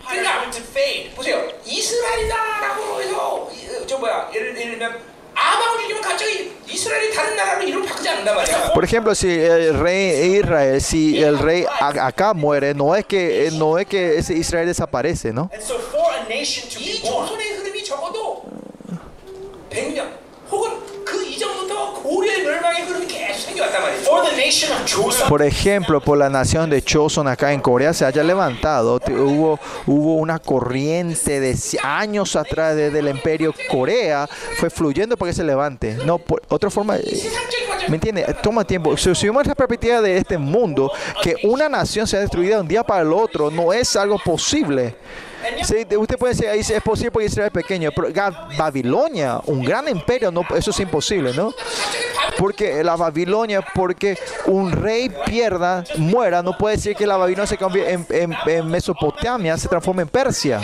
이스라엘이다라고 1.66 3.00
해서 3.02 3.50
이- 3.52 3.86
저 3.86 3.98
뭐야 3.98 4.30
예를, 4.34 4.56
예를 4.58 4.70
들면 4.78 5.12
아방을 5.34 5.80
죽이면 5.80 6.02
갑자기 6.02 6.52
이스라엘이 6.68 7.12
다른 7.14 7.36
나라로 7.36 7.62
이름을 7.62 7.86
바꾸지 7.88 8.08
않는단 8.08 8.36
말이야. 8.36 8.72
Por 8.72 8.84
ejemplo, 8.84 9.12
si 9.14 9.28
el 9.30 9.74
rey 9.78 10.36
Israel, 10.38 10.76
si 10.80 11.22
el 11.22 11.38
rey 11.38 11.64
a- 11.66 12.06
acá 12.06 12.32
muere, 12.34 12.74
no 12.74 12.94
es 12.94 13.04
que 13.06 13.50
no 13.54 13.78
es 13.78 13.86
que 13.86 14.18
ese 14.18 14.34
Israel 14.34 14.66
desaparece, 14.66 15.32
¿no? 15.32 15.48
Por 25.27 25.41
ejemplo, 25.41 26.01
por 26.01 26.17
la 26.17 26.29
nación 26.29 26.69
de 26.69 26.81
Choson 26.81 27.27
acá 27.27 27.53
en 27.53 27.61
Corea 27.61 27.93
se 27.93 28.05
haya 28.05 28.23
levantado. 28.23 28.99
Hubo, 29.07 29.59
hubo 29.85 30.15
una 30.15 30.39
corriente 30.39 31.39
de 31.39 31.57
años 31.83 32.35
atrás 32.35 32.75
desde 32.75 32.99
el 32.99 33.07
imperio 33.07 33.53
Corea, 33.69 34.27
fue 34.57 34.69
fluyendo 34.69 35.17
para 35.17 35.31
que 35.31 35.35
se 35.35 35.43
levante. 35.43 35.97
No, 36.05 36.17
por, 36.17 36.41
otra 36.49 36.69
forma... 36.69 36.97
Eh, 36.97 37.29
¿me 37.87 37.95
entiende? 37.95 38.25
Toma 38.41 38.63
tiempo. 38.65 38.95
Si 38.97 39.13
si 39.15 39.25
vemos 39.27 39.45
la 39.47 39.55
perspectiva 39.55 40.01
de 40.01 40.17
este 40.17 40.37
mundo, 40.37 40.91
que 41.21 41.35
una 41.43 41.67
nación 41.69 42.07
sea 42.07 42.19
destruida 42.19 42.55
de 42.55 42.61
un 42.61 42.67
día 42.67 42.83
para 42.83 43.01
el 43.01 43.13
otro, 43.13 43.49
no 43.51 43.73
es 43.73 43.95
algo 43.95 44.17
posible. 44.23 44.95
Sí, 45.63 45.85
usted 45.97 46.17
puede 46.17 46.33
decir, 46.33 46.73
es 46.75 46.81
posible 46.81 47.11
porque 47.11 47.27
Israel 47.27 47.47
es 47.47 47.53
pequeño, 47.53 47.91
pero 47.95 48.09
Babilonia, 48.57 49.39
un 49.45 49.63
gran 49.63 49.87
imperio, 49.87 50.29
no, 50.31 50.41
eso 50.55 50.71
es 50.71 50.79
imposible, 50.79 51.31
¿no? 51.33 51.53
Porque 52.37 52.83
la 52.83 52.95
Babilonia, 52.95 53.61
porque 53.73 54.17
un 54.45 54.71
rey 54.71 55.09
pierda, 55.25 55.83
muera, 55.97 56.41
no 56.43 56.57
puede 56.57 56.75
decir 56.75 56.95
que 56.95 57.07
la 57.07 57.17
Babilonia 57.17 57.47
se 57.47 57.57
cambie 57.57 57.89
en, 57.91 58.05
en- 58.09 58.35
en 58.45 58.67
Mesopotamia, 58.67 59.57
se 59.57 59.67
transforme 59.67 60.01
en 60.01 60.09
Persia. 60.09 60.59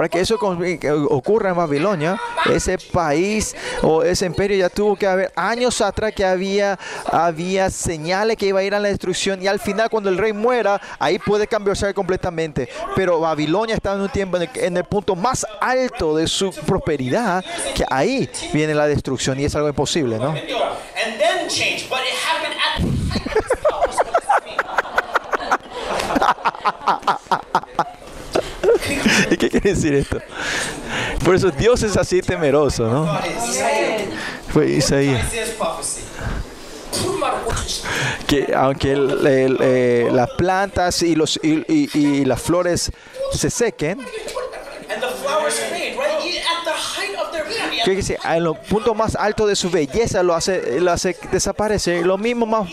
Para 0.00 0.08
que 0.08 0.20
eso 0.20 0.38
que 0.38 0.90
ocurra 1.10 1.50
en 1.50 1.56
Babilonia, 1.56 2.18
ese 2.50 2.78
país 2.78 3.54
o 3.82 4.02
ese 4.02 4.24
imperio 4.24 4.56
ya 4.56 4.70
tuvo 4.70 4.96
que 4.96 5.06
haber 5.06 5.30
años 5.36 5.82
atrás 5.82 6.14
que 6.16 6.24
había, 6.24 6.78
había 7.04 7.68
señales 7.68 8.38
que 8.38 8.46
iba 8.46 8.60
a 8.60 8.62
ir 8.62 8.74
a 8.74 8.80
la 8.80 8.88
destrucción 8.88 9.42
y 9.42 9.46
al 9.46 9.60
final 9.60 9.90
cuando 9.90 10.08
el 10.08 10.16
rey 10.16 10.32
muera, 10.32 10.80
ahí 10.98 11.18
puede 11.18 11.46
cambiarse 11.46 11.92
completamente. 11.92 12.66
Pero 12.96 13.20
Babilonia 13.20 13.74
estaba 13.74 13.96
en 13.96 14.00
un 14.00 14.08
tiempo 14.08 14.38
en 14.38 14.44
el, 14.44 14.50
en 14.54 14.78
el 14.78 14.84
punto 14.84 15.14
más 15.16 15.44
alto 15.60 16.16
de 16.16 16.26
su 16.28 16.50
prosperidad, 16.50 17.44
que 17.74 17.84
ahí 17.90 18.26
viene 18.54 18.74
la 18.74 18.86
destrucción 18.86 19.38
y 19.38 19.44
es 19.44 19.54
algo 19.54 19.68
imposible, 19.68 20.16
¿no? 20.16 20.34
¿Qué 29.30 29.48
quiere 29.50 29.70
decir 29.74 29.94
esto? 29.94 30.20
Por 31.24 31.34
eso 31.34 31.50
Dios 31.50 31.82
es 31.82 31.96
así 31.96 32.20
temeroso, 32.22 32.88
¿no? 32.88 33.18
Fue 34.52 34.68
Isaías. 34.70 35.26
Que 38.26 38.52
aunque 38.54 38.92
el, 38.92 39.26
el, 39.26 39.58
eh, 39.60 40.08
las 40.10 40.30
plantas 40.30 41.02
y, 41.02 41.14
los, 41.14 41.38
y, 41.42 41.64
y, 41.68 41.90
y 41.98 42.24
las 42.24 42.40
flores 42.40 42.90
se 43.32 43.50
sequen, 43.50 44.00
Fíjese, 47.84 48.18
ah, 48.22 48.36
en 48.36 48.44
lo 48.44 48.54
punto 48.54 48.94
más 48.94 49.16
alto 49.16 49.46
de 49.46 49.56
su 49.56 49.70
belleza 49.70 50.22
lo 50.22 50.34
hace, 50.34 50.80
lo 50.80 50.92
hace 50.92 51.16
desaparecer. 51.30 52.06
Lo 52.06 52.18
mismo 52.18 52.46
más 52.46 52.68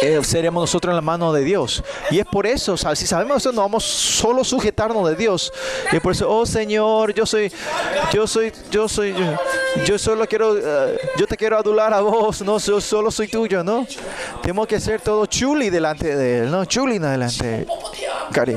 eh, 0.00 0.20
seremos 0.22 0.62
nosotros 0.62 0.92
en 0.92 0.96
la 0.96 1.02
mano 1.02 1.32
de 1.32 1.44
Dios. 1.44 1.82
Y 2.10 2.18
es 2.18 2.26
por 2.26 2.46
eso, 2.46 2.76
si 2.76 3.06
sabemos 3.06 3.38
eso, 3.38 3.52
no 3.52 3.62
vamos 3.62 3.84
solo 3.84 4.44
sujetarnos 4.44 5.08
de 5.08 5.16
Dios. 5.16 5.52
Y 5.92 6.00
por 6.00 6.12
eso, 6.12 6.30
oh 6.30 6.46
Señor, 6.46 7.14
yo 7.14 7.26
soy, 7.26 7.52
yo 8.12 8.26
soy, 8.26 8.52
yo 8.70 8.88
soy, 8.88 9.14
yo, 9.14 9.84
yo 9.84 9.98
solo 9.98 10.26
quiero, 10.26 10.52
uh, 10.52 10.96
yo 11.16 11.26
te 11.26 11.36
quiero 11.36 11.58
adular 11.58 11.92
a 11.92 12.00
vos, 12.00 12.42
no, 12.42 12.58
yo 12.58 12.80
solo 12.80 13.10
soy 13.10 13.28
tuyo, 13.28 13.62
¿no? 13.62 13.86
Tenemos 14.42 14.66
que 14.66 14.80
ser 14.80 15.00
todo 15.00 15.26
chuli 15.26 15.70
delante 15.70 16.16
de 16.16 16.40
Él, 16.40 16.50
¿no? 16.50 16.64
Chuli 16.64 16.98
delante 16.98 17.46
de 17.46 17.58
Él. 17.60 17.68
Cari, 18.32 18.56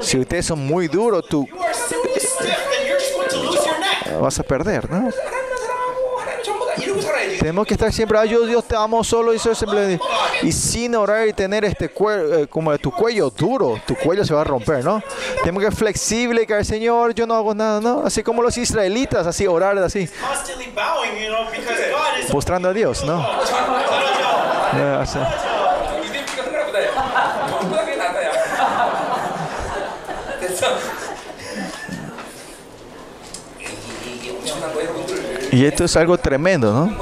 si 0.00 0.18
ustedes 0.18 0.46
son 0.46 0.60
muy 0.66 0.88
duros, 0.88 1.24
tú 1.28 1.48
vas 4.20 4.38
a 4.38 4.42
perder, 4.42 4.90
¿no? 4.90 5.10
Tenemos 7.38 7.66
que 7.66 7.74
estar 7.74 7.92
siempre, 7.92 8.18
ah, 8.18 8.24
yo 8.24 8.44
Dios 8.44 8.64
te 8.64 8.76
amo 8.76 9.02
solo 9.04 9.32
y. 9.32 9.38
Y 10.42 10.52
sin 10.52 10.94
orar 10.94 11.28
y 11.28 11.32
tener 11.32 11.64
este 11.64 11.88
cuello, 11.88 12.40
eh, 12.40 12.46
como 12.46 12.76
tu 12.78 12.90
cuello 12.90 13.30
duro, 13.30 13.80
tu 13.86 13.94
cuello 13.94 14.24
se 14.24 14.34
va 14.34 14.40
a 14.42 14.44
romper, 14.44 14.84
¿no? 14.84 15.02
Tenemos 15.40 15.62
que 15.62 15.70
ser 15.70 15.78
flexible 15.78 16.42
y 16.42 16.46
caer, 16.46 16.64
Señor, 16.64 17.14
yo 17.14 17.26
no 17.26 17.34
hago 17.34 17.54
nada, 17.54 17.80
¿no? 17.80 18.02
Así 18.04 18.22
como 18.22 18.42
los 18.42 18.56
israelitas, 18.58 19.26
así, 19.26 19.46
orar 19.46 19.78
así. 19.78 20.08
Postrando 22.30 22.68
a 22.68 22.72
Dios, 22.72 23.04
¿no? 23.04 23.24
Eh, 24.74 24.98
o 25.02 25.06
Y 35.52 35.64
esto 35.64 35.84
es 35.84 35.96
algo 35.96 36.18
tremendo, 36.18 36.72
¿no? 36.72 36.98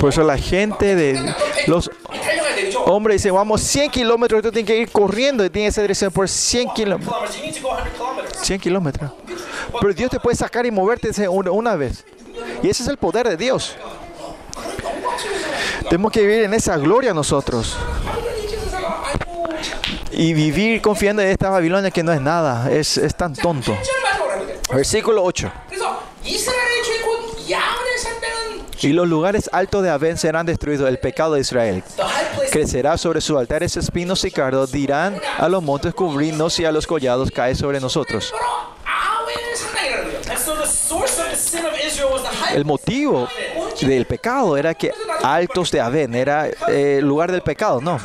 Por 0.00 0.10
eso 0.10 0.22
la 0.22 0.38
gente 0.38 0.94
de 0.94 1.34
los 1.66 1.90
hombres 2.84 3.22
dice, 3.22 3.30
vamos 3.30 3.60
100 3.62 3.90
kilómetros, 3.90 4.42
tú 4.42 4.52
tienes 4.52 4.66
que 4.66 4.78
ir 4.78 4.90
corriendo 4.90 5.44
y 5.44 5.50
tienes 5.50 5.74
esa 5.74 5.82
dirección 5.82 6.12
por 6.12 6.28
100 6.28 6.70
kilómetros. 6.70 7.14
100 8.42 8.60
kilómetros. 8.60 9.10
Pero 9.80 9.92
Dios 9.92 10.10
te 10.10 10.20
puede 10.20 10.36
sacar 10.36 10.64
y 10.66 10.70
moverte 10.70 11.10
una 11.28 11.74
vez. 11.74 12.04
Y 12.62 12.68
ese 12.68 12.82
es 12.82 12.88
el 12.88 12.96
poder 12.96 13.28
de 13.28 13.36
Dios. 13.36 13.76
Tenemos 15.88 16.10
que 16.12 16.20
vivir 16.20 16.44
en 16.44 16.54
esa 16.54 16.76
gloria 16.76 17.12
nosotros. 17.12 17.76
Y 20.12 20.32
vivir 20.32 20.80
confiando 20.80 21.22
en 21.22 21.28
esta 21.28 21.50
Babilonia 21.50 21.90
que 21.90 22.02
no 22.02 22.12
es 22.12 22.20
nada, 22.20 22.70
es, 22.70 22.96
es 22.96 23.14
tan 23.14 23.34
tonto. 23.34 23.76
Versículo 24.72 25.22
8. 25.22 25.52
Y 28.80 28.88
los 28.88 29.08
lugares 29.08 29.48
altos 29.52 29.82
de 29.82 29.90
Abén 29.90 30.18
serán 30.18 30.46
destruidos, 30.46 30.88
el 30.88 30.98
pecado 30.98 31.34
de 31.34 31.40
Israel. 31.40 31.82
Crecerá 32.50 32.98
sobre 32.98 33.20
sus 33.20 33.36
altares 33.38 33.76
espinos 33.76 34.24
y 34.24 34.30
cardos, 34.30 34.72
dirán 34.72 35.20
a 35.38 35.48
los 35.48 35.62
montes 35.62 35.94
cubrirnos 35.94 36.58
y 36.60 36.64
a 36.64 36.72
los 36.72 36.86
collados 36.86 37.30
cae 37.30 37.54
sobre 37.54 37.80
nosotros. 37.80 38.32
El 42.54 42.64
motivo 42.64 43.28
del 43.80 44.06
pecado, 44.06 44.56
era 44.56 44.74
que 44.74 44.92
Altos 45.22 45.70
de 45.70 45.80
Aven, 45.80 46.14
era 46.14 46.48
eh, 46.68 47.00
lugar 47.02 47.32
del 47.32 47.42
pecado, 47.42 47.80
no. 47.80 47.98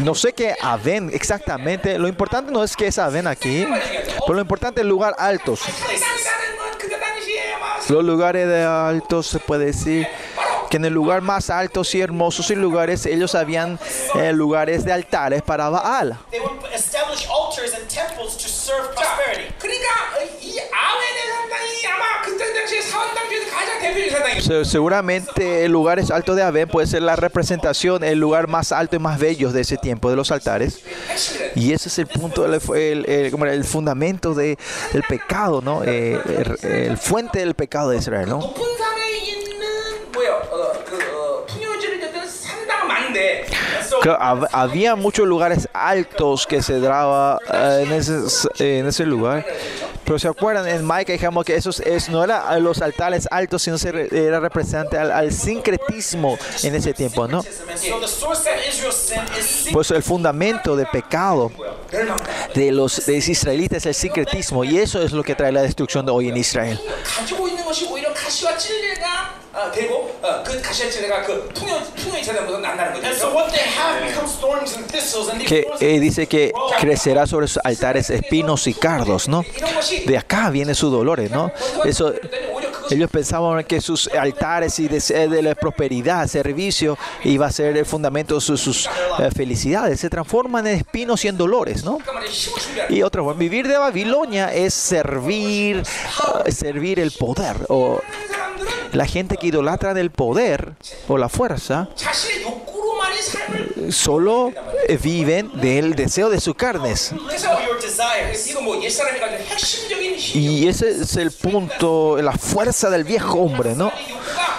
No 0.00 0.14
sé 0.14 0.32
qué 0.32 0.54
Aven 0.60 1.10
exactamente, 1.12 1.98
lo 1.98 2.08
importante 2.08 2.50
no 2.50 2.62
es 2.64 2.76
que 2.76 2.88
es 2.88 2.98
Aven 2.98 3.26
aquí, 3.26 3.66
pero 4.20 4.34
lo 4.34 4.40
importante 4.40 4.80
es 4.80 4.86
lugar 4.86 5.14
altos. 5.18 5.60
Los 7.88 8.04
lugares 8.04 8.48
de 8.48 8.64
altos 8.64 9.28
se 9.28 9.38
puede 9.38 9.66
decir 9.66 10.08
que 10.68 10.76
en 10.76 10.84
el 10.84 10.92
lugar 10.92 11.20
más 11.20 11.50
altos 11.50 11.94
y 11.94 12.00
hermosos 12.00 12.50
y 12.50 12.56
lugares 12.56 13.06
ellos 13.06 13.34
habían 13.34 13.78
eh, 14.16 14.32
lugares 14.32 14.84
de 14.84 14.92
altares 14.92 15.42
para 15.42 15.68
Baal. 15.68 16.18
Seguramente 24.64 25.64
el 25.64 25.72
lugar 25.72 25.98
es 25.98 26.10
alto 26.10 26.34
de 26.34 26.42
Abén 26.42 26.68
puede 26.68 26.86
ser 26.86 27.02
la 27.02 27.16
representación, 27.16 28.04
el 28.04 28.18
lugar 28.18 28.48
más 28.48 28.72
alto 28.72 28.96
y 28.96 28.98
más 28.98 29.18
bello 29.18 29.52
de 29.52 29.62
ese 29.62 29.76
tiempo, 29.76 30.10
de 30.10 30.16
los 30.16 30.30
altares. 30.30 30.80
Y 31.54 31.72
ese 31.72 31.88
es 31.88 31.98
el 31.98 32.06
punto, 32.06 32.44
el, 32.44 32.60
el, 33.06 33.42
el, 33.48 33.64
fundamento 33.64 34.34
de, 34.34 34.58
del 34.92 35.02
pecado, 35.02 35.60
¿no? 35.62 35.82
Eh, 35.84 36.20
el, 36.62 36.96
fuente 36.98 37.40
del 37.40 37.54
pecado 37.54 37.90
de 37.90 37.98
Israel, 37.98 38.28
¿no? 38.28 38.54
había 44.52 44.96
muchos 44.96 45.26
lugares 45.26 45.68
altos 45.72 46.46
que 46.46 46.62
se 46.62 46.80
daba 46.80 47.38
eh, 47.52 47.84
en, 47.86 47.92
ese, 47.92 48.14
en, 48.58 48.86
ese, 48.86 49.04
lugar. 49.04 49.44
Pero 50.04 50.18
se 50.18 50.28
acuerdan, 50.28 50.68
en 50.68 50.84
Maica 50.84 51.12
dijimos 51.12 51.44
que 51.44 51.56
eso, 51.56 51.70
es, 51.84 52.08
no 52.08 52.22
era 52.22 52.58
los 52.58 52.80
altares 52.80 53.26
altos, 53.30 53.62
sino 53.62 53.78
se, 53.78 53.88
era 54.10 54.40
representante 54.40 54.98
al, 54.98 55.10
al, 55.10 55.32
sincretismo 55.32 56.38
en 56.62 56.74
ese 56.74 56.94
tiempo, 56.94 57.26
¿no? 57.26 57.44
Pues 59.72 59.90
el 59.90 60.02
fundamento 60.02 60.76
de 60.76 60.86
pecado 60.86 61.50
de 61.90 62.04
los, 62.72 63.06
de 63.06 63.16
los 63.16 63.28
israelitas 63.28 63.78
es 63.78 63.86
el 63.86 63.94
sincretismo 63.94 64.64
y 64.64 64.78
eso 64.78 65.02
es 65.02 65.12
lo 65.12 65.22
que 65.22 65.34
trae 65.34 65.52
la 65.52 65.62
destrucción 65.62 66.06
de 66.06 66.12
hoy 66.12 66.28
en 66.28 66.36
Israel. 66.36 66.80
Que 75.46 75.66
eh, 75.80 76.00
dice 76.00 76.26
que 76.26 76.52
crecerá 76.80 77.26
sobre 77.26 77.48
sus 77.48 77.60
altares 77.64 78.10
espinos 78.10 78.66
y 78.66 78.74
cardos, 78.74 79.28
¿no? 79.28 79.44
De 80.06 80.18
acá 80.18 80.50
viene 80.50 80.74
sus 80.74 80.90
dolores, 80.90 81.30
¿no? 81.30 81.50
Eso, 81.84 82.12
ellos 82.90 83.10
pensaban 83.10 83.64
que 83.64 83.80
sus 83.80 84.08
altares 84.08 84.78
y 84.78 84.88
de, 84.88 85.02
eh, 85.10 85.28
de 85.28 85.42
la 85.42 85.54
prosperidad, 85.54 86.26
servicio, 86.28 86.98
iba 87.24 87.46
a 87.46 87.52
ser 87.52 87.76
el 87.76 87.86
fundamento 87.86 88.36
de 88.36 88.40
sus, 88.40 88.86
eh, 89.18 89.30
felicidades. 89.34 90.00
Se 90.00 90.10
transforman 90.10 90.66
en 90.66 90.76
espinos 90.76 91.24
y 91.24 91.28
en 91.28 91.36
dolores, 91.36 91.84
¿no? 91.84 91.98
Y 92.88 93.02
otro, 93.02 93.34
vivir 93.34 93.66
de 93.68 93.76
Babilonia 93.76 94.52
es 94.52 94.74
servir, 94.74 95.82
servir 96.48 97.00
el 97.00 97.12
poder 97.12 97.56
o 97.68 98.00
la 98.92 99.06
gente 99.06 99.36
que 99.36 99.48
idolatra 99.48 99.94
del 99.94 100.10
poder 100.10 100.74
o 101.08 101.18
la 101.18 101.28
fuerza 101.28 101.88
solo 103.90 104.52
eh, 104.88 104.96
viven 104.96 105.50
del 105.60 105.94
deseo 105.94 106.30
de 106.30 106.40
sus 106.40 106.54
carnes. 106.54 107.12
Y 110.34 110.68
ese 110.68 110.90
es 110.90 111.16
el 111.16 111.30
punto, 111.30 112.18
la 112.20 112.32
fuerza 112.32 112.90
del 112.90 113.04
viejo 113.04 113.38
hombre, 113.38 113.74
¿no? 113.74 113.92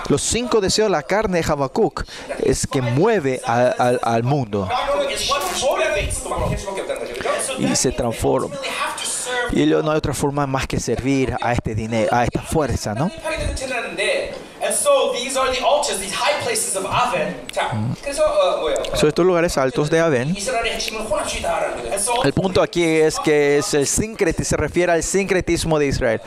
Los 0.07 0.22
cinco 0.22 0.61
deseos 0.61 0.88
de 0.88 0.91
la 0.91 1.03
carne 1.03 1.41
de 1.41 1.52
Habacuc 1.52 2.06
es 2.40 2.65
que 2.65 2.82
mueve 2.82 3.41
al 3.45 4.24
mundo. 4.24 4.69
Y 7.60 7.76
se 7.76 7.91
transforma 7.91 8.56
y 9.52 9.65
luego 9.65 9.84
no 9.84 9.91
hay 9.91 9.98
otra 9.98 10.14
forma 10.14 10.48
más 10.48 10.68
que 10.68 10.80
servir 10.80 11.36
a 11.41 11.53
este 11.53 11.76
dinero, 11.76 12.10
a 12.11 12.24
esta 12.24 12.41
fuerza, 12.41 12.94
¿no? 12.94 13.07
Mm. 17.74 17.94
So, 18.95 19.07
estos 19.07 19.26
lugares 19.26 19.57
altos 19.57 19.90
de 19.90 19.99
Aven. 19.99 20.36
El 22.24 22.34
punto 22.34 22.61
aquí 22.61 22.84
es 22.84 23.19
que 23.19 23.57
el 23.57 23.88
sincretismo, 23.88 24.45
se 24.45 24.57
refiere 24.57 24.91
al 24.91 25.03
sincretismo 25.03 25.80
de 25.80 25.88
Israel. 25.88 26.22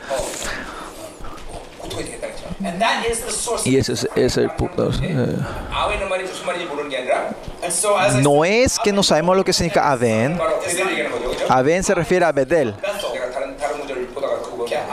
Y 3.65 3.77
ese 3.77 3.93
es, 4.15 4.37
el 4.37 4.49
punto. 4.51 4.91
Eh. 5.01 5.37
No 8.21 8.45
es 8.45 8.79
que 8.79 8.91
no 8.91 9.03
sabemos 9.03 9.37
lo 9.37 9.43
que 9.43 9.53
significa 9.53 9.91
Aven. 9.91 10.39
Aven 11.49 11.83
se 11.83 11.95
refiere 11.95 12.25
a 12.25 12.31
Bedel. 12.31 12.75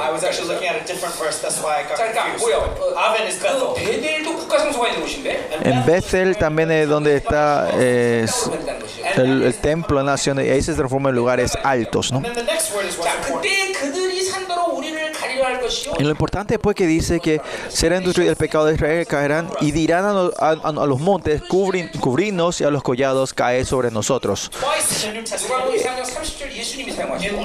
I 0.07 0.11
was 0.11 0.23
actually 0.23 0.47
looking 0.53 0.67
at 0.67 0.75
a 0.81 0.85
different 0.85 1.15
verse. 1.15 1.39
That's 1.41 1.59
why 1.61 1.81
I 1.81 1.83
got 1.83 1.97
자, 1.97 2.05
그러니까 2.11 2.23
confused. 2.23 2.43
뭐요? 2.43 2.57
어, 2.79 2.99
Aven 2.99 3.27
is 3.27 3.39
그 3.39 3.47
Bethel. 3.47 3.73
베델도 3.75 4.35
국가 4.37 4.59
성소가 4.59 4.87
있는 4.89 5.01
곳인데 5.01 5.49
En 5.65 5.85
Bethel 5.85 6.35
también 6.35 6.71
es 6.71 6.87
donde 6.87 7.15
está 7.15 7.69
eh, 7.73 8.23
es 8.23 8.49
베델이라는 8.49 8.79
것이죠. 8.81 9.21
el, 9.21 9.43
el 9.43 9.53
templo 9.55 9.97
de 9.99 10.03
naciones. 10.05 10.45
Y 10.47 10.51
ahí 10.51 10.61
se 10.61 10.73
transforma 10.73 11.09
en 11.09 11.15
lugares 11.15 11.57
altos, 11.63 12.11
¿no? 12.11 12.17
And 12.17 12.25
then 12.25 12.35
the 12.35 12.43
next 12.43 12.73
word 12.73 12.85
is 12.85 12.97
what's 12.97 13.11
자, 13.11 13.17
important. 13.17 13.41
그때 13.43 13.66
Y 15.98 16.02
lo 16.02 16.10
importante 16.10 16.58
pues 16.58 16.76
que 16.76 16.86
dice 16.86 17.20
que 17.20 17.40
será 17.68 17.98
industrial 17.98 18.30
el 18.30 18.36
pecado 18.36 18.66
de 18.66 18.74
Israel, 18.74 19.06
caerán 19.06 19.50
y 19.60 19.72
dirán 19.72 20.04
a, 20.06 20.86
los 20.86 21.00
montes, 21.00 21.42
cubrin, 21.42 21.88
cubrirnos 22.00 22.60
y 22.60 22.64
a 22.64 22.70
los 22.70 22.82
collados 22.82 23.32
cae 23.34 23.64
sobre 23.64 23.90
nosotros. 23.90 24.50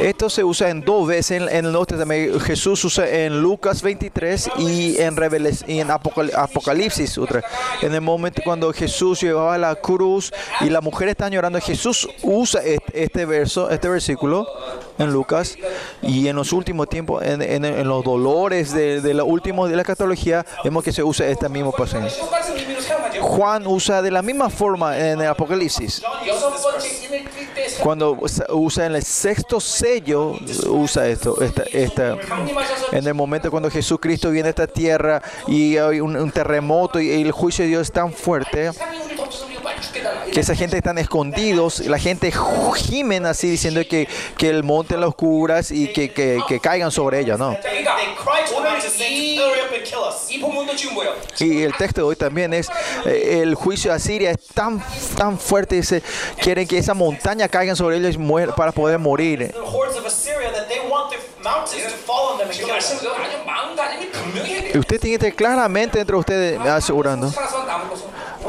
Esto 0.01 0.29
se 0.29 0.43
usa 0.43 0.69
en 0.69 0.81
dos 0.81 1.07
veces 1.07 1.41
en, 1.41 1.49
en 1.49 1.65
el 1.65 1.71
Nuevo 1.71 1.85
Testamento. 1.85 2.39
Jesús 2.39 2.83
usa 2.85 3.07
en 3.09 3.41
Lucas 3.41 3.81
23 3.81 4.51
y 4.59 4.97
en, 4.99 5.15
Reveles, 5.15 5.65
Apocalipsis. 6.35 7.17
Otra. 7.17 7.43
En 7.81 7.93
el 7.93 8.01
momento 8.01 8.41
cuando 8.43 8.71
Jesús 8.73 9.21
llevaba 9.21 9.57
la 9.57 9.75
cruz 9.75 10.31
y 10.61 10.69
las 10.69 10.83
mujeres 10.83 11.13
están 11.13 11.31
llorando, 11.31 11.59
Jesús 11.59 12.07
usa 12.21 12.61
este, 12.63 13.03
este 13.03 13.25
verso, 13.25 13.69
este 13.69 13.89
versículo 13.89 14.47
en 14.97 15.11
Lucas 15.11 15.57
y 16.01 16.27
en 16.27 16.35
los 16.35 16.53
últimos 16.53 16.89
tiempos, 16.89 17.23
en, 17.23 17.87
los 17.87 18.03
dolores 18.03 18.73
de, 18.73 19.01
de 19.01 19.13
la 19.13 19.23
última 19.23 19.67
de 19.67 19.75
la 19.75 19.81
escatología, 19.81 20.45
vemos 20.63 20.83
que 20.83 20.91
se 20.91 21.03
usa 21.03 21.27
este 21.27 21.49
mismo 21.49 21.71
pasaje. 21.71 22.09
Juan 23.21 23.65
usa 23.67 24.01
de 24.01 24.11
la 24.11 24.21
misma 24.21 24.49
forma 24.49 24.97
en 24.97 25.21
el 25.21 25.27
Apocalipsis. 25.27 26.01
Cuando 27.79 28.17
usa 28.49 28.85
en 28.85 28.95
el 28.95 29.03
sexto 29.03 29.59
sello, 29.59 30.35
usa 30.67 31.07
esto. 31.07 31.37
Esta. 31.41 32.17
En 32.91 33.07
el 33.07 33.13
momento 33.13 33.49
cuando 33.49 33.69
Jesucristo 33.69 34.29
viene 34.29 34.47
a 34.47 34.49
esta 34.51 34.67
tierra 34.67 35.21
y 35.47 35.77
hay 35.77 35.99
un, 35.99 36.15
un 36.15 36.31
terremoto 36.31 36.99
y 36.99 37.09
el 37.21 37.31
juicio 37.31 37.63
de 37.63 37.69
Dios 37.69 37.81
es 37.83 37.91
tan 37.91 38.11
fuerte, 38.11 38.71
que 40.31 40.39
esa 40.39 40.55
gente 40.55 40.77
están 40.77 40.97
escondidos, 40.97 41.79
la 41.79 41.99
gente 41.99 42.31
gimen 42.75 43.25
así 43.25 43.49
diciendo 43.49 43.81
que, 43.89 44.07
que 44.37 44.49
el 44.49 44.63
monte 44.63 44.97
las 44.97 45.13
curas 45.15 45.71
y 45.71 45.91
que, 45.93 46.11
que, 46.11 46.39
que, 46.47 46.59
caigan 46.59 46.91
sobre 46.91 47.19
ellos, 47.19 47.37
¿no? 47.37 47.57
Y 51.39 51.63
el 51.63 51.73
texto 51.75 52.01
de 52.01 52.07
hoy 52.07 52.15
también 52.15 52.53
es, 52.53 52.69
eh, 53.05 53.41
el 53.41 53.55
juicio 53.55 53.91
de 53.91 53.97
Asiria 53.97 54.31
es 54.31 54.47
tan, 54.47 54.83
tan 55.17 55.37
fuerte, 55.37 55.75
dice, 55.75 56.01
quieren 56.41 56.67
que 56.67 56.77
esa 56.77 56.93
montaña 56.93 57.47
caigan 57.47 57.75
sobre 57.75 57.97
ellos 57.97 58.17
para 58.55 58.71
poder 58.71 58.99
morir. 58.99 59.53
Usted 64.75 64.99
tiene 64.99 65.19
que 65.19 65.33
claramente 65.33 65.99
entre 65.99 66.15
ustedes 66.15 66.59
asegurando 66.59 67.31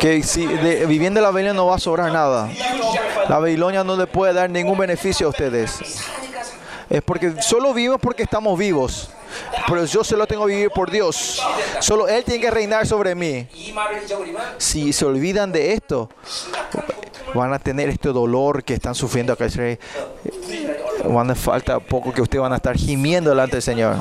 que 0.04 0.22
si 0.22 0.46
viviendo 0.46 1.18
la 1.22 1.30
Babilonia 1.30 1.54
no 1.54 1.64
va 1.64 1.76
a 1.76 1.78
sobrar 1.78 2.12
nada. 2.12 2.50
La 3.26 3.38
Babilonia 3.38 3.82
no 3.84 3.96
le 3.96 4.06
puede 4.06 4.34
dar 4.34 4.50
ningún 4.50 4.76
beneficio 4.76 5.26
a 5.26 5.30
ustedes. 5.30 5.78
Es 6.90 7.00
porque 7.00 7.40
solo 7.40 7.72
vivimos 7.72 7.98
porque 8.02 8.24
estamos 8.24 8.58
vivos. 8.58 9.08
Pero 9.66 9.86
yo 9.86 10.04
solo 10.04 10.26
tengo 10.26 10.44
que 10.44 10.56
vivir 10.56 10.70
por 10.70 10.90
Dios. 10.90 11.42
Solo 11.80 12.06
Él 12.06 12.22
tiene 12.22 12.38
que 12.38 12.50
reinar 12.50 12.86
sobre 12.86 13.14
mí. 13.14 13.48
Si 14.58 14.92
se 14.92 15.06
olvidan 15.06 15.50
de 15.50 15.72
esto, 15.72 16.10
van 17.32 17.54
a 17.54 17.58
tener 17.58 17.88
este 17.88 18.10
dolor 18.10 18.62
que 18.62 18.74
están 18.74 18.94
sufriendo 18.94 19.32
acá. 19.32 19.46
Van 21.06 21.30
a 21.30 21.34
falta 21.34 21.80
poco 21.80 22.12
que 22.12 22.20
ustedes 22.20 22.42
van 22.42 22.52
a 22.52 22.56
estar 22.56 22.76
gimiendo 22.76 23.30
delante 23.30 23.56
del 23.56 23.62
Señor. 23.62 23.96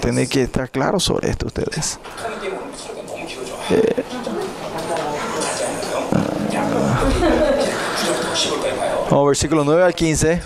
Tienen 0.00 0.28
que 0.28 0.42
estar 0.42 0.70
claros 0.70 1.04
sobre 1.04 1.30
esto 1.30 1.46
ustedes. 1.46 1.98
Vamos, 9.10 9.26
versículo 9.26 9.64
9 9.64 9.82
al 9.82 9.94
15. 9.94 10.40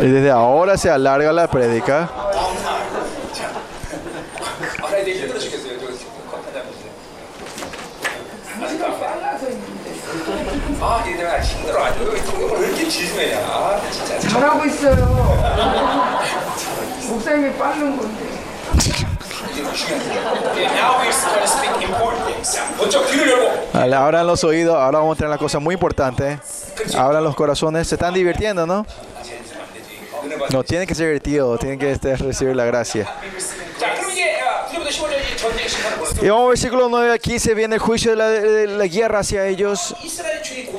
Y 0.00 0.06
desde 0.06 0.30
ahora 0.30 0.76
se 0.76 0.90
alarga 0.90 1.32
la 1.32 1.48
prédica. 1.48 2.29
아 10.81 11.03
얘들 11.07 11.27
아 11.27 11.39
힘들어 11.41 11.85
아주 11.85 12.03
왜 12.03 12.67
이렇게 12.67 12.87
질투해냐. 12.89 13.37
아 13.39 13.81
진짜. 13.91 14.19
잘하고 14.19 14.65
있어요. 14.65 15.05
목사님이 17.09 17.53
빠른 17.57 17.97
건데. 17.97 18.25
이게 19.51 19.73
중요한 19.73 20.33
거죠. 20.35 20.49
Okay, 20.51 20.65
now 20.75 20.99
we're 20.99 21.11
going 21.11 21.41
to 21.41 21.47
speak 21.47 21.83
important 21.83 22.25
things. 22.25 22.59
먼저 22.77 23.05
귀를 23.05 23.29
열고 23.29 23.69
Vale, 23.73 23.95
Abran 23.95 24.27
los 24.27 24.43
oídos, 24.43 24.75
ahora 24.75 24.99
vamos 24.99 25.15
a 25.15 25.17
tener 25.17 25.29
la 25.29 25.37
cosa 25.37 25.59
muy 25.59 25.73
importante. 25.75 26.39
Abran 26.97 27.23
los 27.23 27.35
corazones, 27.35 27.87
se 27.87 27.95
están 27.95 28.13
divirtiendo, 28.13 28.65
¿no? 28.65 28.85
은혜 30.25 30.37
받. 30.37 30.51
No, 30.51 30.63
tienen 30.63 30.87
que 30.87 30.95
ser 30.95 31.07
divertidos, 31.07 31.59
tienen 31.59 31.79
que 31.79 31.91
este, 31.91 32.15
recibir 32.17 32.55
la 32.55 32.65
gracia. 32.65 33.07
Y 36.22 36.28
vamos 36.28 36.42
al 36.42 36.48
versículo 36.50 36.88
9 36.88 37.12
aquí 37.12 37.38
se 37.38 37.54
viene 37.54 37.76
el 37.76 37.80
juicio 37.80 38.14
de 38.16 38.66
la, 38.66 38.86
guerra 38.86 39.20
hacia 39.20 39.46
ellos. 39.46 39.94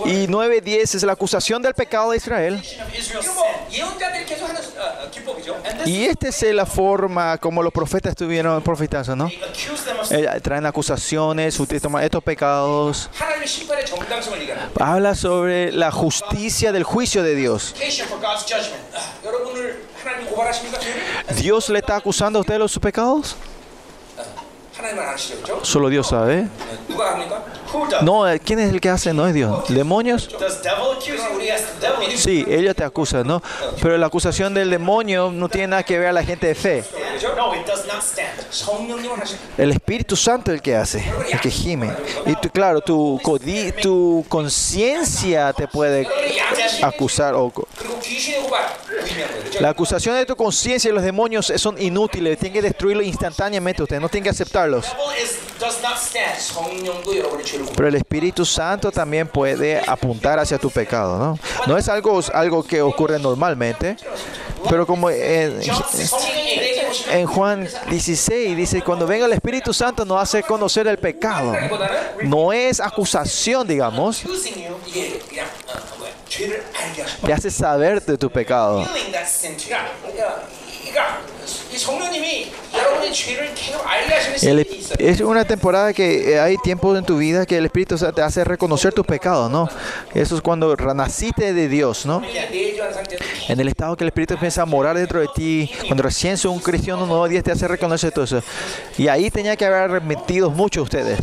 Y 0.06 0.28
9.10 0.28 0.96
es 0.96 1.04
la 1.04 1.14
acusación 1.14 1.62
del 1.62 1.74
pecado 1.74 2.12
de 2.12 2.18
Israel. 2.18 2.62
Y 5.86 6.06
esta 6.06 6.28
es 6.28 6.42
la 6.54 6.66
forma 6.66 7.38
como 7.38 7.64
los 7.64 7.74
profetas 7.74 8.12
estuvieron 8.12 8.62
profetando, 8.62 9.16
¿no? 9.16 9.32
Eh, 10.10 10.28
traen 10.42 10.66
acusaciones, 10.66 11.58
toman 11.82 12.04
estos 12.04 12.24
pecados. 12.24 13.10
Habla 14.80 15.16
sobre 15.16 15.72
la 15.72 15.92
justicia 15.92 16.72
del 16.72 16.84
juicio 16.84 17.24
de 17.24 17.36
Dios. 17.36 17.76
¿Dios 21.36 21.70
le 21.70 21.80
está 21.80 21.96
acusando 21.96 22.40
a 22.40 22.42
usted 22.42 22.56
de 22.56 22.60
los 22.60 22.78
pecados? 22.80 23.36
Solo 25.64 25.90
Dios 25.90 26.08
sabe. 26.08 26.48
No, 28.02 28.30
eh, 28.30 28.40
¿quién 28.40 28.60
es 28.60 28.72
el 28.72 28.82
que 28.82 28.90
hace? 28.90 29.14
No 29.14 29.28
es 29.28 29.34
Dios. 29.34 29.64
¿Demonios? 29.70 30.30
Sí, 32.16 32.46
ellos 32.48 32.76
te 32.76 32.84
acusan, 32.84 33.28
¿no? 33.28 33.42
Pero 33.82 33.98
la 33.98 34.08
acusación 34.08 34.54
del 34.54 34.70
demonio 34.70 35.32
no 35.32 35.50
tiene 35.50 35.68
nada 35.68 35.84
que 35.84 35.98
ver 35.98 36.10
a 36.10 36.14
la 36.14 36.24
gente 36.24 36.48
de 36.48 36.56
fe. 36.56 36.84
El 39.58 39.72
Espíritu 39.72 40.16
Santo 40.16 40.52
es 40.52 40.56
el 40.56 40.62
que 40.62 40.76
hace, 40.76 41.04
el 41.32 41.40
que 41.40 41.52
gime. 41.52 41.92
Y 42.26 42.36
tú, 42.36 42.50
claro, 42.50 42.82
tu, 42.82 43.20
tu 43.82 44.26
conciencia 44.28 45.54
te 45.54 45.68
puede 45.68 46.08
acusar. 46.82 47.36
O, 47.36 47.52
la 49.60 49.70
acusación 49.70 50.16
de 50.16 50.26
tu 50.26 50.36
conciencia 50.36 50.90
y 50.90 50.94
los 50.94 51.04
demonios 51.04 51.52
son 51.56 51.80
inútiles. 51.82 52.38
Tienen 52.40 52.54
que 52.54 52.62
destruirlo 52.62 53.04
instantáneamente. 53.04 53.84
Ustedes 53.84 54.02
no 54.02 54.10
tienen 54.10 54.24
que 54.24 54.30
aceptarlos. 54.30 54.88
Pero 57.76 57.88
el 57.88 57.96
Espíritu 57.96 58.46
Santo 58.46 58.92
también 58.92 59.28
puede 59.28 59.82
apuntar 59.88 60.40
hacia 60.40 60.58
tu 60.58 60.70
pecado, 60.70 61.18
¿no? 61.18 61.40
No 61.68 61.78
es 61.78 61.88
algo, 61.90 62.20
algo 62.34 62.64
que 62.64 62.82
ocurre 62.82 63.20
normalmente, 63.20 63.98
pero 64.70 64.86
como 64.86 65.10
en, 65.10 65.60
en 67.12 67.26
Juan 67.26 67.68
16 67.90 68.56
dice, 68.58 68.82
cuando 68.82 69.08
venga 69.08 69.26
el 69.26 69.34
Espíritu 69.34 69.74
Santo 69.74 70.06
nos 70.06 70.22
hace 70.22 70.44
conocer 70.44 70.88
el 70.88 70.98
pecado. 70.98 71.54
No 72.24 72.54
es 72.54 72.80
acusación, 72.80 73.68
digamos. 73.68 74.24
Te 77.26 77.34
hace 77.34 77.52
saber 77.52 78.02
de 78.04 78.18
tu 78.18 78.30
pecado. 78.30 78.86
Es 85.00 85.22
una 85.22 85.46
temporada 85.46 85.94
que 85.94 86.40
hay 86.40 86.58
tiempos 86.58 86.98
en 86.98 87.06
tu 87.06 87.18
vida 87.18 87.46
que 87.46 87.58
el 87.58 87.66
Espíritu 87.66 87.96
te 87.98 88.22
hace 88.22 88.44
reconocer 88.44 88.94
tus 88.94 89.06
pecados, 89.06 89.50
¿no? 89.50 89.70
Eso 90.14 90.36
es 90.36 90.42
cuando 90.42 90.76
naciste 90.76 91.54
de 91.54 91.68
Dios, 91.68 92.06
¿no? 92.06 92.22
En 93.48 93.60
el 93.60 93.68
estado 93.68 93.96
que 93.96 94.04
el 94.04 94.10
Espíritu 94.10 94.34
empieza 94.36 94.62
a 94.62 94.66
morar 94.66 94.98
dentro 94.98 95.20
de 95.20 95.28
ti, 95.34 95.72
cuando 95.88 96.04
recién 96.04 96.38
sos 96.38 96.52
un 96.52 96.60
cristiano 96.60 97.06
nuevo, 97.06 97.28
Dios 97.28 97.44
te 97.44 97.52
hace 97.52 97.68
reconocer 97.68 98.12
todo 98.12 98.26
eso. 98.26 98.42
Y 98.98 99.08
ahí 99.08 99.30
tenía 99.30 99.56
que 99.56 99.66
haber 99.66 99.84
arrepentido 99.84 100.50
mucho 100.50 100.84
ustedes. 100.84 101.20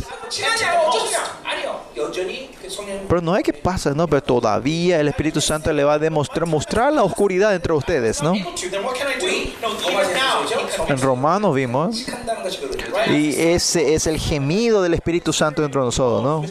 Pero 3.07 3.21
no 3.21 3.35
es 3.35 3.43
que 3.43 3.53
pasa, 3.53 3.91
¿no? 3.93 4.07
Pero 4.07 4.21
todavía 4.21 4.99
el 4.99 5.07
Espíritu 5.07 5.41
Santo 5.41 5.71
le 5.73 5.83
va 5.83 5.93
a 5.93 5.99
demostrar 5.99 6.45
mostrar 6.45 6.93
la 6.93 7.03
oscuridad 7.03 7.53
entre 7.55 7.73
ustedes, 7.73 8.21
¿no? 8.21 8.33
En 10.87 10.97
Romanos 10.99 11.55
vimos. 11.55 12.05
Y 13.07 13.39
ese 13.39 13.93
es 13.93 14.07
el 14.07 14.19
gemido 14.19 14.81
del 14.81 14.93
Espíritu 14.93 15.33
Santo 15.33 15.61
dentro 15.61 15.81
de 15.81 15.85
nosotros, 15.85 16.23
¿no? 16.23 16.45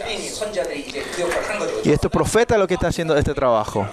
Y 1.85 1.91
este 1.91 2.09
profeta 2.09 2.55
es 2.55 2.61
lo 2.61 2.67
que 2.67 2.75
está 2.75 2.89
haciendo 2.89 3.17
este 3.17 3.35
trabajo. 3.35 3.87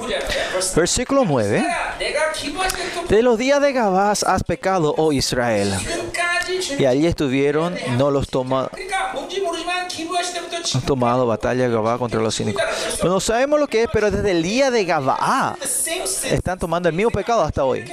Versículo 0.75 1.23
9. 1.25 1.65
De 3.09 3.21
los 3.21 3.37
días 3.37 3.61
de 3.61 3.73
Gabás 3.73 4.23
has 4.23 4.43
pecado, 4.43 4.93
oh 4.97 5.11
Israel. 5.11 5.73
Y 6.77 6.85
allí 6.85 7.05
estuvieron, 7.05 7.75
no 7.97 8.11
los 8.11 8.27
toma, 8.29 8.69
han 10.73 10.81
tomado 10.81 11.25
batalla 11.25 11.67
Gabá 11.67 11.97
contra 11.97 12.19
los 12.21 12.35
cínicos. 12.35 12.61
No 13.03 13.19
sabemos 13.19 13.59
lo 13.59 13.67
que 13.67 13.83
es, 13.83 13.89
pero 13.91 14.11
desde 14.11 14.31
el 14.31 14.43
día 14.43 14.71
de 14.71 14.85
Gabá 14.85 15.57
están 16.23 16.59
tomando 16.59 16.89
el 16.89 16.95
mismo 16.95 17.11
pecado 17.11 17.41
hasta 17.41 17.63
hoy. 17.63 17.85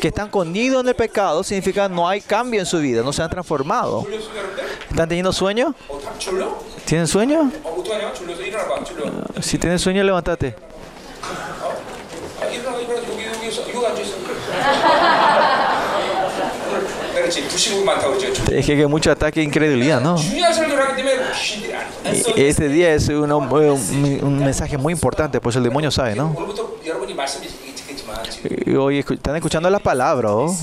Que 0.00 0.08
están 0.08 0.28
conidos 0.28 0.82
en 0.82 0.88
el 0.88 0.94
pecado 0.94 1.42
significa 1.42 1.88
no 1.88 2.08
hay 2.08 2.20
cambio 2.20 2.60
en 2.60 2.66
su 2.66 2.78
vida, 2.78 3.02
no 3.02 3.12
se 3.12 3.22
han 3.22 3.30
transformado. 3.30 4.06
¿Están 4.90 5.08
teniendo 5.08 5.32
sueño? 5.32 5.74
¿Tienen 6.84 7.06
sueño? 7.06 7.50
Si 9.40 9.58
tienes 9.58 9.80
sueño, 9.80 10.02
levántate. 10.02 10.54
Es 18.50 18.66
que 18.66 18.72
hay 18.72 18.86
mucho 18.86 19.10
ataque 19.10 19.40
de 19.40 19.46
incredulidad, 19.46 20.00
¿no? 20.00 20.16
Este 22.36 22.68
día 22.68 22.94
es 22.94 23.08
un, 23.08 23.30
un, 23.30 24.20
un 24.22 24.38
mensaje 24.38 24.76
muy 24.78 24.92
importante, 24.92 25.40
pues 25.40 25.56
el 25.56 25.62
demonio 25.62 25.90
sabe, 25.90 26.14
¿no? 26.14 26.34
Hoy 28.78 28.98
están 29.00 29.36
escuchando 29.36 29.68
la 29.70 29.78
palabra. 29.78 30.32
¿oh? 30.32 30.54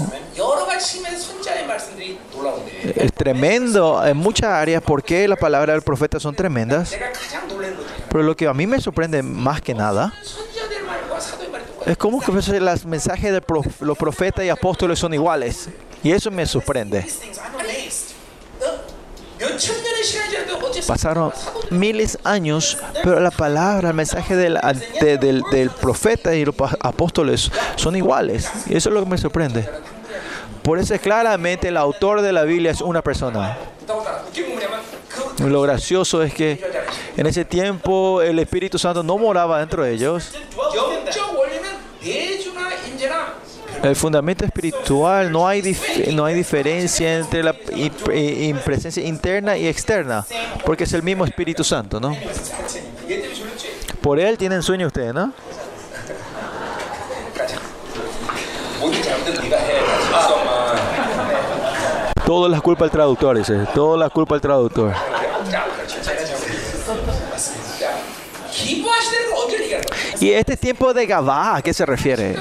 Es 2.95 3.13
tremendo 3.13 4.05
en 4.05 4.17
muchas 4.17 4.49
áreas 4.49 4.81
porque 4.85 5.27
las 5.27 5.37
palabras 5.39 5.75
del 5.75 5.81
profeta 5.83 6.19
son 6.19 6.35
tremendas. 6.35 6.91
Pero 8.09 8.23
lo 8.23 8.35
que 8.35 8.47
a 8.47 8.53
mí 8.53 8.65
me 8.65 8.79
sorprende 8.79 9.21
más 9.21 9.61
que 9.61 9.73
nada 9.73 10.13
es 11.85 11.97
cómo 11.97 12.19
que 12.19 12.31
los 12.31 12.85
mensajes 12.85 13.31
de 13.31 13.41
los 13.81 13.97
profetas 13.97 14.43
y 14.45 14.49
apóstoles 14.49 14.97
son 14.97 15.13
iguales. 15.13 15.69
Y 16.05 16.11
eso 16.11 16.29
me 16.29 16.45
sorprende. 16.45 17.03
Pasaron 20.85 21.33
miles 21.71 22.13
de 22.13 22.19
años, 22.29 22.77
pero 23.03 23.19
la 23.19 23.31
palabra, 23.31 23.89
el 23.89 23.95
mensaje 23.95 24.35
del, 24.35 24.59
del, 25.01 25.41
del, 25.49 25.69
profeta 25.71 26.35
y 26.35 26.45
los 26.45 26.53
apóstoles 26.79 27.51
son 27.75 27.95
iguales. 27.95 28.47
Y 28.67 28.77
eso 28.77 28.89
es 28.89 28.93
lo 28.93 29.03
que 29.03 29.09
me 29.09 29.17
sorprende. 29.17 29.67
Por 30.61 30.77
eso 30.77 30.95
claramente 30.99 31.69
el 31.69 31.77
autor 31.77 32.21
de 32.21 32.31
la 32.31 32.43
Biblia 32.43 32.69
es 32.69 32.81
una 32.81 33.01
persona. 33.01 33.57
Lo 35.39 35.63
gracioso 35.63 36.21
es 36.21 36.35
que 36.35 36.61
en 37.17 37.25
ese 37.25 37.45
tiempo 37.45 38.21
el 38.21 38.37
Espíritu 38.37 38.77
Santo 38.77 39.01
no 39.01 39.17
moraba 39.17 39.57
dentro 39.57 39.83
de 39.83 39.93
ellos. 39.93 40.33
El 43.85 43.95
fundamento 43.95 44.43
espiritual 44.43 45.31
no 45.31 45.47
hay, 45.47 45.61
dif 45.61 46.07
no 46.11 46.25
hay 46.25 46.33
diferencia 46.33 47.17
entre 47.17 47.43
la 47.43 47.53
presencia 48.63 49.05
interna 49.05 49.57
y 49.57 49.67
externa, 49.67 50.25
porque 50.65 50.85
es 50.85 50.93
el 50.93 51.03
mismo 51.03 51.23
Espíritu 51.23 51.63
Santo, 51.63 51.99
¿no? 51.99 52.17
Por 54.01 54.19
él 54.19 54.39
tienen 54.39 54.63
sueño 54.63 54.87
ustedes, 54.87 55.13
¿no? 55.13 55.31
Todas 62.25 62.51
las 62.51 62.61
culpa 62.61 62.85
al 62.85 62.91
traductor, 62.91 63.37
dice. 63.37 63.67
Todas 63.75 63.99
las 63.99 64.09
culpa 64.09 64.33
al 64.33 64.41
traductor. 64.41 64.93
Y 70.19 70.31
este 70.31 70.57
tiempo 70.57 70.93
de 70.93 71.05
Gabá, 71.05 71.57
¿a 71.57 71.61
qué 71.61 71.73
se 71.73 71.85
refiere? 71.85 72.35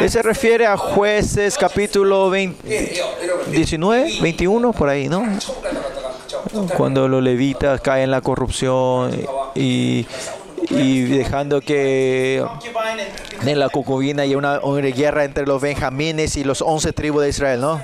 Él 0.00 0.10
se 0.10 0.22
refiere 0.22 0.66
a 0.66 0.76
jueces 0.76 1.56
capítulo 1.56 2.30
20, 2.30 3.02
19, 3.48 4.20
21, 4.20 4.72
por 4.72 4.88
ahí, 4.88 5.08
¿no? 5.08 5.24
Cuando 6.76 7.08
los 7.08 7.22
levitas 7.22 7.80
caen 7.80 8.04
en 8.04 8.10
la 8.10 8.20
corrupción 8.20 9.12
y, 9.54 10.06
y 10.70 11.02
dejando 11.02 11.60
que 11.60 12.44
en 13.44 13.58
la 13.58 13.68
concubina 13.68 14.22
haya 14.22 14.36
una, 14.38 14.60
una, 14.60 14.88
guerra 14.88 15.24
entre 15.24 15.46
los 15.46 15.60
benjamines 15.60 16.36
y 16.36 16.44
los 16.44 16.62
once 16.62 16.92
tribus 16.92 17.22
de 17.22 17.28
Israel, 17.28 17.60
¿no? 17.60 17.80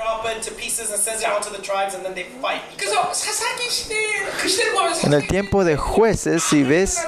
En 5.03 5.13
el 5.13 5.27
tiempo 5.27 5.65
de 5.65 5.77
jueces, 5.77 6.43
si 6.43 6.63
ves 6.63 7.01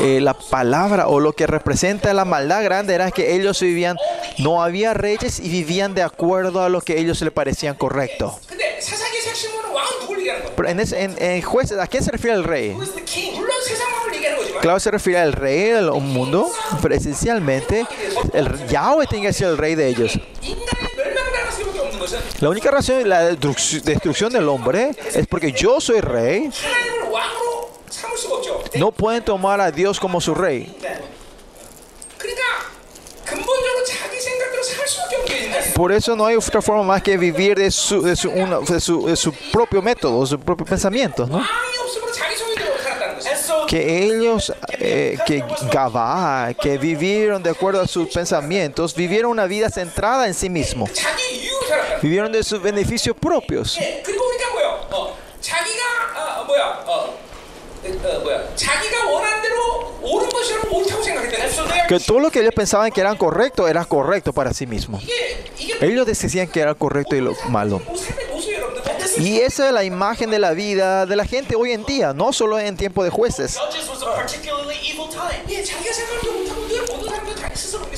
eh, 0.00 0.20
la 0.20 0.34
palabra 0.34 1.08
o 1.08 1.20
lo 1.20 1.32
que 1.32 1.46
representa 1.46 2.14
la 2.14 2.24
maldad 2.24 2.62
grande 2.64 2.94
era 2.94 3.10
que 3.10 3.34
ellos 3.34 3.60
vivían, 3.60 3.96
no 4.38 4.62
había 4.62 4.94
reyes 4.94 5.40
y 5.40 5.48
vivían 5.48 5.94
de 5.94 6.02
acuerdo 6.02 6.62
a 6.62 6.68
lo 6.68 6.80
que 6.80 6.98
ellos 6.98 7.20
le 7.20 7.30
parecían 7.30 7.74
correcto. 7.74 8.38
Pero 10.56 10.68
en, 10.68 10.80
ese, 10.80 11.02
en, 11.02 11.22
en 11.22 11.42
jueces, 11.42 11.78
¿a 11.78 11.86
qué 11.86 12.02
se 12.02 12.10
refiere 12.10 12.36
el 12.36 12.44
rey? 12.44 12.76
Claro, 14.60 14.78
se 14.78 14.90
refiere 14.90 15.18
al 15.18 15.32
rey 15.32 15.70
del 15.70 15.90
mundo, 15.90 16.48
pero 16.80 16.94
esencialmente 16.94 17.84
el 18.32 18.68
Yahweh 18.68 19.06
tiene 19.08 19.26
que 19.26 19.32
ser 19.32 19.48
el 19.48 19.58
rey 19.58 19.74
de 19.74 19.88
ellos. 19.88 20.18
La 22.40 22.48
única 22.48 22.70
razón 22.70 22.98
de 22.98 23.04
la 23.04 23.24
destrucción 23.24 24.32
del 24.32 24.48
hombre 24.48 24.92
es 25.14 25.26
porque 25.26 25.52
yo 25.52 25.80
soy 25.80 26.00
rey 26.00 26.50
No 28.78 28.90
pueden 28.90 29.22
tomar 29.22 29.60
a 29.60 29.70
Dios 29.70 30.00
como 30.00 30.20
su 30.20 30.34
rey. 30.34 30.76
Por 35.74 35.92
eso 35.92 36.14
no 36.14 36.26
hay 36.26 36.36
otra 36.36 36.62
forma 36.62 36.82
más 36.82 37.02
que 37.02 37.16
vivir 37.16 37.56
de 37.56 37.70
su, 37.70 38.02
de 38.02 38.14
su, 38.14 38.30
de 38.30 38.80
su, 38.80 39.06
de 39.06 39.16
su 39.16 39.32
propio 39.50 39.80
método, 39.80 40.24
su 40.26 40.38
propio 40.38 40.66
pensamiento, 40.66 41.26
¿no? 41.26 41.44
que 43.72 44.04
ellos, 44.04 44.52
que 44.78 45.38
eh, 45.38 45.44
Gabá, 45.72 46.52
que 46.60 46.76
vivieron 46.76 47.42
de 47.42 47.48
acuerdo 47.48 47.80
a 47.80 47.86
sus 47.86 48.06
pensamientos, 48.08 48.94
vivieron 48.94 49.30
una 49.30 49.46
vida 49.46 49.70
centrada 49.70 50.26
en 50.26 50.34
sí 50.34 50.50
mismo. 50.50 50.86
Vivieron 52.02 52.30
de 52.32 52.42
sus 52.42 52.60
beneficios 52.60 53.16
propios. 53.16 53.78
Que 61.88 62.00
todo 62.00 62.20
lo 62.20 62.30
que 62.30 62.40
ellos 62.40 62.54
pensaban 62.54 62.90
que 62.90 63.00
eran 63.00 63.16
correcto 63.16 63.68
era 63.68 63.84
correcto 63.84 64.32
para 64.32 64.52
sí 64.52 64.66
mismos. 64.66 65.02
Ellos 65.80 66.06
decían 66.06 66.48
que 66.48 66.60
era 66.60 66.74
correcto 66.74 67.16
y 67.16 67.20
lo 67.20 67.34
malo. 67.48 67.82
Y 69.18 69.40
esa 69.40 69.66
es 69.66 69.72
la 69.72 69.84
imagen 69.84 70.30
de 70.30 70.38
la 70.38 70.52
vida 70.52 71.06
de 71.06 71.16
la 71.16 71.26
gente 71.26 71.54
hoy 71.54 71.72
en 71.72 71.84
día, 71.84 72.12
no 72.12 72.32
solo 72.32 72.58
en 72.58 72.76
tiempo 72.76 73.04
de 73.04 73.10
jueces. 73.10 73.58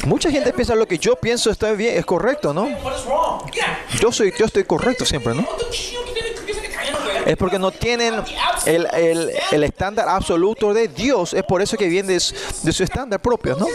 Mucha 0.06 0.30
gente 0.30 0.52
piensa 0.52 0.74
lo 0.74 0.86
que 0.86 0.98
yo 0.98 1.16
pienso 1.16 1.50
está 1.50 1.72
bien, 1.72 1.96
es 1.96 2.04
correcto, 2.04 2.52
¿no? 2.52 2.68
Yo 4.00 4.12
soy, 4.12 4.34
yo 4.36 4.46
estoy 4.46 4.64
correcto 4.64 5.04
siempre, 5.04 5.34
¿no? 5.34 5.46
es 7.24 7.36
porque 7.36 7.58
no 7.58 7.70
tienen 7.70 8.14
el, 8.66 8.86
el, 8.94 9.32
el 9.50 9.64
estándar 9.64 10.08
absoluto 10.08 10.74
de 10.74 10.88
Dios. 10.88 11.32
Es 11.34 11.42
por 11.42 11.62
eso 11.62 11.76
que 11.76 11.88
viene 11.88 12.14
de, 12.14 12.20
su, 12.20 12.34
de 12.62 12.72
su 12.72 12.84
estándar 12.84 13.20
propio, 13.20 13.56
¿no? 13.56 13.66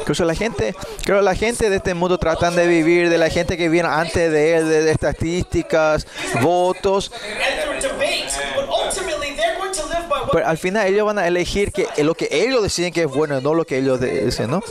Incluso 0.00 0.24
la 0.24 0.34
gente, 0.34 0.74
creo 1.04 1.20
la 1.20 1.34
gente 1.34 1.68
de 1.68 1.76
este 1.76 1.92
mundo 1.92 2.16
tratan 2.16 2.56
de 2.56 2.66
vivir 2.66 3.10
de 3.10 3.18
la 3.18 3.28
gente 3.28 3.58
que 3.58 3.68
viene 3.68 3.90
antes 3.90 4.32
de 4.32 4.56
él, 4.56 4.68
de, 4.68 4.82
de 4.84 4.90
estadísticas, 4.90 6.06
votos. 6.40 7.12
Pero 10.32 10.46
al 10.46 10.56
final 10.56 10.86
ellos 10.86 11.04
van 11.04 11.18
a 11.18 11.26
elegir 11.26 11.72
que 11.72 11.86
lo 12.02 12.14
que 12.14 12.28
ellos 12.30 12.62
deciden 12.62 12.92
que 12.92 13.02
es 13.02 13.06
bueno, 13.06 13.40
no 13.42 13.52
lo 13.52 13.66
que 13.66 13.78
ellos 13.78 14.00
dicen, 14.00 14.50
¿no? 14.50 14.62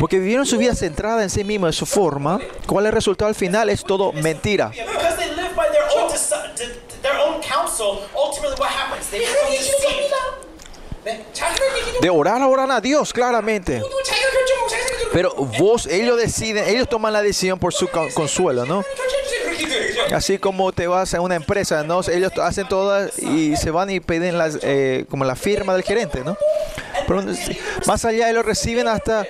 porque 0.00 0.18
vivieron 0.18 0.46
su 0.46 0.56
vida 0.56 0.74
centrada 0.74 1.22
en 1.22 1.28
sí 1.28 1.44
mismo, 1.44 1.66
en 1.66 1.74
su 1.74 1.84
forma, 1.84 2.40
¿cuál 2.66 2.86
es 2.86 2.88
el 2.88 2.94
resultado 2.94 3.28
al 3.28 3.34
final? 3.34 3.68
Es 3.68 3.84
todo 3.84 4.12
mentira. 4.12 4.72
De 12.00 12.10
orar, 12.10 12.42
oran 12.42 12.70
a 12.70 12.80
Dios, 12.80 13.12
claramente. 13.12 13.82
Pero 15.12 15.34
vos, 15.34 15.86
ellos 15.86 16.16
deciden, 16.16 16.66
ellos 16.66 16.88
toman 16.88 17.12
la 17.12 17.20
decisión 17.20 17.58
por 17.58 17.74
su 17.74 17.88
consuelo, 18.14 18.64
¿no? 18.64 18.82
Así 20.14 20.38
como 20.38 20.72
te 20.72 20.86
vas 20.86 21.12
a 21.14 21.20
una 21.20 21.36
empresa, 21.36 21.82
¿no? 21.82 22.00
Ellos 22.10 22.32
hacen 22.40 22.66
todas 22.68 23.18
y 23.18 23.56
se 23.56 23.70
van 23.70 23.90
y 23.90 24.00
piden 24.00 24.38
las, 24.38 24.58
eh, 24.62 25.04
como 25.10 25.24
la 25.24 25.36
firma 25.36 25.74
del 25.74 25.82
gerente, 25.82 26.22
¿no? 26.24 26.36
Pero 27.06 27.22
más 27.86 28.04
allá, 28.04 28.30
ellos 28.30 28.44
reciben 28.44 28.88
hasta 28.88 29.26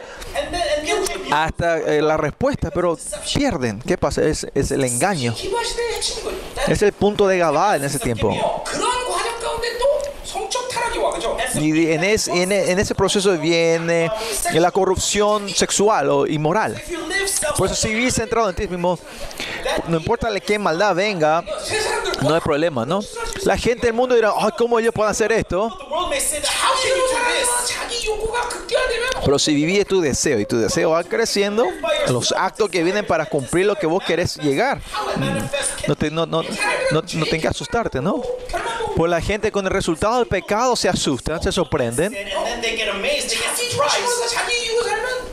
hasta 1.30 1.78
eh, 1.78 2.02
la 2.02 2.16
respuesta, 2.16 2.70
pero 2.70 2.98
pierden. 3.34 3.80
¿Qué 3.80 3.96
pasa? 3.98 4.22
Es, 4.22 4.46
es 4.54 4.70
el 4.70 4.84
engaño. 4.84 5.34
Es 6.66 6.82
el 6.82 6.92
punto 6.92 7.26
de 7.26 7.38
Gabá 7.38 7.76
en 7.76 7.84
ese 7.84 7.98
tiempo. 7.98 8.34
Y 11.54 11.90
en, 11.90 12.04
es, 12.04 12.28
en, 12.28 12.52
en, 12.52 12.78
ese 12.78 12.94
proceso 12.94 13.36
viene 13.36 14.10
la 14.52 14.70
corrupción 14.70 15.48
sexual 15.48 16.08
o 16.08 16.26
inmoral. 16.26 16.80
Por 17.56 17.66
eso 17.66 17.74
si 17.74 17.88
vivís 17.88 18.14
centrado 18.14 18.48
en 18.48 18.54
ti 18.54 18.68
mismo, 18.68 18.98
no 19.88 19.96
importa 19.96 20.28
qué 20.40 20.58
maldad 20.58 20.94
venga, 20.94 21.44
no 22.22 22.34
hay 22.34 22.40
problema, 22.40 22.86
¿no? 22.86 23.00
La 23.44 23.56
gente 23.56 23.86
del 23.86 23.94
mundo 23.94 24.14
dirá, 24.14 24.32
ay, 24.36 24.50
¿cómo 24.56 24.78
ellos 24.78 24.92
pueden 24.94 25.10
hacer 25.10 25.32
esto? 25.32 25.70
Pero 29.24 29.38
si 29.38 29.54
vivís 29.54 29.86
tu 29.86 30.00
deseo 30.00 30.40
y 30.40 30.46
tu 30.46 30.58
deseo 30.58 30.90
va 30.90 31.04
creciendo, 31.04 31.66
los 32.08 32.32
actos 32.32 32.68
que 32.70 32.82
vienen 32.82 33.06
para 33.06 33.26
cumplir 33.26 33.66
lo 33.66 33.76
que 33.76 33.86
vos 33.86 34.02
querés 34.04 34.36
llegar, 34.36 34.80
no, 35.86 35.94
te, 35.96 36.10
no, 36.10 36.26
no, 36.26 36.42
no, 36.42 36.48
no 36.90 37.02
tengas 37.02 37.40
que 37.40 37.48
asustarte, 37.48 38.00
¿no? 38.00 38.22
Pues 38.96 39.10
la 39.10 39.20
gente 39.20 39.52
con 39.52 39.64
el 39.66 39.70
resultado 39.70 40.18
del 40.18 40.26
pecado 40.26 40.74
se 40.76 40.88
asustan, 40.88 41.42
se 41.42 41.52
sorprenden. 41.52 42.16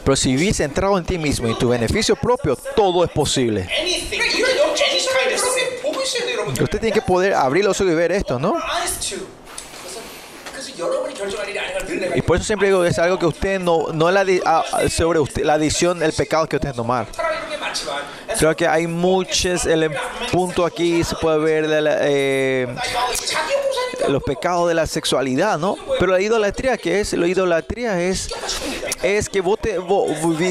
Pero 0.03 0.15
si 0.15 0.35
vivís 0.35 0.57
centrado 0.57 0.97
en 0.97 1.05
ti 1.05 1.17
mismo 1.17 1.47
y 1.49 1.55
tu 1.55 1.69
beneficio 1.69 2.15
propio, 2.15 2.55
todo 2.75 3.03
es 3.03 3.11
posible. 3.11 3.67
Usted 6.61 6.79
tiene 6.79 6.91
que 6.91 7.01
poder 7.01 7.33
abrir 7.33 7.65
los 7.65 7.79
ojos 7.81 7.91
y 7.91 7.95
ver 7.95 8.11
esto, 8.11 8.39
¿no? 8.39 8.55
Y 12.15 12.21
por 12.21 12.37
eso 12.37 12.45
siempre 12.45 12.67
digo, 12.67 12.83
es 12.85 12.99
algo 12.99 13.17
que 13.17 13.25
usted 13.25 13.59
no, 13.59 13.87
no 13.93 14.11
la, 14.11 14.25
sobre 14.89 15.19
usted, 15.19 15.43
la 15.43 15.53
adición, 15.53 16.03
el 16.03 16.13
pecado 16.13 16.47
que 16.47 16.57
usted 16.57 16.73
tomar. 16.73 17.07
Creo 18.37 18.55
que 18.55 18.67
hay 18.67 18.87
muchos 18.87 19.65
el 19.65 19.91
punto 20.31 20.65
aquí 20.65 21.03
se 21.03 21.15
puede 21.15 21.39
ver 21.39 21.67
de 21.67 21.81
la, 21.81 21.97
eh, 22.01 22.67
los 24.09 24.23
pecados 24.23 24.67
de 24.67 24.73
la 24.73 24.85
sexualidad, 24.85 25.57
¿no? 25.57 25.75
Pero 25.99 26.11
la 26.11 26.21
idolatría 26.21 26.77
que 26.77 26.99
es, 26.99 27.13
la 27.13 27.27
idolatría 27.27 27.99
es 28.01 28.29
es 29.03 29.29
que 29.29 29.41
vos, 29.41 29.59
te, 29.59 29.77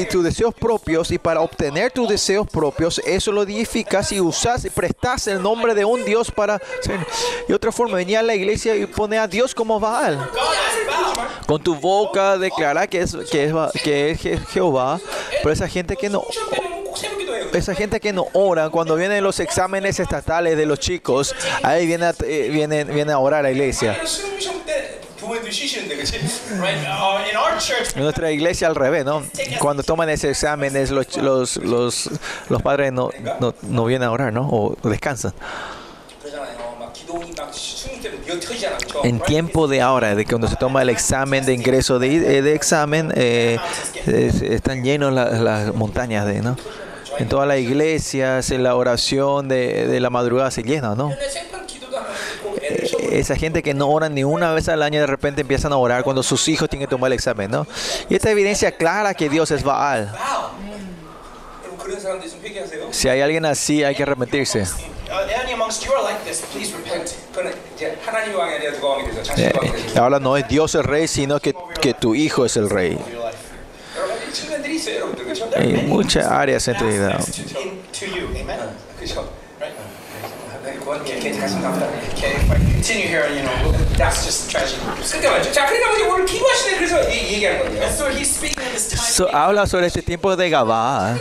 tus 0.09 0.23
deseos 0.23 0.53
propios 0.53 1.11
y 1.11 1.17
para 1.17 1.41
obtener 1.41 1.91
tus 1.91 2.07
deseos 2.07 2.47
propios 2.47 2.99
eso 3.05 3.31
lo 3.31 3.43
edificas 3.43 4.11
y 4.11 4.21
usas 4.21 4.63
y 4.65 4.69
prestas 4.69 5.27
el 5.27 5.41
nombre 5.41 5.73
de 5.73 5.83
un 5.83 6.05
dios 6.05 6.31
para 6.31 6.61
y 7.47 7.53
otra 7.53 7.71
forma 7.71 7.97
venía 7.97 8.21
a 8.21 8.23
la 8.23 8.35
iglesia 8.35 8.75
y 8.75 8.85
pone 8.85 9.17
a 9.17 9.27
Dios 9.27 9.53
como 9.53 9.79
Baal. 9.79 10.29
Con 11.45 11.61
tu 11.61 11.75
boca 11.75 12.37
declara 12.37 12.87
que 12.87 13.01
es 13.01 13.15
que 13.31 13.45
es, 13.45 13.81
que 13.81 14.11
es 14.11 14.47
Jehová, 14.49 14.99
pero 15.41 15.51
esa 15.51 15.67
gente 15.67 15.95
que 15.95 16.09
no 16.09 16.23
esa 17.53 17.75
gente 17.75 17.99
que 17.99 18.13
no 18.13 18.27
ora, 18.33 18.69
cuando 18.69 18.95
vienen 18.95 19.23
los 19.23 19.39
exámenes 19.39 19.99
estatales 19.99 20.57
de 20.57 20.65
los 20.65 20.79
chicos, 20.79 21.35
ahí 21.63 21.85
viene, 21.85 22.11
eh, 22.25 22.49
viene, 22.51 22.83
viene 22.83 23.11
a 23.11 23.19
orar 23.19 23.39
a 23.39 23.43
la 23.43 23.51
iglesia. 23.51 23.97
En 27.95 28.03
nuestra 28.03 28.31
iglesia 28.31 28.67
al 28.67 28.75
revés, 28.75 29.05
¿no? 29.05 29.23
Cuando 29.59 29.83
toman 29.83 30.09
esos 30.09 30.29
exámenes, 30.29 30.91
los, 30.91 31.17
los, 31.17 31.57
los, 31.57 32.09
los 32.49 32.61
padres 32.61 32.93
no, 32.93 33.09
no, 33.39 33.53
no, 33.63 33.85
vienen 33.85 34.07
a 34.07 34.11
orar, 34.11 34.31
¿no? 34.31 34.47
O 34.49 34.77
descansan. 34.83 35.33
En 39.03 39.19
tiempo 39.21 39.67
de 39.67 39.81
ahora, 39.81 40.15
de 40.15 40.25
cuando 40.25 40.47
se 40.47 40.55
toma 40.55 40.81
el 40.81 40.89
examen 40.89 41.45
de 41.45 41.53
ingreso 41.53 41.99
de, 41.99 42.37
eh, 42.37 42.41
de 42.41 42.53
examen, 42.53 43.11
eh, 43.15 43.57
están 44.05 44.83
llenos 44.83 45.13
las, 45.13 45.39
las 45.39 45.73
montañas 45.73 46.25
de, 46.25 46.41
¿no? 46.41 46.57
en 47.19 47.27
todas 47.29 47.47
las 47.47 47.59
iglesias, 47.59 48.51
en 48.51 48.63
la 48.63 48.75
oración 48.75 49.47
de, 49.47 49.87
de 49.87 49.99
la 49.99 50.09
madrugada 50.09 50.51
se 50.51 50.63
llena, 50.63 50.95
¿no? 50.95 51.11
esa 53.11 53.35
gente 53.35 53.63
que 53.63 53.73
no 53.73 53.89
ora 53.89 54.09
ni 54.09 54.23
una 54.23 54.53
vez 54.53 54.69
al 54.69 54.83
año 54.83 54.99
de 54.99 55.07
repente 55.07 55.41
empiezan 55.41 55.73
a 55.73 55.77
orar 55.77 56.03
cuando 56.03 56.23
sus 56.23 56.47
hijos 56.47 56.69
tienen 56.69 56.87
que 56.87 56.89
tomar 56.89 57.07
el 57.09 57.13
examen, 57.13 57.49
¿no? 57.51 57.67
Y 58.09 58.15
esta 58.15 58.29
evidencia 58.29 58.71
clara 58.71 59.13
que 59.13 59.29
Dios 59.29 59.51
es 59.51 59.63
Baal. 59.63 60.13
Si 62.91 63.09
hay 63.09 63.21
alguien 63.21 63.45
así, 63.45 63.83
hay 63.83 63.95
que 63.95 64.03
arrepentirse. 64.03 64.63
Eh, 69.37 69.53
ahora 69.97 70.19
no 70.19 70.35
es 70.37 70.47
Dios 70.47 70.75
el 70.75 70.83
rey, 70.83 71.07
sino 71.07 71.39
que, 71.39 71.55
que 71.81 71.93
tu 71.93 72.13
hijo 72.13 72.45
es 72.45 72.57
el 72.57 72.69
rey. 72.69 72.97
Eh, 75.59 75.79
en 75.79 75.89
muchas 75.89 76.25
áreas 76.27 76.67
en 76.67 76.77
tu 76.77 76.85
vida. 76.87 77.19
So, 89.13 89.35
habla 89.35 89.67
sobre 89.67 89.87
este 89.87 90.01
tiempo 90.01 90.35
de 90.35 90.49
Gabá. 90.49 91.17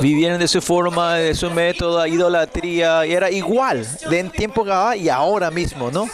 Vivieron 0.00 0.38
de 0.38 0.48
su 0.48 0.60
forma, 0.60 1.16
de 1.16 1.34
su 1.34 1.50
método, 1.50 2.04
idolatría, 2.06 3.06
y 3.06 3.12
era 3.12 3.30
igual 3.30 3.86
de 4.10 4.18
en 4.18 4.30
tiempo 4.30 4.64
Gabá 4.64 4.96
y 4.96 5.08
ahora 5.08 5.50
mismo, 5.50 5.90
¿no? 5.90 6.08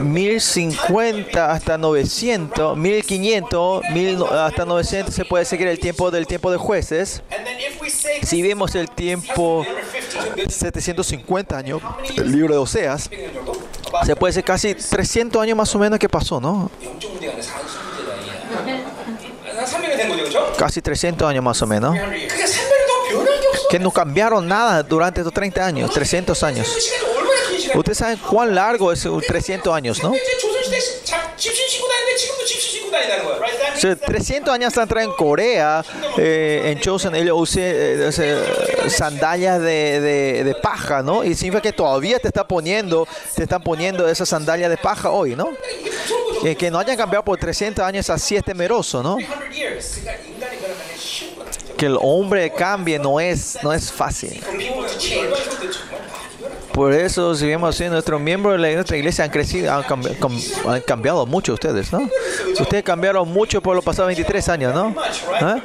1050 0.00 1.52
hasta 1.52 1.78
900, 1.78 2.76
1500, 2.76 3.84
hasta 4.30 4.64
900 4.64 5.14
se 5.14 5.24
puede 5.24 5.44
seguir 5.44 5.68
el 5.68 5.78
tiempo 5.78 6.10
del 6.10 6.26
tiempo 6.26 6.50
de 6.50 6.58
jueces. 6.58 7.22
Si 8.22 8.42
vemos 8.42 8.74
el 8.74 8.90
tiempo 8.90 9.64
750 10.48 11.56
años, 11.56 11.82
el 12.16 12.30
libro 12.30 12.54
de 12.54 12.60
Oseas, 12.60 13.10
se 14.04 14.16
puede 14.16 14.30
decir 14.30 14.44
casi 14.44 14.74
300 14.74 15.42
años 15.42 15.56
más 15.56 15.74
o 15.74 15.78
menos 15.78 15.98
que 15.98 16.08
pasó, 16.08 16.40
¿no? 16.40 16.70
Casi 20.56 20.80
300 20.80 21.28
años 21.28 21.44
más 21.44 21.60
o 21.62 21.66
menos 21.66 21.96
que 23.70 23.78
no 23.78 23.90
cambiaron 23.90 24.46
nada 24.46 24.82
durante 24.82 25.20
estos 25.20 25.32
30 25.32 25.64
años, 25.64 25.90
300 25.92 26.42
años. 26.42 26.68
Ustedes 27.74 27.98
saben 27.98 28.18
cuán 28.18 28.54
largo 28.54 28.92
es 28.92 29.06
300 29.26 29.72
años, 29.74 30.02
¿no? 30.02 30.12
O 33.74 33.80
sea, 33.80 33.96
300 33.96 34.52
años 34.52 34.76
atrás 34.76 35.04
en 35.04 35.12
Corea, 35.12 35.82
eh, 36.18 36.62
en 36.66 36.80
Chosen, 36.80 37.14
ellos 37.14 37.34
usan 37.38 37.62
eh, 37.64 38.10
sandalias 38.88 39.58
de, 39.58 40.00
de, 40.00 40.44
de, 40.44 40.54
paja, 40.54 41.02
¿no? 41.02 41.24
Y 41.24 41.34
significa 41.34 41.62
que 41.62 41.72
todavía 41.72 42.18
te, 42.18 42.28
está 42.28 42.46
poniendo, 42.46 43.08
te 43.34 43.44
están 43.44 43.62
poniendo 43.62 44.06
esas 44.06 44.28
sandalias 44.28 44.68
de 44.68 44.76
paja 44.76 45.10
hoy, 45.10 45.34
¿no? 45.34 45.48
Eh, 46.44 46.56
que 46.56 46.70
no 46.70 46.78
hayan 46.78 46.96
cambiado 46.96 47.24
por 47.24 47.38
300 47.38 47.82
años 47.84 48.10
así 48.10 48.36
es 48.36 48.44
temeroso, 48.44 49.02
¿no? 49.02 49.16
que 51.80 51.86
el 51.86 51.96
hombre 51.98 52.50
cambie 52.50 52.98
no 52.98 53.18
es, 53.18 53.56
no 53.62 53.72
es 53.72 53.90
fácil. 53.90 54.38
Por 56.74 56.92
eso, 56.92 57.34
si 57.34 57.46
vemos 57.46 57.74
así, 57.74 57.88
nuestros 57.88 58.20
miembros 58.20 58.60
de 58.60 58.74
nuestra 58.74 58.98
iglesia 58.98 59.24
han 59.24 59.30
crecido, 59.30 59.72
han, 59.72 59.84
cambi, 59.84 60.10
han 60.68 60.80
cambiado 60.82 61.24
mucho 61.24 61.54
ustedes, 61.54 61.90
¿no? 61.90 62.06
Ustedes 62.60 62.82
cambiaron 62.82 63.26
mucho 63.32 63.62
por 63.62 63.74
los 63.74 63.82
pasados 63.82 64.08
23 64.08 64.48
años, 64.50 64.74
¿no? 64.74 64.94
¿Eh? 65.40 65.62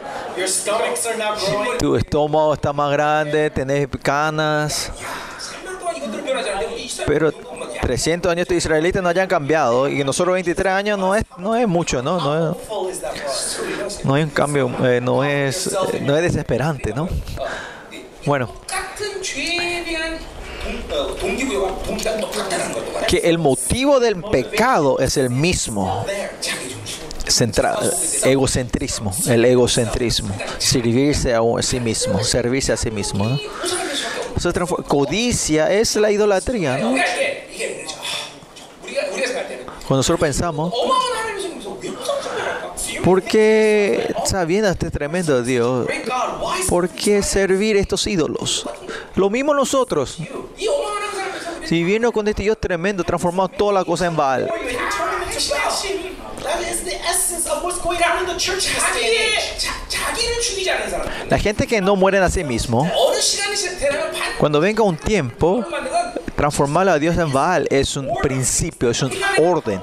Tu 1.79 1.97
estómago 1.97 2.53
está 2.53 2.71
más 2.71 2.93
grande, 2.93 3.49
tenés 3.49 3.89
canas. 4.01 4.93
Pero 7.05 7.33
300 7.85 8.31
años 8.31 8.47
de 8.47 8.55
israelitas 8.55 9.03
no 9.03 9.09
hayan 9.09 9.27
cambiado 9.27 9.87
y 9.87 10.03
nosotros 10.03 10.33
23 10.33 10.73
años 10.73 10.97
no 10.97 11.13
es 11.13 11.23
no 11.37 11.55
es 11.55 11.67
mucho, 11.67 12.01
¿no? 12.01 12.17
No 12.19 12.57
no 14.03 14.15
hay 14.15 14.23
un 14.23 14.31
cambio, 14.31 14.71
eh, 14.83 14.99
no 14.99 15.23
es 15.23 15.69
no 16.01 16.17
es 16.17 16.23
desesperante, 16.23 16.93
¿no? 16.95 17.07
Bueno. 18.25 18.51
Que 23.07 23.17
el 23.17 23.37
motivo 23.37 23.99
del 23.99 24.23
pecado 24.23 24.97
es 24.97 25.17
el 25.17 25.29
mismo. 25.29 26.07
Central, 27.27 27.91
egocentrismo, 28.23 29.11
el 29.27 29.45
egocentrismo, 29.45 30.35
servirse 30.57 31.33
a 31.33 31.41
sí 31.61 31.79
mismo, 31.79 32.23
servirse 32.23 32.73
a 32.73 32.77
sí 32.77 32.89
mismo 32.89 33.39
codicia 34.87 35.71
es 35.71 35.95
la 35.95 36.11
idolatría. 36.11 36.77
Cuando 39.87 39.97
nosotros 39.97 40.19
pensamos, 40.19 40.73
¿por 43.03 43.21
qué 43.21 44.13
sabiendo 44.25 44.69
este 44.69 44.89
tremendo 44.89 45.43
Dios? 45.43 45.87
¿Por 46.67 46.89
qué 46.89 47.21
servir 47.21 47.77
estos 47.77 48.07
ídolos? 48.07 48.67
Lo 49.15 49.29
mismo 49.29 49.53
nosotros. 49.53 50.17
Si 51.65 51.83
vino 51.83 52.11
con 52.11 52.27
este 52.27 52.43
Dios 52.43 52.57
tremendo, 52.59 53.03
transformó 53.03 53.47
toda 53.47 53.73
la 53.73 53.85
cosa 53.85 54.05
en 54.05 54.15
Baal. 54.15 54.51
La 61.29 61.39
gente 61.39 61.67
que 61.67 61.81
no 61.81 61.95
muere 61.95 62.19
a 62.19 62.29
sí 62.29 62.43
mismo, 62.43 62.89
cuando 64.37 64.59
venga 64.59 64.83
un 64.83 64.97
tiempo, 64.97 65.65
transformar 66.35 66.89
a 66.89 66.99
Dios 66.99 67.17
en 67.17 67.31
Baal 67.31 67.67
es 67.69 67.95
un 67.95 68.09
principio, 68.21 68.89
es 68.89 69.01
un 69.01 69.11
orden. 69.41 69.81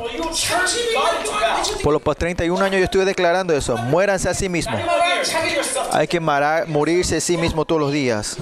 Por 1.82 1.92
los 1.92 2.16
31 2.16 2.64
años 2.64 2.78
yo 2.78 2.84
estuve 2.84 3.04
declarando 3.04 3.54
eso. 3.54 3.76
Muéranse 3.76 4.28
a 4.28 4.34
sí 4.34 4.48
mismos. 4.48 4.80
Hay 5.90 6.06
que 6.06 6.20
morirse 6.20 7.16
a 7.16 7.20
sí 7.20 7.36
mismo 7.36 7.64
todos 7.64 7.80
los 7.80 7.92
días. 7.92 8.36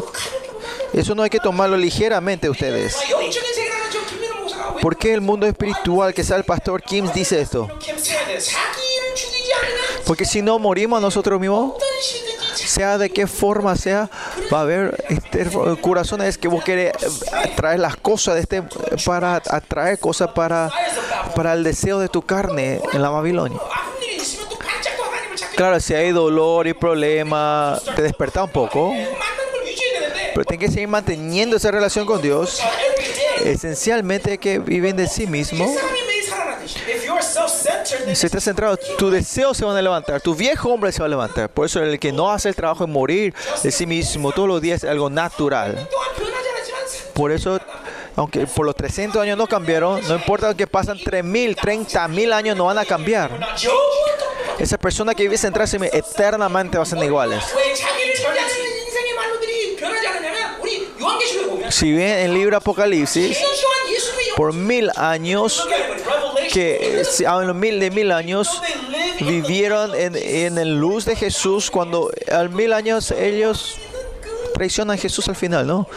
Eso 0.92 1.14
no 1.14 1.22
hay 1.22 1.30
que 1.30 1.38
tomarlo 1.38 1.76
ligeramente 1.76 2.50
ustedes. 2.50 2.96
¿Por 4.82 4.96
qué 4.96 5.14
el 5.14 5.20
mundo 5.20 5.46
espiritual 5.46 6.12
que 6.14 6.24
sea 6.24 6.36
el 6.36 6.44
pastor 6.44 6.82
Kim 6.82 7.10
dice 7.12 7.40
esto? 7.40 7.68
Porque 10.06 10.24
si 10.24 10.42
no 10.42 10.58
morimos 10.58 10.98
a 10.98 11.00
nosotros 11.00 11.40
mismos, 11.40 11.74
sea 12.54 12.98
de 12.98 13.10
qué 13.10 13.26
forma 13.26 13.76
sea, 13.76 14.10
va 14.52 14.58
a 14.58 14.62
haber 14.62 15.04
este, 15.08 15.46
corazones 15.80 16.38
que 16.38 16.48
vos 16.48 16.62
querés 16.64 16.92
eh, 17.02 17.50
atraer 17.52 17.80
las 17.80 17.96
cosas 17.96 18.34
de 18.34 18.40
este 18.40 18.62
para 19.04 19.36
atraer 19.36 19.98
cosas 19.98 20.30
para, 20.32 20.70
para 21.34 21.52
el 21.52 21.64
deseo 21.64 21.98
de 21.98 22.08
tu 22.08 22.22
carne 22.22 22.80
en 22.92 23.02
la 23.02 23.10
Babilonia. 23.10 23.58
Claro, 25.56 25.78
si 25.78 25.94
hay 25.94 26.10
dolor 26.10 26.66
y 26.66 26.72
problema, 26.72 27.78
te 27.94 28.02
desperta 28.02 28.44
un 28.44 28.50
poco. 28.50 28.94
Pero 30.34 30.44
tienes 30.44 30.68
que 30.68 30.72
seguir 30.72 30.88
manteniendo 30.88 31.56
esa 31.56 31.70
relación 31.70 32.06
con 32.06 32.22
Dios. 32.22 32.60
Esencialmente 33.44 34.38
que 34.38 34.58
viven 34.58 34.96
de 34.96 35.06
sí 35.06 35.26
mismo. 35.26 35.70
Si 38.14 38.26
estás 38.26 38.44
centrado, 38.44 38.76
tus 38.98 39.12
deseos 39.12 39.56
se 39.56 39.64
van 39.64 39.76
a 39.76 39.82
levantar, 39.82 40.20
tu 40.20 40.34
viejo 40.34 40.68
hombre 40.70 40.92
se 40.92 41.00
va 41.00 41.06
a 41.06 41.08
levantar. 41.08 41.48
Por 41.48 41.66
eso 41.66 41.82
el 41.82 41.98
que 41.98 42.12
no 42.12 42.30
hace 42.30 42.48
el 42.50 42.54
trabajo 42.54 42.86
de 42.86 42.92
morir 42.92 43.34
de 43.62 43.70
sí 43.70 43.86
mismo 43.86 44.32
todos 44.32 44.48
los 44.48 44.60
días 44.60 44.84
es 44.84 44.90
algo 44.90 45.10
natural. 45.10 45.88
Por 47.14 47.32
eso, 47.32 47.60
aunque 48.16 48.46
por 48.46 48.64
los 48.64 48.76
300 48.76 49.20
años 49.22 49.36
no 49.36 49.46
cambiaron, 49.46 50.00
no 50.06 50.14
importa 50.14 50.54
que 50.54 50.66
pasan 50.66 50.98
3.000, 50.98 51.56
30.000 51.56 52.32
años, 52.32 52.56
no 52.56 52.66
van 52.66 52.78
a 52.78 52.84
cambiar. 52.84 53.30
Esa 54.58 54.78
persona 54.78 55.14
que 55.14 55.24
vive 55.24 55.36
centrada 55.38 55.70
eternamente 55.92 56.76
va 56.76 56.84
a 56.84 56.86
ser 56.86 57.02
iguales. 57.02 57.44
Si 61.70 61.92
bien 61.92 62.08
en 62.08 62.26
el 62.26 62.34
libro 62.34 62.56
Apocalipsis, 62.56 63.38
por 64.36 64.52
mil 64.52 64.90
años 64.96 65.66
que 66.52 67.02
a 67.26 67.32
ah, 67.32 67.42
los 67.42 67.56
mil 67.56 67.80
de 67.80 67.90
mil 67.90 68.12
años 68.12 68.62
vivieron 69.20 69.94
en, 69.94 70.16
en 70.16 70.58
el 70.58 70.78
luz 70.78 71.04
de 71.04 71.16
Jesús, 71.16 71.70
cuando 71.70 72.10
al 72.30 72.50
mil 72.50 72.72
años 72.72 73.10
ellos 73.12 73.78
traicionan 74.60 74.98
a 74.98 75.00
Jesús 75.00 75.28
al 75.28 75.36
final, 75.36 75.66
¿no? 75.66 75.88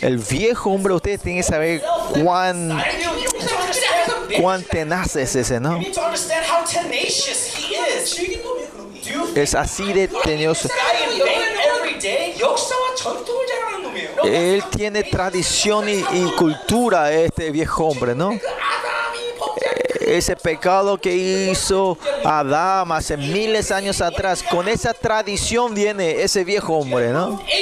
El 0.00 0.18
viejo 0.18 0.70
hombre, 0.70 0.94
ustedes 0.94 1.20
tienen 1.20 1.42
que 1.42 1.48
saber 1.48 1.82
cuán, 2.22 2.80
cuán 4.40 4.62
tenaz 4.62 5.16
es 5.16 5.34
ese, 5.34 5.58
¿no? 5.58 5.80
Es 9.34 9.54
así 9.54 9.92
de 9.92 10.08
tenioso. 10.08 10.68
Él 14.24 14.62
tiene 14.70 15.02
tradición 15.02 15.88
y 15.88 16.22
cultura, 16.36 17.12
este 17.12 17.50
viejo 17.50 17.86
hombre, 17.86 18.14
¿no? 18.14 18.38
ese 20.16 20.36
pecado 20.36 20.98
que 20.98 21.14
hizo 21.14 21.98
Adán 22.24 22.92
hace 22.92 23.16
miles 23.16 23.68
de 23.68 23.74
años 23.74 24.00
atrás. 24.00 24.42
Con 24.42 24.68
esa 24.68 24.94
tradición 24.94 25.74
viene 25.74 26.22
ese 26.22 26.44
viejo 26.44 26.76
hombre, 26.76 27.10
¿no? 27.10 27.42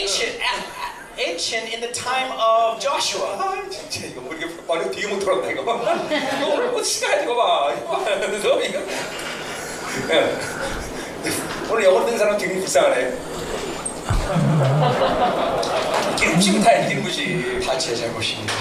기름심 16.18 16.62
타야 16.62 16.86
기름부심 16.88 17.62
하체 17.66 17.94
잘못입니다. 17.94 18.54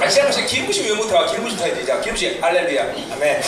아 0.00 0.08
시작하세요 0.08 0.46
기름부심 0.46 0.84
왜 0.86 0.94
못해 0.94 1.14
와 1.14 1.26
기름부심 1.26 1.58
타야 1.58 1.74
되자 1.74 2.00
기름부심 2.00 2.42
할렐루야. 2.42 2.82
아멘. 3.12 3.42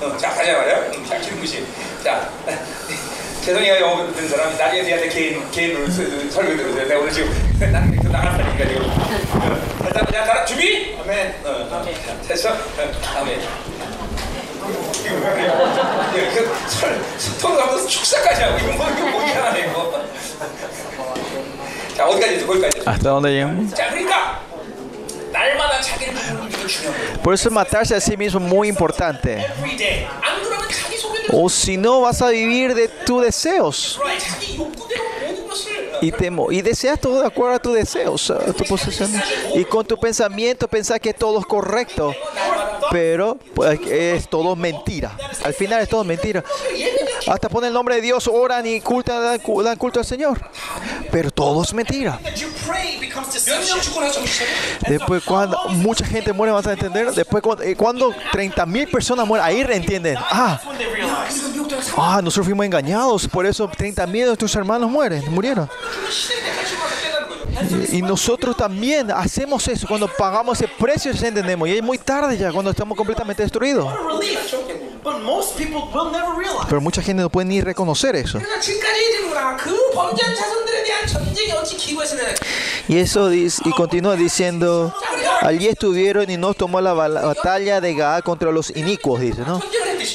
어, 0.00 0.16
자 0.18 0.28
가자 0.30 0.52
말이야 0.52 0.76
음, 0.94 1.06
자 1.08 1.18
기름부심 1.18 1.66
자 2.04 2.28
죄송해요 3.44 3.76
영어 3.80 4.12
듣는 4.12 4.28
사람. 4.28 4.56
나중에 4.56 4.82
내한테 4.82 5.08
개인 5.08 5.50
개인 5.50 5.90
설교 6.30 6.56
들으세요 6.56 6.86
내가 6.88 7.00
오늘 7.00 7.12
지금 7.12 7.30
나는 7.72 7.96
그 8.02 8.08
나갔다니까 8.08 8.66
지금. 8.68 8.82
어, 8.90 9.86
일단 9.86 10.04
그냥 10.06 10.26
가라. 10.26 10.44
준비? 10.44 10.96
아멘. 11.00 11.34
어, 11.44 11.48
어. 11.70 11.86
됐어? 12.28 12.50
어, 12.50 12.56
아멘. 13.16 13.40
이거 15.06 15.14
뭐야? 15.14 16.12
이거 16.16 16.68
설 16.68 17.00
토론 17.40 17.60
하면서 17.60 17.86
축사까지 17.86 18.42
하고 18.42 18.58
이거 18.58 18.72
뭐 18.72 18.90
이거 18.90 19.06
뭐야 19.06 19.56
이거. 19.58 20.05
자 21.95 22.07
어디까지 22.07 22.35
했어? 22.35 22.47
거기까지. 22.47 22.79
했어. 22.79 22.89
¿Hasta 22.89 23.09
dónde 23.09 23.29
llegamos? 23.31 23.73
자 23.75 23.89
그러니까 23.89 24.41
날마다 25.31 25.81
자기를 25.81 26.13
부르는 26.13 26.49
게 26.49 26.67
중요한 26.67 26.97
거예요. 26.97 27.21
Por 27.21 27.33
eso 27.33 27.49
matarse 27.51 27.95
a 27.95 27.99
sí 28.01 28.17
mismo 28.17 28.39
es 28.39 28.45
muy 28.45 28.67
importante. 28.69 29.33
Every 29.39 29.77
day. 29.77 30.07
안 30.21 30.41
그러면 30.43 30.67
자기 30.69 30.97
소견을 30.97 31.29
O 31.33 31.49
si 31.49 31.77
no, 31.77 32.01
vas 32.01 32.21
a 32.21 32.29
vivir 32.29 32.73
de 32.73 32.87
tus 33.05 33.23
deseos. 33.23 33.99
자기 34.19 34.57
욕구대로 34.57 35.03
모든 35.21 35.47
것을 35.47 35.91
y, 36.01 36.11
temo, 36.11 36.51
y 36.51 36.61
deseas 36.61 36.99
todo 36.99 37.21
de 37.21 37.27
acuerdo 37.27 37.55
a 37.55 37.59
tus 37.59 37.75
deseos, 37.75 38.31
a 38.31 38.51
tu 38.53 38.63
posesión. 38.65 39.11
Y 39.53 39.63
con 39.65 39.85
tu 39.85 39.97
pensamiento 39.97 40.67
pensás 40.67 40.99
que 40.99 41.13
todo 41.13 41.39
es 41.39 41.45
correcto, 41.45 42.13
pero 42.90 43.38
pues, 43.54 43.80
es 43.86 44.28
todo 44.28 44.56
mentira. 44.56 45.16
Al 45.44 45.54
final 45.54 45.82
es 45.82 45.88
todo 45.88 46.04
mentira. 46.04 46.42
Hasta 47.26 47.48
pone 47.48 47.68
el 47.68 47.72
nombre 47.72 47.96
de 47.96 48.00
Dios, 48.02 48.28
oran 48.32 48.66
y 48.66 48.80
cultan, 48.80 49.22
dan, 49.22 49.76
culto 49.76 50.00
al 50.00 50.06
Señor. 50.06 50.40
Pero 51.10 51.30
todo 51.30 51.62
es 51.62 51.72
mentira. 51.72 52.20
Después 54.88 55.24
cuando 55.24 55.58
mucha 55.70 56.04
gente 56.04 56.32
muere, 56.32 56.52
vas 56.52 56.66
a 56.66 56.72
entender. 56.72 57.12
Después 57.12 57.42
cuando, 57.42 57.62
eh, 57.62 57.76
30.000 57.76 58.90
personas 58.90 59.26
mueren, 59.26 59.46
ahí 59.46 59.62
reentienden. 59.62 60.16
Ah, 60.18 60.60
ah, 61.96 62.20
nosotros 62.22 62.46
fuimos 62.46 62.66
engañados, 62.66 63.28
por 63.28 63.46
eso 63.46 63.68
30.000 63.68 64.12
de 64.12 64.26
nuestros 64.26 64.54
hermanos 64.54 64.90
mueren, 64.90 65.24
murieron. 65.32 65.68
Y 67.92 68.02
nosotros 68.02 68.56
también 68.56 69.10
hacemos 69.10 69.66
eso. 69.68 69.86
Cuando 69.86 70.08
pagamos 70.08 70.60
ese 70.60 70.70
precio, 70.78 71.12
entendemos. 71.12 71.68
Y 71.68 71.76
es 71.76 71.82
muy 71.82 71.98
tarde 71.98 72.36
ya, 72.36 72.52
cuando 72.52 72.70
estamos 72.70 72.96
completamente 72.96 73.42
destruidos. 73.42 73.92
Pero 76.68 76.80
mucha 76.80 77.02
gente 77.02 77.22
no 77.22 77.30
puede 77.30 77.46
ni 77.46 77.60
reconocer 77.60 78.16
eso. 78.16 78.40
Y 82.88 82.98
eso 82.98 83.28
dice, 83.28 83.62
y 83.64 83.70
continúa 83.70 84.16
diciendo, 84.16 84.94
allí 85.40 85.66
estuvieron 85.68 86.30
y 86.30 86.36
no 86.36 86.54
tomó 86.54 86.80
la 86.80 86.92
batalla 86.92 87.80
de 87.80 87.94
Gaá 87.94 88.22
contra 88.22 88.50
los 88.52 88.70
inicuos, 88.76 89.20
dice, 89.20 89.42
¿no? 89.42 89.60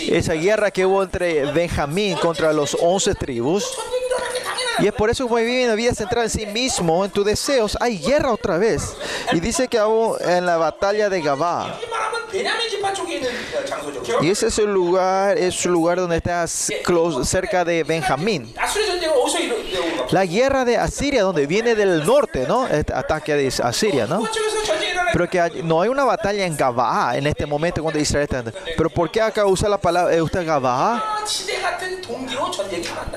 Esa 0.10 0.34
guerra 0.34 0.72
que 0.72 0.86
hubo 0.86 1.04
entre 1.04 1.52
Benjamín 1.52 2.18
contra 2.18 2.54
los 2.54 2.78
once 2.80 3.14
tribus. 3.16 3.66
Y 4.82 4.88
es 4.88 4.94
por 4.94 5.10
eso 5.10 5.28
que 5.28 5.44
viven 5.44 5.66
una 5.66 5.76
vida 5.76 5.94
centrada 5.94 6.26
en 6.26 6.30
sí 6.30 6.46
mismo, 6.46 7.06
en 7.06 7.12
tus 7.12 7.26
deseos, 7.26 7.78
hay 7.80 8.00
guerra 8.00 8.34
otra 8.34 8.58
vez. 8.58 8.96
Y 9.32 9.40
dice 9.40 9.68
que 9.68 9.78
en 10.22 10.46
la 10.46 10.58
batalla 10.58 11.10
de 11.10 11.22
Gabá. 11.22 11.80
Y 14.22 14.30
ese 14.30 14.48
es 14.48 14.60
el 14.60 14.74
lugar, 14.74 15.38
es 15.38 15.66
un 15.66 15.74
lugar 15.74 15.98
donde 15.98 16.18
estás 16.18 16.70
cerca 17.24 17.66
de 17.66 17.84
Benjamín. 17.84 18.54
La 20.12 20.26
guerra 20.26 20.66
de 20.66 20.78
Asiria, 20.78 21.24
donde 21.24 21.48
viene 21.48 21.76
del 21.76 22.06
norte, 22.06 22.46
¿no? 22.48 22.68
Este 22.68 22.94
ataque 22.94 23.36
de 23.36 23.48
Asiria, 23.64 24.08
¿no? 24.08 24.24
Pero 25.14 25.30
que 25.30 25.40
hay, 25.40 25.62
no 25.64 25.82
hay 25.82 25.90
una 25.90 26.04
batalla 26.06 26.46
en 26.46 26.56
Gabaa 26.56 27.18
en 27.18 27.28
este 27.28 27.46
momento 27.46 27.82
cuando 27.82 28.00
Israel 28.00 28.24
está. 28.24 28.44
Pero 28.78 28.90
¿por 28.90 29.12
qué 29.12 29.22
acá 29.22 29.46
usa 29.46 29.68
la 29.68 29.78
palabra 29.78 30.14
eh, 30.16 30.22
usa 30.22 30.44
Gabaa? 30.44 31.04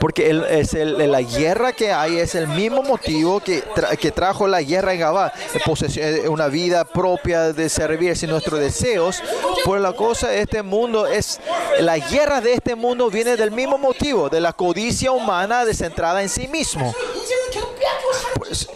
Porque 0.00 0.28
el, 0.30 0.44
es 0.44 0.74
el, 0.74 1.00
eh, 1.00 1.06
la 1.06 1.22
guerra 1.22 1.72
que 1.72 1.92
hay 1.92 2.18
es 2.18 2.34
el 2.34 2.48
mismo 2.48 2.82
motivo 2.82 3.40
que, 3.40 3.62
tra, 3.62 3.96
que 3.96 4.10
trajo 4.10 4.46
la 4.46 4.62
guerra 4.62 4.92
en 4.92 5.00
Gabaa. 5.00 5.32
Eh, 5.54 5.60
posesión, 5.64 6.28
una 6.28 6.48
vida 6.48 6.84
propia 6.84 7.52
de 7.52 7.68
servirse 7.68 8.26
nuestros 8.26 8.58
deseos. 8.60 9.22
Por 9.64 9.80
la 9.80 9.92
cosa, 9.92 10.34
este 10.34 10.62
mundo 10.74 11.06
es, 11.06 11.40
las 11.80 12.10
guerras 12.10 12.42
de 12.42 12.54
este 12.54 12.74
mundo 12.74 13.10
vienen 13.10 13.36
del 13.36 13.50
mismo 13.50 13.78
motivo, 13.78 14.28
de 14.28 14.40
la 14.40 14.52
codicia 14.52 15.12
humana 15.12 15.64
descentrada 15.64 16.22
en 16.22 16.28
sí 16.28 16.48
mismo. 16.48 16.94
Pues, 18.36 18.68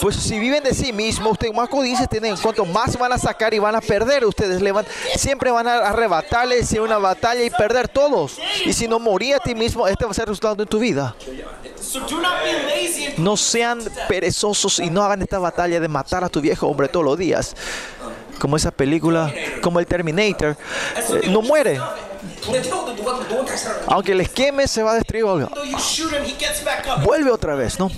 pues 0.00 0.16
si 0.16 0.38
viven 0.38 0.62
de 0.62 0.74
sí 0.74 0.92
mismos, 0.92 1.32
ustedes 1.32 1.54
más 1.54 1.68
codicias 1.68 2.08
tienen, 2.08 2.36
cuanto 2.36 2.64
más 2.64 2.98
van 2.98 3.12
a 3.12 3.18
sacar 3.18 3.54
y 3.54 3.58
van 3.58 3.74
a 3.74 3.80
perder, 3.80 4.24
ustedes 4.24 4.60
le 4.60 4.72
van, 4.72 4.86
siempre 5.16 5.50
van 5.50 5.66
a 5.66 5.78
arrebatarles 5.78 6.72
en 6.72 6.82
una 6.82 6.98
batalla 6.98 7.42
y 7.42 7.50
perder 7.50 7.88
todos. 7.88 8.38
Y 8.64 8.72
si 8.72 8.88
no 8.88 8.98
moría 8.98 9.36
a 9.36 9.40
ti 9.40 9.54
mismo, 9.54 9.86
este 9.86 10.04
va 10.04 10.10
a 10.10 10.14
ser 10.14 10.22
el 10.22 10.28
resultado 10.28 10.56
de 10.56 10.66
tu 10.66 10.78
vida. 10.78 11.14
No 13.16 13.36
sean 13.36 13.80
perezosos 14.08 14.78
y 14.78 14.90
no 14.90 15.02
hagan 15.02 15.22
esta 15.22 15.38
batalla 15.38 15.80
de 15.80 15.88
matar 15.88 16.24
a 16.24 16.28
tu 16.28 16.40
viejo 16.40 16.66
hombre 16.66 16.88
todos 16.88 17.04
los 17.04 17.18
días 17.18 17.54
como 18.38 18.56
esa 18.56 18.70
película, 18.70 19.32
como 19.62 19.80
el 19.80 19.86
Terminator, 19.86 20.56
eh, 20.96 21.28
no 21.28 21.42
muere. 21.42 21.80
Aunque 23.86 24.14
les 24.14 24.28
queme, 24.28 24.66
se 24.66 24.82
va 24.82 24.92
a 24.92 24.94
destruir. 24.94 25.24
Vuelve 27.02 27.30
otra 27.30 27.54
vez, 27.54 27.78
¿no? 27.78 27.90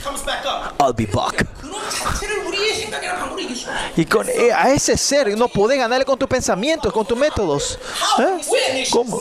I'll 0.81 0.95
be 0.95 1.07
back. 1.07 1.47
Y 3.97 4.05
con, 4.05 4.29
eh, 4.29 4.53
a 4.53 4.71
ese 4.71 4.97
ser 4.97 5.37
no 5.37 5.49
podés 5.49 5.79
ganarle 5.79 6.05
con 6.05 6.19
tus 6.19 6.29
pensamientos, 6.29 6.93
con 6.93 7.07
tus 7.07 7.19
métodos. 7.19 7.79
¿Eh? 8.19 8.87
¿Cómo? 8.91 9.21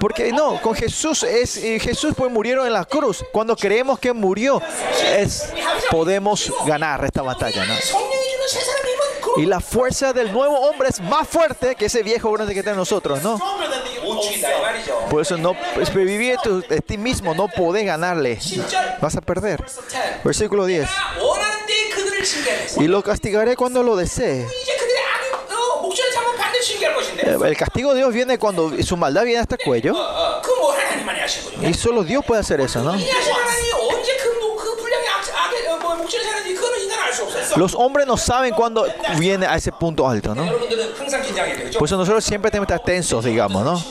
Porque 0.00 0.32
no, 0.32 0.60
con 0.60 0.74
Jesús 0.74 1.22
es 1.22 1.54
Jesús 1.54 2.12
pues 2.16 2.30
murieron 2.30 2.66
en 2.66 2.72
la 2.72 2.84
cruz. 2.84 3.24
Cuando 3.32 3.56
creemos 3.56 3.98
que 3.98 4.12
murió, 4.12 4.60
es, 5.16 5.44
podemos 5.90 6.52
ganar 6.66 7.04
esta 7.04 7.22
batalla. 7.22 7.64
¿no? 7.64 7.74
Y 9.36 9.46
la 9.46 9.60
fuerza 9.60 10.12
del 10.12 10.32
nuevo 10.32 10.58
hombre 10.60 10.88
es 10.88 11.00
más 11.00 11.26
fuerte 11.28 11.74
que 11.74 11.86
ese 11.86 12.02
viejo 12.02 12.30
grande 12.32 12.52
que 12.52 12.60
está 12.60 12.72
en 12.72 12.76
nosotros, 12.76 13.22
¿no? 13.22 13.38
Por 15.10 15.22
eso 15.22 15.36
no 15.36 15.54
pues, 15.74 15.92
vivir 15.94 16.36
a 16.36 16.80
ti 16.80 16.98
mismo, 16.98 17.34
no 17.34 17.48
podés 17.48 17.84
ganarle. 17.84 18.38
Vas 19.00 19.16
a 19.16 19.20
perder. 19.20 19.64
Versículo 20.24 20.66
10. 20.66 20.88
Y 22.78 22.84
lo 22.88 23.02
castigaré 23.02 23.56
cuando 23.56 23.82
lo 23.82 23.96
desee. 23.96 24.46
El 27.44 27.56
castigo 27.56 27.92
de 27.92 27.98
Dios 27.98 28.12
viene 28.12 28.38
cuando 28.38 28.72
su 28.82 28.96
maldad 28.96 29.24
viene 29.24 29.40
hasta 29.40 29.54
el 29.54 29.60
este 29.60 29.68
cuello. 29.68 29.94
Y 31.62 31.74
solo 31.74 32.04
Dios 32.04 32.24
puede 32.24 32.40
hacer 32.40 32.60
eso, 32.60 32.82
¿no? 32.82 32.94
Los 37.56 37.74
hombres 37.74 38.06
no 38.06 38.16
saben 38.16 38.54
cuándo 38.54 38.86
viene 39.18 39.46
a 39.46 39.56
ese 39.56 39.72
punto 39.72 40.08
alto, 40.08 40.34
¿no? 40.34 40.46
Por 41.78 41.88
eso 41.88 41.96
nosotros 41.96 42.24
siempre 42.24 42.50
tenemos 42.50 42.66
que 42.66 42.74
estar 42.74 42.84
tensos, 42.84 43.24
digamos, 43.24 43.64
¿no? 43.64 43.82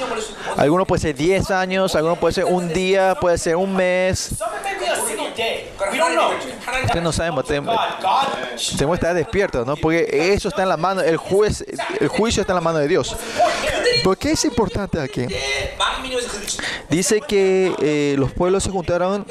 Algunos 0.57 0.87
puede 0.87 1.01
ser 1.01 1.15
10 1.15 1.51
años, 1.51 1.95
algunos 1.95 2.17
puede 2.17 2.33
ser 2.33 2.45
un 2.45 2.71
día, 2.73 3.15
puede 3.15 3.37
ser 3.37 3.55
un 3.55 3.75
mes. 3.75 4.31
Ustedes 6.83 7.03
no 7.03 7.11
sabemos, 7.11 7.45
tenemos 7.45 7.75
que 8.67 8.93
estar 8.93 9.13
despiertos, 9.13 9.65
¿no? 9.65 9.75
Porque 9.75 10.33
eso 10.33 10.49
está 10.49 10.63
en 10.63 10.69
la 10.69 10.77
mano, 10.77 11.01
el, 11.01 11.17
juez, 11.17 11.63
el 11.99 12.07
juicio 12.07 12.41
está 12.41 12.53
en 12.53 12.55
la 12.55 12.61
mano 12.61 12.79
de 12.79 12.87
Dios. 12.87 13.15
¿Por 14.03 14.17
qué 14.17 14.31
es 14.31 14.45
importante 14.45 14.99
aquí? 14.99 15.25
Dice 16.89 17.21
que 17.21 17.73
eh, 17.81 18.15
los 18.17 18.31
pueblos 18.31 18.63
se 18.63 18.69
juntaron 18.69 19.25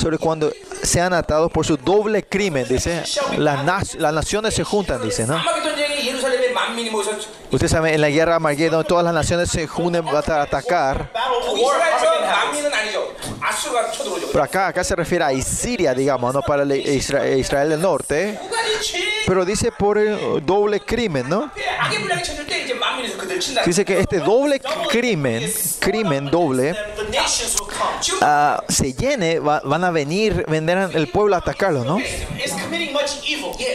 sobre 0.00 0.18
cuando 0.18 0.52
sean 0.84 1.12
atados 1.12 1.50
por 1.50 1.66
su 1.66 1.76
doble 1.76 2.22
crimen, 2.22 2.66
dice. 2.68 3.02
Las, 3.38 3.94
las 3.94 4.12
naciones 4.12 4.54
se 4.54 4.64
juntan, 4.64 5.02
dice, 5.02 5.26
¿no? 5.26 5.40
Ustedes 7.50 7.70
saben, 7.70 7.94
en 7.94 8.00
la 8.00 8.10
guerra 8.10 8.36
Armagedón 8.36 8.84
todas 8.84 9.04
las 9.04 9.14
naciones 9.14 9.50
se 9.50 9.66
juntan 9.66 10.04
para 10.04 10.42
atacar. 10.42 11.10
Pero 14.32 14.44
acá, 14.44 14.68
acá 14.68 14.84
se 14.84 14.96
refiere 14.96 15.24
a 15.24 15.42
Siria, 15.42 15.94
digamos, 15.94 16.34
no 16.34 16.42
para 16.42 16.64
Israel, 16.74 17.70
del 17.70 17.80
norte. 17.80 18.38
Pero 19.26 19.44
dice 19.44 19.72
por 19.72 19.98
el 19.98 20.44
doble 20.44 20.80
crimen, 20.80 21.28
¿no? 21.28 21.50
Dice 23.64 23.84
que 23.84 24.00
este 24.00 24.18
doble 24.20 24.60
crimen, 24.90 25.50
crimen 25.78 26.30
doble, 26.30 26.72
uh, 28.22 28.60
se 28.68 28.92
llene, 28.92 29.38
van 29.38 29.84
a 29.84 29.90
venir, 29.90 30.44
vendrán 30.48 30.90
el 30.94 31.08
pueblo 31.08 31.34
a 31.34 31.38
atacarlo, 31.38 31.84
¿no? 31.84 31.98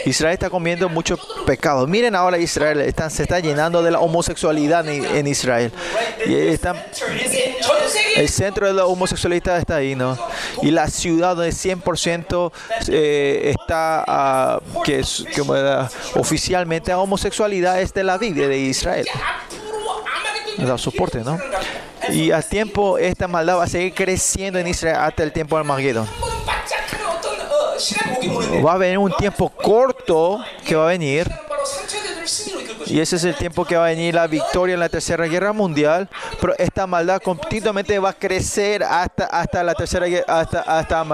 Israel 0.06 0.34
está 0.34 0.50
comiendo 0.50 0.88
mucho 0.88 1.18
pecado. 1.46 1.86
Miren 1.86 2.14
ahora 2.14 2.38
Israel, 2.38 2.80
están, 2.80 3.10
se 3.10 3.22
está 3.22 3.40
llenando 3.40 3.82
de 3.82 3.90
la 3.90 4.00
homosexualidad 4.00 4.86
en, 4.88 5.26
Israel. 5.26 5.72
Y 6.26 6.34
están, 6.34 6.82
el 8.16 8.28
centro 8.28 8.66
de 8.66 8.72
la 8.72 8.86
homosexualidad 8.86 9.58
está 9.58 9.79
citadinos 9.80 10.18
y 10.62 10.70
la 10.70 10.88
ciudad 10.88 11.36
donde 11.36 11.50
100% 11.50 12.52
eh, 12.88 13.54
está, 13.58 14.60
uh, 14.62 14.82
que 14.82 15.00
es 15.00 15.24
oficialmente 16.14 16.92
homosexualidad 16.94 17.80
es 17.80 17.92
de 17.94 18.04
la 18.04 18.18
biblia 18.18 18.48
de 18.48 18.58
Israel. 18.58 19.06
Da 20.58 20.76
soporte, 20.76 21.20
¿no? 21.20 21.38
Y 22.10 22.32
a 22.32 22.42
tiempo 22.42 22.98
esta 22.98 23.28
maldad 23.28 23.58
va 23.58 23.64
a 23.64 23.68
seguir 23.68 23.94
creciendo 23.94 24.58
en 24.58 24.66
Israel 24.66 24.96
hasta 24.98 25.22
el 25.22 25.32
tiempo 25.32 25.56
del 25.56 25.62
Armagedón. 25.62 26.08
Va 28.64 28.74
a 28.74 28.78
venir 28.78 28.98
un 28.98 29.12
tiempo 29.12 29.48
corto 29.48 30.44
que 30.66 30.74
va 30.74 30.84
a 30.84 30.88
venir 30.88 31.30
y 32.90 33.00
ese 33.00 33.16
es 33.16 33.24
el 33.24 33.36
tiempo 33.36 33.64
que 33.64 33.76
va 33.76 33.86
a 33.86 33.88
venir 33.88 34.14
la 34.14 34.26
victoria 34.26 34.74
en 34.74 34.80
la 34.80 34.88
Tercera 34.88 35.26
Guerra 35.26 35.52
Mundial. 35.52 36.08
Pero 36.40 36.54
esta 36.58 36.86
maldad 36.86 37.22
continuamente 37.22 37.98
va 37.98 38.10
a 38.10 38.12
crecer 38.12 38.82
hasta, 38.82 39.26
hasta 39.26 39.62
la 39.62 39.74
Tercera 39.74 40.06
Guerra, 40.06 40.40
hasta, 40.40 40.60
hasta 40.60 41.04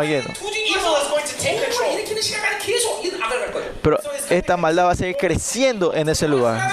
Pero 3.83 3.99
esta 4.31 4.57
maldad 4.57 4.87
va 4.87 4.93
a 4.93 4.97
seguir 4.97 5.17
creciendo 5.17 5.93
en 5.95 6.09
ese 6.09 6.27
lugar. 6.27 6.73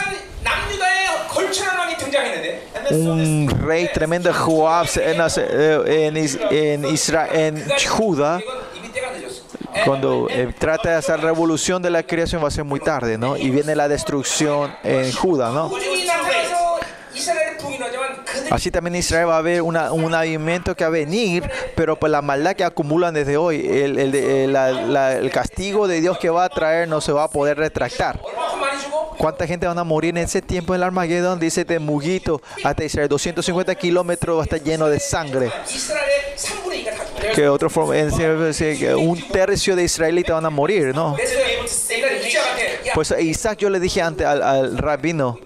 Un 2.90 3.50
rey 3.50 3.90
tremendo 3.94 4.34
Joab 4.34 4.88
en, 4.96 6.18
en, 6.18 6.86
en 6.92 7.70
Judá 7.90 8.40
cuando 9.86 10.28
eh, 10.30 10.44
eh, 10.44 10.54
trata 10.58 10.90
de 10.90 10.96
hacer 10.96 11.20
revolución 11.22 11.82
de 11.82 11.90
la 11.90 12.04
creación 12.04 12.44
va 12.44 12.48
a 12.48 12.52
ser 12.52 12.64
muy 12.64 12.80
tarde, 12.80 13.18
¿no? 13.18 13.38
Y 13.38 13.50
viene 13.50 13.76
la 13.76 13.88
destrucción 13.88 14.74
en 14.84 15.12
Judas, 15.12 15.54
¿no? 15.54 15.72
Así 18.50 18.70
también 18.72 18.96
Israel 18.96 19.30
va 19.30 19.36
a 19.36 19.40
haber 19.40 19.62
una, 19.62 19.92
un 19.92 20.14
avivamiento 20.14 20.76
que 20.76 20.84
va 20.84 20.90
a 20.90 20.92
venir, 20.92 21.50
pero 21.76 21.98
por 21.98 22.10
la 22.10 22.22
maldad 22.22 22.56
que 22.56 22.64
acumulan 22.64 23.14
desde 23.14 23.38
hoy, 23.38 23.66
el, 23.66 23.98
el, 23.98 24.14
el, 24.14 24.54
la, 24.54 24.72
la, 24.72 25.14
el, 25.14 25.32
castigo 25.32 25.88
de 25.88 26.02
Dios 26.02 26.18
que 26.20 26.30
va 26.30 26.46
a 26.46 26.50
traer 26.50 26.88
no 26.88 27.02
se 27.02 27.12
va 27.12 27.24
a 27.24 27.28
poder 27.30 27.58
retractar. 27.58 28.20
¿Cuánta 29.18 29.48
gente 29.48 29.66
van 29.66 29.80
a 29.80 29.84
morir 29.84 30.12
en 30.12 30.24
ese 30.24 30.42
tiempo 30.42 30.74
en 30.74 30.82
el 30.82 30.84
Armagedón? 30.84 31.40
Dice 31.40 31.66
de 31.66 31.80
Muguito 31.80 32.42
hasta 32.64 32.84
Israel, 32.84 33.08
250 33.08 33.74
kilómetros 33.76 34.38
va 34.38 34.42
a 34.42 34.44
estar 34.44 34.62
lleno 34.62 34.88
de 34.88 35.00
sangre 35.00 35.52
que 37.36 37.48
otra 37.48 37.70
forma, 37.70 37.94
pues, 37.94 38.62
eh, 38.62 38.96
un 38.96 39.22
tercio 39.30 39.76
de 39.76 39.84
israelitas 39.84 40.36
van 40.36 40.46
a 40.46 40.50
morir, 40.50 40.94
¿no? 40.94 41.16
Pues 42.94 43.12
a 43.12 43.20
Isaac 43.20 43.60
yo 43.60 43.70
le 43.70 43.80
dije 43.80 44.02
antes 44.02 44.26
al, 44.26 44.42
al 44.44 44.78
rabino, 44.78 45.40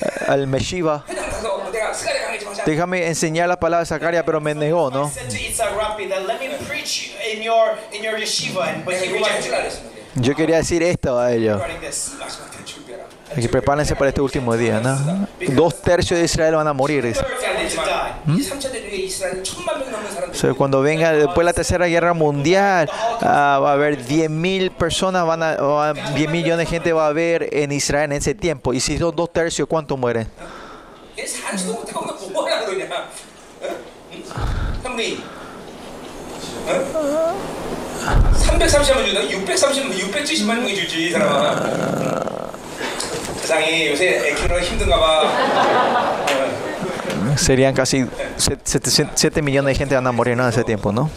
eh, 0.00 0.06
al 0.28 0.46
Meshiva, 0.46 1.04
déjame 2.66 3.06
enseñar 3.06 3.48
la 3.48 3.58
palabra 3.58 3.80
de 3.80 3.86
Zacaria, 3.86 4.24
pero 4.24 4.40
me 4.40 4.54
negó, 4.54 4.90
¿no? 4.90 5.10
Yo 10.14 10.34
quería 10.34 10.56
decir 10.58 10.82
esto 10.82 11.18
a 11.18 11.32
ellos. 11.32 11.60
Aquí 13.36 13.48
prepárense 13.48 13.94
para 13.96 14.08
este 14.10 14.20
último 14.20 14.56
día. 14.56 14.80
¿no? 14.80 15.26
Dos 15.54 15.80
tercios 15.80 16.18
de 16.18 16.24
Israel 16.24 16.54
van 16.56 16.68
a 16.68 16.72
morir. 16.72 17.14
¿Mm? 18.24 18.40
Cuando 20.56 20.82
venga 20.82 21.12
después 21.12 21.44
la 21.44 21.52
tercera 21.52 21.86
guerra 21.86 22.14
mundial, 22.14 22.90
uh, 23.20 23.24
va 23.24 23.70
a 23.70 23.72
haber 23.72 24.04
10.000 24.04 24.70
personas, 24.70 25.26
van 25.26 25.42
a, 25.42 25.92
uh, 25.92 26.14
10 26.14 26.30
millones 26.30 26.58
de 26.58 26.66
gente 26.66 26.92
va 26.92 27.06
a 27.06 27.08
haber 27.08 27.48
en 27.52 27.72
Israel 27.72 28.12
en 28.12 28.18
ese 28.18 28.34
tiempo. 28.34 28.74
Y 28.74 28.80
si 28.80 28.98
son 28.98 29.14
dos 29.14 29.32
tercios, 29.32 29.68
¿cuántos 29.68 29.98
mueren? 29.98 30.28
얘 43.41 43.41
살지도 43.41 43.41
못하고 43.41 43.41
너 43.41 43.41
뭐하라 43.41 43.41
그러냐? 43.41 43.41
응? 43.41 43.41
응? 43.41 43.41
형님, 43.41 43.41
응? 43.41 43.41
330만 43.41 43.41
주다 43.41 43.55
630만 43.57 43.57
670만 43.57 43.57
명이 43.57 43.57
주지 43.57 43.57
이 43.57 43.57
사람아. 43.57 43.67
세상이 43.67 43.87
요새 43.89 44.05
애 44.07 44.33
키우느라 44.35 44.61
힘든가 44.61 44.99
봐. 44.99 45.23
응. 46.29 47.35
Serían 47.37 47.73
casi 47.73 48.05
7 48.37 49.41
millones 49.41 49.73
de 49.73 49.75
gente 49.75 49.95
van 49.95 50.07
a 50.07 50.11
morir 50.11 50.35
¿no? 50.37 50.43
en 50.43 50.49
ese 50.49 50.63
tiempo, 50.63 50.91
¿no? 50.91 51.09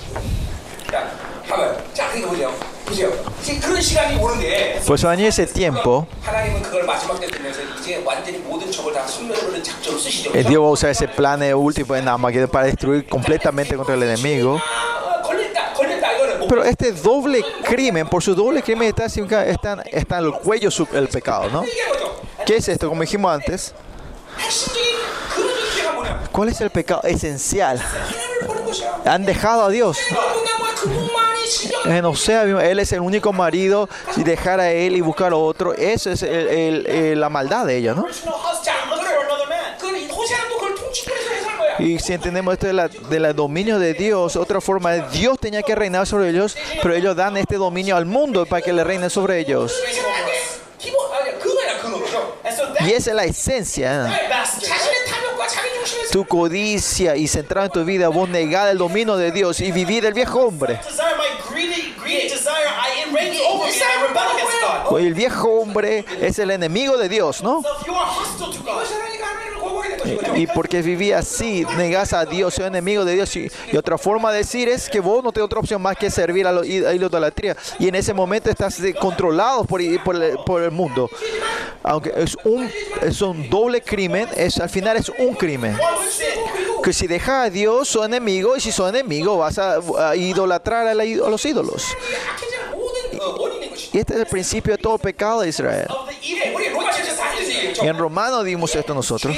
자, 0.90 1.06
한번 1.46 1.76
자, 1.94 2.08
그러니까 2.08 2.28
보세요. 2.30 2.52
보세요. 2.86 3.12
이제 3.42 3.58
그런 3.58 3.80
시간이 3.80 4.16
오는데 4.16 4.80
Pues 4.86 5.04
en 5.04 5.20
ese 5.20 5.46
tiempo, 5.46 6.06
하나님은 6.22 6.62
그걸 6.62 6.84
마지막 6.84 7.18
때 7.20 7.26
되면서 7.28 7.60
이제 7.78 8.02
완전히 8.04 8.38
모든 8.38 8.70
적을 8.70 8.92
다 8.92 9.06
순면으로 9.06 9.62
작전을 9.62 9.98
쓰시죠. 9.98 10.32
eh, 10.34 10.42
Dios 10.44 10.60
va 10.62 10.66
a 10.68 10.72
usar 10.72 10.90
ese 10.90 11.06
plan 11.08 11.42
eh, 11.42 11.54
último 11.54 11.94
en 11.96 12.08
Armageddon 12.08 12.48
para 12.50 12.66
destruir 12.66 13.06
completamente 13.08 13.76
contra 13.76 13.94
el 13.94 14.02
enemigo. 14.02 14.60
Pero 16.47 16.63
este 16.63 16.91
doble 16.91 17.43
crimen, 17.63 18.07
por 18.07 18.23
su 18.23 18.35
doble 18.35 18.61
crimen 18.61 18.89
está, 18.89 19.05
está, 19.05 19.81
está 19.83 20.19
en 20.19 20.25
el 20.25 20.33
cuello 20.33 20.69
el 20.93 21.07
pecado, 21.07 21.49
¿no? 21.49 21.63
¿Qué 22.45 22.57
es 22.57 22.67
esto? 22.67 22.87
Como 22.89 23.01
dijimos 23.01 23.33
antes. 23.33 23.73
¿Cuál 26.31 26.49
es 26.49 26.61
el 26.61 26.69
pecado 26.69 27.01
esencial? 27.03 27.81
Han 29.05 29.25
dejado 29.25 29.63
a 29.63 29.69
Dios. 29.69 29.97
En 31.85 32.03
Osea, 32.05 32.43
él 32.43 32.79
es 32.79 32.91
el 32.91 33.01
único 33.01 33.31
marido. 33.31 33.87
Si 34.13 34.23
dejar 34.23 34.59
a 34.59 34.71
él 34.71 34.95
y 34.95 35.01
buscar 35.01 35.31
a 35.31 35.35
otro, 35.35 35.73
eso 35.73 36.11
es 36.11 36.23
el, 36.23 36.47
el, 36.47 36.87
el, 36.87 37.19
la 37.19 37.29
maldad 37.29 37.65
de 37.65 37.77
ella, 37.77 37.93
¿no? 37.93 38.05
Y 41.79 41.99
si 41.99 42.13
entendemos 42.13 42.53
esto 42.53 42.67
del 42.67 42.75
la, 42.77 42.87
de 42.87 43.19
la 43.19 43.33
dominio 43.33 43.79
de 43.79 43.93
Dios, 43.93 44.35
otra 44.35 44.61
forma, 44.61 44.95
es 44.95 45.11
Dios 45.11 45.37
tenía 45.39 45.61
que 45.61 45.75
reinar 45.75 46.07
sobre 46.07 46.29
ellos, 46.29 46.55
pero 46.81 46.93
ellos 46.93 47.15
dan 47.15 47.37
este 47.37 47.55
dominio 47.55 47.95
al 47.95 48.05
mundo 48.05 48.45
para 48.45 48.61
que 48.61 48.71
le 48.71 48.83
reine 48.83 49.09
sobre 49.09 49.39
ellos. 49.39 49.73
Y 52.81 52.91
esa 52.91 53.09
es 53.11 53.15
la 53.15 53.25
esencia. 53.25 54.21
Tu 56.11 56.25
codicia 56.25 57.15
y 57.15 57.27
centrado 57.27 57.65
en 57.65 57.71
tu 57.71 57.83
vida, 57.83 58.07
vos 58.09 58.29
negar 58.29 58.69
el 58.69 58.77
dominio 58.77 59.17
de 59.17 59.31
Dios 59.31 59.59
y 59.59 59.71
vivir 59.71 60.05
el 60.05 60.13
viejo 60.13 60.41
hombre. 60.41 60.79
El 64.97 65.13
viejo 65.13 65.49
hombre 65.49 66.05
es 66.21 66.39
el 66.39 66.51
enemigo 66.51 66.97
de 66.97 67.09
Dios, 67.09 67.41
¿no? 67.41 67.61
y 70.35 70.47
porque 70.47 70.81
vivía 70.81 71.19
así, 71.19 71.65
negás 71.77 72.13
a 72.13 72.25
Dios, 72.25 72.53
soy 72.53 72.65
enemigo 72.65 73.05
de 73.05 73.13
Dios. 73.15 73.35
Y, 73.35 73.49
otra 73.77 73.97
forma 73.97 74.31
de 74.31 74.39
decir 74.39 74.69
es 74.69 74.89
que 74.89 74.99
vos 74.99 75.23
no 75.23 75.31
tenés 75.31 75.45
otra 75.45 75.59
opción 75.59 75.81
más 75.81 75.97
que 75.97 76.09
servir 76.09 76.47
a, 76.47 76.51
la 76.51 76.65
idolatría. 76.65 77.55
Y 77.79 77.87
en 77.87 77.95
ese 77.95 78.13
momento 78.13 78.49
estás 78.49 78.81
controlado 78.99 79.65
por, 79.65 79.81
el, 79.81 80.71
mundo. 80.71 81.09
Aunque 81.83 82.11
es 82.15 82.37
un, 82.43 82.69
es 83.01 83.21
un 83.21 83.49
doble 83.49 83.81
crimen, 83.81 84.27
es, 84.35 84.59
al 84.59 84.69
final 84.69 84.97
es 84.97 85.09
un 85.17 85.33
crimen. 85.35 85.77
Que 86.83 86.93
si 86.93 87.07
dejas 87.07 87.47
a 87.47 87.49
Dios, 87.49 87.87
sos 87.87 88.05
enemigo, 88.05 88.55
y 88.55 88.59
si 88.59 88.71
sos 88.71 88.89
enemigo, 88.89 89.37
vas 89.37 89.57
a, 89.57 90.15
idolatrar 90.15 90.87
a, 90.87 90.93
los 90.93 91.45
ídolos. 91.45 91.85
Y 93.91 93.99
este 93.99 94.13
es 94.13 94.19
el 94.19 94.25
principio 94.25 94.73
de 94.73 94.77
todo 94.77 94.97
pecado 94.97 95.41
de 95.41 95.49
Israel. 95.49 95.87
En 97.81 97.97
Romano 97.97 98.43
dimos 98.43 98.75
esto 98.75 98.93
nosotros. 98.93 99.35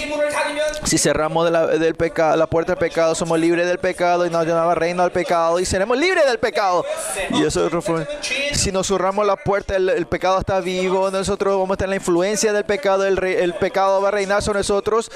Si 0.84 0.98
cerramos 0.98 1.46
de 1.46 1.52
la, 1.52 1.68
del 1.68 1.96
pecado, 1.96 2.36
la 2.38 2.48
puerta 2.48 2.74
del 2.74 2.80
pecado, 2.80 3.16
somos 3.16 3.40
libres 3.40 3.68
del 3.68 3.80
pecado 3.80 4.26
y 4.26 4.30
nos 4.30 4.46
llamaba 4.46 4.76
reino 4.76 5.04
al 5.04 5.12
pecado 5.12 5.60
y 5.60 5.66
seremos 5.66 5.98
libres 5.98 6.26
del 6.26 6.40
pecado. 6.40 6.86
Y 7.32 7.44
eso 7.44 7.68
es 7.68 8.60
Si 8.60 8.72
nos 8.72 8.88
cerramos 8.88 9.26
la 9.26 9.36
puerta, 9.36 9.76
el, 9.76 9.90
el, 9.90 10.06
pecado 10.06 10.40
está 10.40 10.60
vivo, 10.60 11.12
nosotros 11.12 11.56
vamos 11.56 11.72
a 11.72 11.74
estar 11.74 11.90
la 11.90 11.96
influencia 11.96 12.54
del 12.54 12.64
pecado, 12.64 13.06
el, 13.06 13.22
el 13.24 13.54
pecado 13.56 14.02
va 14.02 14.10
a 14.10 14.12
reinar 14.12 14.42
sobre 14.42 14.60
nosotros 14.60 15.12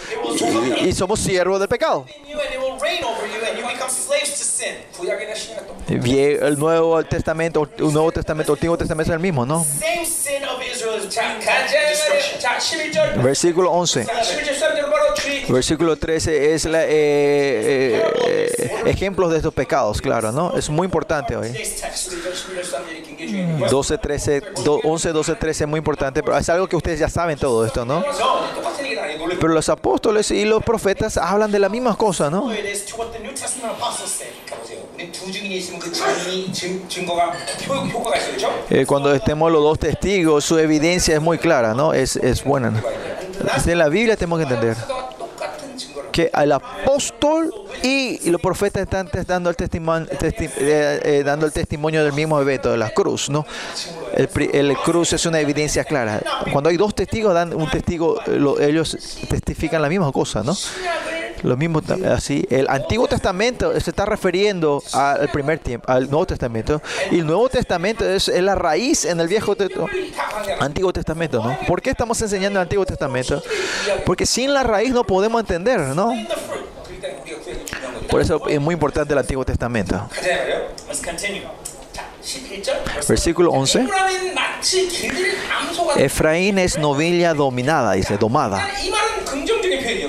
y, 0.82 0.90
y 0.90 0.94
somos 0.94 1.20
siervos 1.20 1.60
del 1.60 1.70
pecado. 1.70 2.06
El 5.88 6.60
Nuevo 6.60 7.04
Testamento, 7.04 7.68
el 7.78 7.94
Nuevo 7.94 8.12
Testamento, 8.12 8.54
el 8.54 8.58
Antiguo 8.58 8.78
Testamento 8.78 9.12
es 9.12 9.16
el 9.16 9.22
mismo, 9.22 9.46
¿no? 9.46 9.66
Versículo 13.24 13.72
11. 13.72 14.08
Versículo 15.50 15.96
13 15.98 16.54
es 16.54 16.66
la, 16.66 16.84
eh, 16.84 18.02
eh, 18.28 18.82
ejemplos 18.86 19.32
de 19.32 19.38
estos 19.38 19.54
pecados, 19.54 20.02
claro, 20.02 20.32
¿no? 20.32 20.56
Es 20.58 20.70
muy 20.70 20.86
importante 20.86 21.36
hoy. 21.36 21.50
12, 23.70 23.98
13, 23.98 24.44
11, 24.84 25.12
12, 25.12 25.36
13 25.36 25.64
es 25.64 25.70
muy 25.70 25.78
importante, 25.78 26.24
pero 26.24 26.38
es 26.38 26.50
algo 26.50 26.68
que 26.68 26.76
ustedes 26.76 27.00
ya 27.00 27.10
saben 27.10 27.38
todo 27.38 27.66
esto, 27.66 27.86
¿no? 27.86 28.04
Pero 29.40 29.54
los 29.54 29.70
apóstoles 29.70 30.32
y 30.32 30.46
los 30.46 30.64
profetas 30.64 31.18
hablan 31.18 31.52
de 31.52 31.60
la 31.60 31.70
misma 31.70 31.96
cosa, 31.96 32.30
¿no? 32.30 32.48
Cuando 38.88 39.14
estemos 39.14 39.52
los 39.52 39.62
dos 39.62 39.80
testigos, 39.80 40.44
su 40.46 40.58
evidencia 40.58 41.16
es 41.16 41.22
muy 41.22 41.38
clara, 41.38 41.74
¿no? 41.74 41.94
Es, 41.94 42.16
es 42.16 42.44
buena. 42.44 42.74
En 43.66 43.78
la 43.78 43.90
Biblia 43.90 44.16
tenemos 44.16 44.40
que 44.40 44.44
entender 44.44 44.78
que 46.12 46.30
el 46.34 46.52
apóstol 46.52 47.54
y 47.84 48.30
los 48.30 48.42
profetas 48.42 48.84
están 48.84 49.10
dando 49.26 49.50
el, 49.50 49.56
testimonio, 49.56 50.08
eh, 50.12 51.00
eh, 51.04 51.24
dando 51.26 51.46
el 51.46 51.52
testimonio 51.52 52.04
del 52.04 52.14
mismo 52.14 52.40
evento, 52.40 52.72
de 52.72 52.78
la 52.78 52.90
cruz. 52.92 53.30
¿no? 53.30 53.46
El, 54.14 54.30
el, 54.54 54.78
cruz 54.78 55.14
es 55.14 55.26
una 55.26 55.40
evidencia 55.40 55.84
clara. 55.84 56.22
Cuando 56.52 56.70
hay 56.70 56.78
dos 56.78 56.94
testigos, 56.94 57.34
dan 57.34 57.54
un 57.54 57.70
testigo, 57.70 58.20
eh, 58.28 58.68
ellos 58.68 58.98
testifican 59.30 59.82
la 59.82 59.90
misma 59.90 60.12
cosa. 60.12 60.44
¿no? 60.44 60.54
Lo 61.44 61.58
mismo 61.58 61.82
así, 62.10 62.46
el 62.50 62.68
Antiguo 62.70 63.08
Testamento 63.08 63.72
se 63.80 63.90
está 63.90 64.06
refiriendo 64.06 64.84
al 64.94 65.30
primer 65.30 65.60
tiempo, 65.60 65.92
al 65.92 66.10
Nuevo 66.10 66.28
Testamento. 66.28 66.82
Y 67.10 67.20
el 67.20 67.26
Nuevo 67.26 67.50
Testamento 67.50 68.08
es, 68.08 68.28
la 68.28 68.56
raíz 68.56 69.06
en 69.06 69.20
el 69.20 69.28
Viejo 69.28 69.56
Testamento, 69.56 69.88
Antiguo 70.60 70.94
Testamento, 70.94 71.44
¿no? 71.44 71.58
¿Por 71.68 71.82
qué 71.82 71.90
estamos 71.90 72.22
enseñando 72.22 72.60
el 72.60 72.64
Antiguo 72.64 72.86
Testamento? 72.86 73.42
Porque 74.06 74.26
sin 74.26 74.54
la 74.54 74.64
raíz 74.64 74.92
no 74.92 75.04
podemos 75.04 75.42
entender, 75.42 75.80
¿no? 75.80 76.14
Por 78.10 78.22
eso 78.22 78.48
es 78.48 78.60
muy 78.60 78.74
importante 78.74 79.14
el 79.14 79.20
Antiguo 79.20 79.46
Testamento. 79.46 80.10
Versículo 83.08 83.52
11. 83.52 83.88
Efraín 85.98 86.60
es 86.60 86.78
novilla 86.78 87.34
dominada, 87.34 87.94
dice, 87.94 88.18
domada. 88.18 88.68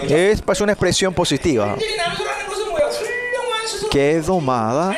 Es, 0.09 0.43
es 0.47 0.61
una 0.61 0.73
expresión 0.73 1.15
positiva. 1.15 1.77
Que 3.91 4.17
es 4.17 4.27
domada 4.27 4.97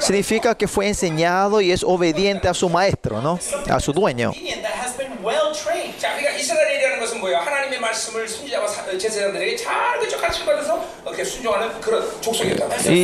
significa 0.00 0.54
que 0.54 0.68
fue 0.68 0.88
enseñado 0.88 1.60
y 1.60 1.72
es 1.72 1.82
obediente 1.82 2.48
a 2.48 2.54
su 2.54 2.68
maestro, 2.68 3.20
¿no? 3.20 3.38
A 3.68 3.80
su 3.80 3.92
dueño. 3.92 4.32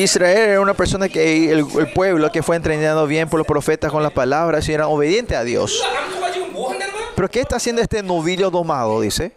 Israel 0.02 0.50
era 0.50 0.60
una 0.60 0.74
persona 0.74 1.08
que 1.08 1.50
el, 1.50 1.66
pueblo 1.94 2.30
que 2.30 2.42
fue 2.42 2.56
entrenado 2.56 3.06
bien 3.06 3.28
por 3.28 3.38
los 3.38 3.46
profetas 3.46 3.90
con 3.90 4.02
las 4.02 4.12
palabras 4.12 4.68
y 4.68 4.72
era 4.72 4.88
obediente 4.88 5.36
a 5.36 5.44
Dios. 5.44 5.82
Pero 7.14 7.28
¿qué 7.28 7.40
está 7.40 7.56
haciendo 7.56 7.82
este 7.82 8.02
novillo 8.02 8.50
domado? 8.50 9.00
Dice. 9.00 9.32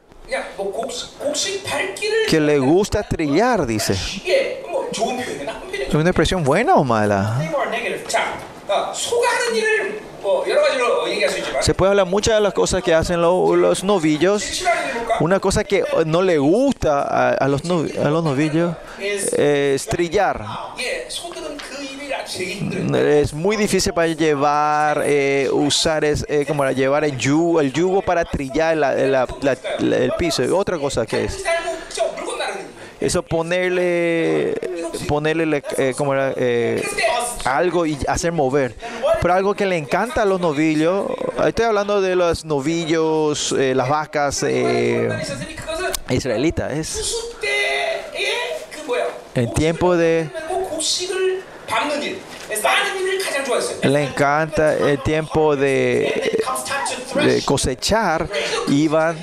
Que 2.30 2.40
le 2.40 2.60
gusta 2.60 3.04
trillar, 3.04 3.66
dice. 3.66 3.94
¿Es 3.94 5.94
una 5.94 6.10
expresión 6.10 6.44
buena 6.44 6.76
o 6.76 6.84
mala? 6.84 7.38
Se 11.62 11.74
puede 11.74 11.92
hablar 11.92 12.06
muchas 12.06 12.36
de 12.36 12.42
las 12.42 12.54
cosas 12.54 12.84
que 12.84 12.94
hacen 12.94 13.22
los 13.22 13.84
novillos. 13.84 14.64
Una 15.20 15.40
cosa 15.40 15.64
que 15.64 15.84
no 16.06 16.22
le 16.22 16.38
gusta 16.38 17.34
a, 17.34 17.48
los, 17.48 17.62
a 17.64 18.10
los 18.10 18.24
novillos 18.24 18.76
es 19.00 19.86
trillar. 19.88 20.46
Es 22.28 23.34
muy 23.34 23.56
difícil 23.56 23.94
para 23.94 24.08
llevar, 24.08 25.04
eh, 25.06 25.48
usar, 25.52 26.04
eh, 26.04 26.46
como 26.48 26.60
para 26.60 26.72
llevar 26.72 27.04
el 27.04 27.18
yugo, 27.18 27.62
el 27.62 27.72
yugo 27.72 28.02
para 28.02 28.26
trillar 28.26 28.78
el 28.78 30.12
piso. 30.18 30.44
Otra 30.58 30.78
cosa 30.78 31.06
que 31.06 31.26
es 31.26 31.44
eso 33.06 33.24
ponerle, 33.24 34.56
ponerle 35.08 35.64
eh, 35.78 35.94
como 35.96 36.14
era, 36.14 36.34
eh, 36.36 36.84
algo 37.46 37.86
y 37.86 37.98
hacer 38.08 38.32
mover. 38.32 38.76
Pero 39.22 39.34
algo 39.34 39.54
que 39.54 39.66
le 39.66 39.78
encanta 39.78 40.24
a 40.24 40.26
los 40.26 40.42
novillos, 40.42 41.08
estoy 41.46 41.66
hablando 41.66 42.02
de 42.02 42.16
los 42.16 42.46
novillos, 42.46 43.52
eh, 43.54 43.76
las 43.76 43.90
vacas 43.90 44.44
eh, 44.48 45.10
israelitas, 46.10 46.72
es 46.72 47.16
en 49.36 49.54
tiempo 49.54 49.96
de... 49.96 50.30
Le 53.84 54.04
encanta 54.04 54.76
el 54.76 55.02
tiempo 55.04 55.56
de, 55.56 56.42
de 57.16 57.42
cosechar, 57.44 58.28
iban 58.70 59.18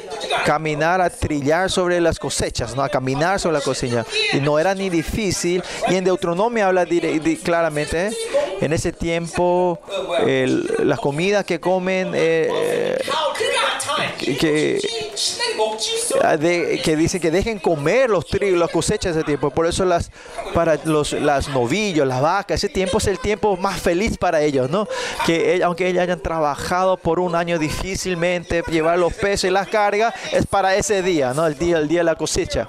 caminar 0.44 1.00
a 1.00 1.10
trillar 1.10 1.70
sobre 1.70 2.00
las 2.00 2.18
cosechas, 2.18 2.74
no 2.76 2.82
a 2.82 2.88
caminar 2.88 3.40
sobre 3.40 3.58
la 3.58 3.64
cosecha. 3.64 4.04
Y 4.32 4.40
no 4.40 4.58
era 4.58 4.74
ni 4.74 4.90
difícil. 4.90 5.62
Y 5.88 5.96
en 5.96 6.04
Deuteronomio 6.04 6.66
habla 6.66 6.86
claramente, 7.42 8.10
en 8.60 8.72
ese 8.72 8.92
tiempo, 8.92 9.80
las 10.78 11.00
comidas 11.00 11.44
que 11.44 11.60
comen, 11.60 12.12
eh, 12.14 12.98
que, 14.38 14.80
ah, 16.22 16.36
de, 16.36 16.80
que 16.82 16.96
dice 16.96 17.20
que 17.20 17.30
dejen 17.30 17.58
comer 17.58 18.10
los 18.10 18.26
trigos, 18.26 18.58
las 18.58 18.70
cosechas 18.70 19.14
de 19.14 19.20
ese 19.20 19.26
tiempo. 19.26 19.50
Por 19.50 19.66
eso 19.66 19.84
las, 19.84 20.10
para 20.54 20.78
los 20.84 21.12
las 21.12 21.48
novillos, 21.48 22.06
las 22.06 22.20
vacas, 22.20 22.62
ese 22.62 22.68
tiempo 22.72 22.98
es 22.98 23.06
el 23.06 23.18
tiempo 23.18 23.56
más 23.56 23.80
feliz 23.80 24.18
para 24.18 24.40
ellos, 24.40 24.70
¿no? 24.70 24.86
Que 25.26 25.56
e, 25.56 25.62
aunque 25.62 25.88
ellos 25.88 26.02
hayan 26.02 26.20
trabajado 26.20 26.96
por 26.96 27.20
un 27.20 27.34
año 27.34 27.58
difícilmente, 27.58 28.62
llevar 28.70 28.98
los 28.98 29.12
pesos 29.12 29.48
y 29.48 29.50
las 29.50 29.68
cargas, 29.68 30.14
es 30.32 30.46
para 30.46 30.76
ese 30.76 31.02
día, 31.02 31.34
¿no? 31.34 31.46
El 31.46 31.58
día, 31.58 31.78
el 31.78 31.88
día 31.88 32.00
de 32.00 32.04
la 32.04 32.14
cosecha. 32.14 32.66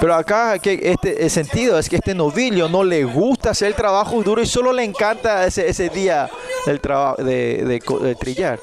Pero 0.00 0.14
acá 0.14 0.54
este, 0.54 1.24
el 1.24 1.30
sentido 1.30 1.78
es 1.78 1.88
que 1.88 1.96
este 1.96 2.14
novillo 2.14 2.68
no 2.68 2.84
le 2.84 3.04
gusta 3.04 3.50
hacer 3.50 3.68
el 3.68 3.74
trabajo 3.74 4.22
duro 4.22 4.40
y 4.40 4.46
solo 4.46 4.72
le 4.72 4.84
encanta 4.84 5.44
ese, 5.46 5.68
ese 5.68 5.88
día 5.88 6.30
del 6.66 6.80
trabajo 6.80 7.22
de, 7.22 8.16
trillar. 8.18 8.60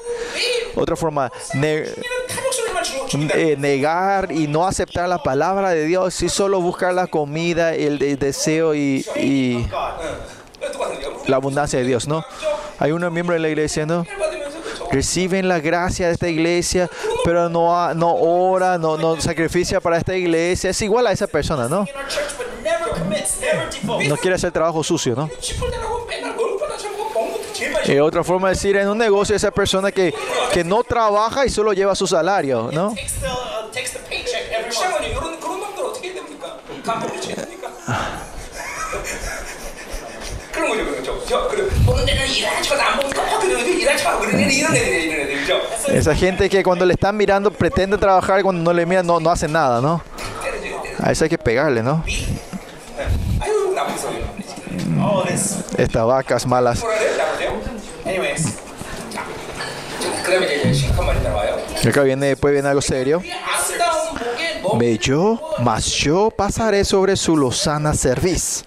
Otra 0.74 0.96
forma, 0.96 1.30
eh, 1.62 3.56
negar 3.58 4.32
y 4.32 4.46
no 4.46 4.66
aceptar 4.66 5.08
la 5.08 5.18
palabra 5.18 5.70
de 5.70 5.84
Dios 5.84 6.22
y 6.22 6.28
solo 6.28 6.60
buscar 6.60 6.94
la 6.94 7.06
comida, 7.06 7.74
el, 7.74 8.02
el 8.02 8.18
deseo 8.18 8.74
y, 8.74 9.06
y 9.16 9.66
la 11.26 11.36
abundancia 11.36 11.78
de 11.78 11.84
Dios, 11.84 12.08
¿no? 12.08 12.24
Hay 12.78 12.92
un 12.92 13.12
miembro 13.12 13.34
de 13.34 13.40
la 13.40 13.48
iglesia, 13.48 13.86
¿no? 13.86 14.06
reciben 14.96 15.46
la 15.46 15.60
gracia 15.60 16.06
de 16.06 16.14
esta 16.14 16.26
iglesia, 16.26 16.88
pero 17.22 17.50
no, 17.50 17.92
no 17.94 18.14
ora, 18.14 18.78
no, 18.78 18.96
no 18.96 19.20
sacrificia 19.20 19.78
para 19.78 19.98
esta 19.98 20.16
iglesia. 20.16 20.70
Es 20.70 20.80
igual 20.80 21.06
a 21.06 21.12
esa 21.12 21.26
persona, 21.26 21.68
¿no? 21.68 21.84
No 24.08 24.16
quiere 24.16 24.36
hacer 24.36 24.52
trabajo 24.52 24.82
sucio, 24.82 25.14
¿no? 25.14 25.28
Y 27.84 27.98
otra 27.98 28.24
forma 28.24 28.48
de 28.48 28.54
decir, 28.54 28.76
en 28.76 28.88
un 28.88 28.96
negocio 28.96 29.36
esa 29.36 29.50
persona 29.50 29.92
que, 29.92 30.14
que 30.52 30.64
no 30.64 30.82
trabaja 30.82 31.44
y 31.44 31.50
solo 31.50 31.74
lleva 31.74 31.94
su 31.94 32.06
salario, 32.06 32.70
¿no? 32.72 32.94
Esa 45.88 46.14
gente 46.14 46.48
que 46.48 46.62
cuando 46.62 46.84
le 46.84 46.94
están 46.94 47.16
mirando 47.16 47.50
pretende 47.50 47.96
trabajar 47.96 48.42
cuando 48.42 48.62
no 48.62 48.72
le 48.72 48.84
miran 48.84 49.06
no, 49.06 49.20
no 49.20 49.30
hace 49.30 49.48
nada, 49.48 49.80
¿no? 49.80 50.02
A 50.98 51.12
eso 51.12 51.24
hay 51.24 51.30
que 51.30 51.38
pegarle, 51.38 51.82
¿no? 51.82 52.02
Estas 55.76 56.06
vacas 56.06 56.46
malas. 56.46 56.82
Acá 61.86 62.02
viene, 62.02 62.26
después 62.26 62.52
viene 62.52 62.68
algo 62.68 62.82
serio. 62.82 63.22
Ve 64.74 64.98
yo, 64.98 65.40
mas 65.60 65.86
yo 65.86 66.30
pasaré 66.30 66.84
sobre 66.84 67.16
su 67.16 67.36
lozana 67.36 67.94
cerviz. 67.94 68.64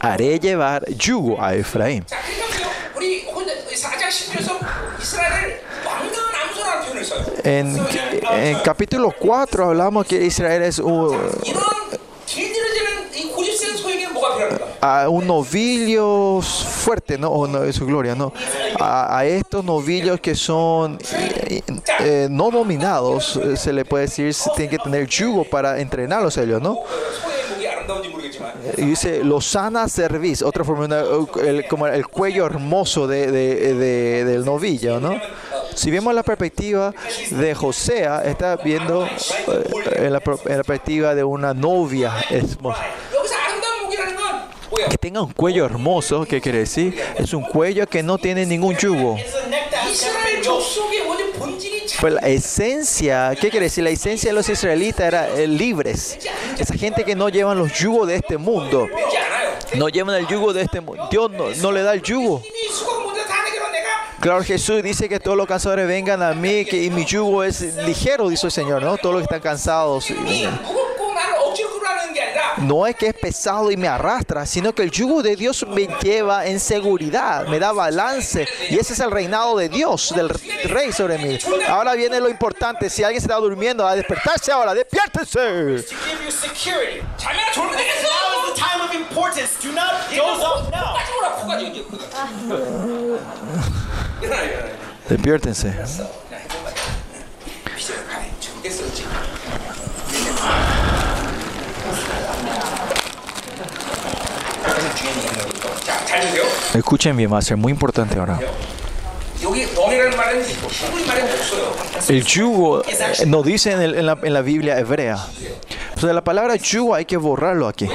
Haré 0.00 0.38
llevar 0.38 0.88
yugo 0.90 1.40
a 1.42 1.54
Efraín. 1.54 2.04
En, 7.42 7.76
en 8.32 8.58
capítulo 8.60 9.12
4 9.18 9.66
hablamos 9.66 10.06
que 10.06 10.24
Israel 10.24 10.62
es 10.62 10.78
un, 10.78 11.18
a 14.80 15.08
un 15.08 15.26
novillo 15.26 16.40
fuerte, 16.42 17.16
¿no? 17.18 17.30
O 17.30 17.72
su 17.72 17.86
gloria, 17.86 18.14
¿no? 18.14 18.32
A, 18.78 19.24
estos 19.24 19.64
novillos 19.64 20.20
que 20.20 20.34
son 20.34 20.98
eh, 21.12 21.62
eh, 22.00 22.28
no 22.30 22.50
dominados, 22.50 23.36
eh, 23.36 23.56
se 23.56 23.72
le 23.72 23.84
puede 23.84 24.04
decir, 24.04 24.34
tienen 24.54 24.70
que 24.70 24.78
tener 24.78 25.06
yugo 25.06 25.44
para 25.44 25.80
entrenarlos 25.80 26.36
ellos, 26.36 26.60
¿no? 26.60 26.80
Y 28.76 28.82
dice, 28.82 29.22
Lozana 29.24 29.88
cerviz, 29.88 30.42
otra 30.42 30.64
fórmula, 30.64 31.04
el, 31.42 31.66
como 31.66 31.86
el 31.86 32.06
cuello 32.06 32.46
hermoso 32.46 33.06
de, 33.06 33.30
de, 33.30 33.74
de, 33.74 34.24
del 34.24 34.44
novillo, 34.44 35.00
¿no? 35.00 35.20
Si 35.74 35.90
vemos 35.90 36.14
la 36.14 36.22
perspectiva 36.22 36.94
de 37.30 37.54
Josea, 37.54 38.22
está 38.24 38.56
viendo 38.56 39.06
eh, 39.06 39.10
en, 39.96 40.12
la, 40.12 40.22
en 40.46 40.56
la 40.56 40.64
perspectiva 40.64 41.14
de 41.14 41.24
una 41.24 41.52
novia 41.52 42.14
que 44.90 44.98
tenga 44.98 45.22
un 45.22 45.32
cuello 45.32 45.64
hermoso, 45.64 46.24
¿qué 46.24 46.40
quiere 46.40 46.58
decir? 46.58 47.00
Es 47.16 47.32
un 47.32 47.42
cuello 47.42 47.86
que 47.86 48.02
no 48.02 48.18
tiene 48.18 48.46
ningún 48.46 48.76
yugo 48.76 49.16
fue 51.98 52.10
la 52.10 52.20
esencia, 52.20 53.34
¿qué 53.40 53.50
quiere 53.50 53.66
decir? 53.66 53.84
La 53.84 53.90
esencia 53.90 54.30
de 54.30 54.34
los 54.34 54.48
israelitas 54.48 55.06
era 55.06 55.28
eh, 55.28 55.46
libres. 55.46 56.18
Esa 56.58 56.74
gente 56.74 57.04
que 57.04 57.14
no 57.14 57.28
llevan 57.28 57.58
los 57.58 57.72
yugos 57.72 58.08
de 58.08 58.16
este 58.16 58.38
mundo. 58.38 58.88
No 59.76 59.88
llevan 59.88 60.16
el 60.16 60.26
yugo 60.26 60.52
de 60.52 60.62
este 60.62 60.80
mundo. 60.80 61.08
Dios 61.10 61.30
no, 61.30 61.50
no 61.50 61.72
le 61.72 61.82
da 61.82 61.94
el 61.94 62.02
yugo. 62.02 62.42
Claro, 64.20 64.42
Jesús 64.42 64.82
dice 64.82 65.08
que 65.08 65.20
todos 65.20 65.36
los 65.36 65.46
cansadores 65.46 65.86
vengan 65.86 66.22
a 66.22 66.32
mí, 66.32 66.64
que 66.64 66.82
y 66.82 66.88
mi 66.88 67.04
yugo 67.04 67.44
es 67.44 67.60
ligero, 67.84 68.28
dice 68.30 68.46
el 68.46 68.52
Señor, 68.52 68.82
¿no? 68.82 68.96
Todos 68.96 69.16
los 69.16 69.20
que 69.20 69.24
están 69.24 69.40
cansados. 69.40 70.06
No 72.58 72.86
es 72.86 72.96
que 72.96 73.08
es 73.08 73.14
pesado 73.14 73.70
y 73.70 73.76
me 73.76 73.88
arrastra, 73.88 74.46
sino 74.46 74.74
que 74.74 74.82
el 74.82 74.90
yugo 74.90 75.22
de 75.22 75.36
Dios 75.36 75.66
me 75.68 75.86
lleva 76.02 76.46
en 76.46 76.60
seguridad, 76.60 77.46
me 77.46 77.58
da 77.58 77.72
balance. 77.72 78.46
Y 78.70 78.78
ese 78.78 78.92
es 78.92 79.00
el 79.00 79.10
reinado 79.10 79.56
de 79.56 79.68
Dios, 79.68 80.12
del 80.14 80.28
rey 80.28 80.92
sobre 80.92 81.18
mí. 81.18 81.38
Ahora 81.68 81.94
viene 81.94 82.20
lo 82.20 82.28
importante. 82.28 82.88
Si 82.88 83.02
alguien 83.02 83.20
se 83.20 83.26
está 83.26 83.36
durmiendo, 83.36 83.86
a 83.86 83.94
despertarse 83.94 84.52
ahora, 84.52 84.74
despiértese. 84.74 85.84
To 95.08 96.14
Escuchen 106.74 107.16
bien, 107.16 107.32
va 107.32 107.38
a 107.38 107.56
muy 107.56 107.72
importante 107.72 108.18
ahora. 108.18 108.38
El 112.08 112.24
yugo 112.24 112.82
eh, 112.82 113.26
no 113.26 113.42
dice 113.42 113.72
en, 113.72 114.06
la, 114.06 114.42
Biblia 114.42 114.78
hebrea. 114.78 115.18
O 115.96 116.00
sea, 116.00 116.12
la 116.12 116.24
palabra 116.24 116.56
yugo 116.56 116.94
hay 116.94 117.04
que 117.04 117.16
borrarlo 117.16 117.68
aquí. 117.68 117.88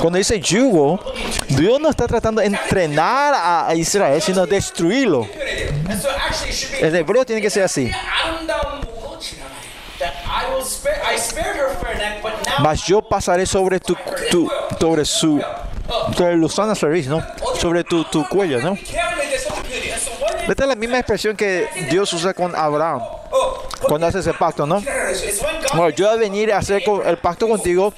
Cuando 0.00 0.18
dice 0.18 0.40
yugo, 0.40 1.00
Dios 1.48 1.80
no 1.80 1.88
está 1.88 2.06
tratando 2.06 2.40
de 2.40 2.46
entrenar 2.46 3.34
a 3.34 3.74
Israel, 3.74 4.20
sino 4.20 4.46
destruirlo. 4.46 5.26
El 6.80 6.94
hebreo 6.94 7.24
tiene 7.24 7.40
que 7.40 7.50
ser 7.50 7.64
así. 7.64 7.90
Mas 12.60 12.82
yo 12.84 13.02
pasaré 13.02 13.46
sobre 13.46 13.80
tu, 13.80 13.96
tu 14.30 14.50
sobre 14.78 15.04
su 15.04 15.40
sobre 16.16 16.36
Luzana 16.36 16.74
Service, 16.74 17.08
¿no? 17.08 17.24
Sobre 17.58 17.84
tu, 17.84 18.04
tu 18.04 18.28
cuello, 18.28 18.60
¿no? 18.60 18.76
Esta 20.48 20.62
es 20.62 20.68
la 20.68 20.74
misma 20.74 20.98
expresión 20.98 21.36
que 21.36 21.68
Dios 21.90 22.12
usa 22.12 22.32
con 22.34 22.54
Abraham 22.54 23.02
cuando 23.82 24.06
hace 24.06 24.20
ese 24.20 24.34
pacto, 24.34 24.66
¿no? 24.66 24.82
Bueno, 25.74 25.90
yo 25.90 26.06
voy 26.06 26.14
a 26.14 26.18
venir 26.18 26.52
a 26.52 26.58
hacer 26.58 26.82
el 27.04 27.18
pacto 27.18 27.48
contigo, 27.48 27.92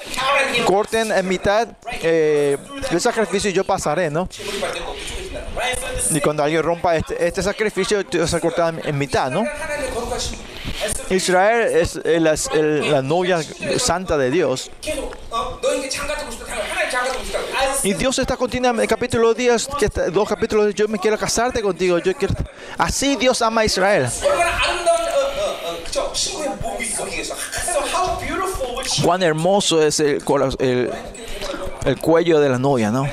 corten 0.64 1.12
en 1.12 1.28
mitad 1.28 1.68
eh, 2.02 2.58
el 2.90 3.00
sacrificio 3.00 3.50
y 3.50 3.52
yo 3.52 3.64
pasaré, 3.64 4.10
¿no? 4.10 4.28
Y 6.10 6.20
cuando 6.20 6.42
alguien 6.42 6.62
rompa 6.62 6.96
este, 6.96 7.26
este 7.26 7.42
sacrificio, 7.42 8.02
se 8.26 8.40
corta 8.40 8.72
en 8.82 8.98
mitad, 8.98 9.30
¿no? 9.30 9.44
Israel 11.10 11.76
es 11.76 11.96
la, 12.04 12.34
la 12.54 13.02
novia 13.02 13.40
santa 13.78 14.16
de 14.16 14.30
Dios. 14.30 14.70
Y 17.82 17.94
Dios 17.94 18.18
está 18.18 18.36
continuamente, 18.36 18.84
el 18.84 18.88
capítulo 18.88 19.34
10, 19.34 19.68
que 19.78 19.86
está, 19.86 20.10
dos 20.10 20.28
capítulos, 20.28 20.74
yo 20.74 20.86
me 20.88 20.98
quiero 20.98 21.18
casarte 21.18 21.62
contigo. 21.62 21.98
Yo 21.98 22.14
quiero, 22.14 22.34
así 22.78 23.16
Dios 23.16 23.42
ama 23.42 23.62
a 23.62 23.64
Israel. 23.64 24.08
Cuán 29.02 29.22
hermoso 29.22 29.82
es 29.82 30.00
el, 30.00 30.22
el, 30.58 30.90
el 31.84 32.00
cuello 32.00 32.40
de 32.40 32.48
la 32.48 32.58
novia, 32.58 32.90
¿no? 32.90 33.08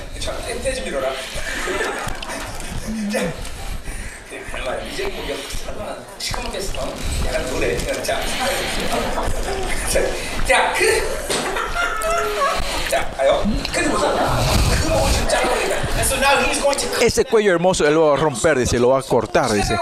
Ese 17.02 17.26
cuello 17.26 17.52
hermoso 17.52 17.86
él 17.86 17.94
lo 17.94 18.08
va 18.08 18.14
a 18.14 18.18
romper, 18.18 18.58
dice, 18.58 18.80
lo 18.80 18.90
va 18.90 19.00
a 19.00 19.04
cortar, 19.04 19.52
dice. 19.52 19.78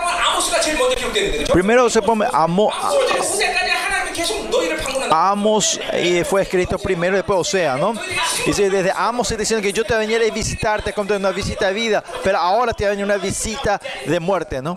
Primero 1.52 1.90
se 1.90 2.02
pone 2.02 2.26
Amo, 2.32 2.72
Amos 5.12 5.80
eh, 5.94 6.24
fue 6.24 6.42
escrito 6.42 6.78
primero, 6.80 7.16
después 7.16 7.40
Osea, 7.40 7.78
¿no? 7.78 7.94
Dice, 8.46 8.70
desde 8.70 8.92
Amos 8.96 9.28
se 9.28 9.38
diciendo 9.38 9.62
que 9.62 9.72
yo 9.72 9.84
te 9.84 9.96
venía 9.96 10.18
a 10.18 10.34
visitar, 10.34 10.82
te 10.82 10.94
conté 10.94 11.16
una 11.16 11.32
visita 11.32 11.68
de 11.68 11.74
vida, 11.74 12.04
pero 12.24 12.38
ahora 12.38 12.74
te 12.74 12.84
va 12.84 12.90
a 12.90 12.92
venir 12.92 13.06
una 13.06 13.18
visita 13.18 13.80
de 14.06 14.20
muerte, 14.20 14.62
¿no? 14.62 14.76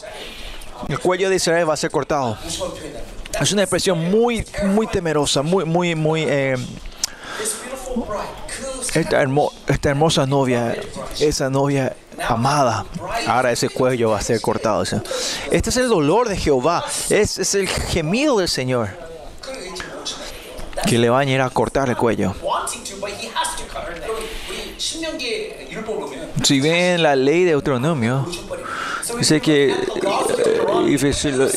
El 0.89 0.99
cuello 1.01 1.29
de 1.29 1.37
Israel 1.37 1.69
va 1.69 1.75
a 1.75 1.77
ser 1.77 1.91
cortado. 1.91 2.37
Es 3.41 3.53
una 3.53 3.63
expresión 3.63 4.11
muy, 4.11 4.45
muy 4.67 4.87
temerosa, 4.87 5.43
muy, 5.43 5.65
muy, 5.65 5.95
muy... 5.95 6.25
Eh, 6.27 6.57
esta, 8.95 9.21
hermo, 9.21 9.53
esta, 9.67 9.91
hermosa 9.91 10.27
novia, 10.27 10.77
esa 11.21 11.51
novia 11.51 11.95
amada, 12.27 12.85
ahora 13.27 13.53
ese 13.53 13.69
cuello 13.69 14.11
va 14.11 14.19
a 14.19 14.23
ser 14.23 14.41
cortado. 14.41 14.83
Este 14.83 15.71
es 15.71 15.77
el 15.77 15.89
dolor 15.89 16.29
de 16.29 16.37
Jehová, 16.37 16.85
es, 17.11 17.55
el 17.55 17.69
gemido 17.69 18.39
del 18.39 18.49
Señor 18.49 18.89
que 20.87 20.99
le 20.99 21.11
van 21.11 21.29
a 21.29 21.31
ir 21.31 21.41
a 21.41 21.51
cortar 21.51 21.89
el 21.89 21.97
cuello. 21.97 22.35
Si 26.43 26.61
ven 26.61 27.03
la 27.03 27.15
ley 27.15 27.45
de 27.45 27.51
Deuteronomio, 27.51 28.27
dice 29.19 29.41
que 29.41 29.71
eh, 29.71 29.77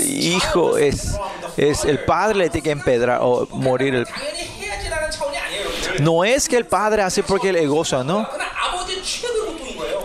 hijo 0.09 0.77
es 0.77 1.15
es 1.57 1.85
el 1.85 1.99
padre 1.99 2.37
le 2.37 2.49
tiene 2.49 2.63
que 2.63 2.71
empedrar 2.71 3.19
o 3.21 3.47
morir. 3.51 4.07
No 5.99 6.23
es 6.23 6.47
que 6.47 6.57
el 6.57 6.65
padre 6.65 7.01
hace 7.01 7.23
porque 7.23 7.51
le 7.51 7.65
goza, 7.67 8.03
¿no? 8.03 8.27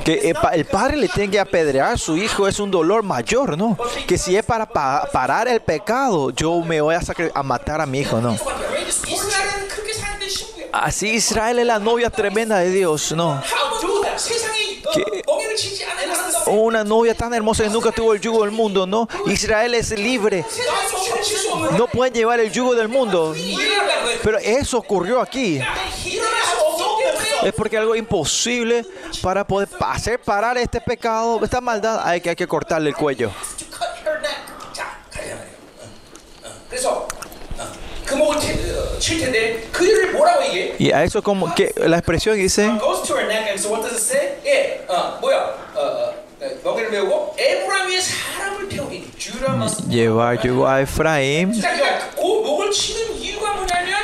Que 0.04 0.34
el 0.52 0.64
padre 0.66 0.96
le 0.96 1.08
tiene 1.08 1.30
que 1.30 1.40
apedrear 1.40 1.94
a 1.94 1.98
su 1.98 2.16
hijo 2.16 2.46
es 2.46 2.60
un 2.60 2.70
dolor 2.70 3.02
mayor, 3.02 3.58
¿no? 3.58 3.76
Que 4.06 4.18
si 4.18 4.36
es 4.36 4.44
para 4.44 4.66
parar 4.66 5.48
el 5.48 5.60
pecado, 5.60 6.30
yo 6.30 6.60
me 6.60 6.80
voy 6.80 6.94
a, 6.94 7.00
a 7.34 7.42
matar 7.42 7.80
a 7.80 7.86
mi 7.86 8.00
hijo, 8.00 8.20
¿no? 8.20 8.36
Así 10.72 11.08
Israel 11.08 11.58
es 11.58 11.66
la 11.66 11.78
novia 11.78 12.10
tremenda 12.10 12.58
de 12.58 12.70
Dios, 12.70 13.12
¿no? 13.12 13.42
Que 14.92 15.04
una 16.46 16.84
novia 16.84 17.14
tan 17.14 17.34
hermosa 17.34 17.64
que 17.64 17.70
nunca 17.70 17.90
tuvo 17.90 18.12
el 18.12 18.20
yugo 18.20 18.42
del 18.42 18.52
mundo, 18.52 18.86
¿no? 18.86 19.08
Israel 19.26 19.74
es 19.74 19.90
libre 19.90 20.44
no 21.76 21.86
pueden 21.86 22.14
llevar 22.14 22.40
el 22.40 22.50
yugo 22.50 22.74
del 22.74 22.88
mundo. 22.88 23.34
Pero 24.22 24.38
eso 24.38 24.78
ocurrió 24.78 25.20
aquí. 25.20 25.60
Es 27.42 27.52
porque 27.52 27.76
algo 27.78 27.94
imposible 27.94 28.84
para 29.22 29.46
poder 29.46 29.68
hacer 29.80 30.20
parar 30.20 30.58
este 30.58 30.80
pecado, 30.80 31.40
esta 31.42 31.60
maldad, 31.60 32.00
hay 32.04 32.20
que, 32.20 32.30
hay 32.30 32.36
que 32.36 32.46
cortarle 32.46 32.90
el 32.90 32.96
cuello. 32.96 33.30
Y 40.78 40.92
a 40.92 41.04
eso 41.04 41.22
como 41.22 41.54
que 41.54 41.72
la 41.76 41.98
expresión 41.98 42.36
dice 42.36 42.70
Llevar 49.88 50.40
lleva 50.40 50.74
a 50.76 50.80
Efraín. 50.80 51.52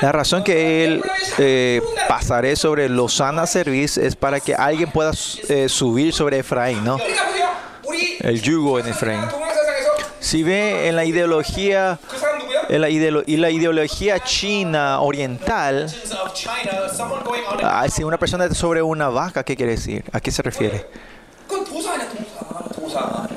La 0.01 0.13
razón 0.13 0.43
que 0.43 0.85
él 0.85 1.03
eh, 1.39 1.81
pasaré 2.09 2.57
sobre 2.57 2.89
Lozana 2.89 3.47
Service 3.47 4.05
es 4.05 4.17
para 4.17 4.41
que 4.41 4.55
alguien 4.55 4.91
pueda 4.91 5.13
eh, 5.49 5.69
subir 5.69 6.13
sobre 6.13 6.39
Efraín, 6.39 6.85
¿no? 6.85 6.99
El 8.21 8.43
yugo 8.43 8.81
en 8.81 8.89
Efraín. 8.89 9.23
Si 10.19 10.43
ve 10.43 10.89
en 10.89 10.97
la 10.97 11.05
ideología 11.05 11.99
en 12.69 12.81
la 12.81 12.89
ideolo 12.89 13.23
y 13.27 13.37
la 13.37 13.51
ideología 13.51 14.19
china 14.21 15.01
oriental, 15.01 15.91
si 15.91 16.07
ah, 17.63 17.87
una 18.07 18.19
persona 18.19 18.53
sobre 18.55 18.83
una 18.83 19.09
vaca, 19.09 19.45
¿qué 19.45 19.57
quiere 19.57 19.73
decir? 19.73 20.05
¿A 20.13 20.21
qué 20.21 20.31
se 20.31 20.43
refiere? 20.43 20.87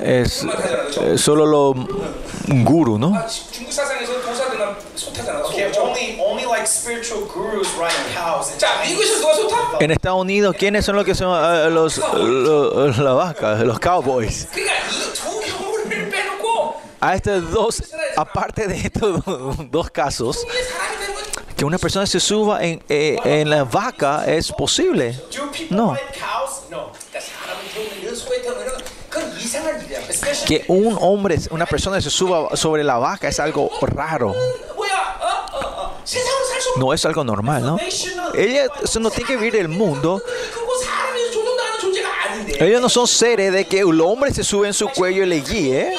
es 0.06 0.44
eh, 0.44 1.18
solo 1.18 1.44
lo 1.44 1.74
guru, 2.46 2.96
¿no? 2.98 3.12
En 9.80 9.90
Estados 9.90 10.20
Unidos, 10.20 10.54
¿quiénes 10.56 10.84
son 10.84 10.96
los 10.96 11.04
que 11.04 11.14
son 11.14 11.28
uh, 11.28 11.70
los, 11.70 11.98
los, 11.98 12.98
las 12.98 13.14
vacas, 13.16 13.60
los 13.62 13.80
cowboys? 13.80 14.48
A 17.00 17.14
estos 17.14 17.50
dos, 17.50 17.82
aparte 18.16 18.68
de 18.68 18.76
estos 18.76 19.22
dos 19.70 19.90
casos, 19.90 20.46
que 21.56 21.64
una 21.64 21.78
persona 21.78 22.06
se 22.06 22.20
suba 22.20 22.62
en, 22.62 22.82
eh, 22.88 23.18
en 23.24 23.50
la 23.50 23.64
vaca 23.64 24.24
es 24.26 24.52
posible. 24.52 25.18
No 25.70 25.96
que 30.46 30.64
un 30.68 30.96
hombre, 31.00 31.38
una 31.50 31.66
persona 31.66 32.00
se 32.00 32.10
suba 32.10 32.56
sobre 32.56 32.84
la 32.84 32.96
vaca 32.98 33.28
es 33.28 33.40
algo 33.40 33.70
raro. 33.82 34.34
No 36.76 36.92
es 36.92 37.04
algo 37.04 37.24
normal, 37.24 37.62
¿no? 37.62 37.78
Ella 38.34 38.66
no 39.00 39.10
tiene 39.10 39.26
que 39.26 39.36
vivir 39.36 39.56
el 39.56 39.68
mundo. 39.68 40.22
Ellos 42.58 42.80
no 42.80 42.88
son 42.88 43.06
seres 43.06 43.52
de 43.52 43.66
que 43.66 43.80
el 43.80 44.00
hombre 44.00 44.32
se 44.32 44.44
sube 44.44 44.66
en 44.66 44.74
su 44.74 44.88
cuello 44.88 45.24
y 45.24 45.26
le 45.26 45.40
guíe. 45.40 45.92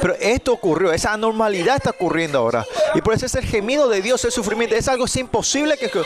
Pero 0.00 0.14
esto 0.18 0.52
ocurrió, 0.52 0.92
esa 0.92 1.12
anormalidad 1.12 1.76
está 1.76 1.90
ocurriendo 1.90 2.38
ahora. 2.38 2.66
Y 2.94 3.00
por 3.02 3.14
eso 3.14 3.26
es 3.26 3.34
el 3.34 3.44
gemido 3.44 3.88
de 3.88 4.02
Dios, 4.02 4.24
el 4.24 4.32
sufrimiento. 4.32 4.74
Es 4.74 4.88
algo 4.88 5.04
imposible 5.14 5.76
que, 5.76 5.90
que- 5.90 6.02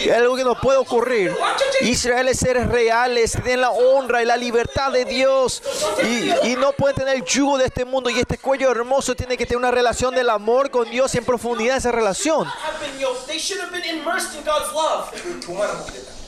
es 0.00 0.12
algo 0.12 0.36
que 0.36 0.44
no 0.44 0.58
puede 0.60 0.78
ocurrir. 0.78 1.34
Israel 1.82 2.28
es 2.28 2.38
seres 2.38 2.66
reales, 2.68 3.32
tienen 3.32 3.60
la 3.62 3.70
honra 3.70 4.22
y 4.22 4.26
la 4.26 4.36
libertad 4.36 4.90
de 4.92 5.04
Dios. 5.04 5.62
Y, 6.02 6.48
y 6.50 6.56
no 6.56 6.72
pueden 6.72 6.96
tener 6.96 7.16
el 7.16 7.24
yugo 7.24 7.58
de 7.58 7.66
este 7.66 7.84
mundo. 7.84 8.10
Y 8.10 8.18
este 8.18 8.38
cuello 8.38 8.70
hermoso 8.70 9.14
tiene 9.14 9.36
que 9.36 9.46
tener 9.46 9.58
una 9.58 9.70
relación 9.70 10.14
del 10.14 10.30
amor 10.30 10.70
con 10.70 10.88
Dios 10.90 11.14
y 11.14 11.18
en 11.18 11.24
profundidad 11.24 11.76
esa 11.76 11.92
relación. 11.92 12.46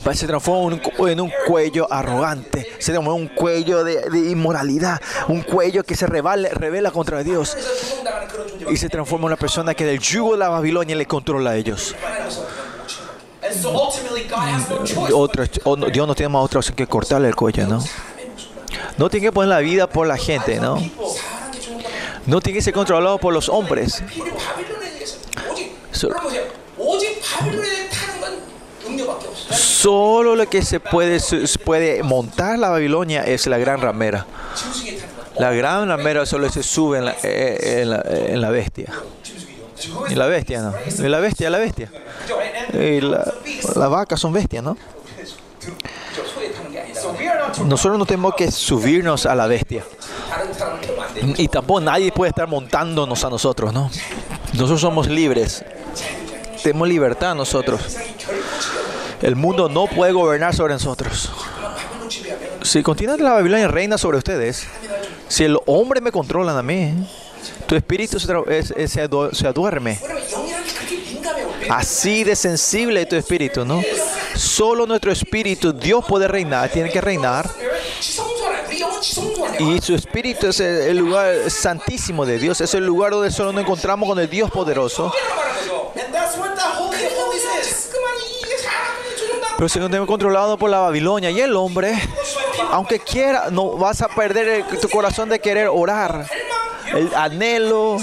Pues 0.07 0.21
se 0.21 0.29
transformó 0.29 0.71
en 0.71 0.81
un, 0.99 1.09
en 1.09 1.21
un 1.21 1.33
cuello 1.49 1.93
arrogante, 1.93 2.65
se 2.79 2.93
transformó 2.93 3.17
en 3.17 3.23
un 3.23 3.29
cuello 3.35 3.83
de, 3.83 4.09
de 4.09 4.31
inmoralidad, 4.31 5.01
un 5.27 5.43
cuello 5.43 5.83
que 5.83 5.97
se 5.97 6.07
revela, 6.07 6.49
revela 6.51 6.93
contra 6.93 7.25
Dios 7.25 7.57
y 8.71 8.77
se 8.77 8.89
transforma 8.89 9.25
en 9.25 9.33
una 9.33 9.37
persona 9.37 9.75
que 9.75 9.85
del 9.85 9.99
yugo 9.99 10.35
de 10.35 10.39
la 10.39 10.49
Babilonia 10.49 10.95
le 10.95 11.07
controla 11.07 11.51
a 11.51 11.57
ellos. 11.57 11.97
Otro, 15.13 15.45
Dios 15.91 16.07
no 16.07 16.15
tiene 16.15 16.29
más 16.29 16.45
otra 16.45 16.61
opción 16.61 16.77
que 16.77 16.87
cortarle 16.87 17.27
el 17.27 17.35
cuello, 17.35 17.67
¿no? 17.67 17.83
No 18.99 19.11
tiene 19.11 19.27
que 19.27 19.33
poner 19.33 19.49
la 19.49 19.59
vida 19.59 19.89
por 19.89 20.07
la 20.07 20.17
gente, 20.17 20.61
¿no? 20.61 20.79
No 22.27 22.41
tiene 22.41 22.61
que 22.61 22.63
ser 22.63 22.75
controlado 22.75 23.19
por 23.19 23.35
los 23.35 23.49
hombres. 23.49 24.05
So, 25.91 26.11
Solo 29.57 30.37
lo 30.37 30.49
que 30.49 30.63
se 30.63 30.81
puede, 30.81 32.03
montar 32.03 32.59
la 32.59 32.71
Babilonia 32.71 33.23
es 33.23 33.47
la 33.47 33.59
gran 33.59 33.81
ramera. 33.81 34.27
La 35.39 35.53
gran 35.53 35.89
ramera 35.89 36.27
solo 36.27 36.51
se 36.51 36.63
sube 36.63 36.99
en 36.99 37.05
la, 37.07 37.13
eh, 37.23 37.83
eh, 37.83 38.51
bestia. 38.51 38.87
Eh, 38.87 40.11
en 40.11 40.19
la 40.19 40.27
bestia, 40.27 40.63
¿no? 40.63 40.75
En 40.87 41.11
la 41.11 41.21
bestia, 41.21 41.51
la 41.51 41.59
bestia. 41.59 41.91
Y 42.73 43.01
la, 43.01 43.33
la 43.75 43.89
vaca 43.89 44.17
son 44.17 44.33
bestias, 44.33 44.63
¿no? 44.63 44.77
Nosotros 47.65 47.99
no 47.99 48.07
tenemos 48.07 48.35
que 48.35 48.51
subirnos 48.51 49.27
a 49.27 49.35
la 49.35 49.47
bestia. 49.47 49.85
Y 51.37 51.49
tampoco 51.49 51.81
nadie 51.81 52.13
puede 52.13 52.31
estar 52.31 52.49
montándonos 52.49 53.25
a 53.25 53.31
nosotros, 53.31 53.73
¿no? 53.73 53.91
Nosotros 54.53 54.81
somos 54.81 55.09
libres. 55.09 55.65
Tenemos 56.63 56.89
libertad 56.89 57.35
nosotros. 57.35 57.81
El 59.23 59.37
mundo 59.37 59.69
no 59.69 59.87
puede 59.87 60.13
gobernar 60.13 60.55
sobre 60.55 60.75
nosotros. 60.75 61.31
Si 62.63 62.83
continúa 62.83 63.17
la 63.17 63.33
Babilonia 63.33 63.69
reina 63.69 63.97
sobre 63.97 64.19
ustedes, 64.19 64.67
si 65.29 65.45
el 65.45 65.59
hombre 65.67 66.01
me 66.01 66.13
controla 66.13 66.59
a 66.59 66.63
mí, 66.63 66.93
tu 67.67 67.75
espíritu 67.75 68.19
se, 68.21 68.89
se. 68.89 69.09
Así 71.69 72.25
de 72.25 72.37
sensible 72.37 73.03
es 73.03 73.09
tu 73.09 73.17
espíritu, 73.17 73.65
¿no? 73.65 73.83
Solo 74.35 74.87
nuestro 74.87 75.11
espíritu, 75.11 75.73
Dios 75.73 76.05
puede 76.07 76.29
reinar, 76.29 76.69
tiene 76.71 76.91
que 76.91 77.01
reinar. 77.01 77.49
Y 79.59 79.81
su 79.81 79.95
espíritu 79.95 80.49
es 80.49 80.61
el 80.61 80.99
lugar 80.99 81.51
santísimo 81.51 82.27
de 82.27 82.39
Dios, 82.39 82.61
es 82.61 82.75
el 82.75 82.85
lugar 82.85 83.13
donde 83.13 83.31
solo 83.31 83.53
nos 83.53 83.63
encontramos 83.63 84.09
con 84.09 84.19
el 84.19 84.29
Dios 84.29 84.51
poderoso. 84.51 85.13
Pero 89.57 89.69
si 89.69 89.79
no 89.79 89.89
te 89.89 89.99
controlado 90.07 90.59
por 90.59 90.71
la 90.71 90.81
Babilonia 90.81 91.31
y 91.31 91.41
el 91.41 91.57
hombre, 91.57 91.95
aunque 92.71 93.01
quiera, 93.01 93.49
no 93.51 93.73
vas 93.73 94.03
a 94.03 94.09
perder 94.09 94.65
tu 94.81 94.89
corazón 94.89 95.29
de 95.29 95.39
querer 95.39 95.69
orar. 95.73 96.27
El 96.95 97.15
anhelo, 97.15 97.97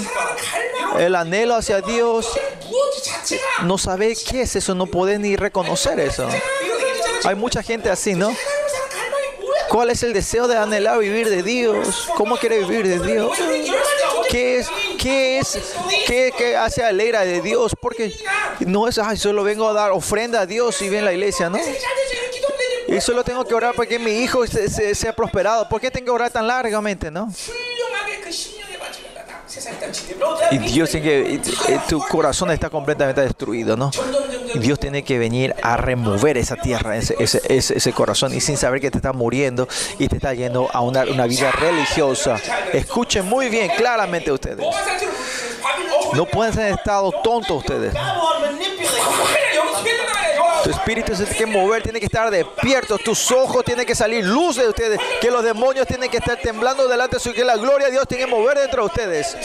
el 0.98 1.14
anhelo 1.14 1.54
hacia 1.54 1.80
Dios. 1.80 2.28
No 3.62 3.78
sabe 3.78 4.16
qué 4.28 4.42
es 4.42 4.56
eso, 4.56 4.74
no 4.74 4.86
podés 4.86 5.20
ni 5.20 5.36
reconocer 5.36 6.00
eso. 6.00 6.28
Hay 7.24 7.36
mucha 7.36 7.62
gente 7.62 7.88
así, 7.88 8.14
¿no? 8.14 8.34
¿Cuál 9.68 9.90
es 9.90 10.02
el 10.02 10.12
deseo 10.12 10.46
de 10.48 10.56
anhelar 10.56 10.98
vivir 10.98 11.28
de 11.28 11.42
Dios? 11.42 12.08
¿Cómo 12.16 12.36
quiere 12.36 12.58
vivir 12.60 12.86
de 12.86 13.00
Dios? 13.00 13.30
¿Qué 14.28 14.58
es 14.58 14.68
¿Qué 15.04 15.38
es? 15.38 15.58
¿Qué, 16.06 16.32
qué 16.34 16.56
hace 16.56 16.82
alegra 16.82 17.26
de 17.26 17.42
Dios? 17.42 17.76
Porque 17.78 18.10
no 18.60 18.88
es, 18.88 18.96
ay, 18.96 19.18
solo 19.18 19.44
vengo 19.44 19.68
a 19.68 19.74
dar 19.74 19.90
ofrenda 19.90 20.40
a 20.40 20.46
Dios 20.46 20.80
y 20.80 20.88
ven 20.88 21.04
la 21.04 21.12
iglesia, 21.12 21.50
¿no? 21.50 21.58
Y 22.88 23.00
solo 23.02 23.22
tengo 23.22 23.44
que 23.44 23.52
orar 23.52 23.74
para 23.74 23.86
que 23.86 23.98
mi 23.98 24.12
hijo 24.22 24.46
sea 24.46 24.66
se, 24.66 24.94
se 24.94 25.12
prosperado. 25.12 25.68
¿Por 25.68 25.78
qué 25.78 25.90
tengo 25.90 26.06
que 26.06 26.10
orar 26.10 26.30
tan 26.30 26.46
largamente, 26.46 27.10
no? 27.10 27.30
Y 30.50 30.58
Dios 30.58 30.88
tiene 30.88 31.06
que, 31.06 31.80
tu 31.86 32.00
corazón 32.00 32.50
está 32.50 32.70
completamente 32.70 33.20
destruido, 33.20 33.76
¿no? 33.76 33.90
Dios 34.58 34.78
tiene 34.78 35.02
que 35.02 35.18
venir 35.18 35.54
a 35.62 35.76
remover 35.76 36.38
esa 36.38 36.56
tierra, 36.56 36.96
ese, 36.96 37.92
corazón, 37.92 38.34
y 38.34 38.40
sin 38.40 38.56
saber 38.56 38.80
que 38.80 38.90
te 38.90 38.98
está 38.98 39.12
muriendo 39.12 39.68
y 39.98 40.08
te 40.08 40.16
está 40.16 40.34
yendo 40.34 40.68
a 40.72 40.80
una, 40.80 41.04
vida 41.26 41.50
religiosa. 41.52 42.40
Escuchen 42.72 43.26
muy 43.26 43.48
bien, 43.48 43.70
claramente 43.76 44.30
ustedes. 44.30 44.64
No 46.12 46.26
pueden 46.26 46.52
ser 46.52 46.72
estado 46.72 47.12
tontos 47.22 47.58
ustedes. 47.58 47.94
Tu 50.64 50.70
espíritu 50.70 51.14
se 51.14 51.24
tiene 51.26 51.38
que 51.38 51.46
mover, 51.46 51.82
tiene 51.82 52.00
que 52.00 52.06
estar 52.06 52.30
despierto. 52.30 52.96
Tus 52.96 53.30
ojos 53.30 53.62
tienen 53.64 53.84
que 53.84 53.94
salir 53.94 54.24
luz 54.24 54.56
de 54.56 54.66
ustedes. 54.66 54.98
Que 55.20 55.30
los 55.30 55.44
demonios 55.44 55.86
tienen 55.86 56.10
que 56.10 56.16
estar 56.16 56.38
temblando 56.38 56.88
delante 56.88 57.16
de 57.16 57.20
su 57.20 57.34
que 57.34 57.44
la 57.44 57.56
gloria 57.56 57.86
de 57.86 57.92
Dios 57.92 58.08
tiene 58.08 58.24
que 58.24 58.30
mover 58.30 58.58
dentro 58.58 58.82
de 58.82 58.86
ustedes. 58.86 59.36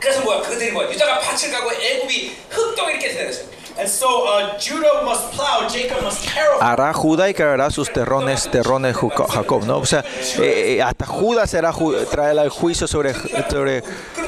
그래서 0.00 0.20
뭐야? 0.22 0.40
그들이 0.42 0.70
뭐야? 0.72 0.90
유다가 0.90 1.20
밭을 1.20 1.50
가고 1.50 1.72
애굽이 1.72 2.36
흙덩이 2.50 2.92
이렇게 2.92 3.12
되었어요. 3.14 3.56
And 3.78 3.86
so 3.90 4.24
uh, 4.24 4.56
Judah 4.58 5.02
must 5.04 5.32
plow, 5.32 5.68
Jacob 5.68 6.00
must 6.00 6.24
harrow. 6.30 6.58
Hará 6.62 6.94
Judá 6.94 7.28
y 7.28 7.34
cargará 7.34 7.68
sus 7.70 7.92
terrones, 7.92 8.50
terrones 8.50 8.96
Juca- 8.96 9.26
Jacob, 9.28 9.66
¿no? 9.66 9.76
O 9.76 9.84
sea, 9.84 10.02
eh, 10.38 10.76
eh, 10.78 10.82
hasta 10.82 11.04
Judá 11.04 11.46
será 11.46 11.74
ju- 11.74 11.94
traerá 12.08 12.42
el 12.42 12.48
juicio 12.48 12.86
sobre, 12.88 13.12
sobre, 13.50 13.82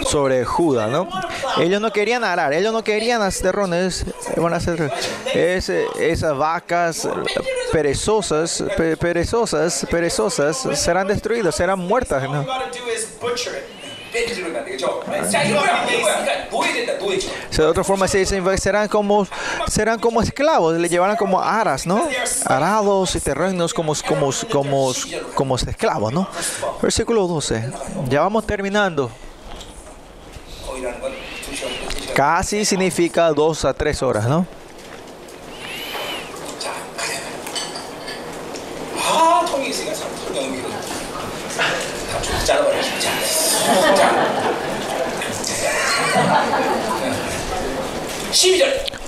sobre 0.04 0.44
Judá, 0.44 0.88
¿no? 0.88 1.08
Ellos 1.56 1.80
no 1.80 1.90
querían 1.90 2.24
arar, 2.24 2.52
ellos 2.52 2.74
no 2.74 2.84
querían 2.84 3.22
hacer 3.22 3.44
terrones, 3.52 4.02
eh, 4.02 4.34
van 4.38 4.52
a 4.52 4.56
hacer 4.58 4.92
es, 5.32 5.70
eh, 5.70 5.86
esas 5.98 6.36
vacas 6.36 7.08
perezosas, 7.72 8.62
pe- 8.76 8.98
perezosas, 8.98 9.86
perezosas 9.90 10.58
serán 10.74 11.06
destruidas, 11.08 11.54
serán 11.54 11.78
muertas, 11.78 12.22
All 12.24 12.32
¿no? 12.32 12.46
De 17.57 17.65
otra 17.65 17.83
forma 17.83 18.07
se 18.07 18.41
pues, 18.41 18.61
serán 18.61 18.87
como, 18.87 19.27
serán 19.67 19.99
como 19.99 20.21
esclavos, 20.21 20.75
le 20.77 20.87
llevarán 20.87 21.17
como 21.17 21.41
aras, 21.41 21.87
¿no? 21.87 22.07
Arados 22.45 23.15
y 23.15 23.19
terrenos 23.19 23.73
como, 23.73 23.93
como, 24.07 24.31
como, 24.51 24.91
como 25.33 25.55
esclavos, 25.55 26.13
¿no? 26.13 26.27
Versículo 26.81 27.27
12. 27.27 27.71
Ya 28.09 28.21
vamos 28.21 28.45
terminando. 28.45 29.09
Casi 32.13 32.65
significa 32.65 33.31
dos 33.31 33.65
a 33.65 33.73
tres 33.73 34.03
horas, 34.03 34.25
¿no? 34.27 34.45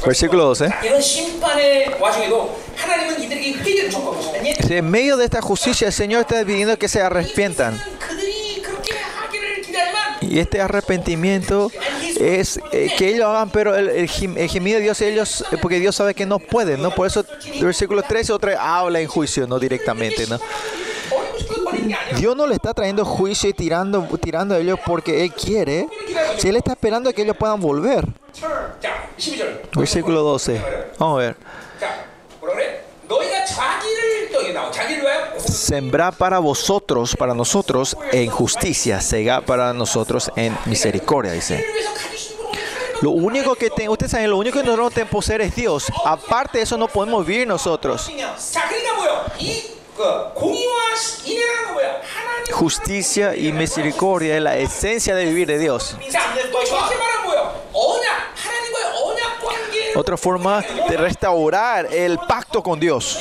Versículo 0.06 0.56
pues 0.56 0.60
12. 0.60 0.66
¿eh? 0.66 0.74
En 4.70 4.90
medio 4.90 5.18
de 5.18 5.26
esta 5.26 5.42
justicia, 5.42 5.88
el 5.88 5.94
Señor 5.94 6.22
está 6.22 6.44
pidiendo 6.46 6.78
que 6.78 6.88
se 6.88 7.02
arrepientan. 7.02 7.82
Y 10.22 10.40
este 10.40 10.62
arrepentimiento 10.62 11.72
es 12.20 12.60
eh, 12.72 12.92
que 12.98 13.10
ellos 13.10 13.26
hagan, 13.26 13.50
pero 13.50 13.76
el, 13.76 13.90
el, 13.90 14.10
gemido 14.10 14.78
de 14.78 14.84
Dios, 14.84 15.02
ellos, 15.02 15.46
eh, 15.52 15.58
porque 15.62 15.80
Dios 15.80 15.96
sabe 15.96 16.14
que 16.14 16.26
no 16.26 16.40
pueden, 16.40 16.82
¿no? 16.82 16.92
Por 16.92 17.08
eso, 17.08 17.26
el 17.54 17.66
versículo 17.66 18.02
13, 18.02 18.34
otra 18.34 18.78
habla 18.78 19.00
en 19.00 19.08
juicio, 19.08 19.46
¿no? 19.48 19.60
Directamente, 19.60 20.26
¿no? 20.28 20.40
Dios 22.18 22.36
no 22.36 22.48
le 22.48 22.56
está 22.56 22.74
trayendo 22.74 23.06
juicio 23.06 23.50
y 23.50 23.54
tirando, 23.54 24.02
tirando 24.22 24.56
a 24.56 24.60
ellos 24.60 24.80
porque 24.86 25.24
Él 25.24 25.34
quiere. 25.34 25.88
Si 26.38 26.48
Él 26.48 26.56
está 26.56 26.72
esperando 26.72 27.10
a 27.10 27.14
que 27.14 27.22
ellos 27.22 27.38
puedan 27.38 27.60
volver. 27.60 28.06
Versículo 29.76 30.22
12. 30.22 30.62
Vamos 31.00 31.18
a 31.18 31.20
ver. 31.20 31.36
Sembrar 35.38 36.16
para 36.16 36.40
vosotros, 36.40 37.16
para 37.16 37.34
nosotros, 37.34 37.98
en 38.12 38.30
justicia. 38.30 39.02
Segar 39.02 39.44
para 39.46 39.74
nosotros 39.74 40.32
en 40.36 40.58
misericordia, 40.66 41.32
dice. 41.32 41.66
Lo 43.02 43.12
único 43.12 43.56
que 43.56 43.70
te, 43.70 43.90
ustedes 43.90 44.12
saben, 44.12 44.30
lo 44.30 44.38
único 44.38 44.60
que 44.60 44.66
nosotros 44.66 44.94
tenemos 44.94 45.12
poseer 45.12 45.42
es 45.42 45.56
Dios. 45.56 45.88
Aparte 46.06 46.60
de 46.60 46.64
eso 46.64 46.78
no 46.78 46.88
podemos 46.88 47.26
vivir 47.26 47.48
nosotros. 47.48 48.10
Justicia 52.52 53.36
y 53.36 53.52
misericordia 53.52 54.36
es 54.36 54.42
la 54.42 54.58
esencia 54.58 55.16
de 55.16 55.26
vivir 55.26 55.48
de 55.48 55.58
Dios 55.58 55.98
otra 59.96 60.18
forma 60.18 60.64
de 60.90 60.98
restaurar 60.98 61.88
el 61.92 62.18
pacto 62.20 62.62
con 62.62 62.80
Dios. 62.80 63.20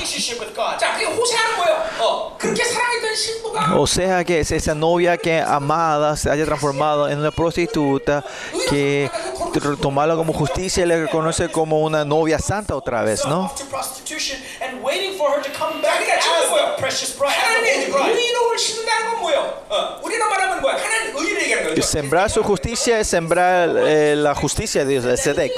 O 3.77 3.86
sea 3.86 4.25
que 4.25 4.41
es 4.41 4.51
esa 4.51 4.75
novia 4.75 5.17
que 5.17 5.41
amada 5.41 6.17
se 6.17 6.31
haya 6.31 6.44
transformado 6.44 7.09
en 7.09 7.19
una 7.19 7.31
prostituta 7.31 8.25
que 8.69 9.11
tomarlo 9.81 10.17
como 10.17 10.33
justicia 10.33 10.85
y 10.85 10.86
le 10.86 11.03
reconoce 11.05 11.49
como 11.51 11.83
una 11.83 12.05
novia 12.05 12.39
santa 12.39 12.75
otra 12.77 13.03
vez, 13.03 13.25
¿no? 13.25 13.53
Sembrar 21.83 22.31
su 22.31 22.43
justicia 22.43 22.99
es 22.99 23.07
sembrar 23.09 23.70
eh, 23.77 24.15
la 24.17 24.35
justicia 24.35 24.85
de 24.85 24.91
Dios, 24.93 25.05
el 25.05 25.19
Sedek 25.19 25.53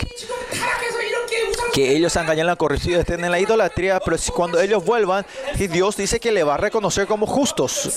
que 1.76 1.94
ellos 1.94 2.16
han 2.16 2.24
caído 2.24 2.40
en 2.40 2.46
la 2.46 2.56
corrupción, 2.56 3.00
estén 3.00 3.22
en 3.22 3.30
la 3.30 3.38
idolatría, 3.38 4.00
pero 4.00 4.16
cuando 4.34 4.58
ellos 4.58 4.82
vuelvan, 4.82 5.26
Dios 5.58 5.94
dice 5.94 6.18
que 6.18 6.32
le 6.32 6.42
va 6.42 6.55
a 6.55 6.56
reconocer 6.56 7.06
como 7.06 7.26
justos. 7.26 7.90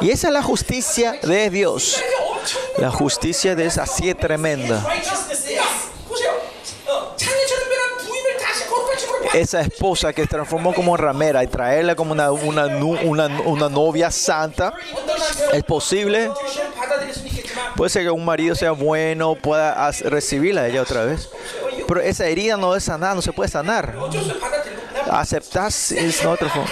Y 0.00 0.10
esa 0.12 0.28
es 0.28 0.32
la 0.32 0.42
justicia 0.44 1.18
de 1.24 1.50
Dios. 1.50 2.00
La 2.78 2.92
justicia 2.92 3.56
de 3.56 3.66
esa 3.66 3.82
así 3.82 4.08
es 4.08 4.16
tremenda. 4.16 4.86
Esa 9.34 9.60
esposa 9.60 10.12
que 10.12 10.22
se 10.22 10.28
transformó 10.28 10.72
como 10.72 10.96
ramera 10.96 11.42
y 11.42 11.48
traerla 11.48 11.96
como 11.96 12.12
una, 12.12 12.30
una, 12.30 12.66
una, 12.66 13.26
una 13.44 13.68
novia 13.68 14.08
santa, 14.12 14.72
es 15.52 15.64
posible 15.64 16.30
Puede 17.76 17.90
ser 17.90 18.04
que 18.04 18.10
un 18.10 18.24
marido 18.24 18.54
sea 18.54 18.72
bueno, 18.72 19.34
pueda 19.34 19.90
recibirla 20.04 20.62
a 20.62 20.68
ella 20.68 20.82
otra 20.82 21.04
vez. 21.04 21.28
Pero 21.86 22.00
esa 22.00 22.26
herida 22.26 22.56
no 22.56 22.74
es 22.74 22.84
sanada, 22.84 23.14
no 23.14 23.22
se 23.22 23.32
puede 23.32 23.50
sanar. 23.50 23.94
Aceptar 25.10 25.68
es 25.68 26.24
otra 26.24 26.48
forma. 26.48 26.70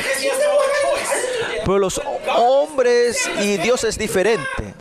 Pero 1.64 1.78
los 1.78 2.00
hombres 2.36 3.18
y 3.40 3.56
Dios 3.58 3.84
es 3.84 3.98
diferente. 3.98 4.74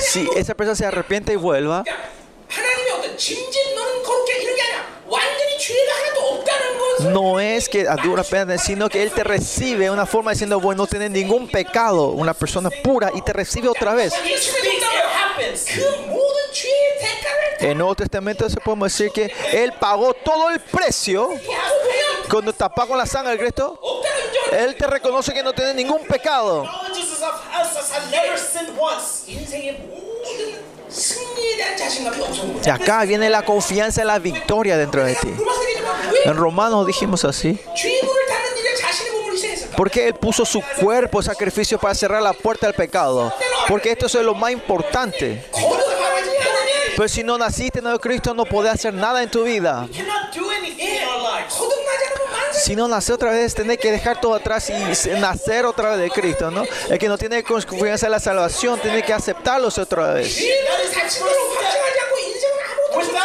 Si 0.00 0.28
esa 0.36 0.54
persona 0.54 0.76
se 0.76 0.86
arrepiente 0.86 1.32
y 1.32 1.36
vuelva, 1.36 1.84
no 7.04 7.40
es 7.40 7.68
que 7.68 7.88
a 7.88 7.96
dura 7.96 8.22
pena, 8.22 8.58
sino 8.58 8.88
que 8.88 9.02
Él 9.02 9.10
te 9.10 9.24
recibe 9.24 9.90
una 9.90 10.06
forma 10.06 10.32
diciendo, 10.32 10.60
bueno, 10.60 10.82
no 10.82 10.86
tienes 10.86 11.10
ningún 11.10 11.48
pecado, 11.48 12.08
una 12.08 12.34
persona 12.34 12.70
pura, 12.82 13.10
y 13.14 13.22
te 13.22 13.32
recibe 13.32 13.68
otra 13.68 13.94
vez. 13.94 14.12
En 17.60 17.78
Nuevo 17.78 17.94
Testamento 17.94 18.48
se 18.50 18.60
podemos 18.60 18.92
decir 18.92 19.12
que 19.12 19.32
Él 19.52 19.72
pagó 19.78 20.14
todo 20.14 20.50
el 20.50 20.60
precio. 20.60 21.30
Cuando 22.28 22.52
tapas 22.52 22.86
con 22.86 22.98
la 22.98 23.06
sangre 23.06 23.34
el 23.34 23.38
Cristo, 23.38 23.78
Él 24.50 24.74
te 24.74 24.86
reconoce 24.86 25.32
que 25.32 25.42
no 25.42 25.52
tiene 25.52 25.74
ningún 25.74 26.04
pecado. 26.06 26.66
Y 32.64 32.68
acá 32.68 33.04
viene 33.04 33.30
la 33.30 33.42
confianza 33.42 34.02
y 34.02 34.06
la 34.06 34.18
victoria 34.18 34.76
dentro 34.76 35.04
de 35.04 35.14
ti. 35.14 35.34
En 36.24 36.36
Romanos 36.36 36.86
dijimos 36.86 37.24
así. 37.24 37.58
Porque 39.76 40.08
Él 40.08 40.14
puso 40.14 40.44
su 40.44 40.62
cuerpo 40.80 41.22
sacrificio 41.22 41.78
para 41.78 41.94
cerrar 41.94 42.22
la 42.22 42.32
puerta 42.32 42.66
al 42.66 42.74
pecado. 42.74 43.32
Porque 43.68 43.92
esto 43.92 44.06
es 44.06 44.14
lo 44.14 44.34
más 44.34 44.52
importante. 44.52 45.44
Pero 46.96 47.08
si 47.08 47.22
no 47.22 47.38
naciste 47.38 47.78
en 47.78 47.86
el 47.86 47.98
Cristo, 47.98 48.34
no 48.34 48.44
podés 48.44 48.74
hacer 48.74 48.92
nada 48.92 49.22
en 49.22 49.30
tu 49.30 49.44
vida. 49.44 49.88
Si 52.62 52.76
no 52.76 52.86
nacer 52.86 53.16
otra 53.16 53.32
vez, 53.32 53.54
tiene 53.56 53.76
que 53.76 53.90
dejar 53.90 54.20
todo 54.20 54.34
atrás 54.34 54.70
y 54.70 54.74
nacer 55.18 55.66
otra 55.66 55.90
vez 55.90 55.98
de 55.98 56.10
Cristo, 56.10 56.50
¿no? 56.52 56.64
El 56.88 56.96
que 56.96 57.08
no 57.08 57.18
tiene 57.18 57.42
confianza 57.42 58.06
en 58.06 58.12
la 58.12 58.20
salvación 58.20 58.78
tiene 58.80 59.02
que 59.02 59.12
aceptarlos 59.12 59.78
otra 59.78 60.14
vez. 60.14 60.38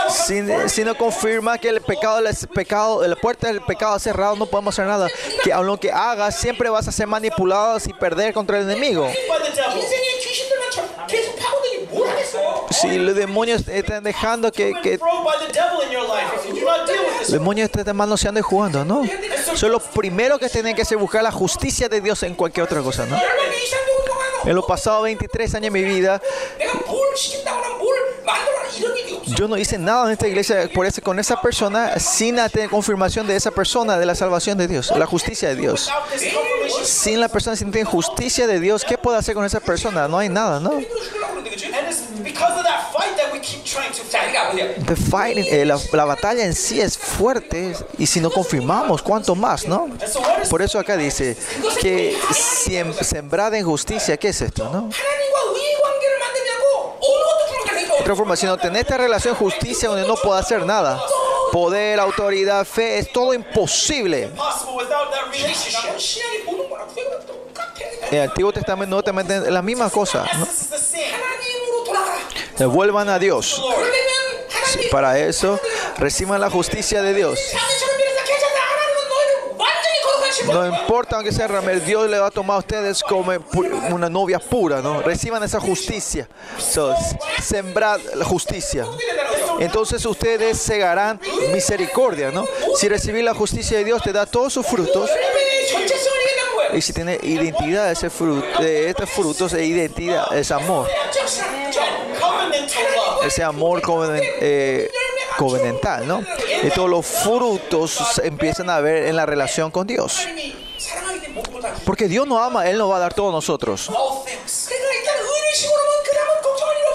Si, 0.10 0.42
si, 0.70 0.84
no 0.84 0.98
confirma 0.98 1.58
que 1.58 1.70
el 1.70 1.82
pecado, 1.82 2.20
el 2.20 2.36
pecado, 2.54 3.08
la 3.08 3.16
puerta 3.16 3.48
del 3.48 3.62
pecado 3.62 3.98
cerrada, 4.00 4.36
no 4.36 4.46
podemos 4.46 4.74
hacer 4.74 4.88
nada. 4.88 5.08
Que 5.44 5.52
aun 5.54 5.66
lo 5.66 5.80
que 5.80 5.92
hagas, 5.92 6.36
siempre 6.40 6.70
vas 6.70 6.88
a 6.88 6.92
ser 6.92 7.08
manipulado 7.08 7.78
y 7.86 7.94
perder 7.94 8.34
contra 8.34 8.58
el 8.58 8.70
enemigo. 8.70 9.10
Si 12.70 12.98
los 12.98 13.16
demonios 13.16 13.68
están 13.68 14.04
dejando 14.04 14.52
que, 14.52 14.74
que 14.84 15.00
los 17.20 17.32
demonios 17.32 17.70
están 17.74 17.96
manoseando 17.96 18.40
y 18.40 18.44
jugando, 18.44 18.86
¿no? 18.86 19.04
Son 19.56 19.72
los 19.72 19.84
primeros 19.84 20.40
que 20.40 20.50
tienen 20.50 20.76
que 20.76 20.84
hacer 20.84 20.98
buscar 20.98 21.24
la 21.24 21.32
justicia 21.32 21.90
de 21.90 22.02
Dios 22.02 22.22
en 22.24 22.36
cualquier 22.36 22.66
otra 22.66 22.82
cosa, 22.82 23.06
¿no? 23.06 23.20
En 24.46 24.56
los 24.56 24.66
pasados 24.66 25.04
23 25.04 25.56
años 25.56 25.74
de 25.74 25.82
mi 25.82 25.84
vida, 25.84 26.22
yo 29.36 29.48
no 29.48 29.58
hice 29.58 29.78
nada 29.78 30.06
en 30.06 30.12
esta 30.12 30.28
iglesia 30.28 30.70
por 30.74 30.86
ese, 30.86 31.02
con 31.02 31.20
esa 31.20 31.42
persona 31.42 32.00
sin 32.00 32.36
la 32.36 32.50
confirmación 32.70 33.28
de 33.28 33.36
esa 33.36 33.52
persona, 33.52 33.98
de 33.98 34.06
la 34.06 34.16
salvación 34.16 34.58
de 34.58 34.68
Dios, 34.68 34.92
la 34.96 35.06
justicia 35.06 35.50
de 35.50 35.56
Dios. 35.56 35.90
Sin 36.84 37.20
la 37.20 37.28
persona, 37.28 37.56
sin 37.56 37.72
la 37.72 37.86
justicia 37.86 38.48
de 38.48 38.60
Dios, 38.60 38.86
¿qué 38.86 38.98
puedo 38.98 39.18
hacer 39.18 39.36
con 39.36 39.46
esa 39.46 39.60
persona? 39.60 40.08
No 40.08 40.18
hay 40.18 40.30
nada, 40.30 40.60
¿no? 40.60 40.72
The 44.86 44.96
fight, 44.96 45.38
eh, 45.38 45.66
la, 45.66 45.80
la, 45.92 46.06
batalla 46.06 46.44
en 46.44 46.54
sí 46.54 46.80
es 46.80 46.98
fuerte 46.98 47.76
y 47.98 48.08
si 48.08 48.20
no 48.20 48.30
confirmamos, 48.32 49.02
cuánto 49.02 49.36
más, 49.36 49.68
¿no? 49.68 49.90
Por 50.50 50.62
eso 50.62 50.80
acá 50.80 50.96
dice 50.98 51.36
que 51.82 52.18
sembrada 53.02 53.58
en 53.58 53.66
¿qué 54.20 54.30
es 54.30 54.42
esto, 54.42 54.70
no? 54.72 54.90
reforma, 58.08 58.36
sino 58.36 58.58
tener 58.58 58.82
esta 58.82 58.98
relación 58.98 59.36
justicia 59.36 59.90
donde 59.90 60.08
no 60.08 60.16
puedo 60.16 60.36
hacer 60.36 60.66
nada. 60.66 61.02
Poder, 61.52 62.00
autoridad, 62.00 62.66
fe, 62.66 63.00
es 63.00 63.12
todo 63.12 63.34
imposible. 63.34 64.30
El 68.12 68.22
Antiguo 68.22 68.54
Testamento, 68.54 68.90
Nuevo 68.90 69.04
Testamento, 69.04 69.50
la 69.50 69.62
misma 69.62 69.90
cosa. 69.90 70.26
¿no? 72.58 72.70
Vuelvan 72.70 73.10
a 73.10 73.20
Dios. 73.20 73.62
Para 74.92 75.20
eso, 75.20 75.60
reciban 75.98 76.42
la 76.42 76.50
justicia 76.50 77.02
de 77.02 77.14
Dios 77.14 77.40
no 80.48 80.66
importa 80.66 81.18
aunque 81.18 81.32
sea 81.32 81.48
Ramel, 81.48 81.84
Dios 81.86 82.10
le 82.10 82.20
va 82.20 82.28
a 82.28 82.32
tomar 82.32 82.58
a 82.58 82.60
ustedes 82.60 83.04
como 83.04 83.34
una 83.90 84.10
novia 84.10 84.40
pura, 84.40 84.82
¿no? 84.82 85.02
Reciban 85.02 85.44
esa 85.44 85.60
justicia, 85.60 86.28
so, 86.58 86.96
sembrad 87.42 88.00
la 88.16 88.26
justicia. 88.26 88.86
Entonces 89.60 90.06
ustedes 90.06 90.58
segarán 90.58 91.20
misericordia, 91.54 92.32
¿no? 92.32 92.46
Si 92.76 92.88
recibís 92.88 93.24
la 93.24 93.34
justicia 93.34 93.78
de 93.78 93.84
Dios 93.84 94.02
te 94.04 94.12
da 94.12 94.26
todos 94.26 94.54
sus 94.54 94.66
frutos. 94.66 95.10
Y 96.74 96.82
si 96.82 96.94
tiene 96.94 97.18
identidad 97.24 97.92
ese 97.92 98.10
fruto, 98.10 98.46
estos 98.62 99.10
frutos 99.10 99.54
es 99.54 99.68
identidad, 99.68 100.36
es 100.36 100.52
amor. 100.52 100.88
Ese 103.24 103.44
amor 103.44 103.82
como 103.82 104.06
eh, 104.06 104.90
covenantal, 105.38 106.08
¿no? 106.08 106.24
Y 106.64 106.70
todos 106.72 106.90
los 106.90 107.06
frutos 107.06 108.20
empiezan 108.24 108.70
a 108.70 108.80
ver 108.80 109.08
en 109.08 109.16
la 109.16 109.26
relación 109.26 109.72
con 109.72 109.88
Dios. 109.88 110.28
Porque 111.86 112.08
Dios 112.08 112.28
nos 112.28 112.42
ama, 112.42 112.68
Él 112.68 112.78
nos 112.78 112.92
va 112.92 112.98
a 112.98 113.00
dar 113.00 113.14
todo 113.14 113.30
a 113.30 113.32
nosotros. 113.32 113.90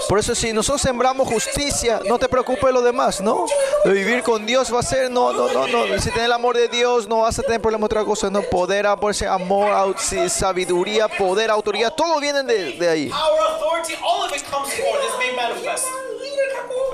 Por 0.07 0.19
eso 0.19 0.35
si 0.35 0.53
nosotros 0.53 0.81
sembramos 0.81 1.27
justicia, 1.27 2.01
no 2.05 2.19
te 2.19 2.27
preocupes 2.29 2.65
de 2.65 2.71
lo 2.71 2.81
demás, 2.81 3.21
¿no? 3.21 3.45
Vivir 3.85 4.21
con 4.21 4.45
Dios 4.45 4.71
va 4.73 4.79
a 4.79 4.83
ser, 4.83 5.09
no, 5.09 5.33
no, 5.33 5.51
no, 5.51 5.67
no. 5.67 5.85
Si 5.99 6.09
tienes 6.11 6.25
el 6.25 6.31
amor 6.31 6.55
de 6.55 6.67
Dios, 6.67 7.07
no 7.07 7.21
vas 7.21 7.39
a 7.39 7.41
tener 7.41 7.61
problema 7.61 7.85
otra 7.85 8.03
cosa, 8.03 8.29
no. 8.29 8.41
Poder, 8.43 8.85
amor, 8.85 9.95
sabiduría, 10.27 11.07
poder, 11.07 11.49
autoridad, 11.49 11.93
todo 11.95 12.19
viene 12.19 12.43
de, 12.43 12.73
de 12.73 12.89
ahí. 12.89 13.11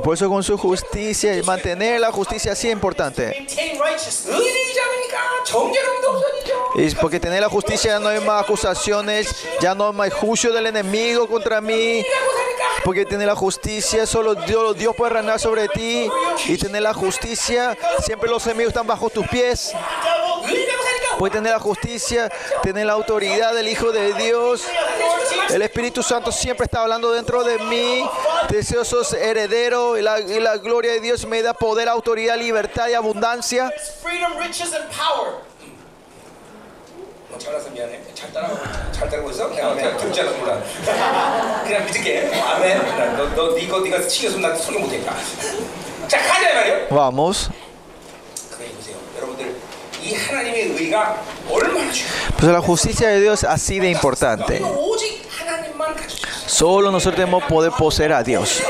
Por 0.03 0.13
eso 0.13 0.29
con 0.29 0.43
su 0.43 0.57
justicia 0.57 1.35
y 1.35 1.41
mantener 1.43 1.99
la 1.99 2.11
justicia 2.11 2.55
sí 2.55 2.67
es 2.67 2.73
importante. 2.73 3.47
Y 6.75 6.95
porque 6.95 7.19
tener 7.19 7.41
la 7.41 7.49
justicia 7.49 7.91
ya 7.91 7.99
no 7.99 8.09
hay 8.09 8.19
más 8.21 8.43
acusaciones, 8.43 9.35
ya 9.59 9.75
no 9.75 9.87
hay 9.87 9.93
más 9.93 10.13
juicio 10.13 10.53
del 10.53 10.67
enemigo 10.67 11.27
contra 11.27 11.61
mí. 11.61 12.03
Porque 12.83 13.05
tener 13.05 13.27
la 13.27 13.35
justicia, 13.35 14.05
solo 14.05 14.35
Dios, 14.35 14.95
puede 14.95 15.13
reinar 15.13 15.39
sobre 15.39 15.67
ti. 15.67 16.09
Y 16.45 16.57
tener 16.57 16.81
la 16.81 16.93
justicia, 16.93 17.77
siempre 18.05 18.29
los 18.29 18.45
enemigos 18.45 18.69
están 18.69 18.87
bajo 18.87 19.09
tus 19.09 19.27
pies. 19.27 19.73
Puedes 21.17 21.33
tener 21.33 21.51
la 21.51 21.59
justicia, 21.59 22.31
tener 22.63 22.85
la 22.85 22.93
autoridad 22.93 23.53
del 23.53 23.67
Hijo 23.67 23.91
de 23.91 24.13
Dios. 24.13 24.63
El 25.50 25.62
Espíritu 25.62 26.02
Santo 26.02 26.32
siempre 26.32 26.64
está 26.64 26.80
hablando 26.82 27.12
dentro 27.12 27.44
de 27.44 27.58
mí. 27.58 28.04
Deseosos 28.48 29.12
heredero 29.14 29.96
y 29.96 30.02
la, 30.02 30.20
y 30.20 30.40
la 30.40 30.56
gloria 30.56 30.92
de 30.92 31.00
Dios 31.00 31.26
me 31.26 31.42
da 31.42 31.54
poder, 31.54 31.88
autoridad, 31.88 32.36
libertad 32.36 32.88
y 32.88 32.94
abundancia. 32.94 33.70
freedom, 34.02 34.36
riches, 34.38 34.72
and 34.74 34.86
power. 34.90 35.34
어, 37.32 37.38
잘나서 37.38 37.70
미안해. 37.70 38.00
잘 38.14 38.32
따라가고 38.32 38.58
잘 38.92 39.08
따라고 39.10 39.30
있어? 39.30 39.48
내가 39.48 39.74
그냥 39.74 39.96
듣지 39.96 40.20
않아서 40.20 40.36
몰라. 40.38 40.62
그냥 41.64 41.84
믿을게. 41.86 42.30
어, 42.32 42.44
아멘. 42.48 43.16
너너 43.16 43.54
네거 43.54 43.80
네가 43.80 44.08
시켜서 44.08 44.38
나 44.38 44.54
설교 44.54 44.78
못하니까. 44.80 45.14
자 46.06 46.18
가자 46.18 46.54
말이요. 46.54 46.88
Vamos. 46.90 47.50
그래 48.56 48.68
보세요, 48.76 48.96
여러분들 49.16 49.56
이 50.00 50.14
하나님의 50.14 50.62
의가 50.78 51.22
얼마나 51.50 51.90
중요해요. 51.90 52.24
Pues 52.38 52.52
la 52.52 52.60
justicia 52.60 53.08
de 53.08 53.20
Dios 53.20 53.42
es 53.42 53.48
así 53.50 53.80
de 53.80 53.90
importante. 53.90 54.60
너희는 54.60 54.78
오직 54.78 55.24
Solo 56.45 56.91
nosotros 56.91 57.15
tenemos 57.15 57.43
poder 57.43 57.71
poseer 57.77 58.13
a 58.13 58.23
Dios. 58.23 58.61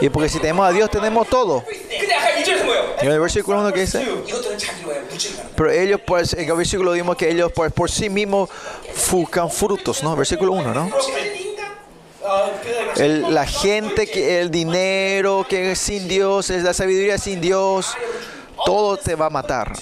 Y 0.00 0.08
porque 0.08 0.28
si 0.28 0.38
tenemos 0.38 0.66
a 0.66 0.72
Dios, 0.72 0.90
tenemos 0.90 1.28
todo. 1.28 1.64
Y 3.02 3.06
el 3.06 3.20
versículo 3.20 3.60
1 3.60 3.72
que 3.72 3.80
dice, 3.80 4.06
pero 5.56 5.70
ellos, 5.70 6.00
por, 6.00 6.20
en 6.20 6.50
el 6.50 6.56
versículo 6.56 6.92
vimos 6.92 7.16
que 7.16 7.30
ellos 7.30 7.52
por, 7.52 7.70
por 7.72 7.90
sí 7.90 8.08
mismos 8.08 8.48
buscan 9.10 9.50
frutos, 9.50 10.02
¿no? 10.02 10.16
Versículo 10.16 10.52
1, 10.52 10.74
¿no? 10.74 10.90
La 13.30 13.46
gente, 13.46 14.06
que, 14.06 14.40
el 14.40 14.50
dinero 14.50 15.46
que 15.48 15.72
es 15.72 15.78
sin 15.78 16.08
Dios, 16.08 16.50
es 16.50 16.62
la 16.62 16.74
sabiduría 16.74 17.18
sin 17.18 17.40
Dios, 17.40 17.94
todo 18.64 18.96
te 18.96 19.14
va 19.14 19.26
a 19.26 19.30
matar. 19.30 19.72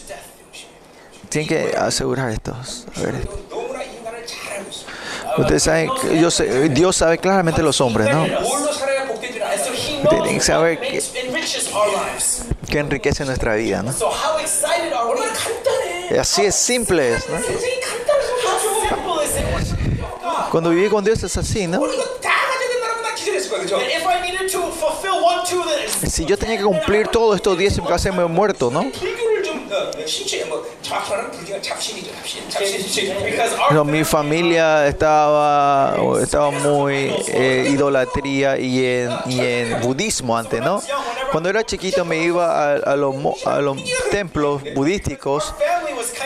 Tienen 1.28 1.48
que 1.48 1.76
asegurar 1.76 2.30
estos. 2.30 2.86
A 2.96 3.00
ver. 3.00 3.14
esto. 3.16 3.47
Ustedes 5.38 5.62
saben, 5.62 5.90
yo 6.20 6.30
sé, 6.30 6.68
Dios 6.68 6.96
sabe 6.96 7.18
claramente 7.18 7.62
los 7.62 7.80
hombres, 7.80 8.08
¿no? 8.12 8.26
Tienen 10.08 10.34
que 10.34 10.40
saber 10.40 10.80
que, 10.80 11.02
que 12.68 12.78
enriquece 12.78 13.24
nuestra 13.24 13.54
vida, 13.54 13.82
¿no? 13.82 13.92
Así 16.18 16.42
es 16.42 16.54
simple, 16.54 17.18
¿no? 17.28 17.38
Cuando 20.50 20.70
viví 20.70 20.88
con 20.88 21.04
Dios 21.04 21.22
es 21.22 21.36
así, 21.36 21.66
¿no? 21.66 21.80
Si 26.10 26.24
yo 26.24 26.38
tenía 26.38 26.56
que 26.56 26.64
cumplir 26.64 27.08
todo 27.08 27.34
esto 27.34 27.54
10, 27.54 27.80
me 28.14 28.24
muerto, 28.26 28.70
¿no? 28.70 28.90
No, 33.70 33.84
mi 33.84 34.04
familia 34.04 34.86
estaba, 34.86 35.96
estaba 36.22 36.50
muy 36.50 37.14
eh, 37.28 37.68
idolatría 37.70 38.58
y 38.58 38.84
en, 38.84 39.10
y 39.26 39.40
en 39.40 39.80
budismo 39.80 40.36
antes, 40.36 40.60
¿no? 40.60 40.82
Cuando 41.30 41.48
era 41.50 41.64
chiquito 41.64 42.04
me 42.04 42.18
iba 42.22 42.72
a, 42.72 42.76
a, 42.76 42.96
los, 42.96 43.14
a 43.46 43.60
los 43.60 43.78
templos 44.10 44.62
budísticos. 44.74 45.54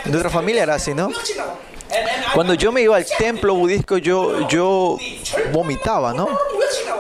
Nuestra 0.04 0.30
familia 0.30 0.62
era 0.62 0.74
así, 0.74 0.94
¿no? 0.94 1.10
Cuando 2.34 2.54
yo 2.54 2.72
me 2.72 2.80
iba 2.80 2.96
al 2.96 3.06
templo 3.18 3.54
budístico, 3.54 3.98
yo, 3.98 4.48
yo 4.48 4.96
vomitaba, 5.52 6.14
¿no? 6.14 6.28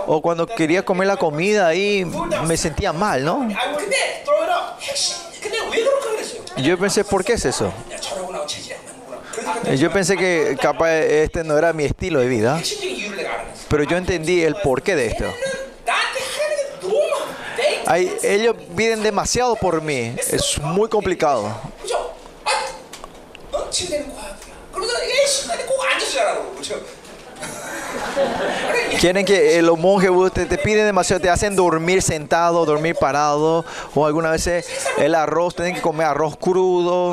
O 0.06 0.20
cuando 0.20 0.46
quería 0.46 0.84
comer 0.84 1.06
la 1.06 1.16
comida 1.16 1.68
ahí, 1.68 2.04
me 2.46 2.56
sentía 2.56 2.92
mal, 2.92 3.24
¿no? 3.24 3.48
yo 6.58 6.78
pensé, 6.78 7.04
¿por 7.04 7.24
qué 7.24 7.34
es 7.34 7.44
eso? 7.44 7.72
Yo 9.76 9.92
pensé 9.92 10.16
que 10.16 10.56
capaz 10.60 10.92
este 10.92 11.44
no 11.44 11.56
era 11.56 11.72
mi 11.72 11.84
estilo 11.84 12.20
de 12.20 12.28
vida, 12.28 12.60
pero 13.68 13.84
yo 13.84 13.96
entendí 13.96 14.42
el 14.42 14.56
porqué 14.56 14.94
de 14.94 15.06
esto. 15.06 15.24
Hay, 17.86 18.12
ellos 18.22 18.56
piden 18.76 19.02
demasiado 19.02 19.56
por 19.56 19.82
mí, 19.82 20.14
es 20.30 20.58
muy 20.60 20.88
complicado. 20.88 21.54
Quieren 29.02 29.26
que 29.26 29.58
eh, 29.58 29.62
los 29.62 29.76
monjes 29.80 30.12
te, 30.32 30.46
te, 30.46 30.58
piden 30.58 30.86
demasiado, 30.86 31.20
te 31.20 31.28
hacen 31.28 31.56
dormir 31.56 32.02
sentado, 32.02 32.64
dormir 32.64 32.94
parado, 32.94 33.64
o 33.96 34.06
algunas 34.06 34.30
veces 34.30 34.64
el 34.96 35.16
arroz, 35.16 35.56
tienen 35.56 35.74
que 35.74 35.80
comer 35.80 36.06
arroz 36.06 36.36
crudo. 36.36 37.08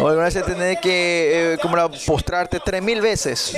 O 0.00 0.08
algunas 0.08 0.34
veces 0.34 0.44
tener 0.44 0.80
que 0.80 1.52
eh, 1.52 1.58
como 1.62 1.76
postrarte 2.04 2.58
tres 2.58 2.82
mil 2.82 3.00
veces. 3.00 3.54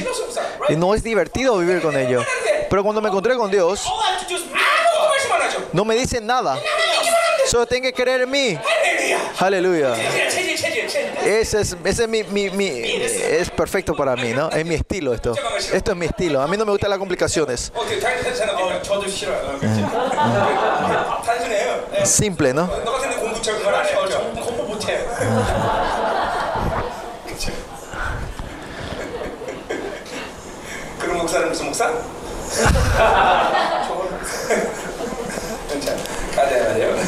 Y 0.69 0.77
no 0.77 0.95
es 0.95 1.03
divertido 1.03 1.57
vivir 1.57 1.81
con 1.81 1.97
ellos. 1.97 2.27
Pero 2.69 2.83
cuando 2.83 3.01
me 3.01 3.09
encontré 3.09 3.37
con 3.37 3.51
Dios, 3.51 3.91
no 5.73 5.87
me 5.87 5.95
dicen 5.95 6.27
nada. 6.27 6.59
Solo 7.47 7.67
tienen 7.67 7.91
que 7.91 7.95
creer 7.95 8.21
en 8.21 8.31
mí. 8.31 8.59
Aleluya. 9.39 9.97
Ese 11.25 11.61
es, 11.61 11.77
ese 11.85 12.03
es 12.05 12.09
mi, 12.09 12.25
mi, 12.25 12.51
mi, 12.51 12.67
es 12.67 13.51
perfecto 13.51 13.95
para 13.95 14.17
mí, 14.17 14.33
¿no? 14.33 14.51
Es 14.51 14.67
mi 14.67 14.75
estilo 14.75 15.15
esto. 15.15 15.35
Esto 15.73 15.93
es 15.93 15.97
mi 15.97 16.07
estilo. 16.07 16.41
A 16.41 16.49
mí 16.49 16.57
no 16.57 16.65
me 16.65 16.73
gustan 16.73 16.91
las 16.91 16.99
complicaciones. 16.99 17.73
Simple, 22.05 22.55
¿no? 22.55 22.69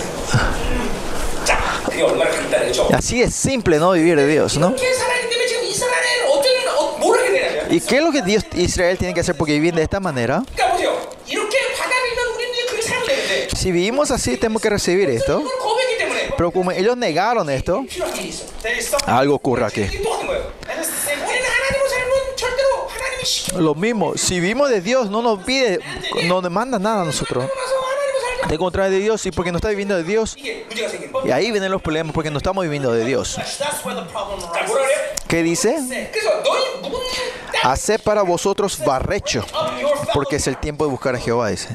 Así 2.92 3.22
es 3.22 3.34
simple 3.34 3.78
no 3.78 3.92
vivir 3.92 4.16
de 4.16 4.26
Dios, 4.26 4.56
¿no? 4.58 4.74
¿Y 7.70 7.80
qué 7.80 7.96
es 7.96 8.02
lo 8.02 8.12
que 8.12 8.22
Dios 8.22 8.44
Israel 8.54 8.96
tiene 8.98 9.14
que 9.14 9.20
hacer 9.20 9.36
porque 9.36 9.54
vivir 9.54 9.74
de 9.74 9.82
esta 9.82 10.00
manera? 10.00 10.42
Si 13.56 13.72
vivimos 13.72 14.10
así, 14.10 14.36
tenemos 14.36 14.62
que 14.62 14.70
recibir 14.70 15.08
esto. 15.10 15.42
Pero 16.36 16.50
como 16.50 16.70
ellos 16.70 16.96
negaron 16.96 17.48
esto, 17.50 17.84
algo 19.06 19.34
ocurre 19.34 19.64
aquí. 19.64 19.86
Lo 23.56 23.74
mismo, 23.74 24.16
si 24.16 24.40
vivimos 24.40 24.68
de 24.68 24.80
Dios, 24.80 25.10
no 25.10 25.22
nos 25.22 25.42
pide, 25.44 25.80
no 26.24 26.42
nos 26.42 26.50
nada 26.52 27.02
a 27.02 27.04
nosotros 27.04 27.48
de 28.48 28.58
contra 28.58 28.88
de 28.88 28.98
Dios 28.98 29.24
y 29.26 29.30
porque 29.30 29.52
no 29.52 29.58
está 29.58 29.68
viviendo 29.68 29.96
de 29.96 30.04
Dios. 30.04 30.36
Y 31.24 31.30
ahí 31.30 31.50
vienen 31.50 31.70
los 31.70 31.82
problemas 31.82 32.14
porque 32.14 32.30
no 32.30 32.38
estamos 32.38 32.62
viviendo 32.64 32.92
de 32.92 33.04
Dios. 33.04 33.38
¿Qué 35.28 35.42
dice? 35.42 36.10
Haced 37.62 38.00
para 38.02 38.22
vosotros 38.22 38.78
barrecho, 38.84 39.44
porque 40.12 40.36
es 40.36 40.46
el 40.46 40.58
tiempo 40.58 40.84
de 40.84 40.90
buscar 40.90 41.14
a 41.14 41.18
Jehová, 41.18 41.48
dice. 41.48 41.68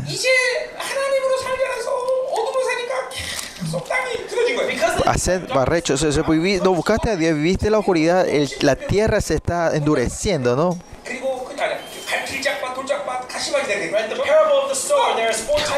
Haced 5.06 5.48
barrecho, 5.50 5.96
o 5.96 6.34
no 6.64 6.74
buscaste 6.74 7.10
a 7.10 7.16
Dios, 7.16 7.34
viviste 7.34 7.70
la 7.70 7.80
oscuridad, 7.80 8.28
la 8.62 8.76
tierra 8.76 9.20
se 9.22 9.36
está 9.36 9.76
endureciendo, 9.76 10.56
¿no? 10.56 10.78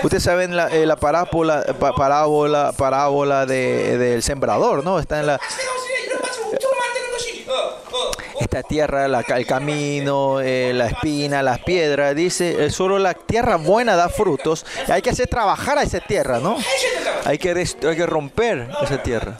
Ustedes 0.03 0.23
saben 0.23 0.56
la, 0.56 0.67
eh, 0.67 0.85
la 0.85 0.95
parábola, 0.95 1.64
pa, 1.80 1.93
parábola, 1.93 2.72
parábola 2.77 3.45
del 3.45 3.98
de, 3.98 3.98
de 3.98 4.22
sembrador, 4.22 4.83
¿no? 4.83 4.99
Está 4.99 5.19
en 5.19 5.27
la 5.27 5.40
esta 8.51 8.64
tierra, 8.64 9.07
la, 9.07 9.22
el 9.22 9.45
camino, 9.45 10.41
eh, 10.41 10.72
la 10.73 10.88
espina, 10.88 11.41
las 11.41 11.59
piedras. 11.59 12.15
Dice, 12.15 12.65
eh, 12.65 12.69
solo 12.69 12.99
la 12.99 13.14
tierra 13.14 13.56
buena 13.56 13.95
da 13.95 14.09
frutos. 14.09 14.65
Hay 14.90 15.01
que 15.01 15.11
hacer 15.11 15.27
trabajar 15.27 15.77
a 15.77 15.83
esa 15.83 15.99
tierra, 16.01 16.40
¿no? 16.40 16.57
Hay 17.23 17.38
que, 17.38 17.51
hay 17.51 17.95
que 17.95 18.06
romper 18.06 18.69
esa 18.83 19.01
tierra. 19.01 19.38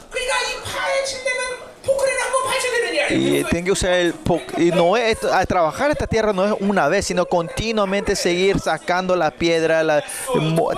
Y 3.10 3.44
tienen 3.44 3.64
que 3.64 3.72
usar 3.72 3.92
el... 3.92 4.14
Y 4.56 4.70
no 4.70 4.96
es, 4.96 5.22
a 5.24 5.44
trabajar 5.46 5.90
esta 5.90 6.06
tierra 6.06 6.32
no 6.32 6.44
es 6.44 6.54
una 6.60 6.88
vez, 6.88 7.06
sino 7.06 7.26
continuamente 7.26 8.16
seguir 8.16 8.58
sacando 8.60 9.16
la 9.16 9.30
piedra, 9.30 9.82
la, 9.82 10.02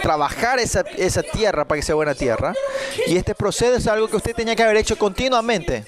trabajar 0.02 0.58
esa, 0.58 0.84
esa 0.96 1.22
tierra 1.22 1.64
para 1.64 1.80
que 1.80 1.86
sea 1.86 1.94
buena 1.94 2.14
tierra. 2.14 2.54
Y 3.06 3.16
este 3.16 3.34
proceso 3.34 3.74
es 3.74 3.86
algo 3.86 4.08
que 4.08 4.16
usted 4.16 4.34
tenía 4.34 4.56
que 4.56 4.62
haber 4.62 4.76
hecho 4.76 4.96
continuamente. 4.96 5.84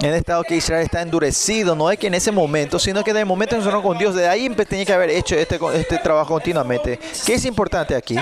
En 0.00 0.08
este 0.08 0.18
estado 0.18 0.42
que 0.44 0.56
Israel 0.56 0.84
está 0.84 1.02
endurecido, 1.02 1.74
no 1.74 1.90
es 1.90 1.98
que 1.98 2.06
en 2.06 2.14
ese 2.14 2.30
momento, 2.30 2.78
sino 2.78 3.04
que 3.04 3.12
de 3.12 3.24
momento 3.24 3.54
en 3.54 3.60
nosotros 3.60 3.82
con 3.82 3.98
Dios, 3.98 4.14
de 4.14 4.28
ahí 4.28 4.48
tenía 4.50 4.84
que 4.84 4.92
haber 4.92 5.10
hecho 5.10 5.34
este, 5.36 5.58
este 5.74 5.98
trabajo 5.98 6.34
continuamente. 6.34 6.98
¿Qué 7.24 7.34
es 7.34 7.44
importante 7.44 7.94
aquí? 7.94 8.16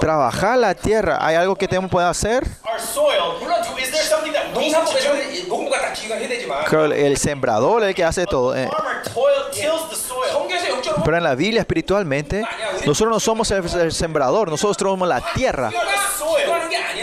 trabajar 0.00 0.58
la 0.58 0.74
tierra. 0.74 1.18
¿Hay 1.20 1.36
algo 1.36 1.56
que 1.56 1.68
tenemos 1.68 1.90
que 1.90 1.98
hacer? 1.98 2.46
el 6.94 7.16
sembrador 7.16 7.82
es 7.82 7.88
el 7.88 7.94
que 7.94 8.04
hace 8.04 8.26
todo. 8.26 8.56
Eh. 8.56 8.68
Pero 11.04 11.16
en 11.16 11.22
la 11.22 11.34
Biblia 11.34 11.60
espiritualmente, 11.60 12.44
nosotros 12.86 13.10
no 13.10 13.20
somos 13.20 13.50
el 13.50 13.92
sembrador, 13.92 14.48
nosotros 14.50 14.90
somos 14.90 15.08
la 15.08 15.20
tierra. 15.34 15.70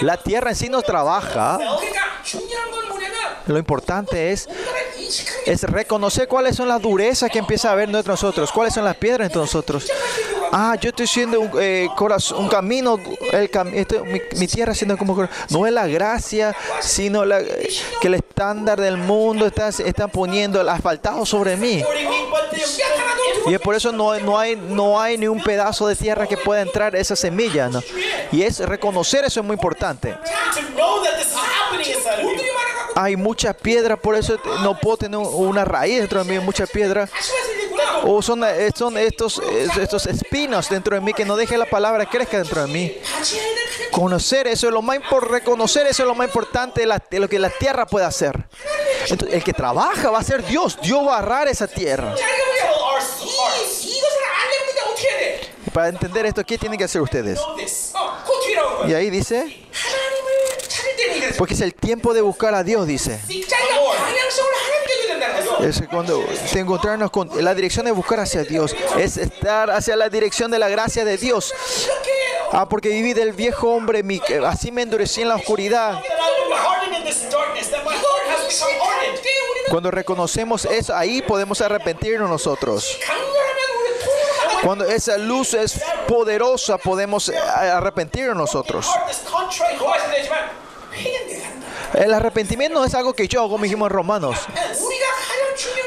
La 0.02 0.18
tierra 0.18 0.52
en 0.52 0.56
sí 0.56 0.70
no 0.70 0.82
trabaja. 0.82 1.60
Lo 3.46 3.58
importante 3.58 4.32
es, 4.32 4.48
es 5.46 5.64
reconocer 5.64 6.28
cuáles 6.28 6.56
son 6.56 6.68
las 6.68 6.82
durezas 6.82 7.32
que 7.32 7.40
empieza 7.40 7.70
a 7.70 7.72
haber 7.72 7.90
entre 7.90 8.12
nosotros, 8.12 8.52
cuáles 8.52 8.74
son 8.74 8.86
las 8.86 8.96
piedras 8.96 9.26
entre 9.26 9.42
nosotros. 9.42 9.88
Ah, 10.52 10.76
yo 10.80 10.90
estoy 10.90 11.08
siendo 11.08 11.40
un, 11.40 11.52
eh, 11.60 11.88
corazón, 11.95 12.44
un 12.44 12.50
camino, 12.50 13.00
el 13.32 13.50
cam, 13.50 13.72
esto, 13.74 14.03
mi, 14.06 14.19
mi, 14.38 14.48
tierra 14.48 14.74
siendo 14.74 14.98
como 14.98 15.28
no 15.50 15.68
es 15.68 15.74
la 15.74 15.86
gracia, 15.88 16.56
sino 16.80 17.24
la, 17.24 17.42
que 18.02 18.08
el 18.08 18.16
estándar 18.16 18.82
del 18.82 18.98
mundo 18.98 19.45
está, 19.45 19.69
están 19.69 20.10
poniendo 20.10 20.60
el 20.60 20.69
asfaltado 20.69 21.26
sobre 21.26 21.56
mí. 21.56 21.84
Y 23.48 23.53
es 23.53 23.61
por 23.61 23.76
eso 23.76 23.92
no, 23.92 24.18
no, 24.19 24.38
hay, 24.38 24.56
no 24.56 25.00
hay 25.00 25.18
ni 25.18 25.28
un 25.28 25.42
pedazo 25.42 25.88
de 25.88 25.95
tierra 25.95 26.28
que 26.28 26.38
pueda 26.38 26.61
entrar 26.61 26.95
esa 26.95 27.16
semilla. 27.16 27.69
¿no? 27.69 27.82
Y 28.32 28.44
es 28.44 28.60
reconocer 28.60 29.26
eso 29.26 29.40
es 29.40 29.45
muy 29.45 29.53
importante. 29.53 30.18
Hay 32.95 33.16
mucha 33.16 33.53
piedra, 33.53 33.95
por 33.95 34.16
eso 34.16 34.38
no 34.61 34.78
puedo 34.78 34.98
tener 34.98 35.19
una 35.19 35.64
raíz 35.64 36.00
dentro 36.00 36.24
de 36.24 36.32
mí, 36.32 36.44
mucha 36.44 36.66
piedra. 36.66 37.08
O 38.03 38.16
oh, 38.16 38.22
son, 38.22 38.43
eh, 38.43 38.72
son 38.76 38.98
estos, 38.98 39.42
estos 39.80 40.06
espinos 40.06 40.69
dentro 40.69 40.95
de 40.95 41.01
mí 41.01 41.14
que 41.14 41.26
no 41.26 41.35
deje 41.35 41.58
la 41.58 41.66
palabra 41.66 42.06
crezca 42.06 42.38
dentro 42.38 42.61
de 42.61 42.68
mí. 42.68 42.98
Conocer 43.92 44.48
eso 44.48 44.68
es 44.68 44.74
lo 44.74 44.82
más 44.82 44.98
importante, 44.98 45.34
reconocer 45.34 45.88
eso 45.88 46.03
es 46.03 46.08
lo 46.08 46.16
más 46.16 46.27
importante 46.27 46.85
de, 46.85 47.19
lo 47.19 47.27
que 47.27 47.40
la 47.40 47.50
tierra 47.50 47.85
puede 47.85 48.06
hacer. 48.06 48.38
El 49.32 49.43
que 49.43 49.53
trabaja 49.53 50.09
va 50.09 50.19
a 50.19 50.24
ser 50.24 50.45
Dios, 50.45 50.80
Dios 50.82 51.06
va 51.06 51.16
a 51.16 51.19
arrar 51.19 51.48
esa 51.48 51.68
tierra. 51.68 52.16
Para 55.74 55.90
entender 55.90 56.26
esto, 56.26 56.43
¿qué 56.43 56.58
tienen 56.58 56.77
que 56.77 56.85
hacer 56.85 57.01
ustedes? 57.01 57.40
Y 58.88 58.93
ahí 58.93 59.09
dice, 59.09 59.68
porque 61.38 61.53
es 61.53 61.61
el 61.61 61.74
tiempo 61.74 62.14
de 62.14 62.22
buscar 62.22 62.53
a 62.56 62.64
Dios, 62.64 62.88
dice. 62.88 63.19
Es 65.62 65.82
cuando 65.90 66.24
encontrarnos 66.54 67.12
con 67.12 67.30
la 67.44 67.54
dirección 67.54 67.86
de 67.86 67.92
buscar 67.92 68.20
hacia 68.20 68.44
Dios. 68.44 68.76
Es 68.98 69.18
estar 69.18 69.70
hacia 69.72 69.96
la 69.96 70.10
dirección 70.10 70.52
de 70.52 70.60
la 70.60 70.70
gracia 70.70 71.06
de 71.06 71.18
Dios. 71.18 71.54
Ah, 72.52 72.68
porque 72.68 72.90
viví 72.90 73.14
del 73.14 73.34
viejo 73.34 73.70
hombre, 73.72 74.04
así 74.46 74.72
me 74.72 74.82
endurecí 74.82 75.22
en 75.22 75.30
la 75.30 75.36
oscuridad. 75.36 76.02
Cuando 79.70 79.92
reconocemos 79.92 80.66
eso, 80.66 80.96
ahí 80.96 81.22
podemos 81.22 81.62
arrepentirnos 81.62 82.30
nosotros. 82.30 82.98
Cuando 84.64 84.86
esa 84.86 85.18
luz 85.18 85.54
es 85.54 85.80
poderosa, 86.08 86.78
podemos 86.78 87.30
eh, 87.30 87.38
arrepentirnos 87.38 88.36
nosotros. 88.36 88.88
El 91.94 92.14
arrepentimiento 92.14 92.80
no 92.80 92.86
es 92.86 92.94
algo 92.94 93.14
que 93.14 93.28
yo 93.28 93.42
hago, 93.42 93.58
dijimos 93.58 93.88
en 93.90 93.96
Romanos. 93.96 94.38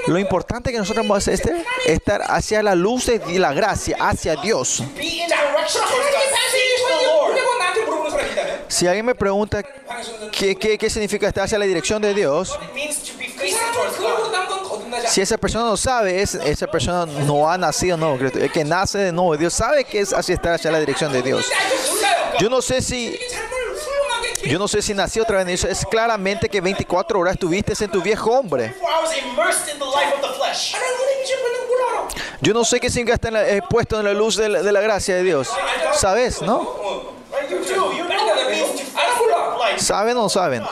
Lo 0.06 0.18
importante 0.18 0.72
que 0.72 0.78
nosotros 0.78 1.06
vamos 1.06 1.16
a 1.16 1.32
hacer 1.32 1.34
es 1.34 1.40
este, 1.40 1.92
estar 1.92 2.22
hacia 2.26 2.62
la 2.62 2.74
luz 2.74 3.10
y 3.28 3.38
la 3.38 3.52
gracia, 3.52 3.96
hacia 4.00 4.36
Dios. 4.36 4.82
Si 8.68 8.86
alguien 8.86 9.06
me 9.06 9.14
pregunta 9.14 9.62
qué, 10.32 10.56
qué, 10.56 10.78
qué 10.78 10.90
significa 10.90 11.28
estar 11.28 11.44
hacia 11.44 11.58
la 11.58 11.66
dirección 11.66 12.00
de 12.02 12.14
Dios, 12.14 12.58
si 15.08 15.20
esa 15.20 15.38
persona 15.38 15.64
no 15.64 15.76
sabe, 15.76 16.22
esa 16.22 16.66
persona 16.66 17.06
no 17.06 17.50
ha 17.50 17.58
nacido 17.58 17.96
nuevo, 17.96 18.18
Cristo. 18.18 18.38
El 18.38 18.50
que 18.50 18.64
nace 18.64 18.98
de 18.98 19.12
nuevo, 19.12 19.36
Dios 19.36 19.52
sabe 19.52 19.84
que 19.84 20.00
es 20.00 20.12
así 20.12 20.32
estar 20.32 20.54
hacia 20.54 20.70
la 20.70 20.80
dirección 20.80 21.12
de 21.12 21.22
Dios. 21.22 21.46
Yo 22.40 22.48
no 22.48 22.62
sé 22.62 22.82
si 22.82 23.18
yo 24.44 24.58
no 24.58 24.68
sé 24.68 24.82
si 24.82 24.94
nací 24.94 25.20
otra 25.20 25.38
vez 25.38 25.46
en 25.46 25.54
eso. 25.54 25.68
Es 25.68 25.84
claramente 25.86 26.48
que 26.48 26.60
24 26.60 27.18
horas 27.18 27.34
estuviste 27.34 27.72
en 27.84 27.90
tu 27.90 28.02
viejo 28.02 28.30
hombre. 28.30 28.74
Yo 32.40 32.52
no 32.52 32.64
sé 32.64 32.80
qué 32.80 32.90
significa 32.90 33.14
estar 33.14 33.36
expuesto 33.48 33.96
eh, 33.96 34.00
en 34.00 34.04
la 34.06 34.12
luz 34.12 34.36
de 34.36 34.48
la, 34.48 34.62
de 34.62 34.72
la 34.72 34.80
gracia 34.80 35.14
de 35.14 35.22
Dios. 35.22 35.48
¿Sabes, 35.94 36.42
no? 36.42 37.12
¿Saben 39.76 40.16
o 40.16 40.22
no 40.22 40.28
saben? 40.28 40.62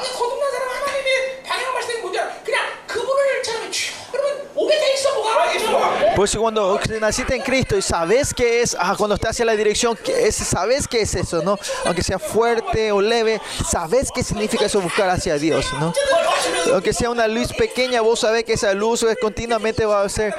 Por 6.20 6.28
eso 6.28 6.39
cuando 6.39 6.78
naciste 7.00 7.34
en 7.34 7.40
Cristo 7.40 7.78
y 7.78 7.81
sabes 7.81 8.34
qué 8.34 8.60
es, 8.60 8.76
cuando 8.99 9.15
estás 9.15 9.31
hacia 9.31 9.47
la 9.47 9.57
dirección, 9.57 9.99
sabes 10.31 10.86
qué 10.86 11.00
es 11.00 11.15
eso, 11.15 11.40
¿no? 11.42 11.58
Aunque 11.86 12.02
sea 12.02 12.18
fuerte 12.18 12.92
o 12.92 13.00
leve, 13.00 13.40
sabes 13.66 14.10
qué 14.15 14.23
significa 14.23 14.66
eso 14.66 14.82
buscar 14.82 15.08
hacia 15.08 15.39
Dios, 15.39 15.65
¿no? 15.81 15.94
Aunque 16.74 16.92
sea 16.92 17.08
una 17.08 17.26
luz 17.26 17.55
pequeña, 17.55 18.02
vos 18.02 18.20
sabés 18.20 18.44
que 18.44 18.52
esa 18.52 18.74
luz 18.74 19.02
eh, 19.02 19.16
continuamente 19.18 19.86
va 19.86 20.02
a 20.02 20.05
hacer, 20.05 20.34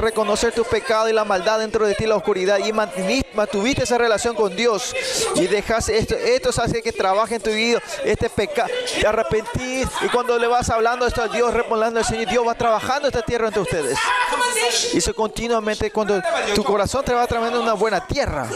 reconocer 0.00 0.52
tus 0.52 0.66
pecados 0.68 1.10
y 1.10 1.12
la 1.12 1.24
maldad 1.24 1.58
dentro 1.58 1.88
de 1.88 1.96
ti, 1.96 2.06
la 2.06 2.14
oscuridad, 2.14 2.58
y 2.64 2.72
mantuviste 2.72 3.82
esa 3.82 3.98
relación 3.98 4.36
con 4.36 4.54
Dios 4.54 4.94
y 5.34 5.48
dejaste 5.48 5.98
esto, 5.98 6.14
esto 6.14 6.50
hace 6.62 6.80
que 6.82 6.92
trabaje 6.92 7.34
en 7.34 7.42
tu 7.42 7.50
vida, 7.50 7.82
este 8.04 8.30
pecado, 8.30 8.68
te 9.00 9.04
arrepentís 9.04 9.88
y 10.02 10.08
cuando 10.08 10.38
le 10.38 10.46
vas 10.46 10.70
hablando 10.70 11.04
esto 11.04 11.20
a 11.20 11.26
Dios, 11.26 11.52
respondando 11.52 11.98
al 11.98 12.06
Señor, 12.06 12.28
Dios 12.28 12.46
va 12.46 12.54
trabajando 12.54 13.08
esta 13.08 13.22
tierra 13.22 13.48
entre 13.48 13.62
ustedes. 13.62 13.98
Y 14.94 15.00
su 15.00 15.15
continuamente 15.16 15.90
cuando 15.90 16.22
tu 16.54 16.62
corazón 16.62 17.04
te 17.04 17.12
va 17.12 17.26
trayendo 17.26 17.60
una 17.60 17.72
buena 17.72 18.06
tierra. 18.06 18.46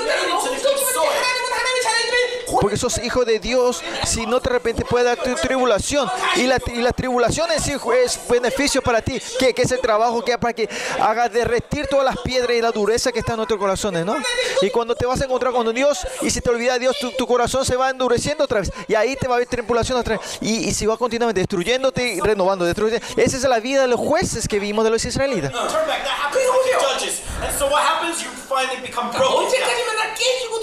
Porque 2.60 2.76
sos 2.76 2.98
hijo 2.98 3.24
de 3.24 3.38
Dios, 3.38 3.82
si 4.06 4.26
no 4.26 4.40
te 4.40 4.50
arrepientes 4.50 4.84
puede 4.88 5.04
dar 5.04 5.18
tu 5.18 5.34
tribulación. 5.34 6.08
Y 6.36 6.46
la, 6.46 6.58
y 6.66 6.80
la 6.80 6.92
tribulación 6.92 7.50
en 7.52 7.60
sí 7.60 7.72
es 8.04 8.20
beneficio 8.28 8.82
para 8.82 9.02
ti, 9.02 9.20
que, 9.38 9.54
que 9.54 9.62
es 9.62 9.72
el 9.72 9.80
trabajo 9.80 10.22
que 10.24 10.36
para 10.38 10.52
que 10.52 10.68
haga 11.00 11.28
derretir 11.28 11.86
todas 11.86 12.04
las 12.04 12.18
piedras 12.18 12.56
y 12.56 12.60
la 12.60 12.70
dureza 12.70 13.12
que 13.12 13.18
está 13.20 13.32
en 13.32 13.38
nuestros 13.38 13.58
corazones, 13.58 14.04
¿no? 14.04 14.16
Y 14.62 14.70
cuando 14.70 14.94
te 14.94 15.06
vas 15.06 15.20
a 15.20 15.24
encontrar 15.24 15.52
con 15.52 15.72
Dios 15.74 16.06
y 16.22 16.30
si 16.30 16.40
te 16.40 16.50
olvida 16.50 16.74
de 16.74 16.80
Dios, 16.80 16.96
tu, 16.98 17.10
tu 17.12 17.26
corazón 17.26 17.64
se 17.64 17.76
va 17.76 17.90
endureciendo 17.90 18.44
otra 18.44 18.60
vez. 18.60 18.72
Y 18.88 18.94
ahí 18.94 19.16
te 19.16 19.28
va 19.28 19.34
a 19.34 19.36
haber 19.36 19.48
tribulación 19.48 19.98
otra 19.98 20.16
vez. 20.16 20.38
Y, 20.40 20.68
y 20.68 20.74
si 20.74 20.86
va 20.86 20.96
continuamente 20.96 21.40
destruyéndote 21.40 22.14
y 22.14 22.20
renovando, 22.20 22.64
destruyendo. 22.64 23.04
Esa 23.16 23.36
es 23.36 23.42
la 23.42 23.60
vida 23.60 23.82
de 23.82 23.88
los 23.88 24.00
jueces 24.00 24.48
que 24.48 24.58
vimos 24.58 24.84
de 24.84 24.90
los 24.90 25.04
israelitas. 25.04 25.52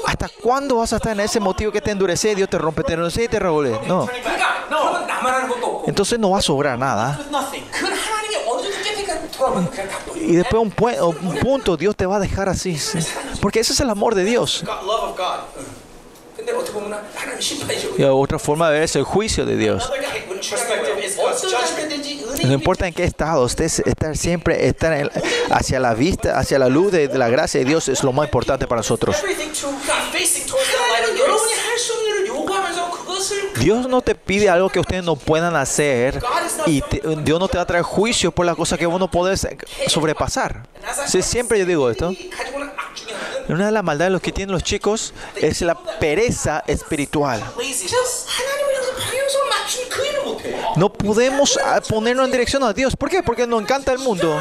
¿Hasta 0.06 0.30
cuándo 0.42 0.78
vas 0.78 0.94
a 0.94 0.98
estar 0.98 1.14
en 1.14 1.20
ese 1.22 1.40
motivo 1.40 1.72
que 1.72 1.82
te 1.82 1.92
endurece? 1.92 2.36
Dios 2.36 2.50
te 2.50 2.58
rompe, 2.58 2.84
te 2.84 2.94
endurece 2.94 3.24
y 3.24 3.28
te 3.28 3.40
regule. 3.40 3.80
No. 3.88 4.08
Entonces 5.86 6.20
no 6.20 6.32
va 6.32 6.40
a 6.40 6.42
sobrar 6.42 6.78
nada. 6.78 7.20
Y 10.16 10.36
después 10.36 10.62
un, 10.62 10.74
un 11.22 11.40
punto 11.40 11.78
Dios 11.78 11.96
te 11.96 12.06
va 12.06 12.18
a 12.18 12.20
dejar 12.20 12.50
así. 12.50 12.78
Porque 13.42 13.60
ese 13.60 13.74
es 13.74 13.80
el 13.80 13.90
amor 13.90 14.16
de 14.16 14.24
Dios. 14.24 14.64
Y 17.98 18.04
otra 18.04 18.40
forma 18.40 18.70
de 18.70 18.74
ver 18.76 18.84
es 18.84 18.96
el 18.96 19.04
juicio 19.04 19.46
de 19.46 19.58
Dios 19.58 19.92
no 22.48 22.54
importa 22.54 22.88
en 22.88 22.94
qué 22.94 23.04
estado, 23.04 23.44
usted 23.44 23.66
estar 23.66 24.16
siempre 24.18 24.68
estar 24.68 24.94
en, 24.94 25.10
hacia 25.52 25.80
la 25.80 25.94
vista, 25.94 26.40
hacia 26.40 26.60
la 26.60 26.70
luz 26.70 26.92
de, 26.92 27.08
de 27.08 27.18
la 27.18 27.30
gracia 27.30 27.60
de 27.60 27.66
Dios 27.66 27.88
es 27.90 28.04
lo 28.04 28.12
más 28.14 28.28
importante 28.28 28.68
para 28.68 28.80
nosotros. 28.80 29.16
Dios 33.60 33.88
no 33.88 34.02
te 34.02 34.16
pide 34.16 34.50
algo 34.50 34.70
que 34.70 34.80
ustedes 34.80 35.04
no 35.04 35.16
puedan 35.16 35.56
hacer 35.56 36.22
y 36.66 36.82
te, 36.82 37.02
Dios 37.24 37.40
no 37.40 37.48
te 37.48 37.58
va 37.58 37.64
a 37.64 37.68
traer 37.68 37.84
juicio 37.84 38.32
por 38.32 38.46
las 38.46 38.56
cosas 38.56 38.78
que 38.78 38.86
vos 38.86 39.00
no 39.00 39.10
podés 39.10 39.48
sobrepasar. 39.88 40.68
Siempre 41.06 41.60
yo 41.60 41.66
digo 41.66 41.90
esto. 41.90 42.14
Una 43.50 43.68
de 43.68 43.72
las 43.72 43.84
maldades 43.84 44.10
de 44.10 44.14
los 44.14 44.22
que 44.22 44.32
tienen 44.32 44.54
los 44.54 44.64
chicos 44.64 45.14
es 45.36 45.62
la 45.62 45.76
pereza 46.00 46.64
espiritual. 46.68 47.44
No 50.78 50.94
podemos 50.94 51.58
ah, 51.66 51.82
ponernos 51.88 52.26
en 52.26 52.32
dirección 52.32 52.64
a 52.64 52.72
Dios. 52.72 52.96
¿Por 52.96 53.10
qué? 53.10 53.24
Porque 53.24 53.48
nos 53.48 53.62
encanta 53.62 53.92
el 53.92 53.98
mundo. 53.98 54.40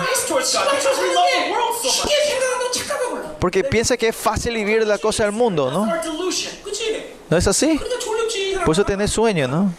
Porque 3.40 3.64
piensa 3.64 3.96
que 3.96 4.08
es 4.08 4.16
fácil 4.16 4.54
vivir 4.54 4.86
la 4.86 4.98
cosa 4.98 5.24
del 5.24 5.32
mundo, 5.32 5.70
¿no? 5.70 5.86
¿No 7.30 7.36
es 7.36 7.46
así? 7.46 7.80
Por 8.64 8.74
eso 8.74 8.84
tenés 8.84 9.10
sueño, 9.10 9.48
¿no? 9.48 9.72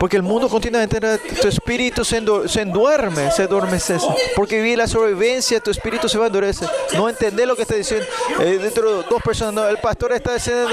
Porque 0.00 0.16
el 0.16 0.22
mundo 0.22 0.48
continuamente, 0.48 0.98
tu 1.42 1.46
espíritu 1.46 2.06
se, 2.06 2.16
enduerme, 2.16 3.30
se 3.32 3.42
adormece. 3.42 3.98
Porque 4.34 4.56
vivir 4.56 4.78
la 4.78 4.86
sobrevivencia, 4.86 5.60
tu 5.60 5.70
espíritu 5.70 6.08
se 6.08 6.16
va 6.16 6.24
a 6.24 6.26
endurecer. 6.28 6.66
No 6.94 7.06
entender 7.06 7.46
lo 7.46 7.54
que 7.54 7.62
está 7.62 7.74
diciendo. 7.74 8.06
Eh, 8.40 8.58
dentro 8.62 9.02
de 9.02 9.08
dos 9.10 9.22
personas, 9.22 9.52
no, 9.52 9.68
el 9.68 9.76
pastor 9.76 10.12
está 10.12 10.32
diciendo, 10.32 10.70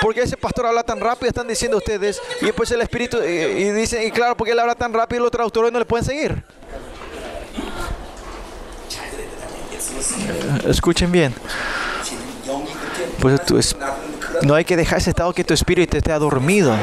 porque 0.00 0.22
ese 0.22 0.38
pastor 0.38 0.64
habla 0.64 0.82
tan 0.82 0.98
rápido? 0.98 1.28
Están 1.28 1.46
diciendo 1.46 1.76
ustedes. 1.76 2.18
Y 2.40 2.46
después 2.46 2.70
el 2.70 2.80
espíritu, 2.80 3.18
y, 3.22 3.28
y 3.28 3.70
dicen, 3.72 4.02
y 4.02 4.10
claro, 4.10 4.34
porque 4.34 4.52
él 4.52 4.58
habla 4.58 4.74
tan 4.74 4.94
rápido, 4.94 5.20
los 5.24 5.30
traductores 5.30 5.70
no 5.70 5.78
le 5.78 5.84
pueden 5.84 6.06
seguir. 6.06 6.42
Escuchen 10.66 11.12
bien. 11.12 11.34
Pues 13.20 13.44
tu, 13.44 13.60
no 14.40 14.54
hay 14.54 14.64
que 14.64 14.74
dejar 14.74 15.00
ese 15.00 15.10
estado 15.10 15.34
que 15.34 15.44
tu 15.44 15.52
espíritu 15.52 15.98
esté 15.98 16.12
adormido. 16.12 16.74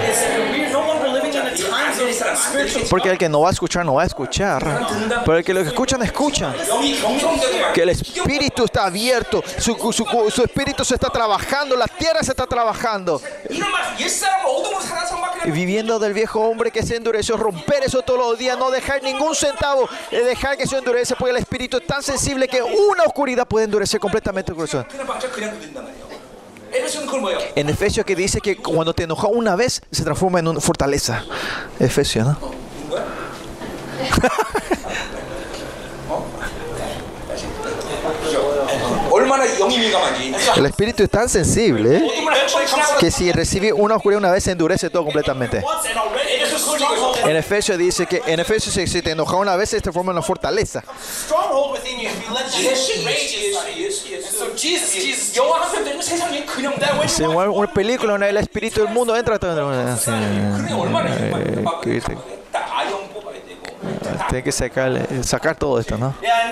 Porque 2.90 3.10
el 3.10 3.18
que 3.18 3.30
no 3.30 3.42
va 3.42 3.50
a 3.50 3.52
escuchar, 3.52 3.86
no 3.86 3.96
va 3.96 4.04
a 4.04 4.06
escuchar. 4.06 4.88
Pero 5.26 5.38
el 5.38 5.44
que 5.44 5.54
lo 5.54 5.62
que 5.62 5.70
escuchan, 5.70 6.02
escucha. 6.02 6.54
Que 7.74 7.84
el 7.84 7.90
espíritu 7.90 8.66
está 8.66 8.86
abierto, 8.86 9.44
su, 9.58 9.76
su, 9.92 10.06
su 10.30 10.44
espíritu 10.44 10.84
se 10.84 10.96
está 10.96 11.10
trabajando, 11.10 11.76
la 11.76 11.88
tierra 11.88 12.22
se 12.24 12.32
está 12.32 12.46
trabajando. 12.46 13.22
Viviendo 15.46 16.00
del 16.00 16.14
viejo 16.14 16.40
hombre 16.42 16.72
que 16.72 16.84
se 16.84 16.96
endureció, 16.96 17.38
romper 17.38 17.84
eso 17.84 18.02
todos 18.02 18.20
los 18.20 18.38
días, 18.38 18.58
no 18.58 18.70
dejar 18.70 19.02
ningún 19.02 19.36
centavo, 19.36 19.90
eh, 20.12 20.22
dejar 20.24 20.58
que 20.58 20.68
se 20.68 20.78
endurece, 20.78 21.16
porque 21.16 21.32
el 21.32 21.38
espíritu 21.38 21.78
es 21.78 21.88
tan 21.88 22.04
sensible 22.04 22.48
que 22.48 22.62
una 22.62 23.04
oscuridad 23.04 23.48
puede 23.48 23.66
endurecer 23.66 24.00
completamente 24.00 24.52
el 24.52 24.56
corazón. 24.58 24.86
En 27.56 27.70
Efesios 27.70 28.06
que 28.06 28.16
dice 28.16 28.42
que 28.42 28.58
cuando 28.58 28.94
te 28.94 29.04
enojas 29.04 29.32
una 29.34 29.56
vez, 29.56 29.82
se 29.92 30.04
transforma 30.04 30.40
en 30.40 30.48
una 30.48 30.62
fortaleza. 30.62 31.24
Efesios, 31.80 32.28
¿no? 32.28 32.38
El 40.56 40.66
espíritu 40.66 41.04
es 41.04 41.10
tan 41.10 41.30
sensible 41.30 41.98
¿eh? 41.98 42.12
que 43.00 43.12
si 43.12 43.32
recibe 43.32 43.74
una 43.74 43.96
oscuridad 43.96 44.20
una 44.20 44.32
vez 44.32 44.44
se 44.44 44.52
endurece 44.52 44.90
todo 44.90 45.04
completamente. 45.04 45.64
En 47.24 47.36
Efesios 47.36 47.78
dice 47.78 48.06
que 48.06 48.22
en 48.26 48.40
Efesios 48.40 48.74
si 48.90 49.02
te 49.02 49.12
enoja 49.12 49.36
una 49.38 49.56
vez 49.56 49.70
se 49.70 49.82
te 49.82 49.92
forma 49.92 50.12
una 50.12 50.22
fortaleza. 50.22 50.84
Si 57.08 57.24
una 57.24 57.74
película, 57.74 58.14
una, 58.14 58.28
el 58.28 58.38
espíritu 58.38 58.82
del 58.82 58.94
mundo 58.94 59.16
entra. 59.16 59.40
Tiene 64.30 64.44
que 64.44 64.52
sacar, 64.52 65.08
sacar 65.24 65.56
todo 65.56 65.80
esto, 65.80 65.98
¿no? 65.98 66.14
Yeah, 66.22 66.52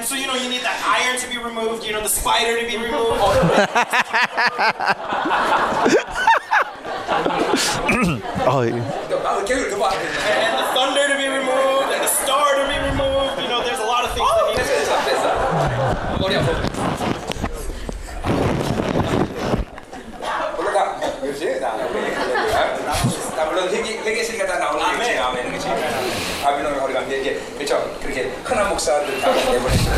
그죠? 27.70 27.86
그렇게 28.02 28.24
흔한 28.44 28.68
목사들 28.70 29.22
다 29.22 29.32
내보내시죠. 29.32 29.92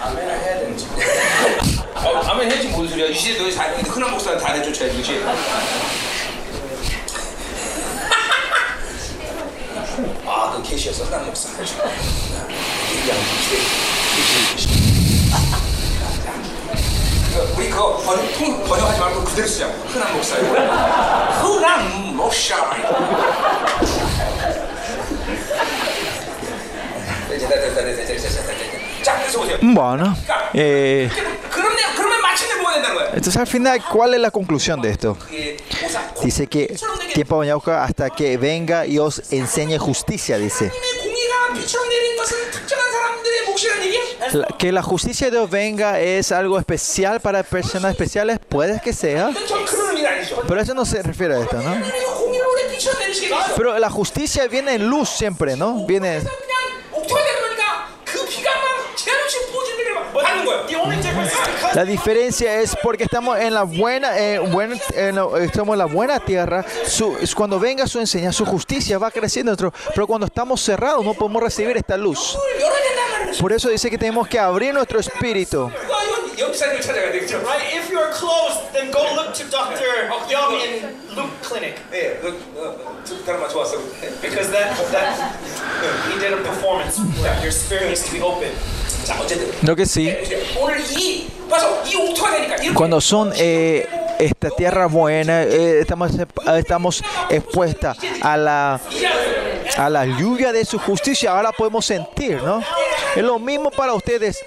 아멘 0.00 0.28
해야 0.28 0.58
되는지. 0.58 0.88
어, 1.94 2.16
아멘 2.26 2.50
해야지 2.50 2.66
뭔 2.68 2.88
소리야? 2.88 3.06
유시대 3.08 3.38
너희 3.38 3.54
다 3.54 3.66
흔한 3.86 4.10
목사들 4.10 4.40
다 4.40 4.52
내쫓아야 4.54 4.90
되지. 4.90 5.22
아, 10.26 10.52
그 10.56 10.62
캐시에서 10.68 11.04
흔한 11.04 11.24
목사. 11.26 11.50
우리 17.56 17.70
그거 17.70 17.96
번, 17.98 18.16
통, 18.32 18.64
번역하지 18.64 19.00
말고 19.00 19.22
그대로 19.24 19.46
쓰자. 19.46 19.68
흔한 19.68 20.12
목사. 20.14 20.34
흔한 20.34 22.16
목사. 22.16 22.56
Bueno, 29.60 30.16
eh, 30.52 31.10
entonces 33.14 33.36
al 33.36 33.46
final, 33.46 33.82
¿cuál 33.90 34.14
es 34.14 34.20
la 34.20 34.30
conclusión 34.30 34.80
de 34.80 34.90
esto? 34.90 35.16
Dice 36.22 36.46
que 36.46 36.76
tiempo 37.14 37.38
bañauca 37.38 37.84
hasta 37.84 38.10
que 38.10 38.36
venga 38.36 38.86
y 38.86 38.98
os 38.98 39.32
enseñe 39.32 39.78
justicia, 39.78 40.38
dice. 40.38 40.70
Que 44.58 44.72
la 44.72 44.82
justicia 44.82 45.28
de 45.28 45.30
Dios 45.32 45.50
venga 45.50 46.00
es 46.00 46.32
algo 46.32 46.58
especial 46.58 47.20
para 47.20 47.42
personas 47.42 47.92
especiales, 47.92 48.38
puede 48.46 48.80
que 48.80 48.92
sea. 48.92 49.30
Pero 50.46 50.60
eso 50.60 50.74
no 50.74 50.84
se 50.84 51.02
refiere 51.02 51.36
a 51.36 51.40
esto, 51.40 51.56
¿no? 51.56 51.74
Pero 53.56 53.78
la 53.78 53.90
justicia 53.90 54.46
viene 54.46 54.74
en 54.74 54.88
luz 54.88 55.08
siempre, 55.08 55.56
¿no? 55.56 55.86
Viene... 55.86 56.20
La 61.74 61.84
diferencia 61.84 62.60
es 62.60 62.76
porque 62.82 63.04
estamos 63.04 63.38
en 63.38 63.52
la 63.52 63.62
buena, 63.62 64.18
eh, 64.18 64.38
buen, 64.38 64.72
eh, 64.72 65.12
estamos 65.40 65.74
en 65.74 65.78
la 65.78 65.84
buena 65.84 66.18
tierra. 66.18 66.64
Su, 66.86 67.16
cuando 67.36 67.60
venga 67.60 67.86
su 67.86 68.00
enseñanza, 68.00 68.38
su 68.38 68.46
justicia 68.46 68.98
va 68.98 69.10
creciendo 69.10 69.52
dentro. 69.52 69.72
Pero 69.94 70.06
cuando 70.06 70.26
estamos 70.26 70.60
cerrados 70.60 71.04
no 71.04 71.14
podemos 71.14 71.42
recibir 71.42 71.76
esta 71.76 71.96
luz. 71.96 72.38
Por 73.40 73.52
eso 73.52 73.68
dice 73.68 73.90
que 73.90 73.98
tenemos 73.98 74.26
que 74.26 74.38
abrir 74.38 74.72
nuestro 74.72 74.98
espíritu. 74.98 75.70
Lo 89.62 89.76
que 89.76 89.86
sí, 89.86 90.14
cuando 92.74 93.00
son 93.00 93.32
eh, 93.36 93.86
esta 94.18 94.50
tierra 94.50 94.86
buena, 94.86 95.42
eh, 95.42 95.80
estamos, 95.80 96.12
estamos 96.56 97.02
expuestas 97.30 97.96
a 98.20 98.36
la, 98.36 98.80
a 99.76 99.90
la 99.90 100.04
lluvia 100.06 100.52
de 100.52 100.64
su 100.64 100.78
justicia. 100.78 101.32
Ahora 101.32 101.52
podemos 101.52 101.86
sentir, 101.86 102.42
¿no? 102.42 102.62
Es 103.16 103.22
lo 103.22 103.38
mismo 103.38 103.70
para 103.70 103.94
ustedes. 103.94 104.38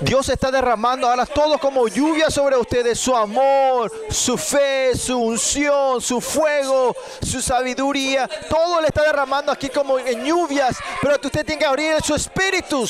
Dios 0.00 0.28
está 0.28 0.50
derramando 0.50 1.08
ahora 1.08 1.26
todo 1.26 1.58
como 1.58 1.86
lluvia 1.88 2.30
sobre 2.30 2.56
ustedes, 2.56 2.98
su 2.98 3.14
amor, 3.14 3.92
su 4.10 4.36
fe, 4.36 4.96
su 4.96 5.18
unción, 5.18 6.00
su 6.00 6.20
fuego, 6.20 6.94
su 7.22 7.40
sabiduría. 7.40 8.28
Todo 8.48 8.80
le 8.80 8.88
está 8.88 9.02
derramando 9.02 9.52
aquí 9.52 9.68
como 9.68 9.98
en 9.98 10.24
lluvias, 10.24 10.76
pero 11.00 11.14
usted 11.14 11.44
tiene 11.44 11.58
que 11.58 11.66
abrir 11.66 12.02
su 12.02 12.14
espíritu. 12.14 12.88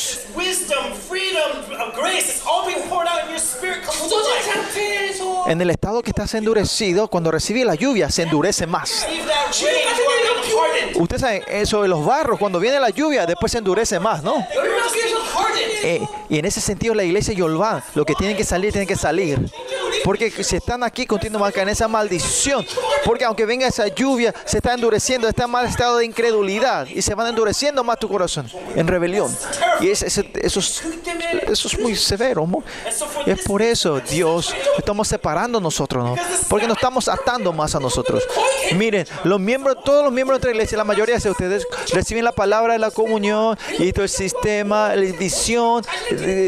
En 5.47 5.61
el 5.61 5.71
estado 5.71 6.03
que 6.03 6.11
estás 6.11 6.35
endurecido, 6.35 7.09
cuando 7.09 7.31
recibe 7.31 7.65
la 7.65 7.75
lluvia, 7.75 8.11
se 8.11 8.23
endurece 8.23 8.67
más. 8.67 9.07
Usted 10.95 11.19
sabe, 11.19 11.45
eso 11.49 11.83
de 11.83 11.89
los 11.89 12.05
barros, 12.05 12.39
cuando 12.39 12.59
viene 12.59 12.81
la 12.81 12.91
lluvia, 12.91 13.27
después 13.27 13.53
se 13.53 13.59
endurece 13.59 13.99
más, 13.99 14.23
¿no? 14.23 14.47
Eh, 15.87 16.01
y 16.31 16.39
en 16.39 16.47
ese 16.47 16.63
sentido, 16.63 16.94
la 16.95 17.05
iglesia 17.05 17.35
Yolván, 17.35 17.83
lo 17.95 18.05
que 18.05 18.15
tienen 18.15 18.37
que 18.37 18.45
salir, 18.45 18.73
tienen 18.73 18.89
que 18.89 18.97
salir. 18.97 19.39
Porque 20.03 20.31
si 20.31 20.57
están 20.57 20.83
aquí, 20.83 21.07
continuamente 21.07 21.55
caen 21.55 21.69
en 21.69 21.73
esa 21.73 21.89
maldición. 21.89 22.65
Porque 23.05 23.25
aunque 23.25 23.45
venga 23.47 23.67
esa 23.67 23.89
lluvia, 23.89 24.35
se 24.45 24.59
está 24.59 24.75
endureciendo, 24.75 25.29
está 25.29 25.45
en 25.45 25.51
mal 25.51 25.67
estado 25.67 25.99
de 25.99 26.05
incredulidad. 26.05 26.87
Y 26.87 27.03
se 27.03 27.15
van 27.15 27.29
endureciendo 27.29 27.85
más 27.85 27.99
tu 27.99 28.09
corazón, 28.09 28.51
en 28.75 28.87
rebelión. 28.87 29.35
Y 29.81 29.89
es, 29.91 30.03
es- 30.03 30.19
eso, 30.19 30.61
es, 30.61 30.83
eso 31.49 31.69
es 31.69 31.79
muy 31.79 31.97
severo. 31.97 32.47
¿no? 32.47 32.63
Es 33.27 33.41
por 33.43 33.63
eso, 33.63 34.01
Dios, 34.01 34.55
estamos 34.79 35.09
separando 35.09 35.61
nosotros, 35.61 36.05
¿no? 36.05 36.17
Porque 36.49 36.67
nos 36.67 36.77
estamos 36.77 37.09
atando 37.09 37.53
más 37.53 37.75
a 37.75 37.81
nosotros. 37.81 38.23
Miren, 38.77 39.07
los 39.25 39.41
miembros, 39.41 39.77
todos 39.85 40.05
los 40.05 40.13
miembros 40.13 40.41
de 40.41 40.47
la 40.49 40.53
iglesia, 40.53 40.79
la 40.79 40.85
mayoría 40.85 41.19
de 41.19 41.31
ustedes 41.31 41.67
reciben 41.93 42.25
la 42.25 42.33
palabra 42.33 42.73
de 42.75 42.79
la 42.79 42.91
comunión 42.91 43.59
y 43.79 43.93
todo 43.93 44.03
el 44.05 44.09
sistema, 44.09 44.95
la 44.95 45.13
visión, 45.17 45.83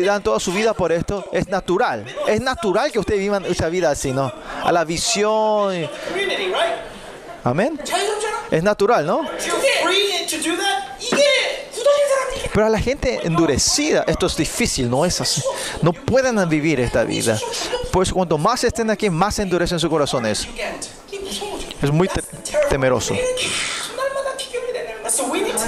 dan 0.04 0.22
toda 0.22 0.40
su 0.40 0.52
vida 0.52 0.74
por 0.74 0.92
esto. 0.92 1.24
Es 1.32 1.48
natural. 1.48 2.04
Es 2.26 2.40
natural 2.40 2.90
que 2.92 2.98
ustedes 2.98 3.20
vivan 3.20 3.35
una, 3.38 3.68
vida 3.68 3.90
así, 3.90 4.12
¿no? 4.12 4.32
A 4.62 4.72
la 4.72 4.84
visión. 4.84 5.88
Amén. 7.44 7.80
Es 8.50 8.62
natural, 8.62 9.06
¿no? 9.06 9.22
Pero 12.52 12.66
a 12.66 12.70
la 12.70 12.80
gente 12.80 13.20
endurecida, 13.24 14.04
esto 14.06 14.26
es 14.26 14.36
difícil, 14.36 14.88
no 14.88 15.04
es 15.04 15.20
así. 15.20 15.42
No 15.82 15.92
pueden 15.92 16.48
vivir 16.48 16.80
esta 16.80 17.04
vida. 17.04 17.38
Pues 17.92 18.12
cuanto 18.12 18.38
más 18.38 18.64
estén 18.64 18.90
aquí, 18.90 19.10
más 19.10 19.38
endurecen 19.38 19.78
sus 19.78 19.90
corazones. 19.90 20.48
Es 21.82 21.90
muy 21.90 22.08
te 22.08 22.22
temeroso. 22.70 23.14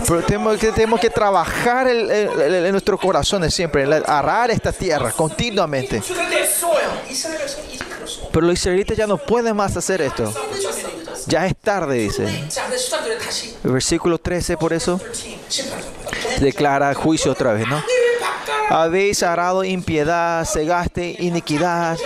Pero 0.09 0.23
tenemos 0.23 0.59
que, 0.59 0.73
tenemos 0.73 0.99
que 1.01 1.11
trabajar 1.11 1.87
en, 1.87 2.11
en, 2.11 2.55
en 2.55 2.73
nuestros 2.73 2.99
corazones 2.99 3.55
siempre, 3.55 3.83
en 3.83 3.91
la, 3.91 3.97
arar 3.99 4.51
esta 4.51 4.73
tierra 4.73 5.13
continuamente. 5.13 6.03
Pero 8.33 8.47
los 8.47 8.59
israelitas 8.59 8.97
ya 8.97 9.07
no 9.07 9.19
pueden 9.19 9.55
más 9.55 9.77
hacer 9.77 10.01
esto. 10.01 10.33
Ya 11.27 11.47
es 11.47 11.55
tarde, 11.57 11.97
dice. 11.97 12.27
Versículo 13.63 14.19
13, 14.19 14.57
por 14.57 14.73
eso, 14.73 14.99
declara 16.41 16.95
juicio 16.95 17.33
otra 17.33 17.53
vez, 17.53 17.69
¿no? 17.69 17.83
Habéis 18.71 19.23
arado 19.23 19.65
impiedad, 19.65 20.47
cegaste 20.47 21.17
iniquidad. 21.19 21.99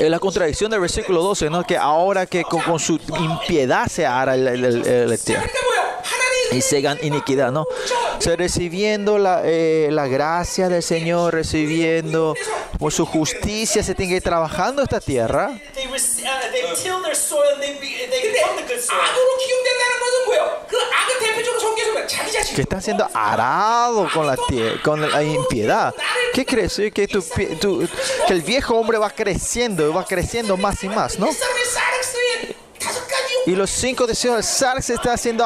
Es 0.00 0.08
la 0.08 0.18
contradicción 0.18 0.70
del 0.70 0.80
versículo 0.80 1.22
12, 1.22 1.50
¿no? 1.50 1.62
que 1.62 1.76
ahora 1.76 2.24
que 2.24 2.42
con, 2.42 2.62
con 2.62 2.80
su 2.80 2.98
impiedad 3.18 3.86
se 3.86 4.06
hará 4.06 4.34
el, 4.34 4.48
el, 4.48 4.64
el, 4.64 4.86
el 4.86 5.12
este. 5.12 5.36
y 6.52 6.62
segan 6.62 6.98
iniquidad, 7.02 7.52
¿no? 7.52 7.62
O 7.62 8.20
sea, 8.22 8.34
recibiendo 8.34 9.18
la, 9.18 9.42
eh, 9.44 9.88
la, 9.90 10.06
gracia 10.06 10.70
del 10.70 10.82
Señor, 10.82 11.34
recibiendo 11.34 12.34
por 12.78 12.92
su 12.92 13.04
justicia, 13.04 13.82
se 13.82 13.94
tiene 13.94 14.12
que 14.12 14.16
ir 14.16 14.22
trabajando 14.22 14.82
esta 14.82 15.00
tierra. 15.00 15.50
Que 22.54 22.62
está 22.62 22.80
siendo 22.80 23.08
arado 23.14 24.08
con 24.12 24.26
la, 24.26 24.36
con 24.82 25.00
la 25.00 25.22
impiedad. 25.22 25.94
¿Qué 26.34 26.44
crees? 26.44 26.76
Que, 26.76 26.90
que 26.92 27.08
el 28.28 28.42
viejo 28.42 28.74
hombre 28.76 28.98
va 28.98 29.10
creciendo, 29.10 29.92
va 29.92 30.04
creciendo 30.04 30.56
más 30.56 30.82
y 30.84 30.88
más, 30.88 31.18
¿no? 31.18 31.28
y 33.50 33.56
los 33.56 33.68
cinco 33.68 34.06
deseos 34.06 34.36
del 34.36 34.44
zar 34.44 34.80
se 34.80 34.94
está 34.94 35.14
haciendo 35.14 35.44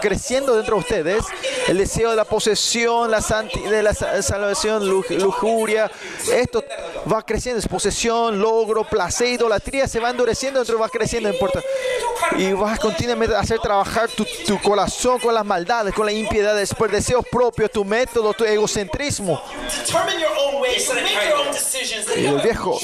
creciendo 0.00 0.56
dentro 0.56 0.74
de 0.74 0.80
ustedes. 0.80 1.24
El 1.68 1.78
deseo 1.78 2.10
de 2.10 2.16
la 2.16 2.24
posesión, 2.24 3.08
la 3.08 3.20
de 3.20 3.82
la 3.84 3.94
salvación, 3.94 4.88
luj 4.88 5.10
lujuria, 5.10 5.88
esto 6.32 6.64
va 7.10 7.22
creciendo, 7.24 7.60
es 7.60 7.68
posesión, 7.68 8.40
logro, 8.40 8.82
placer, 8.82 9.28
idolatría, 9.28 9.86
se 9.86 10.00
va 10.00 10.10
endureciendo 10.10 10.58
dentro, 10.58 10.76
va 10.76 10.88
creciendo, 10.88 11.28
no 11.28 11.34
importa. 11.34 11.60
Y 12.36 12.52
vas 12.52 12.80
continuamente 12.80 13.36
a 13.36 13.40
hacer 13.40 13.60
trabajar 13.60 14.08
tu, 14.08 14.26
tu 14.44 14.60
corazón 14.60 15.20
con 15.20 15.32
las 15.32 15.44
maldades, 15.44 15.94
con 15.94 16.04
la 16.04 16.12
impiedad, 16.12 16.56
por 16.76 16.90
deseos 16.90 17.24
propios, 17.30 17.70
tu 17.70 17.84
método, 17.84 18.32
tu 18.32 18.44
egocentrismo. 18.44 19.40
Y 22.16 22.26
el 22.26 22.40
viejo. 22.40 22.78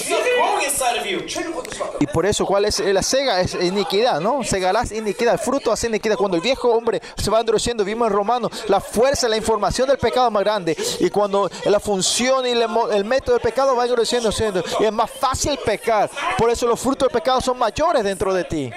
Y 1.98 2.06
por 2.06 2.26
eso, 2.26 2.46
¿cuál 2.46 2.66
es 2.66 2.78
la 2.78 3.02
cega? 3.02 3.40
Es 3.40 3.54
iniquidad, 3.54 4.20
¿no? 4.20 4.44
cegalás 4.52 4.92
iniquidad, 4.92 5.40
fruto 5.40 5.72
hace 5.72 5.86
iniquidad. 5.86 6.16
Cuando 6.16 6.36
el 6.36 6.42
viejo 6.42 6.68
hombre 6.68 7.00
se 7.16 7.30
va 7.30 7.40
endureciendo, 7.40 7.84
vimos 7.84 8.08
en 8.08 8.12
Romano, 8.12 8.50
la 8.68 8.80
fuerza, 8.80 9.28
la 9.28 9.36
información 9.36 9.88
del 9.88 9.96
pecado 9.96 10.26
es 10.26 10.32
más 10.32 10.42
grande. 10.42 10.76
Y 11.00 11.08
cuando 11.08 11.50
la 11.64 11.80
función 11.80 12.46
y 12.46 12.50
el, 12.50 13.04
método 13.04 13.36
del 13.36 13.42
pecado 13.42 13.74
va 13.74 13.84
endureciendo, 13.84 14.30
y 14.80 14.84
es 14.84 14.92
más 14.92 15.10
fácil 15.10 15.58
pecar. 15.64 16.10
Por 16.36 16.50
eso 16.50 16.66
los 16.66 16.78
frutos 16.78 17.08
del 17.08 17.18
pecado 17.18 17.40
son 17.40 17.58
mayores 17.58 18.04
dentro 18.04 18.34
de 18.34 18.44
ti. 18.44 18.70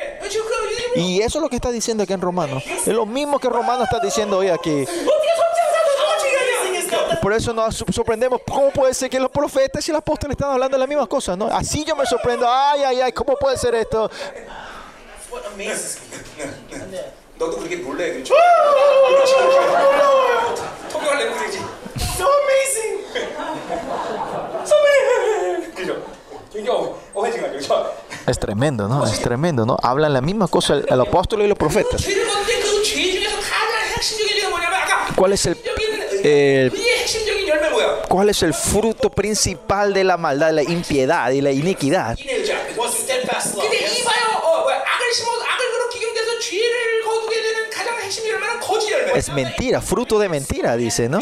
Y 0.95 1.19
eso 1.19 1.39
es 1.39 1.41
lo 1.41 1.49
que 1.49 1.57
está 1.57 1.71
diciendo 1.71 2.03
aquí 2.03 2.13
en 2.13 2.21
Romano. 2.21 2.61
Es 2.65 2.87
lo 2.87 3.05
mismo 3.05 3.37
que 3.37 3.49
Romano 3.49 3.83
está 3.83 3.99
diciendo 3.99 4.37
hoy 4.37 4.47
aquí. 4.47 4.85
Por 7.21 7.33
eso 7.33 7.53
nos 7.53 7.83
sorprendemos. 7.91 8.39
¿Cómo 8.47 8.71
puede 8.71 8.93
ser 8.93 9.09
que 9.09 9.19
los 9.19 9.31
profetas 9.31 9.87
y 9.89 9.91
los 9.91 9.99
apóstoles 9.99 10.35
están 10.35 10.51
hablando 10.51 10.75
de 10.75 10.79
las 10.79 10.87
mismas 10.87 11.07
cosas? 11.07 11.37
¿no? 11.37 11.47
Así 11.47 11.83
yo 11.83 11.95
me 11.95 12.05
sorprendo. 12.05 12.47
Ay, 12.47 12.83
ay, 12.83 13.01
ay, 13.01 13.11
¿cómo 13.11 13.35
puede 13.35 13.57
ser 13.57 13.75
esto? 13.75 14.09
what 15.34 15.46
amazes 15.52 15.98
me. 16.38 17.00
너도 17.38 17.56
그렇게 17.58 17.76
놀래 17.76 18.12
그렇죠? 18.12 18.34
통역하려면 20.90 21.38
그러지. 21.38 21.58
So 22.16 22.26
amazing. 22.26 23.04
그죠? 25.74 26.02
굉장히 26.52 26.90
어해지가 27.14 27.48
그렇죠? 27.50 27.94
Es 28.28 28.38
tremendo, 28.38 28.86
¿no? 28.88 29.04
Es 29.06 29.20
tremendo, 29.20 29.64
¿no? 29.64 29.76
Hablan 29.82 30.12
la 30.12 30.20
misma 30.20 30.46
cosa 30.46 30.74
el, 30.74 30.84
el 30.88 31.00
apóstol 31.00 31.42
y 31.42 31.46
los 31.48 31.56
profetas. 31.56 32.00
죄를 32.02 32.26
걷는데 32.26 32.60
그죄 32.60 33.12
중에서 33.12 33.36
가장 33.36 33.80
핵심적인 33.96 34.36
게 34.42 34.48
뭐냐면 34.48 34.74
아까 34.80 35.14
¿Cuál 35.16 35.32
es 35.32 35.46
el, 35.46 35.56
여기는 35.64 36.02
el- 36.24 36.70
의의 36.74 36.98
핵심적인 37.00 37.48
열매 37.48 37.70
뭐야? 37.70 38.02
cuál 38.08 38.28
es 38.28 38.42
el 38.42 38.52
fruto 38.52 39.08
principal 39.10 39.94
de 39.94 40.04
la 40.04 40.16
maldad, 40.18 40.48
de 40.48 40.52
la 40.52 40.62
impiedad 40.62 41.30
y 41.30 41.40
la 41.40 41.50
iniquidad? 41.50 42.16
Es 49.15 49.29
mentira, 49.29 49.81
fruto 49.81 50.19
de 50.19 50.27
mentira, 50.29 50.75
dice, 50.75 51.07
¿no? 51.07 51.19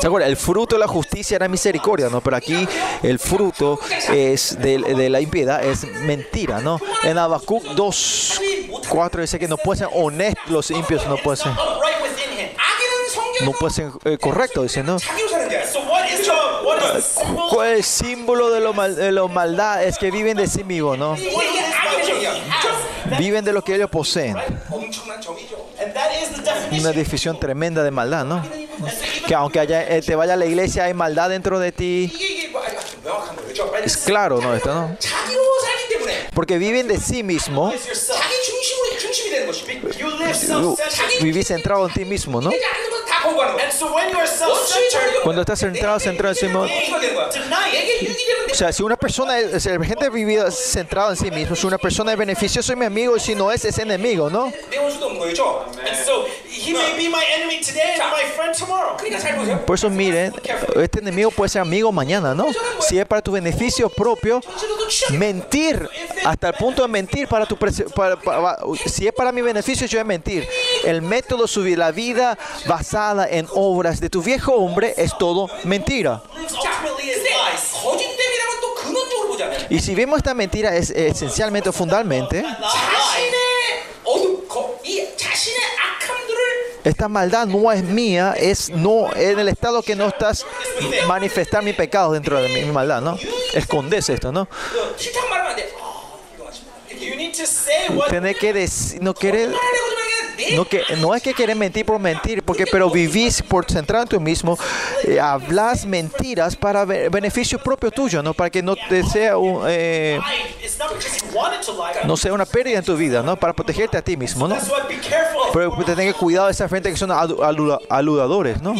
¿Se 0.00 0.06
acuerdan? 0.06 0.30
El 0.30 0.36
fruto 0.36 0.74
de 0.74 0.80
la 0.80 0.88
justicia 0.88 1.36
era 1.36 1.48
misericordia, 1.48 2.08
¿no? 2.08 2.20
Pero 2.20 2.36
aquí 2.36 2.66
el 3.02 3.18
fruto 3.18 3.78
es 4.12 4.58
de, 4.60 4.78
de 4.78 5.08
la 5.10 5.20
impiedad 5.20 5.64
es 5.64 5.84
mentira, 5.84 6.60
¿no? 6.60 6.80
En 7.04 7.18
Habacuc 7.18 7.62
2, 7.62 8.40
4 8.88 9.20
dice 9.22 9.38
que 9.38 9.46
no 9.48 9.56
pueden 9.56 9.86
ser 9.86 9.88
honestos 9.94 10.48
los 10.48 10.70
impios, 10.70 11.06
no 11.06 11.16
pueden 11.18 11.36
ser, 11.36 11.52
no 13.44 13.52
pueden 13.52 13.74
ser 13.74 13.90
eh, 14.04 14.18
correctos, 14.18 14.64
dice, 14.64 14.82
¿no? 14.82 14.96
¿Cuál 17.50 17.68
es 17.68 17.76
el 17.78 17.84
símbolo 17.84 18.50
de 18.50 18.60
la 18.60 18.72
mal, 18.72 19.28
maldad? 19.30 19.84
Es 19.84 19.98
que 19.98 20.10
viven 20.10 20.36
de 20.36 20.46
sí 20.46 20.64
mismos, 20.64 20.98
¿no? 20.98 21.16
Viven 23.18 23.44
de 23.44 23.52
lo 23.52 23.62
que 23.62 23.74
ellos 23.74 23.90
poseen. 23.90 24.36
Una 26.72 26.92
definición 26.92 27.38
tremenda 27.38 27.82
de 27.82 27.90
maldad, 27.90 28.24
¿no? 28.24 28.42
Que 29.26 29.34
aunque 29.34 29.60
eh, 29.68 30.02
te 30.04 30.14
vaya 30.14 30.34
a 30.34 30.36
la 30.36 30.46
iglesia, 30.46 30.84
hay 30.84 30.94
maldad 30.94 31.30
dentro 31.30 31.58
de 31.58 31.72
ti. 31.72 32.12
Es 33.84 33.96
claro, 33.98 34.40
¿no? 34.40 34.54
Esto, 34.54 34.74
¿no? 34.74 34.96
Porque 36.34 36.58
viven 36.58 36.88
de 36.88 36.98
sí 36.98 37.22
mismo. 37.22 37.72
Vivís 41.20 41.48
centrado 41.48 41.86
en 41.88 41.94
ti 41.94 42.04
mismo, 42.04 42.40
¿no? 42.40 42.50
Cuando 45.22 45.42
estás 45.42 45.58
centrado, 45.60 46.00
centrado 46.00 46.32
en 46.32 46.36
sí 46.36 46.46
mismo. 46.46 46.66
O 48.50 48.54
sea, 48.54 48.72
si 48.72 48.82
una 48.82 48.96
persona 48.96 49.38
es, 49.38 49.64
la 49.66 49.84
gente 49.84 50.10
vivida 50.10 50.50
centrada 50.50 51.10
en 51.10 51.16
sí 51.16 51.30
mismo, 51.30 51.54
si 51.54 51.66
una 51.66 51.78
persona 51.78 52.12
es 52.12 52.18
beneficioso 52.18 52.72
es 52.72 52.78
mi 52.78 52.84
amigo, 52.84 53.16
y 53.16 53.20
si 53.20 53.34
no 53.34 53.50
es, 53.52 53.64
es 53.64 53.78
enemigo, 53.78 54.28
¿no? 54.30 54.52
Por 59.66 59.76
eso 59.76 59.90
miren, 59.90 60.34
este 60.76 60.98
enemigo 60.98 61.30
puede 61.30 61.48
ser 61.48 61.62
amigo 61.62 61.92
mañana, 61.92 62.34
¿no? 62.34 62.46
Si 62.80 62.98
es 62.98 63.06
para 63.06 63.22
tu 63.22 63.32
beneficio 63.32 63.88
propio, 63.88 64.40
mentir, 65.10 65.88
hasta 66.24 66.48
el 66.48 66.54
punto 66.54 66.82
de 66.82 66.88
mentir 66.88 67.28
para 67.28 67.46
tu 67.46 67.56
para, 67.56 68.16
para, 68.16 68.58
si 68.86 69.06
es 69.06 69.12
para 69.12 69.32
mi 69.32 69.42
beneficio, 69.42 69.86
yo 69.86 69.98
voy 69.98 70.02
a 70.02 70.04
mentir. 70.04 70.48
El 70.84 71.02
método 71.02 71.46
subir 71.46 71.78
la 71.78 71.92
vida 71.92 72.38
basada 72.66 73.28
en 73.28 73.46
obras 73.54 74.00
de 74.00 74.10
tu 74.10 74.22
viejo 74.22 74.54
hombre 74.54 74.94
es 74.96 75.16
todo 75.18 75.48
mentira. 75.64 76.22
Y 79.70 79.78
si 79.78 79.94
vemos 79.94 80.18
esta 80.18 80.34
mentira 80.34 80.74
es 80.76 80.90
esencialmente 80.90 81.68
o 81.68 81.72
fundamentalmente, 81.72 82.44
Esta 86.84 87.08
maldad 87.08 87.46
no 87.46 87.70
es 87.72 87.82
mía, 87.82 88.34
es 88.38 88.70
no 88.70 89.14
en 89.14 89.38
el 89.38 89.48
estado 89.48 89.82
que 89.82 89.94
no 89.94 90.08
estás 90.08 90.46
manifestar 91.06 91.62
mi 91.62 91.72
pecado 91.72 92.12
dentro 92.12 92.40
de 92.40 92.48
mi, 92.48 92.62
mi 92.62 92.72
maldad, 92.72 93.02
¿no? 93.02 93.18
Escondes 93.52 94.08
esto, 94.08 94.32
¿no? 94.32 94.48
Tienes 98.08 98.36
que 98.36 98.52
decir, 98.52 99.02
no 99.02 99.14
querer 99.14 99.50
no, 100.54 100.64
que, 100.64 100.82
no 100.98 101.14
es 101.14 101.22
que 101.22 101.34
querés 101.34 101.56
mentir 101.56 101.84
por 101.84 101.98
mentir, 101.98 102.42
porque, 102.42 102.66
pero 102.66 102.90
vivís 102.90 103.42
por 103.42 103.70
centrar 103.70 104.02
en 104.02 104.08
tú 104.08 104.20
mismo, 104.20 104.58
eh, 105.04 105.20
hablas 105.20 105.84
mentiras 105.84 106.56
para 106.56 106.84
beneficio 106.84 107.58
propio 107.58 107.90
tuyo, 107.90 108.22
¿no? 108.22 108.34
para 108.34 108.50
que 108.50 108.62
no 108.62 108.76
te 108.76 109.02
sea 109.02 109.36
un, 109.36 109.64
eh, 109.68 110.20
no 112.04 112.16
sea 112.16 112.32
una 112.32 112.46
pérdida 112.46 112.78
en 112.78 112.84
tu 112.84 112.96
vida, 112.96 113.22
¿no? 113.22 113.36
para 113.36 113.52
protegerte 113.52 113.96
a 113.96 114.02
ti 114.02 114.16
mismo. 114.16 114.48
¿no? 114.48 114.56
Pero 115.52 115.74
pues, 115.74 115.86
te 115.86 115.94
tengas 115.94 116.14
cuidado 116.14 116.46
de 116.46 116.52
esa 116.52 116.68
gente 116.68 116.90
que 116.90 116.96
son 116.96 117.10
aludadores. 117.10 118.60
¿no? 118.62 118.74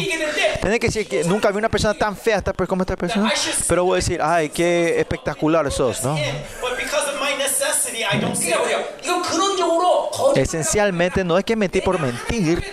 Tenés 0.61 0.79
que 0.79 0.87
decir 0.87 1.07
que 1.07 1.23
nunca 1.23 1.49
vi 1.51 1.57
una 1.57 1.69
persona 1.69 1.93
tan 1.93 2.15
fea 2.15 2.37
hasta 2.37 2.53
pues, 2.53 2.67
como 2.67 2.83
esta 2.83 2.95
persona, 2.95 3.31
pero 3.67 3.85
voy 3.85 3.93
a 3.93 3.95
decir, 3.97 4.19
ay, 4.21 4.49
qué 4.49 4.99
espectacular 4.99 5.71
sos. 5.71 6.03
¿no? 6.03 6.15
Esencialmente 10.35 11.23
no 11.23 11.37
es 11.37 11.43
que 11.43 11.55
mentir 11.55 11.83
por 11.83 11.99
mentir, 11.99 12.63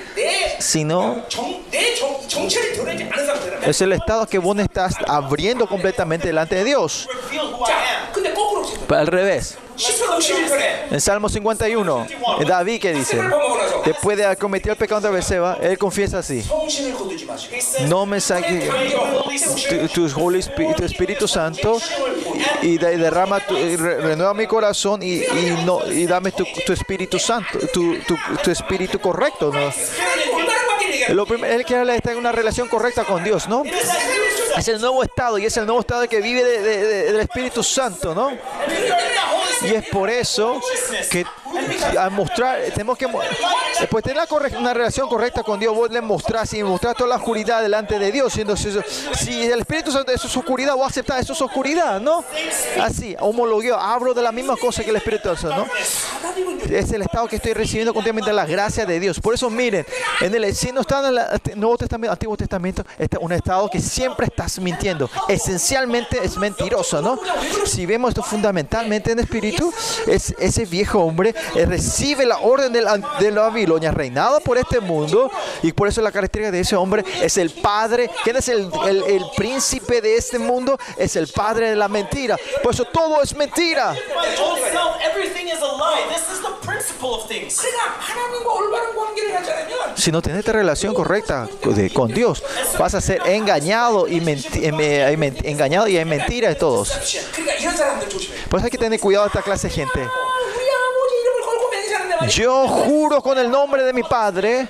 sino 0.59 1.25
es 3.67 3.81
el 3.81 3.93
estado 3.93 4.27
que 4.27 4.39
vos 4.39 4.59
estás 4.59 4.95
abriendo 5.07 5.69
completamente 5.69 6.29
delante 6.29 6.57
de 6.57 6.65
Dios. 6.65 7.09
Al 8.89 9.07
revés. 9.07 9.59
En 10.91 11.01
Salmo 11.01 11.29
51, 11.29 12.07
David 12.47 12.81
que 12.81 12.93
dice, 12.93 13.21
después 13.85 14.19
de 14.19 14.37
cometer 14.37 14.73
el 14.73 14.77
pecado 14.77 15.03
de 15.03 15.11
Beceba, 15.11 15.57
él 15.61 15.79
confiesa 15.79 16.19
así, 16.19 16.43
no 17.87 18.05
me 18.05 18.21
saques 18.21 18.69
tu, 19.95 20.07
Espíritu 20.85 21.29
Santo 21.29 21.79
y 22.63 22.77
derrama, 22.79 23.39
tu, 23.39 23.57
y 23.57 23.77
renueva 23.77 24.35
mi 24.35 24.49
corazón 24.49 25.01
y, 25.03 25.23
no, 25.65 25.81
y 25.87 26.07
dame 26.07 26.33
tu, 26.33 26.73
Espíritu 26.73 27.19
Santo, 27.21 27.59
tu, 27.73 28.51
Espíritu 28.51 28.99
correcto. 28.99 29.53
Lo 31.11 31.27
primero, 31.27 31.53
él 31.55 31.65
quiere 31.65 31.97
estar 31.97 32.13
en 32.13 32.19
una 32.19 32.33
relación 32.33 32.69
correcta 32.69 33.05
con 33.05 33.23
Dios, 33.25 33.49
¿no? 33.49 33.63
Es 34.57 34.69
el 34.69 34.81
nuevo 34.81 35.03
estado 35.03 35.39
y 35.39 35.47
es 35.47 35.57
el 35.57 35.67
nuevo 35.67 35.81
estado 35.81 36.09
que 36.09 36.21
vive 36.21 36.43
de- 36.45 36.63
de- 36.63 36.85
de- 36.87 37.05
del 37.13 37.21
Espíritu 37.21 37.63
Santo, 37.63 38.15
¿no? 38.15 38.31
Y 39.63 39.75
es 39.75 39.89
por 39.89 40.11
eso 40.11 40.61
que 41.11 41.25
al 41.99 42.11
mostrar, 42.11 42.61
tenemos 42.75 42.99
que, 42.99 43.07
de 43.07 44.03
tener 44.03 44.27
una 44.59 44.75
relación 44.75 45.09
correcta 45.09 45.43
con 45.43 45.59
Dios, 45.59 45.75
vos 45.75 45.91
le 45.91 46.01
mostrás 46.01 46.53
y 46.55 46.63
mostrar 46.63 46.95
toda 46.95 47.11
la 47.11 47.17
oscuridad 47.17 47.63
delante 47.63 47.99
de 47.99 48.13
Dios. 48.13 48.33
Siendo 48.33 48.57
si, 48.57 48.69
el 49.47 49.61
Espíritu 49.61 49.91
Santo 49.91 50.13
es 50.13 50.21
su 50.21 50.39
oscuridad, 50.39 50.75
vos 50.75 50.89
aceptás 50.89 51.21
eso 51.21 51.33
es 51.33 51.41
oscuridad, 51.41 52.01
¿no? 52.01 52.25
Así, 52.81 53.17
homologueo, 53.19 53.77
hablo 53.77 54.15
de 54.15 54.23
la 54.23 54.33
misma 54.33 54.57
cosa 54.57 54.83
que 54.83 54.91
el 54.91 54.97
Espíritu 54.97 55.35
Santo, 55.37 55.57
¿no? 55.57 55.67
Es 56.71 56.93
el 56.93 57.03
estado 57.03 57.27
que 57.29 57.37
estoy 57.37 57.55
recibiendo 57.55 57.95
continuamente 57.95 58.33
la 58.33 58.47
gracia 58.47 58.85
de 58.85 59.01
Dios. 59.01 59.21
Por 59.21 59.35
eso 59.35 59.49
miren, 59.51 59.87
en 60.21 60.35
el 60.35 60.55
si 60.55 60.73
no 60.73 60.83
está 60.83 61.01
en 61.01 61.17
el 61.17 61.59
Nuevo 61.59 61.77
Testamento, 61.77 62.13
Antiguo 62.13 62.37
Testamento, 62.37 62.85
está 62.99 63.19
un 63.21 63.33
estado 63.33 63.69
que 63.69 63.81
siempre 63.81 64.27
estás 64.27 64.59
mintiendo. 64.59 65.11
Esencialmente 65.29 66.19
es 66.23 66.37
mentiroso, 66.37 67.01
¿no? 67.01 67.19
Si 67.65 67.87
vemos 67.87 68.11
esto 68.11 68.23
fundamentalmente 68.23 69.13
en 69.13 69.21
espíritu, 69.21 69.48
es 70.07 70.35
ese 70.39 70.65
viejo 70.65 71.01
hombre 71.01 71.35
eh, 71.55 71.67
recibe 71.67 72.25
la 72.27 72.39
orden 72.39 72.73
de 72.73 72.83
la, 72.83 72.97
de 73.19 73.31
la 73.31 73.43
Babilonia, 73.43 73.91
reinada 73.91 74.41
por 74.41 74.59
este 74.59 74.81
mundo, 74.81 75.31
y 75.63 75.73
por 75.73 75.89
eso 75.89 76.01
la 76.03 76.13
característica 76.13 76.51
de 76.53 76.61
ese 76.61 76.77
hombre 76.77 77.05
es 77.23 77.37
el 77.39 77.51
padre. 77.51 78.11
¿Quién 78.25 78.37
es 78.37 78.49
el, 78.49 78.71
el- 78.87 79.03
el 79.05 79.25
príncipe 79.37 80.01
de 80.01 80.17
este 80.17 80.39
mundo? 80.39 80.79
Es 80.97 81.17
el 81.17 81.29
padre 81.29 81.71
de 81.71 81.77
la 81.77 81.89
mentira. 81.89 82.37
Por 82.63 82.73
eso 82.75 82.85
todo 82.85 83.23
es 83.23 83.35
mentira. 83.35 83.95
Si 89.97 90.13
no 90.13 90.23
tenés 90.23 90.41
esta 90.41 90.53
relación 90.53 90.95
correcta 90.95 91.49
con 91.95 92.13
Dios, 92.13 92.43
vas 92.79 92.95
a 92.95 93.01
ser 93.01 93.23
engañado 93.27 94.09
y, 94.09 94.19
engañado 95.45 95.89
y 95.89 95.97
hay 95.97 96.05
mentiras 96.05 96.55
de 96.55 96.61
todos. 96.61 96.91
Por 98.49 98.59
eso 98.59 98.65
hay 98.65 98.71
que 98.71 98.79
tener 98.79 99.01
cuidado 99.01 99.25
de 99.25 99.29
esta 99.29 99.43
clase 99.43 99.69
de 99.69 99.75
gente. 99.75 100.09
Yo 102.29 102.67
juro 102.67 103.23
con 103.23 103.39
el 103.39 103.51
nombre 103.51 103.83
de 103.83 103.93
mi 103.93 104.03
padre. 104.03 104.69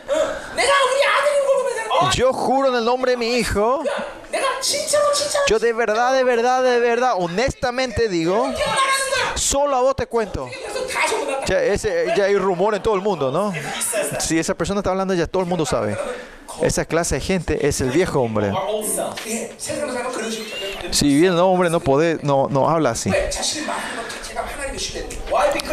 Yo 2.13 2.33
juro 2.33 2.69
en 2.69 2.77
el 2.77 2.85
nombre 2.85 3.13
de 3.13 3.17
mi 3.17 3.37
hijo. 3.37 3.83
Yo 5.49 5.59
de 5.59 5.73
verdad, 5.73 6.13
de 6.13 6.25
verdad, 6.25 6.63
de 6.63 6.79
verdad, 6.79 7.15
honestamente 7.17 8.09
digo. 8.09 8.53
Solo 9.39 9.77
a 9.77 9.81
vos 9.81 9.97
te 9.97 10.07
cuento. 10.07 10.49
Ya, 11.47 11.63
ese, 11.63 12.13
ya 12.17 12.25
hay 12.25 12.37
rumor 12.37 12.75
en 12.75 12.83
todo 12.83 12.95
el 12.95 13.01
mundo, 13.01 13.31
¿no? 13.31 13.53
Si 14.21 14.39
esa 14.39 14.55
persona 14.55 14.81
está 14.81 14.91
hablando, 14.91 15.15
ya 15.15 15.27
todo 15.27 15.43
el 15.43 15.49
mundo 15.49 15.65
sabe. 15.65 15.97
Esa 16.61 16.85
clase 16.85 17.17
de 17.17 17.21
gente 17.21 17.67
es 17.67 17.81
el 17.81 17.91
viejo 17.91 18.21
hombre. 18.21 18.53
Si 20.91 21.21
bien 21.21 21.35
el 21.35 21.39
hombre 21.39 21.71
no 21.71 21.81
puede, 21.81 22.19
no, 22.23 22.49
no 22.51 22.69
habla 22.69 22.91
así. 22.91 23.11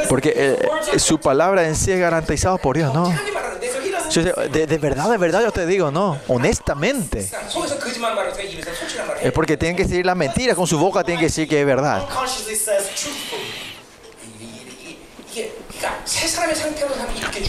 Porque 0.10 0.34
eh, 0.35 0.69
eh 0.94 1.00
su 1.00 1.19
palabra 1.19 1.68
en 1.68 1.76
sí 1.76 1.92
es 1.92 2.00
garantizada 2.00 2.58
por 2.58 2.77
Dios, 2.77 2.94
¿no? 2.94 3.14
De, 4.14 4.68
de, 4.68 4.77
verdad, 4.77 5.10
de 5.10 5.18
verdad 5.18 5.42
yo 5.42 5.52
te 5.52 5.66
digo, 5.66 5.92
no, 5.92 6.18
honestamente. 6.27 7.30
Es 9.22 9.32
porque 9.34 9.58
tienen 9.58 9.76
que 9.76 9.84
decir 9.84 10.06
la 10.06 10.16
mentira, 10.16 10.56
con 10.56 10.68
su 10.68 10.80
boca 10.80 11.03
tienen 11.03 11.19
que 11.19 11.26
decir 11.26 11.48
que 11.48 11.60
es 11.60 11.66
verdad. 11.66 12.06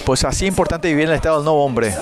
Pues 0.04 0.24
así 0.24 0.44
es 0.44 0.48
importante 0.48 0.88
vivir 0.88 1.04
en 1.04 1.10
el 1.10 1.16
estado 1.16 1.36
del 1.36 1.44
nuevo 1.44 1.64
hombre. 1.64 1.94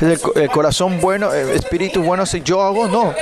El, 0.00 0.50
corazón 0.50 1.00
bueno, 1.00 1.32
el 1.32 1.50
espíritu 1.50 2.02
bueno, 2.02 2.24
si 2.24 2.40
yo 2.40 2.62
hago, 2.62 2.88
no. 2.88 3.14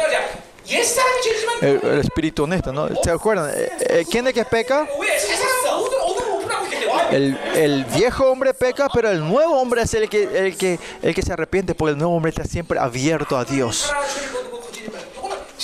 El, 1.60 2.00
espíritu 2.00 2.44
honesto, 2.44 2.72
¿no? 2.72 2.88
¿Se 3.02 3.10
acuerdan? 3.10 3.50
Eh, 3.54 3.70
eh, 3.80 4.06
¿Quién 4.08 4.26
es 4.28 4.34
que 4.34 4.44
peca? 4.44 4.86
El, 7.10 7.84
viejo 7.96 8.30
hombre 8.30 8.54
peca, 8.54 8.88
pero 8.92 9.10
el 9.10 9.20
nuevo 9.20 9.60
hombre 9.60 9.82
es 9.82 9.94
el 9.94 10.08
que, 10.08 10.22
el, 10.22 10.56
que, 10.56 10.78
el 11.02 11.14
que 11.14 11.22
se 11.22 11.32
arrepiente, 11.32 11.74
porque 11.74 11.92
el 11.92 11.98
nuevo 11.98 12.14
hombre 12.14 12.30
está 12.30 12.44
siempre 12.44 12.78
abierto 12.78 13.36
a 13.36 13.44
Dios. 13.44 13.92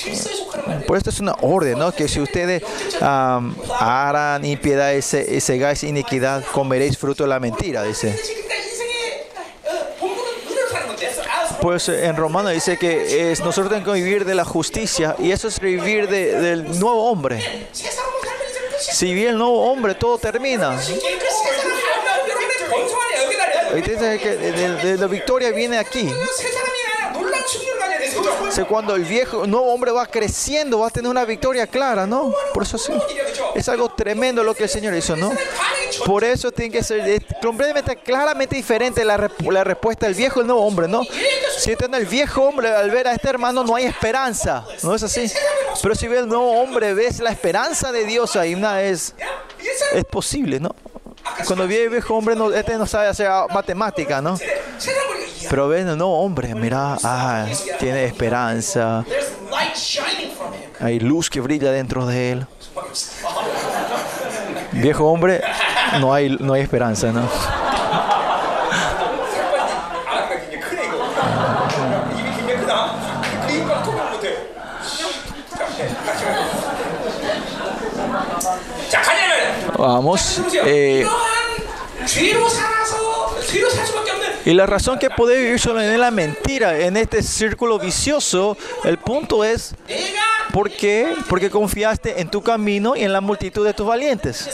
Eh. 0.07 0.44
Por 0.87 0.97
esto 0.97 1.11
es 1.11 1.21
una 1.21 1.35
orden, 1.41 1.79
¿no? 1.79 1.93
Que 1.93 2.09
si 2.09 2.21
ustedes 2.21 2.63
um, 3.01 3.55
harán 3.79 4.45
impiedad 4.45 4.93
y, 4.93 5.03
se, 5.03 5.35
y 5.35 5.41
segáis 5.41 5.83
iniquidad, 5.85 6.45
comeréis 6.53 6.99
fruto 6.99 7.25
de 7.25 7.29
la 7.29 7.41
mentira, 7.41 7.83
dice. 7.83 8.19
Pues 11.61 11.89
eh, 11.89 12.07
en 12.07 12.17
Romano 12.17 12.51
dice 12.51 12.77
que 12.77 13.33
es, 13.33 13.41
nosotros 13.41 13.71
tenemos 13.71 13.95
que 13.95 14.03
vivir 14.03 14.25
de 14.25 14.35
la 14.35 14.45
justicia 14.45 15.17
y 15.19 15.31
eso 15.33 15.49
es 15.49 15.59
vivir 15.61 16.09
de, 16.09 16.39
del 16.39 16.79
nuevo 16.79 17.11
hombre. 17.11 17.69
Si 18.79 19.15
vive 19.15 19.31
el 19.31 19.39
nuevo 19.39 19.71
hombre, 19.71 19.95
todo 19.95 20.19
termina. 20.19 20.79
De, 23.73 23.81
de, 23.81 24.75
de 24.77 24.97
la 24.99 25.07
victoria 25.07 25.51
viene 25.51 25.79
aquí. 25.79 26.13
O 28.47 28.51
sea, 28.51 28.65
cuando 28.67 28.95
el 28.95 29.05
viejo, 29.05 29.47
nuevo 29.47 29.73
hombre 29.73 29.91
va 29.91 30.07
creciendo, 30.07 30.81
va 30.81 30.89
a 30.89 30.91
tener 30.91 31.11
una 31.11 31.25
victoria 31.25 31.67
clara, 31.67 32.07
¿no? 32.07 32.33
Por 32.53 32.63
eso 32.63 32.79
sí. 32.79 32.93
Es 33.55 33.69
algo 33.69 33.89
tremendo 33.91 34.43
lo 34.43 34.55
que 34.55 34.65
el 34.65 34.69
Señor 34.69 34.95
hizo, 34.95 35.17
¿no? 35.17 35.33
Por 36.05 36.25
eso 36.25 36.53
tiene 36.53 36.73
que 36.73 36.83
ser 36.83 37.25
completamente, 37.43 37.97
claramente 37.97 38.57
diferente 38.57 39.05
la, 39.05 39.31
la 39.51 39.65
respuesta 39.65 40.07
del 40.07 40.15
viejo 40.15 40.41
y 40.41 40.43
el 40.43 40.47
nuevo 40.47 40.65
hombre, 40.65 40.89
¿no? 40.89 41.03
Si 41.59 41.73
está 41.73 41.87
en 41.87 41.95
el 41.95 42.07
viejo 42.07 42.43
hombre, 42.43 42.69
al 42.69 42.91
ver 42.91 43.09
a 43.09 43.13
este 43.13 43.29
hermano 43.29 43.65
no 43.65 43.77
hay 43.77 43.85
esperanza, 43.85 44.65
¿no 44.83 44.95
es 44.95 45.03
así? 45.03 45.31
Pero 45.83 45.95
si 45.95 46.09
ve 46.09 46.19
el 46.19 46.29
nuevo 46.29 46.61
hombre, 46.61 46.95
ves 46.95 47.21
la 47.21 47.31
esperanza 47.31 47.93
de 47.93 48.05
Dios 48.05 48.37
ahí, 48.37 48.55
una 48.55 48.83
es, 48.83 49.15
es 49.93 50.05
posible, 50.05 50.61
¿no? 50.61 50.75
Cuando 51.47 51.67
vi 51.67 51.89
viejo 51.89 52.15
hombre, 52.15 52.35
no, 52.37 52.53
este 52.53 52.77
no 52.77 52.87
sabe 52.87 53.09
hacer 53.09 53.29
matemática, 53.53 54.21
¿no? 54.21 54.39
Pero 55.49 55.69
ven, 55.69 55.97
no, 55.97 56.11
hombre, 56.11 56.55
mira, 56.55 56.97
ah, 57.03 57.47
tiene 57.79 58.05
esperanza. 58.05 59.05
Hay 60.81 61.01
luz 61.01 61.31
que 61.31 61.41
brilla 61.41 61.71
dentro 61.71 62.07
de 62.07 62.33
él. 62.33 62.47
Viejo 64.73 65.05
hombre, 65.07 65.41
no 66.01 66.13
hay, 66.13 66.37
no 66.41 66.53
hay 66.55 66.63
esperanza, 66.63 67.13
¿no? 67.13 67.29
Vamos. 79.85 80.41
Eh. 80.65 81.07
Y 84.47 84.55
la 84.55 84.65
razón 84.65 84.99
que 84.99 85.11
puede 85.11 85.37
vivir 85.37 85.61
solo 85.61 85.83
en 85.83 86.01
la 86.01 86.11
mentira, 86.11 86.79
en 86.79 86.97
este 86.97 87.23
círculo 87.23 87.79
vicioso, 87.79 88.57
el 88.85 88.97
punto 88.97 89.45
es 89.45 89.75
¿por 90.53 90.71
qué? 90.71 91.15
porque 91.29 91.51
confiaste 91.51 92.21
en 92.21 92.31
tu 92.31 92.43
camino 92.43 92.97
y 92.97 93.05
en 93.05 93.13
la 93.13 93.21
multitud 93.21 93.65
de 93.65 93.75
tus 93.75 93.87
valientes. 93.87 94.49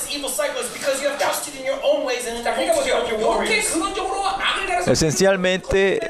Esencialmente, 4.86 6.00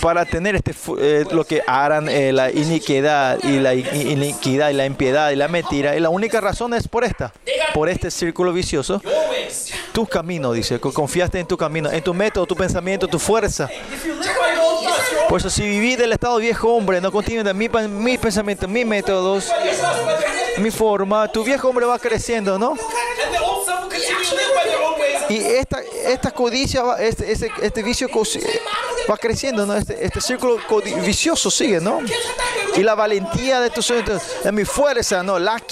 para 0.00 0.24
tener 0.24 0.56
este, 0.56 0.74
eh, 0.98 1.24
lo 1.30 1.44
que 1.44 1.62
harán 1.66 2.08
eh, 2.08 2.32
la 2.32 2.50
iniquidad 2.50 3.38
y 3.42 3.58
la 3.58 3.74
iniquidad 3.74 4.70
y 4.70 4.74
la 4.74 4.86
impiedad 4.86 5.30
y 5.30 5.36
la 5.36 5.48
mentira, 5.48 5.96
y 5.96 6.00
la 6.00 6.08
única 6.08 6.40
razón 6.40 6.74
es 6.74 6.88
por 6.88 7.04
esta, 7.04 7.32
por 7.74 7.88
este 7.88 8.10
círculo 8.10 8.52
vicioso. 8.52 9.02
Tu 9.92 10.06
camino, 10.06 10.52
dice, 10.52 10.80
confiaste 10.80 11.38
en 11.38 11.46
tu 11.46 11.56
camino, 11.56 11.90
en 11.90 12.02
tu 12.02 12.14
método, 12.14 12.46
tu 12.46 12.56
pensamiento, 12.56 13.06
tu 13.06 13.18
fuerza. 13.18 13.68
Por 15.28 15.40
eso, 15.40 15.50
si 15.50 15.62
viví 15.62 15.96
del 15.96 16.12
estado 16.12 16.36
viejo 16.38 16.74
hombre, 16.74 17.00
no 17.00 17.12
continúe 17.12 17.42
de 17.42 17.54
mi, 17.54 17.68
mis 17.88 18.18
pensamientos, 18.18 18.68
mis 18.68 18.86
métodos, 18.86 19.52
mi 20.58 20.70
forma, 20.70 21.28
tu 21.28 21.44
viejo 21.44 21.68
hombre 21.68 21.86
va 21.86 21.98
creciendo, 21.98 22.58
¿no? 22.58 22.74
Y 25.28 25.38
esta, 25.38 25.80
esta 26.06 26.30
codicia, 26.30 26.82
este, 26.98 27.32
este, 27.32 27.50
este, 27.62 27.82
vicio 27.82 28.08
va 29.10 29.16
creciendo, 29.16 29.64
¿no? 29.64 29.74
Este, 29.74 30.04
este 30.04 30.20
círculo 30.20 30.58
vicioso 31.04 31.50
sigue, 31.50 31.80
¿no? 31.80 32.00
Y 32.76 32.82
la 32.82 32.94
valentía 32.94 33.60
de 33.60 33.70
tus 33.70 33.92
de 34.44 34.52
mi 34.52 34.64
fuerza, 34.64 35.22
¿no? 35.22 35.38
La 35.38 35.62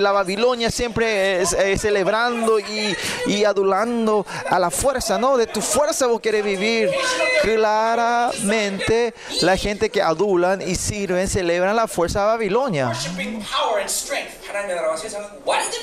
la 0.00 0.12
Babilonia 0.12 0.70
siempre 0.70 1.42
es, 1.42 1.56
celebrando 1.80 2.58
y, 2.58 2.96
y, 3.26 3.44
adulando 3.44 4.26
a 4.48 4.58
la 4.58 4.70
fuerza, 4.70 5.18
¿no? 5.18 5.36
De 5.36 5.46
tu 5.46 5.60
fuerza 5.60 6.06
vos 6.06 6.20
querés 6.20 6.44
vivir. 6.44 6.90
Claramente, 7.42 9.14
la 9.42 9.56
gente 9.56 9.90
que 9.90 10.02
adulan 10.02 10.62
y 10.62 10.74
sirven 10.74 11.28
celebran 11.28 11.76
la 11.76 11.88
fuerza 11.88 12.20
de 12.20 12.26
Babilonia. 12.26 12.92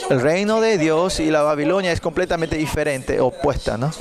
El 0.10 0.22
reino 0.22 0.62
de 0.62 0.78
Dios 0.78 1.20
y 1.20 1.32
la 1.32 1.42
Babilonia 1.42 1.75
Babilonia 1.76 1.92
es 1.92 2.00
completamente 2.00 2.56
diferente, 2.56 3.20
opuesta, 3.20 3.78
¿no? 3.78 3.92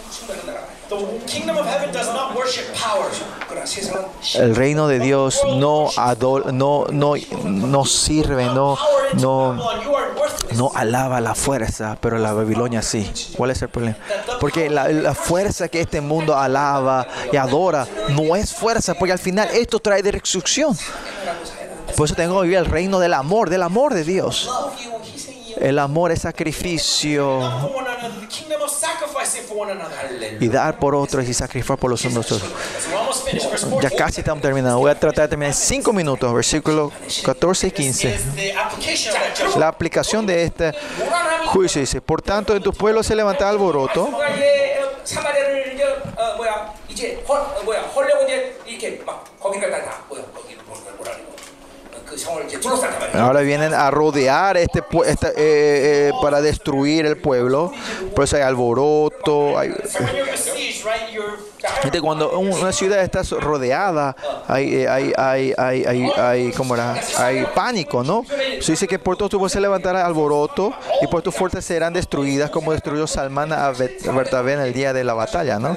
El 4.34 4.54
reino 4.54 4.86
de 4.86 5.00
Dios 5.00 5.40
no, 5.56 5.90
adol, 5.96 6.56
no, 6.56 6.84
no, 6.92 7.14
no 7.42 7.84
sirve, 7.84 8.44
no, 8.44 8.78
no, 9.14 9.54
no 10.52 10.70
alaba 10.72 11.20
la 11.20 11.34
fuerza, 11.34 11.98
pero 12.00 12.18
la 12.18 12.32
Babilonia 12.32 12.80
sí. 12.80 13.10
¿Cuál 13.36 13.50
es 13.50 13.62
el 13.62 13.70
problema? 13.70 13.96
Porque 14.38 14.70
la, 14.70 14.86
la, 14.88 15.14
fuerza 15.16 15.66
que 15.66 15.80
este 15.80 16.00
mundo 16.00 16.36
alaba 16.36 17.08
y 17.32 17.36
adora 17.36 17.88
no 18.10 18.36
es 18.36 18.54
fuerza, 18.54 18.94
porque 18.94 19.10
al 19.10 19.18
final 19.18 19.48
esto 19.52 19.80
trae 19.80 20.00
destrucción. 20.00 20.78
Por 21.96 22.06
eso 22.06 22.14
tengo 22.14 22.36
que 22.40 22.42
vivir 22.42 22.58
el 22.58 22.66
reino 22.66 23.00
del 23.00 23.14
amor, 23.14 23.50
del 23.50 23.62
amor 23.62 23.94
de 23.94 24.04
Dios. 24.04 24.48
El 25.60 25.78
amor 25.78 26.12
es 26.12 26.22
sacrificio. 26.22 27.40
Y 30.40 30.48
dar 30.48 30.78
por 30.78 30.94
otros 30.94 31.28
y 31.28 31.34
sacrificar 31.34 31.78
por 31.78 31.90
los 31.90 32.04
unos. 32.04 32.42
Ya 33.80 33.90
casi 33.90 34.20
estamos 34.20 34.42
terminando. 34.42 34.78
Voy 34.78 34.90
a 34.90 34.98
tratar 34.98 35.24
de 35.24 35.28
terminar 35.28 35.50
en 35.50 35.54
5 35.54 35.92
minutos, 35.92 36.32
versículos 36.32 36.92
14 37.24 37.68
y 37.68 37.70
15. 37.70 38.20
La 39.56 39.68
aplicación 39.68 40.26
de 40.26 40.44
este 40.44 40.72
juicio 41.46 41.80
dice, 41.80 42.00
por 42.00 42.20
tanto 42.20 42.54
en 42.54 42.62
tus 42.62 42.76
pueblos 42.76 43.06
se 43.06 43.14
levanta 43.14 43.48
alboroto. 43.48 44.10
Ahora 53.14 53.40
vienen 53.40 53.74
a 53.74 53.90
rodear 53.90 54.56
este, 54.56 54.82
esta- 55.06 55.28
eh, 55.30 55.34
eh, 55.36 56.12
para 56.22 56.40
destruir 56.40 57.06
el 57.06 57.16
pueblo. 57.16 57.72
Por 58.14 58.24
eso 58.24 58.36
hay 58.36 58.42
alboroto. 58.42 59.58
Hay, 59.58 59.72
cuando 62.00 62.38
un- 62.38 62.52
una 62.52 62.72
ciudad 62.72 63.02
está 63.02 63.22
rodeada, 63.40 64.14
hay, 64.48 64.74
eh, 64.82 64.88
hay, 64.88 65.12
hay, 65.16 65.54
hay, 65.56 65.84
hay, 65.84 66.10
hay, 66.16 66.52
¿cómo 66.52 66.74
era? 66.74 66.94
hay 67.18 67.46
pánico, 67.54 68.02
¿no? 68.02 68.24
Se 68.60 68.72
dice 68.72 68.86
que 68.86 68.98
por 68.98 69.16
todos 69.16 69.30
tus 69.30 69.52
se 69.52 69.60
levantará 69.60 70.04
alboroto 70.06 70.72
y 71.00 71.06
por 71.06 71.22
tus 71.22 71.34
fuerzas 71.34 71.64
serán 71.64 71.92
destruidas, 71.92 72.50
como 72.50 72.72
destruyó 72.72 73.06
Salmán 73.06 73.52
a 73.52 73.70
Bertabé 73.70 74.54
en 74.54 74.60
el 74.60 74.72
día 74.72 74.92
de 74.92 75.04
la 75.04 75.14
batalla, 75.14 75.58
¿no? 75.58 75.76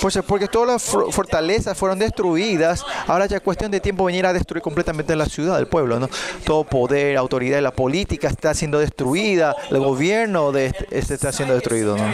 Pues 0.00 0.18
porque 0.26 0.48
todas 0.48 0.68
las 0.68 1.14
fortalezas 1.14 1.76
fueron 1.76 1.98
destruidas, 1.98 2.84
ahora 3.06 3.26
ya 3.26 3.36
es 3.36 3.42
cuestión 3.42 3.70
de 3.70 3.80
tiempo 3.80 4.04
venir 4.04 4.26
a 4.26 4.32
destruir 4.32 4.62
completamente 4.62 5.14
la 5.16 5.26
ciudad, 5.26 5.58
el 5.58 5.66
pueblo, 5.66 5.98
¿no? 5.98 6.08
Todo 6.44 6.64
poder, 6.64 7.16
autoridad 7.16 7.56
de 7.56 7.62
la 7.62 7.72
política 7.72 8.28
está 8.28 8.54
siendo 8.54 8.78
destruida, 8.78 9.54
el 9.70 9.80
gobierno 9.80 10.52
de 10.52 10.72
este 10.90 11.14
está 11.14 11.32
siendo 11.32 11.54
destruido, 11.54 11.96
¿no? 11.96 12.04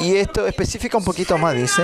Y, 0.00 0.16
esto 0.16 0.46
especifica 0.46 0.96
un 0.96 1.04
poquito 1.04 1.36
más, 1.38 1.54
dice, 1.54 1.82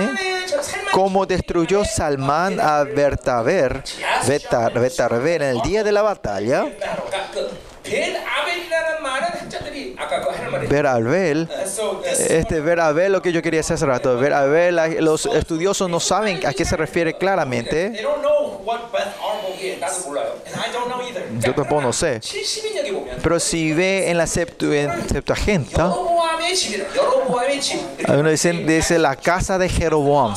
como 0.91 1.25
destruyó 1.25 1.83
Salmán 1.85 2.59
a 2.59 2.83
Bertaber, 2.83 3.83
Betar, 4.27 4.73
Betarber 4.79 5.41
en 5.41 5.49
el 5.49 5.61
día 5.61 5.83
de 5.83 5.91
la 5.91 6.01
batalla 6.01 6.65
ver 10.69 10.85
a 10.85 10.93
Abel, 10.93 11.49
este 12.17 12.59
ver 12.61 12.79
a 12.79 12.87
Abel, 12.87 13.11
lo 13.11 13.21
que 13.21 13.31
yo 13.31 13.41
quería 13.41 13.61
hacer 13.61 13.75
hace 13.75 13.85
rato, 13.85 14.17
ver 14.17 14.33
a 14.33 14.41
Abel, 14.41 14.79
los 14.99 15.25
estudiosos 15.25 15.89
no 15.89 15.99
saben 15.99 16.45
a 16.45 16.53
qué 16.53 16.65
se 16.65 16.77
refiere 16.77 17.17
claramente. 17.17 18.01
Yo 21.39 21.53
tampoco 21.53 21.93
sé. 21.93 22.21
Pero 23.21 23.39
si 23.39 23.73
ve 23.73 24.09
en 24.09 24.17
la 24.17 24.27
Septuaginta, 24.27 25.85
¿ah? 25.85 25.95
uno 28.15 28.29
dice, 28.29 28.99
la 28.99 29.15
casa 29.15 29.57
de 29.57 29.69
Jeroboam. 29.69 30.33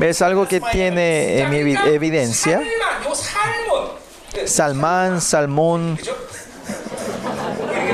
Es 0.00 0.22
algo 0.22 0.48
que 0.48 0.60
tiene 0.60 1.40
en 1.40 1.52
evidencia. 1.52 2.62
Salmán, 4.46 5.20
Salmón, 5.20 5.98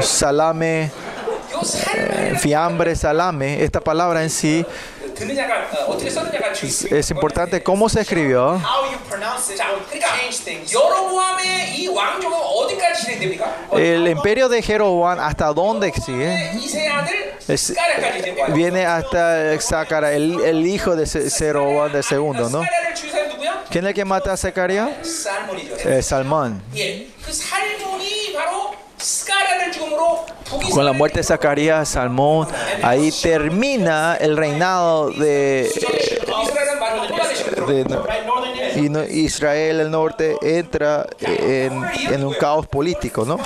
salame, 0.02 0.90
fiambre, 2.40 2.94
salame, 2.94 3.62
esta 3.62 3.80
palabra 3.80 4.22
en 4.22 4.30
sí 4.30 4.64
es 6.90 7.10
importante 7.10 7.62
cómo 7.62 7.88
se 7.88 8.00
escribió. 8.00 8.60
El 13.72 14.08
imperio 14.08 14.48
de 14.48 14.62
Jeroboam, 14.62 15.18
¿hasta 15.20 15.46
dónde 15.52 15.92
sigue? 15.92 16.50
Viene 18.48 18.86
hasta 18.86 19.58
Zacara, 19.60 20.12
el, 20.12 20.66
hijo 20.66 20.96
de 20.96 21.06
Jeroboam 21.06 21.92
de 21.92 22.02
segundo, 22.02 22.50
¿no? 22.50 22.62
¿Quién 23.70 23.84
es 23.84 23.88
el 23.90 23.94
que 23.94 24.04
mata 24.04 24.32
a 24.32 24.36
Zacarías? 24.36 24.90
Eh, 25.84 26.02
Salmón. 26.02 26.62
Con 30.72 30.84
la 30.84 30.92
muerte 30.92 31.18
de 31.20 31.24
Zacarías, 31.24 31.88
Salmón, 31.88 32.46
ahí 32.82 33.10
termina 33.10 34.16
el 34.20 34.36
reinado 34.36 35.10
de, 35.10 35.70
Israel, 39.10 39.80
el 39.80 39.90
norte, 39.90 40.36
entra 40.42 41.06
en, 41.20 42.24
un 42.24 42.34
caos 42.34 42.66
político, 42.66 43.24
¿no? 43.24 43.38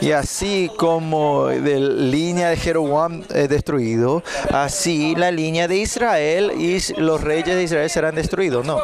Y 0.00 0.12
así 0.12 0.70
como 0.76 1.46
de 1.46 1.80
línea 1.80 2.50
de 2.50 2.56
Jeroboam 2.56 3.24
es 3.34 3.48
destruido, 3.48 4.22
así 4.52 5.16
la 5.16 5.32
línea 5.32 5.66
de 5.66 5.76
Israel 5.76 6.52
y 6.56 6.80
los 7.00 7.20
reyes 7.20 7.56
de 7.56 7.64
Israel 7.64 7.90
serán 7.90 8.14
destruidos, 8.14 8.64
¿no? 8.64 8.78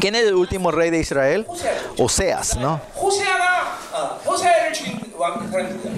¿Quién 0.00 0.14
es 0.14 0.24
el 0.24 0.34
último 0.34 0.70
rey 0.70 0.90
de 0.90 0.98
Israel? 0.98 1.46
Oseas, 1.98 2.56
¿no? 2.56 2.80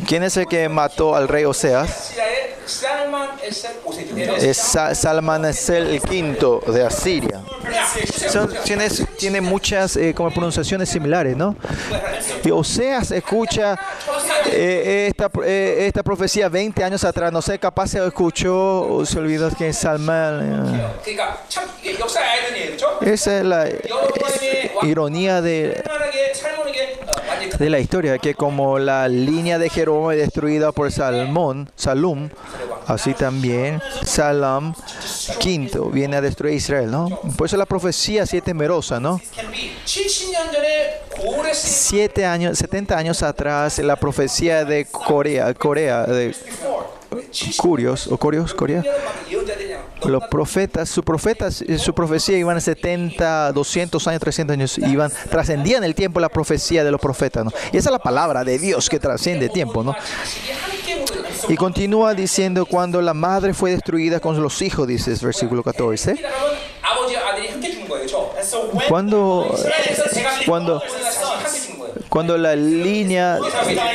¿Quién 0.06 0.22
es 0.22 0.36
el 0.36 0.46
que 0.46 0.68
mató 0.68 1.16
al 1.16 1.28
rey 1.28 1.44
Oseas? 1.44 2.12
Eh, 4.40 4.54
Salman 4.54 5.44
es 5.44 5.68
el, 5.70 6.00
quinto 6.00 6.60
de 6.66 6.84
Asiria. 6.84 7.40
Son, 8.28 8.52
tienes, 8.64 9.04
tiene 9.16 9.40
muchas 9.40 9.96
eh, 9.96 10.12
pronunciaciones 10.14 10.88
similares, 10.88 11.36
¿no? 11.36 11.54
Y 12.44 12.50
Oseas 12.50 13.12
escucha 13.12 13.78
eh, 14.46 15.06
esta, 15.08 15.30
eh, 15.44 15.86
esta, 15.86 16.02
profecía 16.02 16.48
20 16.48 16.82
años 16.82 17.04
atrás. 17.04 17.32
No 17.32 17.40
sé, 17.40 17.58
capaz 17.58 17.88
se 17.88 18.04
escuchó 18.04 18.82
o 18.82 19.06
se 19.06 19.18
olvidó 19.18 19.48
que 19.50 19.68
es 19.68 19.78
Salman. 19.78 20.92
Esa 23.00 23.38
es 23.38 23.44
la 23.44 23.68
es, 23.68 23.82
ironía 24.82 25.40
de 25.40 25.82
de 27.58 27.70
la 27.70 27.78
historia 27.78 28.18
que 28.18 28.34
como 28.34 28.78
la 28.78 29.08
línea 29.08 29.58
de 29.58 29.70
Jeroboam 29.70 30.12
es 30.12 30.18
destruida 30.18 30.72
por 30.72 30.92
Salmón, 30.92 31.70
Salum, 31.76 32.28
así 32.86 33.14
también 33.14 33.80
Salam 34.04 34.74
V 35.44 35.90
viene 35.92 36.16
a 36.16 36.20
destruir 36.20 36.54
Israel, 36.54 36.90
¿no? 36.90 37.08
Por 37.36 37.46
eso 37.46 37.56
la 37.56 37.66
profecía 37.66 38.24
así 38.24 38.36
es 38.36 38.42
temerosa, 38.42 39.00
¿no? 39.00 39.20
Siete 41.52 42.26
años, 42.26 42.58
70 42.58 42.96
años 42.96 43.22
atrás, 43.22 43.78
la 43.78 43.96
profecía 43.96 44.64
de 44.64 44.84
Corea, 44.86 45.54
Corea, 45.54 46.04
de 46.04 46.34
Curios, 47.56 48.06
o 48.08 48.16
Curios, 48.18 48.52
Corea, 48.54 48.82
los 50.04 50.24
profetas, 50.28 51.62
eh, 51.62 51.78
su 51.78 51.94
profecía 51.94 52.38
iban 52.38 52.60
70, 52.60 53.52
200 53.52 54.06
años, 54.06 54.20
300 54.20 54.54
años, 54.54 54.78
iban, 54.78 55.10
trascendían 55.30 55.84
el 55.84 55.94
tiempo 55.94 56.20
la 56.20 56.28
profecía 56.28 56.84
de 56.84 56.90
los 56.90 57.00
profetas, 57.00 57.44
¿no? 57.44 57.52
Y 57.72 57.76
esa 57.76 57.88
es 57.88 57.92
la 57.92 57.98
palabra 57.98 58.44
de 58.44 58.58
Dios 58.58 58.88
que 58.88 58.98
trasciende 58.98 59.48
tiempo, 59.48 59.82
¿no? 59.82 59.94
Y 61.48 61.56
continúa 61.56 62.14
diciendo, 62.14 62.66
cuando 62.66 63.00
la 63.00 63.14
madre 63.14 63.54
fue 63.54 63.70
destruida 63.70 64.20
con 64.20 64.40
los 64.42 64.62
hijos, 64.62 64.86
dice 64.86 65.14
versículo 65.22 65.62
14. 65.62 66.16
Cuando, 68.88 69.54
cuando 70.46 70.82
cuando 72.08 72.36
la 72.38 72.56
línea, 72.56 73.38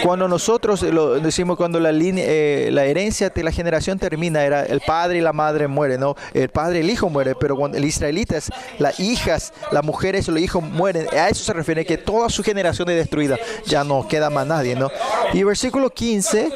cuando 0.03 0.27
nosotros 0.27 0.81
lo 0.83 1.19
decimos, 1.19 1.57
cuando 1.57 1.79
la 1.79 1.91
línea, 1.91 2.23
eh, 2.27 2.69
la 2.71 2.85
herencia 2.85 3.29
de 3.29 3.43
la 3.43 3.51
generación 3.51 3.99
termina, 3.99 4.43
era 4.43 4.63
el 4.63 4.81
padre 4.81 5.19
y 5.19 5.21
la 5.21 5.33
madre 5.33 5.67
mueren, 5.67 5.99
¿no? 5.99 6.15
El 6.33 6.49
padre 6.49 6.79
y 6.79 6.81
el 6.81 6.89
hijo 6.89 7.09
mueren, 7.09 7.35
pero 7.39 7.55
cuando 7.55 7.77
el 7.77 7.85
israelita 7.85 8.37
es 8.37 8.49
las 8.79 8.99
hijas, 8.99 9.53
las 9.71 9.83
mujeres 9.83 10.27
y 10.27 10.31
los 10.31 10.41
hijos 10.41 10.63
mueren. 10.63 11.07
A 11.11 11.29
eso 11.29 11.43
se 11.43 11.53
refiere 11.53 11.85
que 11.85 11.97
toda 11.97 12.29
su 12.29 12.43
generación 12.43 12.89
es 12.89 12.95
destruida. 12.95 13.37
Ya 13.65 13.83
no 13.83 14.07
queda 14.07 14.29
más 14.29 14.47
nadie, 14.47 14.75
¿no? 14.75 14.89
Y 15.33 15.43
versículo 15.43 15.89
15 15.89 16.49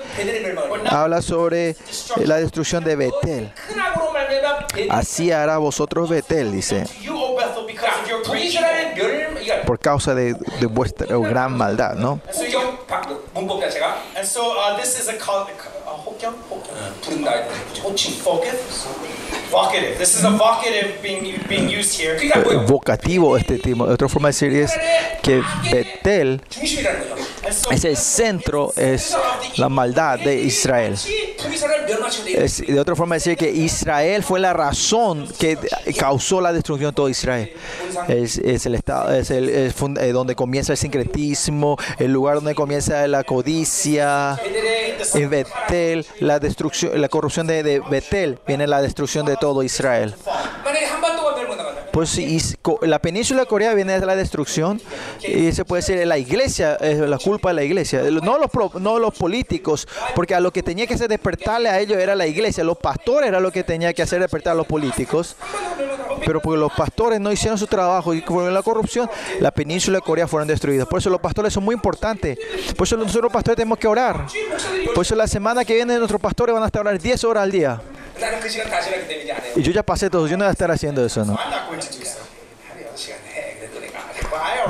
habla 0.89 1.21
sobre 1.21 1.69
eh, 1.69 1.75
la 2.25 2.37
destrucción 2.37 2.83
de 2.83 2.95
Betel. 2.95 3.51
Así 4.89 5.31
hará 5.31 5.57
vosotros 5.57 6.09
Betel, 6.09 6.51
dice 6.51 6.85
por 9.65 9.79
causa 9.79 10.13
de, 10.15 10.33
de 10.33 10.65
vuestra 10.65 11.07
gran 11.17 11.57
maldad, 11.57 11.95
¿no? 11.95 12.19
Eh, 22.51 22.65
Vocativo 22.67 23.37
este 23.37 23.57
tema. 23.59 23.85
Otra 23.85 24.07
forma 24.09 24.29
de 24.29 24.33
decir 24.33 24.53
es 24.53 24.71
que 25.21 25.41
Betel 25.71 26.41
es 27.71 27.85
el 27.85 27.97
centro, 27.97 28.73
es 28.75 29.15
la 29.57 29.69
maldad 29.69 30.19
de 30.19 30.35
Israel. 30.41 30.97
Es 32.27 32.65
de 32.65 32.79
otra 32.79 32.95
forma 32.95 33.15
de 33.15 33.19
decir 33.19 33.37
que 33.37 33.51
Israel 33.51 34.23
fue 34.23 34.39
la 34.39 34.53
razón 34.53 35.27
que 35.39 35.57
causó 35.97 36.41
la 36.41 36.51
destrucción 36.51 36.91
de 36.91 36.95
todo 36.95 37.09
Israel. 37.09 37.51
Es, 38.07 38.37
es 38.37 38.65
el 38.65 38.75
estado, 38.75 39.13
es 39.13 39.29
el, 39.31 39.49
es 39.49 39.75
eh, 39.99 40.11
donde 40.11 40.35
comienza 40.35 40.73
el 40.73 40.77
sincretismo, 40.77 41.77
el 41.97 42.11
lugar 42.11 42.35
donde 42.35 42.55
comienza 42.55 43.07
la 43.07 43.23
codicia. 43.23 44.39
En 45.13 45.29
Betel, 45.29 46.05
la 46.19 46.39
destrucción, 46.39 46.99
la 46.99 47.09
corrupción 47.09 47.45
de, 47.47 47.63
de 47.63 47.79
Betel 47.79 48.39
viene 48.47 48.65
la 48.65 48.81
destrucción 48.81 49.25
de 49.25 49.34
todo 49.37 49.63
Israel. 49.63 50.15
Pues 51.95 52.17
y 52.17 52.41
la 52.81 52.99
península 52.99 53.45
coreana 53.45 53.73
viene 53.73 53.97
de 53.97 54.05
la 54.05 54.17
destrucción 54.17 54.81
y 55.25 55.53
se 55.53 55.63
puede 55.63 55.81
decir 55.81 56.05
la 56.05 56.17
iglesia 56.17 56.75
es 56.75 56.99
la 56.99 57.17
culpa 57.17 57.49
de 57.49 57.55
la 57.55 57.63
iglesia, 57.63 58.01
no 58.21 58.37
los, 58.37 58.49
no 58.81 58.99
los 58.99 59.13
políticos, 59.13 59.87
porque 60.13 60.35
a 60.35 60.41
lo 60.41 60.51
que 60.51 60.61
tenía 60.61 60.87
que 60.87 60.95
hacer 60.95 61.07
despertarle 61.07 61.69
a 61.69 61.79
ellos 61.79 61.97
era 61.97 62.13
la 62.13 62.27
iglesia, 62.27 62.65
los 62.65 62.77
pastores 62.77 63.29
era 63.29 63.39
lo 63.39 63.49
que 63.49 63.63
tenía 63.63 63.93
que 63.93 64.01
hacer 64.01 64.19
despertar 64.19 64.51
a 64.51 64.55
los 64.55 64.67
políticos, 64.67 65.37
pero 66.25 66.41
porque 66.41 66.59
los 66.59 66.73
pastores 66.73 67.21
no 67.21 67.31
hicieron 67.31 67.57
su 67.57 67.65
trabajo 67.65 68.13
y 68.13 68.19
por 68.19 68.51
la 68.51 68.61
corrupción, 68.61 69.09
la 69.39 69.51
península 69.51 69.99
de 69.99 70.01
Corea 70.01 70.27
fueron 70.27 70.49
destruidas. 70.49 70.87
Por 70.87 70.99
eso 70.99 71.09
los 71.09 71.21
pastores 71.21 71.53
son 71.53 71.63
muy 71.63 71.75
importantes, 71.75 72.37
por 72.75 72.85
eso 72.85 72.97
nosotros 72.97 73.31
pastores 73.31 73.55
tenemos 73.55 73.77
que 73.77 73.87
orar, 73.87 74.25
por 74.93 75.05
eso 75.05 75.15
la 75.15 75.27
semana 75.27 75.63
que 75.63 75.75
viene 75.75 75.97
nuestros 75.97 76.19
pastores 76.19 76.53
van 76.53 76.63
a 76.63 76.65
estar 76.65 76.81
orar 76.81 76.99
10 76.99 77.23
horas 77.23 77.43
al 77.43 77.51
día. 77.51 77.81
Y 79.55 79.61
yo 79.61 79.71
ya 79.71 79.83
pasé 79.83 80.09
todo, 80.09 80.27
yo 80.27 80.37
no 80.37 80.45
voy 80.45 80.49
a 80.49 80.51
estar 80.51 80.71
haciendo 80.71 81.05
eso, 81.05 81.25
¿no? 81.25 81.37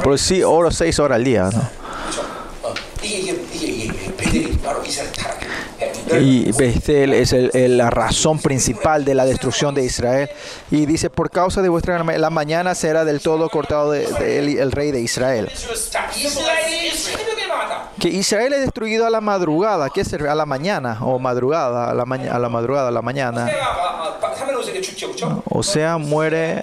Pero 0.03 0.17
sí 0.17 0.43
oro 0.43 0.71
seis 0.71 0.99
horas 0.99 1.15
al 1.17 1.23
día, 1.23 1.49
¿no? 1.51 1.69
Y 6.19 6.51
Bethel 6.51 7.13
es 7.13 7.33
el, 7.33 7.51
el, 7.53 7.77
la 7.77 7.89
razón 7.89 8.39
principal 8.39 9.05
de 9.05 9.15
la 9.15 9.25
destrucción 9.25 9.73
de 9.73 9.83
Israel. 9.83 10.29
Y 10.71 10.85
dice, 10.85 11.09
por 11.09 11.29
causa 11.31 11.61
de 11.61 11.69
vuestra 11.69 12.03
la 12.03 12.29
mañana 12.29 12.75
será 12.75 13.05
del 13.05 13.21
todo 13.21 13.49
cortado 13.49 13.91
del 13.91 14.11
de, 14.13 14.19
de 14.19 14.39
el, 14.39 14.57
el 14.59 14.71
rey 14.71 14.91
de 14.91 15.01
Israel 15.01 15.51
que 17.99 18.09
Israel 18.09 18.53
es 18.53 18.61
destruido 18.61 19.05
a 19.05 19.09
la 19.09 19.21
madrugada, 19.21 19.89
¿qué 19.89 20.03
será? 20.03 20.31
A 20.31 20.35
la 20.35 20.45
mañana 20.45 20.97
o 21.01 21.19
madrugada, 21.19 21.91
a 21.91 21.93
la, 21.93 22.05
ma 22.05 22.15
a 22.15 22.39
la 22.39 22.49
madrugada, 22.49 22.89
a 22.89 22.91
la 22.91 23.01
mañana. 23.01 23.49
O 25.49 25.63
sea, 25.63 25.97
muere. 25.97 26.61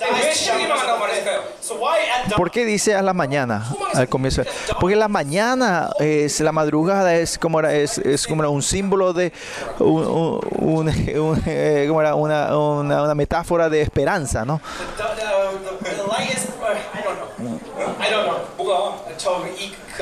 ¿Por 2.37 2.51
qué 2.51 2.65
dice 2.65 2.95
a 2.95 3.03
la 3.03 3.13
mañana 3.13 3.67
al 3.95 4.09
comienzo? 4.09 4.43
Porque 4.81 4.97
la 4.97 5.09
mañana 5.09 5.91
es 5.99 6.41
la 6.41 6.53
madrugada 6.53 7.15
es 7.15 7.39
como 7.39 7.61
es, 7.61 8.27
como 8.27 8.49
un 8.49 8.63
símbolo 8.63 9.13
de 9.13 9.33
un, 9.79 10.49
un, 10.59 10.89
un, 10.89 11.43
eh, 11.47 11.85
como 11.89 12.01
era 12.01 12.15
una, 12.15 12.57
una, 12.57 13.03
una, 13.03 13.15
metáfora 13.15 13.69
de 13.69 13.83
esperanza, 13.83 14.45
¿no? 14.45 14.61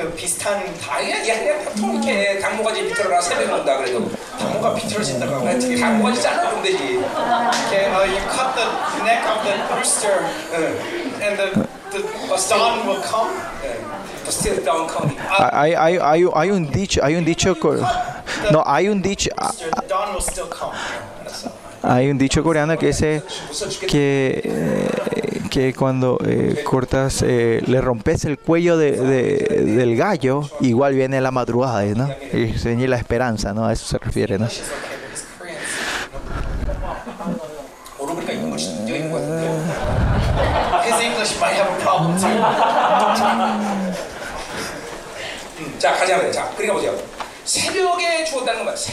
Uh? 0.01 0.11
저이그 0.11 0.13
비슷한 0.15 0.63
아니야, 0.89 1.27
야, 1.27 1.39
그냥 1.39 1.75
통이렇게 1.75 2.39
당모가지 2.39 2.87
비틀어라 2.87 3.21
새벽에 3.21 3.51
온다 3.51 3.77
그래도 3.77 4.09
당모가 4.39 4.73
비틀어 4.75 5.03
진다고 5.03 5.35
하면 5.35 5.55
아, 5.55 5.79
당모가지 5.79 6.21
잘라주면 6.21 6.63
되지. 6.63 6.77
Okay, 7.67 7.85
uh, 7.91 8.05
you 8.05 8.19
cut 8.29 8.55
the 8.55 8.65
neck 9.03 9.23
of 9.29 9.43
the 9.45 9.53
rooster, 9.75 10.25
and 11.21 11.37
the 11.37 11.67
the 11.91 12.01
dawn 12.49 12.87
will 12.87 13.01
come. 13.01 13.29
Hay, 15.51 15.73
hay, 15.73 15.97
hay, 15.97 16.23
hay 16.33 16.49
un 16.51 16.71
dicho, 16.71 17.01
hay 17.03 17.15
un 17.15 17.25
dicho, 17.25 17.55
co- 17.59 17.75
no, 18.51 18.63
hay 18.65 18.87
un 18.87 19.01
dicho, 19.01 19.29
hay 21.83 22.09
un 22.09 22.17
dicho 22.17 22.41
coreano 22.43 22.77
que 22.77 22.87
dice 22.87 23.23
que, 23.87 24.41
eh, 24.43 25.40
que 25.51 25.73
cuando 25.73 26.17
eh, 26.25 26.63
cortas, 26.63 27.21
eh, 27.27 27.61
le 27.67 27.81
rompes 27.81 28.23
el 28.23 28.39
cuello 28.39 28.77
de, 28.77 28.93
del 28.93 29.97
gallo, 29.97 30.49
igual 30.61 30.95
viene 30.95 31.19
la 31.19 31.29
madrugada, 31.29 31.83
¿no? 31.83 32.09
Y 32.33 32.57
se 32.57 32.73
la 32.87 32.95
esperanza, 32.95 33.53
¿no? 33.53 33.65
A 33.65 33.73
eso 33.73 33.85
se 33.85 33.99
refiere, 33.99 34.39
¿no? 34.39 34.47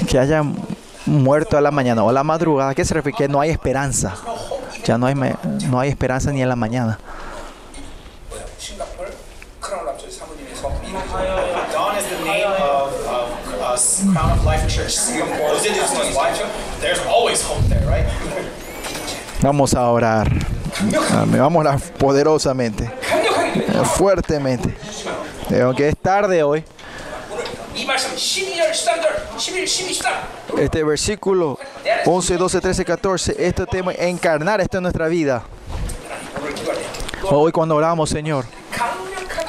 Que 0.08 0.18
haya 0.18 0.42
muerto 1.08 1.56
a 1.56 1.60
la 1.60 1.70
mañana 1.70 2.04
o 2.04 2.10
a 2.10 2.12
la 2.12 2.22
madrugada, 2.22 2.74
¿qué 2.74 2.84
se 2.84 2.94
refiere? 2.94 3.16
Que 3.16 3.28
no 3.28 3.40
hay 3.40 3.50
esperanza. 3.50 4.14
Ya 4.84 4.98
no 4.98 5.06
hay, 5.06 5.14
no 5.14 5.80
hay 5.80 5.90
esperanza 5.90 6.30
ni 6.30 6.42
en 6.42 6.48
la 6.48 6.56
mañana. 6.56 6.98
Vamos 19.40 19.74
a 19.74 19.88
orar. 19.88 20.30
Vamos 21.26 21.56
a 21.56 21.70
orar 21.70 21.80
poderosamente, 21.98 22.90
fuertemente. 23.96 24.76
Aunque 25.62 25.88
es 25.88 25.96
tarde 25.96 26.42
hoy. 26.42 26.64
Este 30.58 30.82
versículo 30.82 31.58
11, 32.06 32.36
12, 32.36 32.60
13, 32.60 32.84
14, 32.84 33.36
este 33.38 33.66
tema, 33.66 33.92
encarnar 33.92 34.60
esto 34.60 34.78
en 34.78 34.82
nuestra 34.82 35.08
vida. 35.08 35.42
Hoy 37.30 37.52
cuando 37.52 37.76
oramos, 37.76 38.10
Señor, 38.10 38.44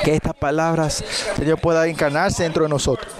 que 0.04 0.16
estas 0.16 0.34
palabras, 0.34 1.04
Señor, 1.38 1.60
pueda 1.60 1.88
encarnarse 1.88 2.44
dentro 2.44 2.64
de 2.64 2.70
nosotros. 2.70 3.12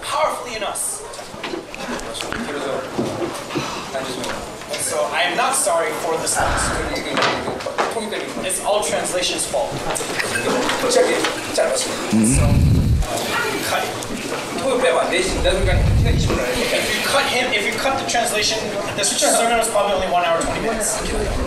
Mm 12.12 12.24
-hmm. 12.24 12.69
bit 14.80 14.92
about 14.92 15.10
this, 15.10 15.28
we're 15.36 15.64
going 15.64 15.78
to. 15.78 15.90
If 16.10 16.94
you 16.94 17.02
cut 17.06 17.26
him, 17.26 17.52
if 17.52 17.66
you 17.66 17.72
cut 17.78 17.98
the 18.02 18.08
translation, 18.10 18.58
the 18.96 19.04
sermon 19.04 19.58
was 19.58 19.68
probably 19.70 19.94
only 19.94 20.08
one 20.08 20.24
hour, 20.24 20.40
20 20.40 20.60
minutes. 20.60 20.98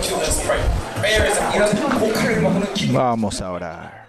Two 0.06 0.16
minutes, 0.16 0.46
right. 0.46 0.62
Vamos 2.92 3.42
a 3.42 3.46
orar. 3.46 4.03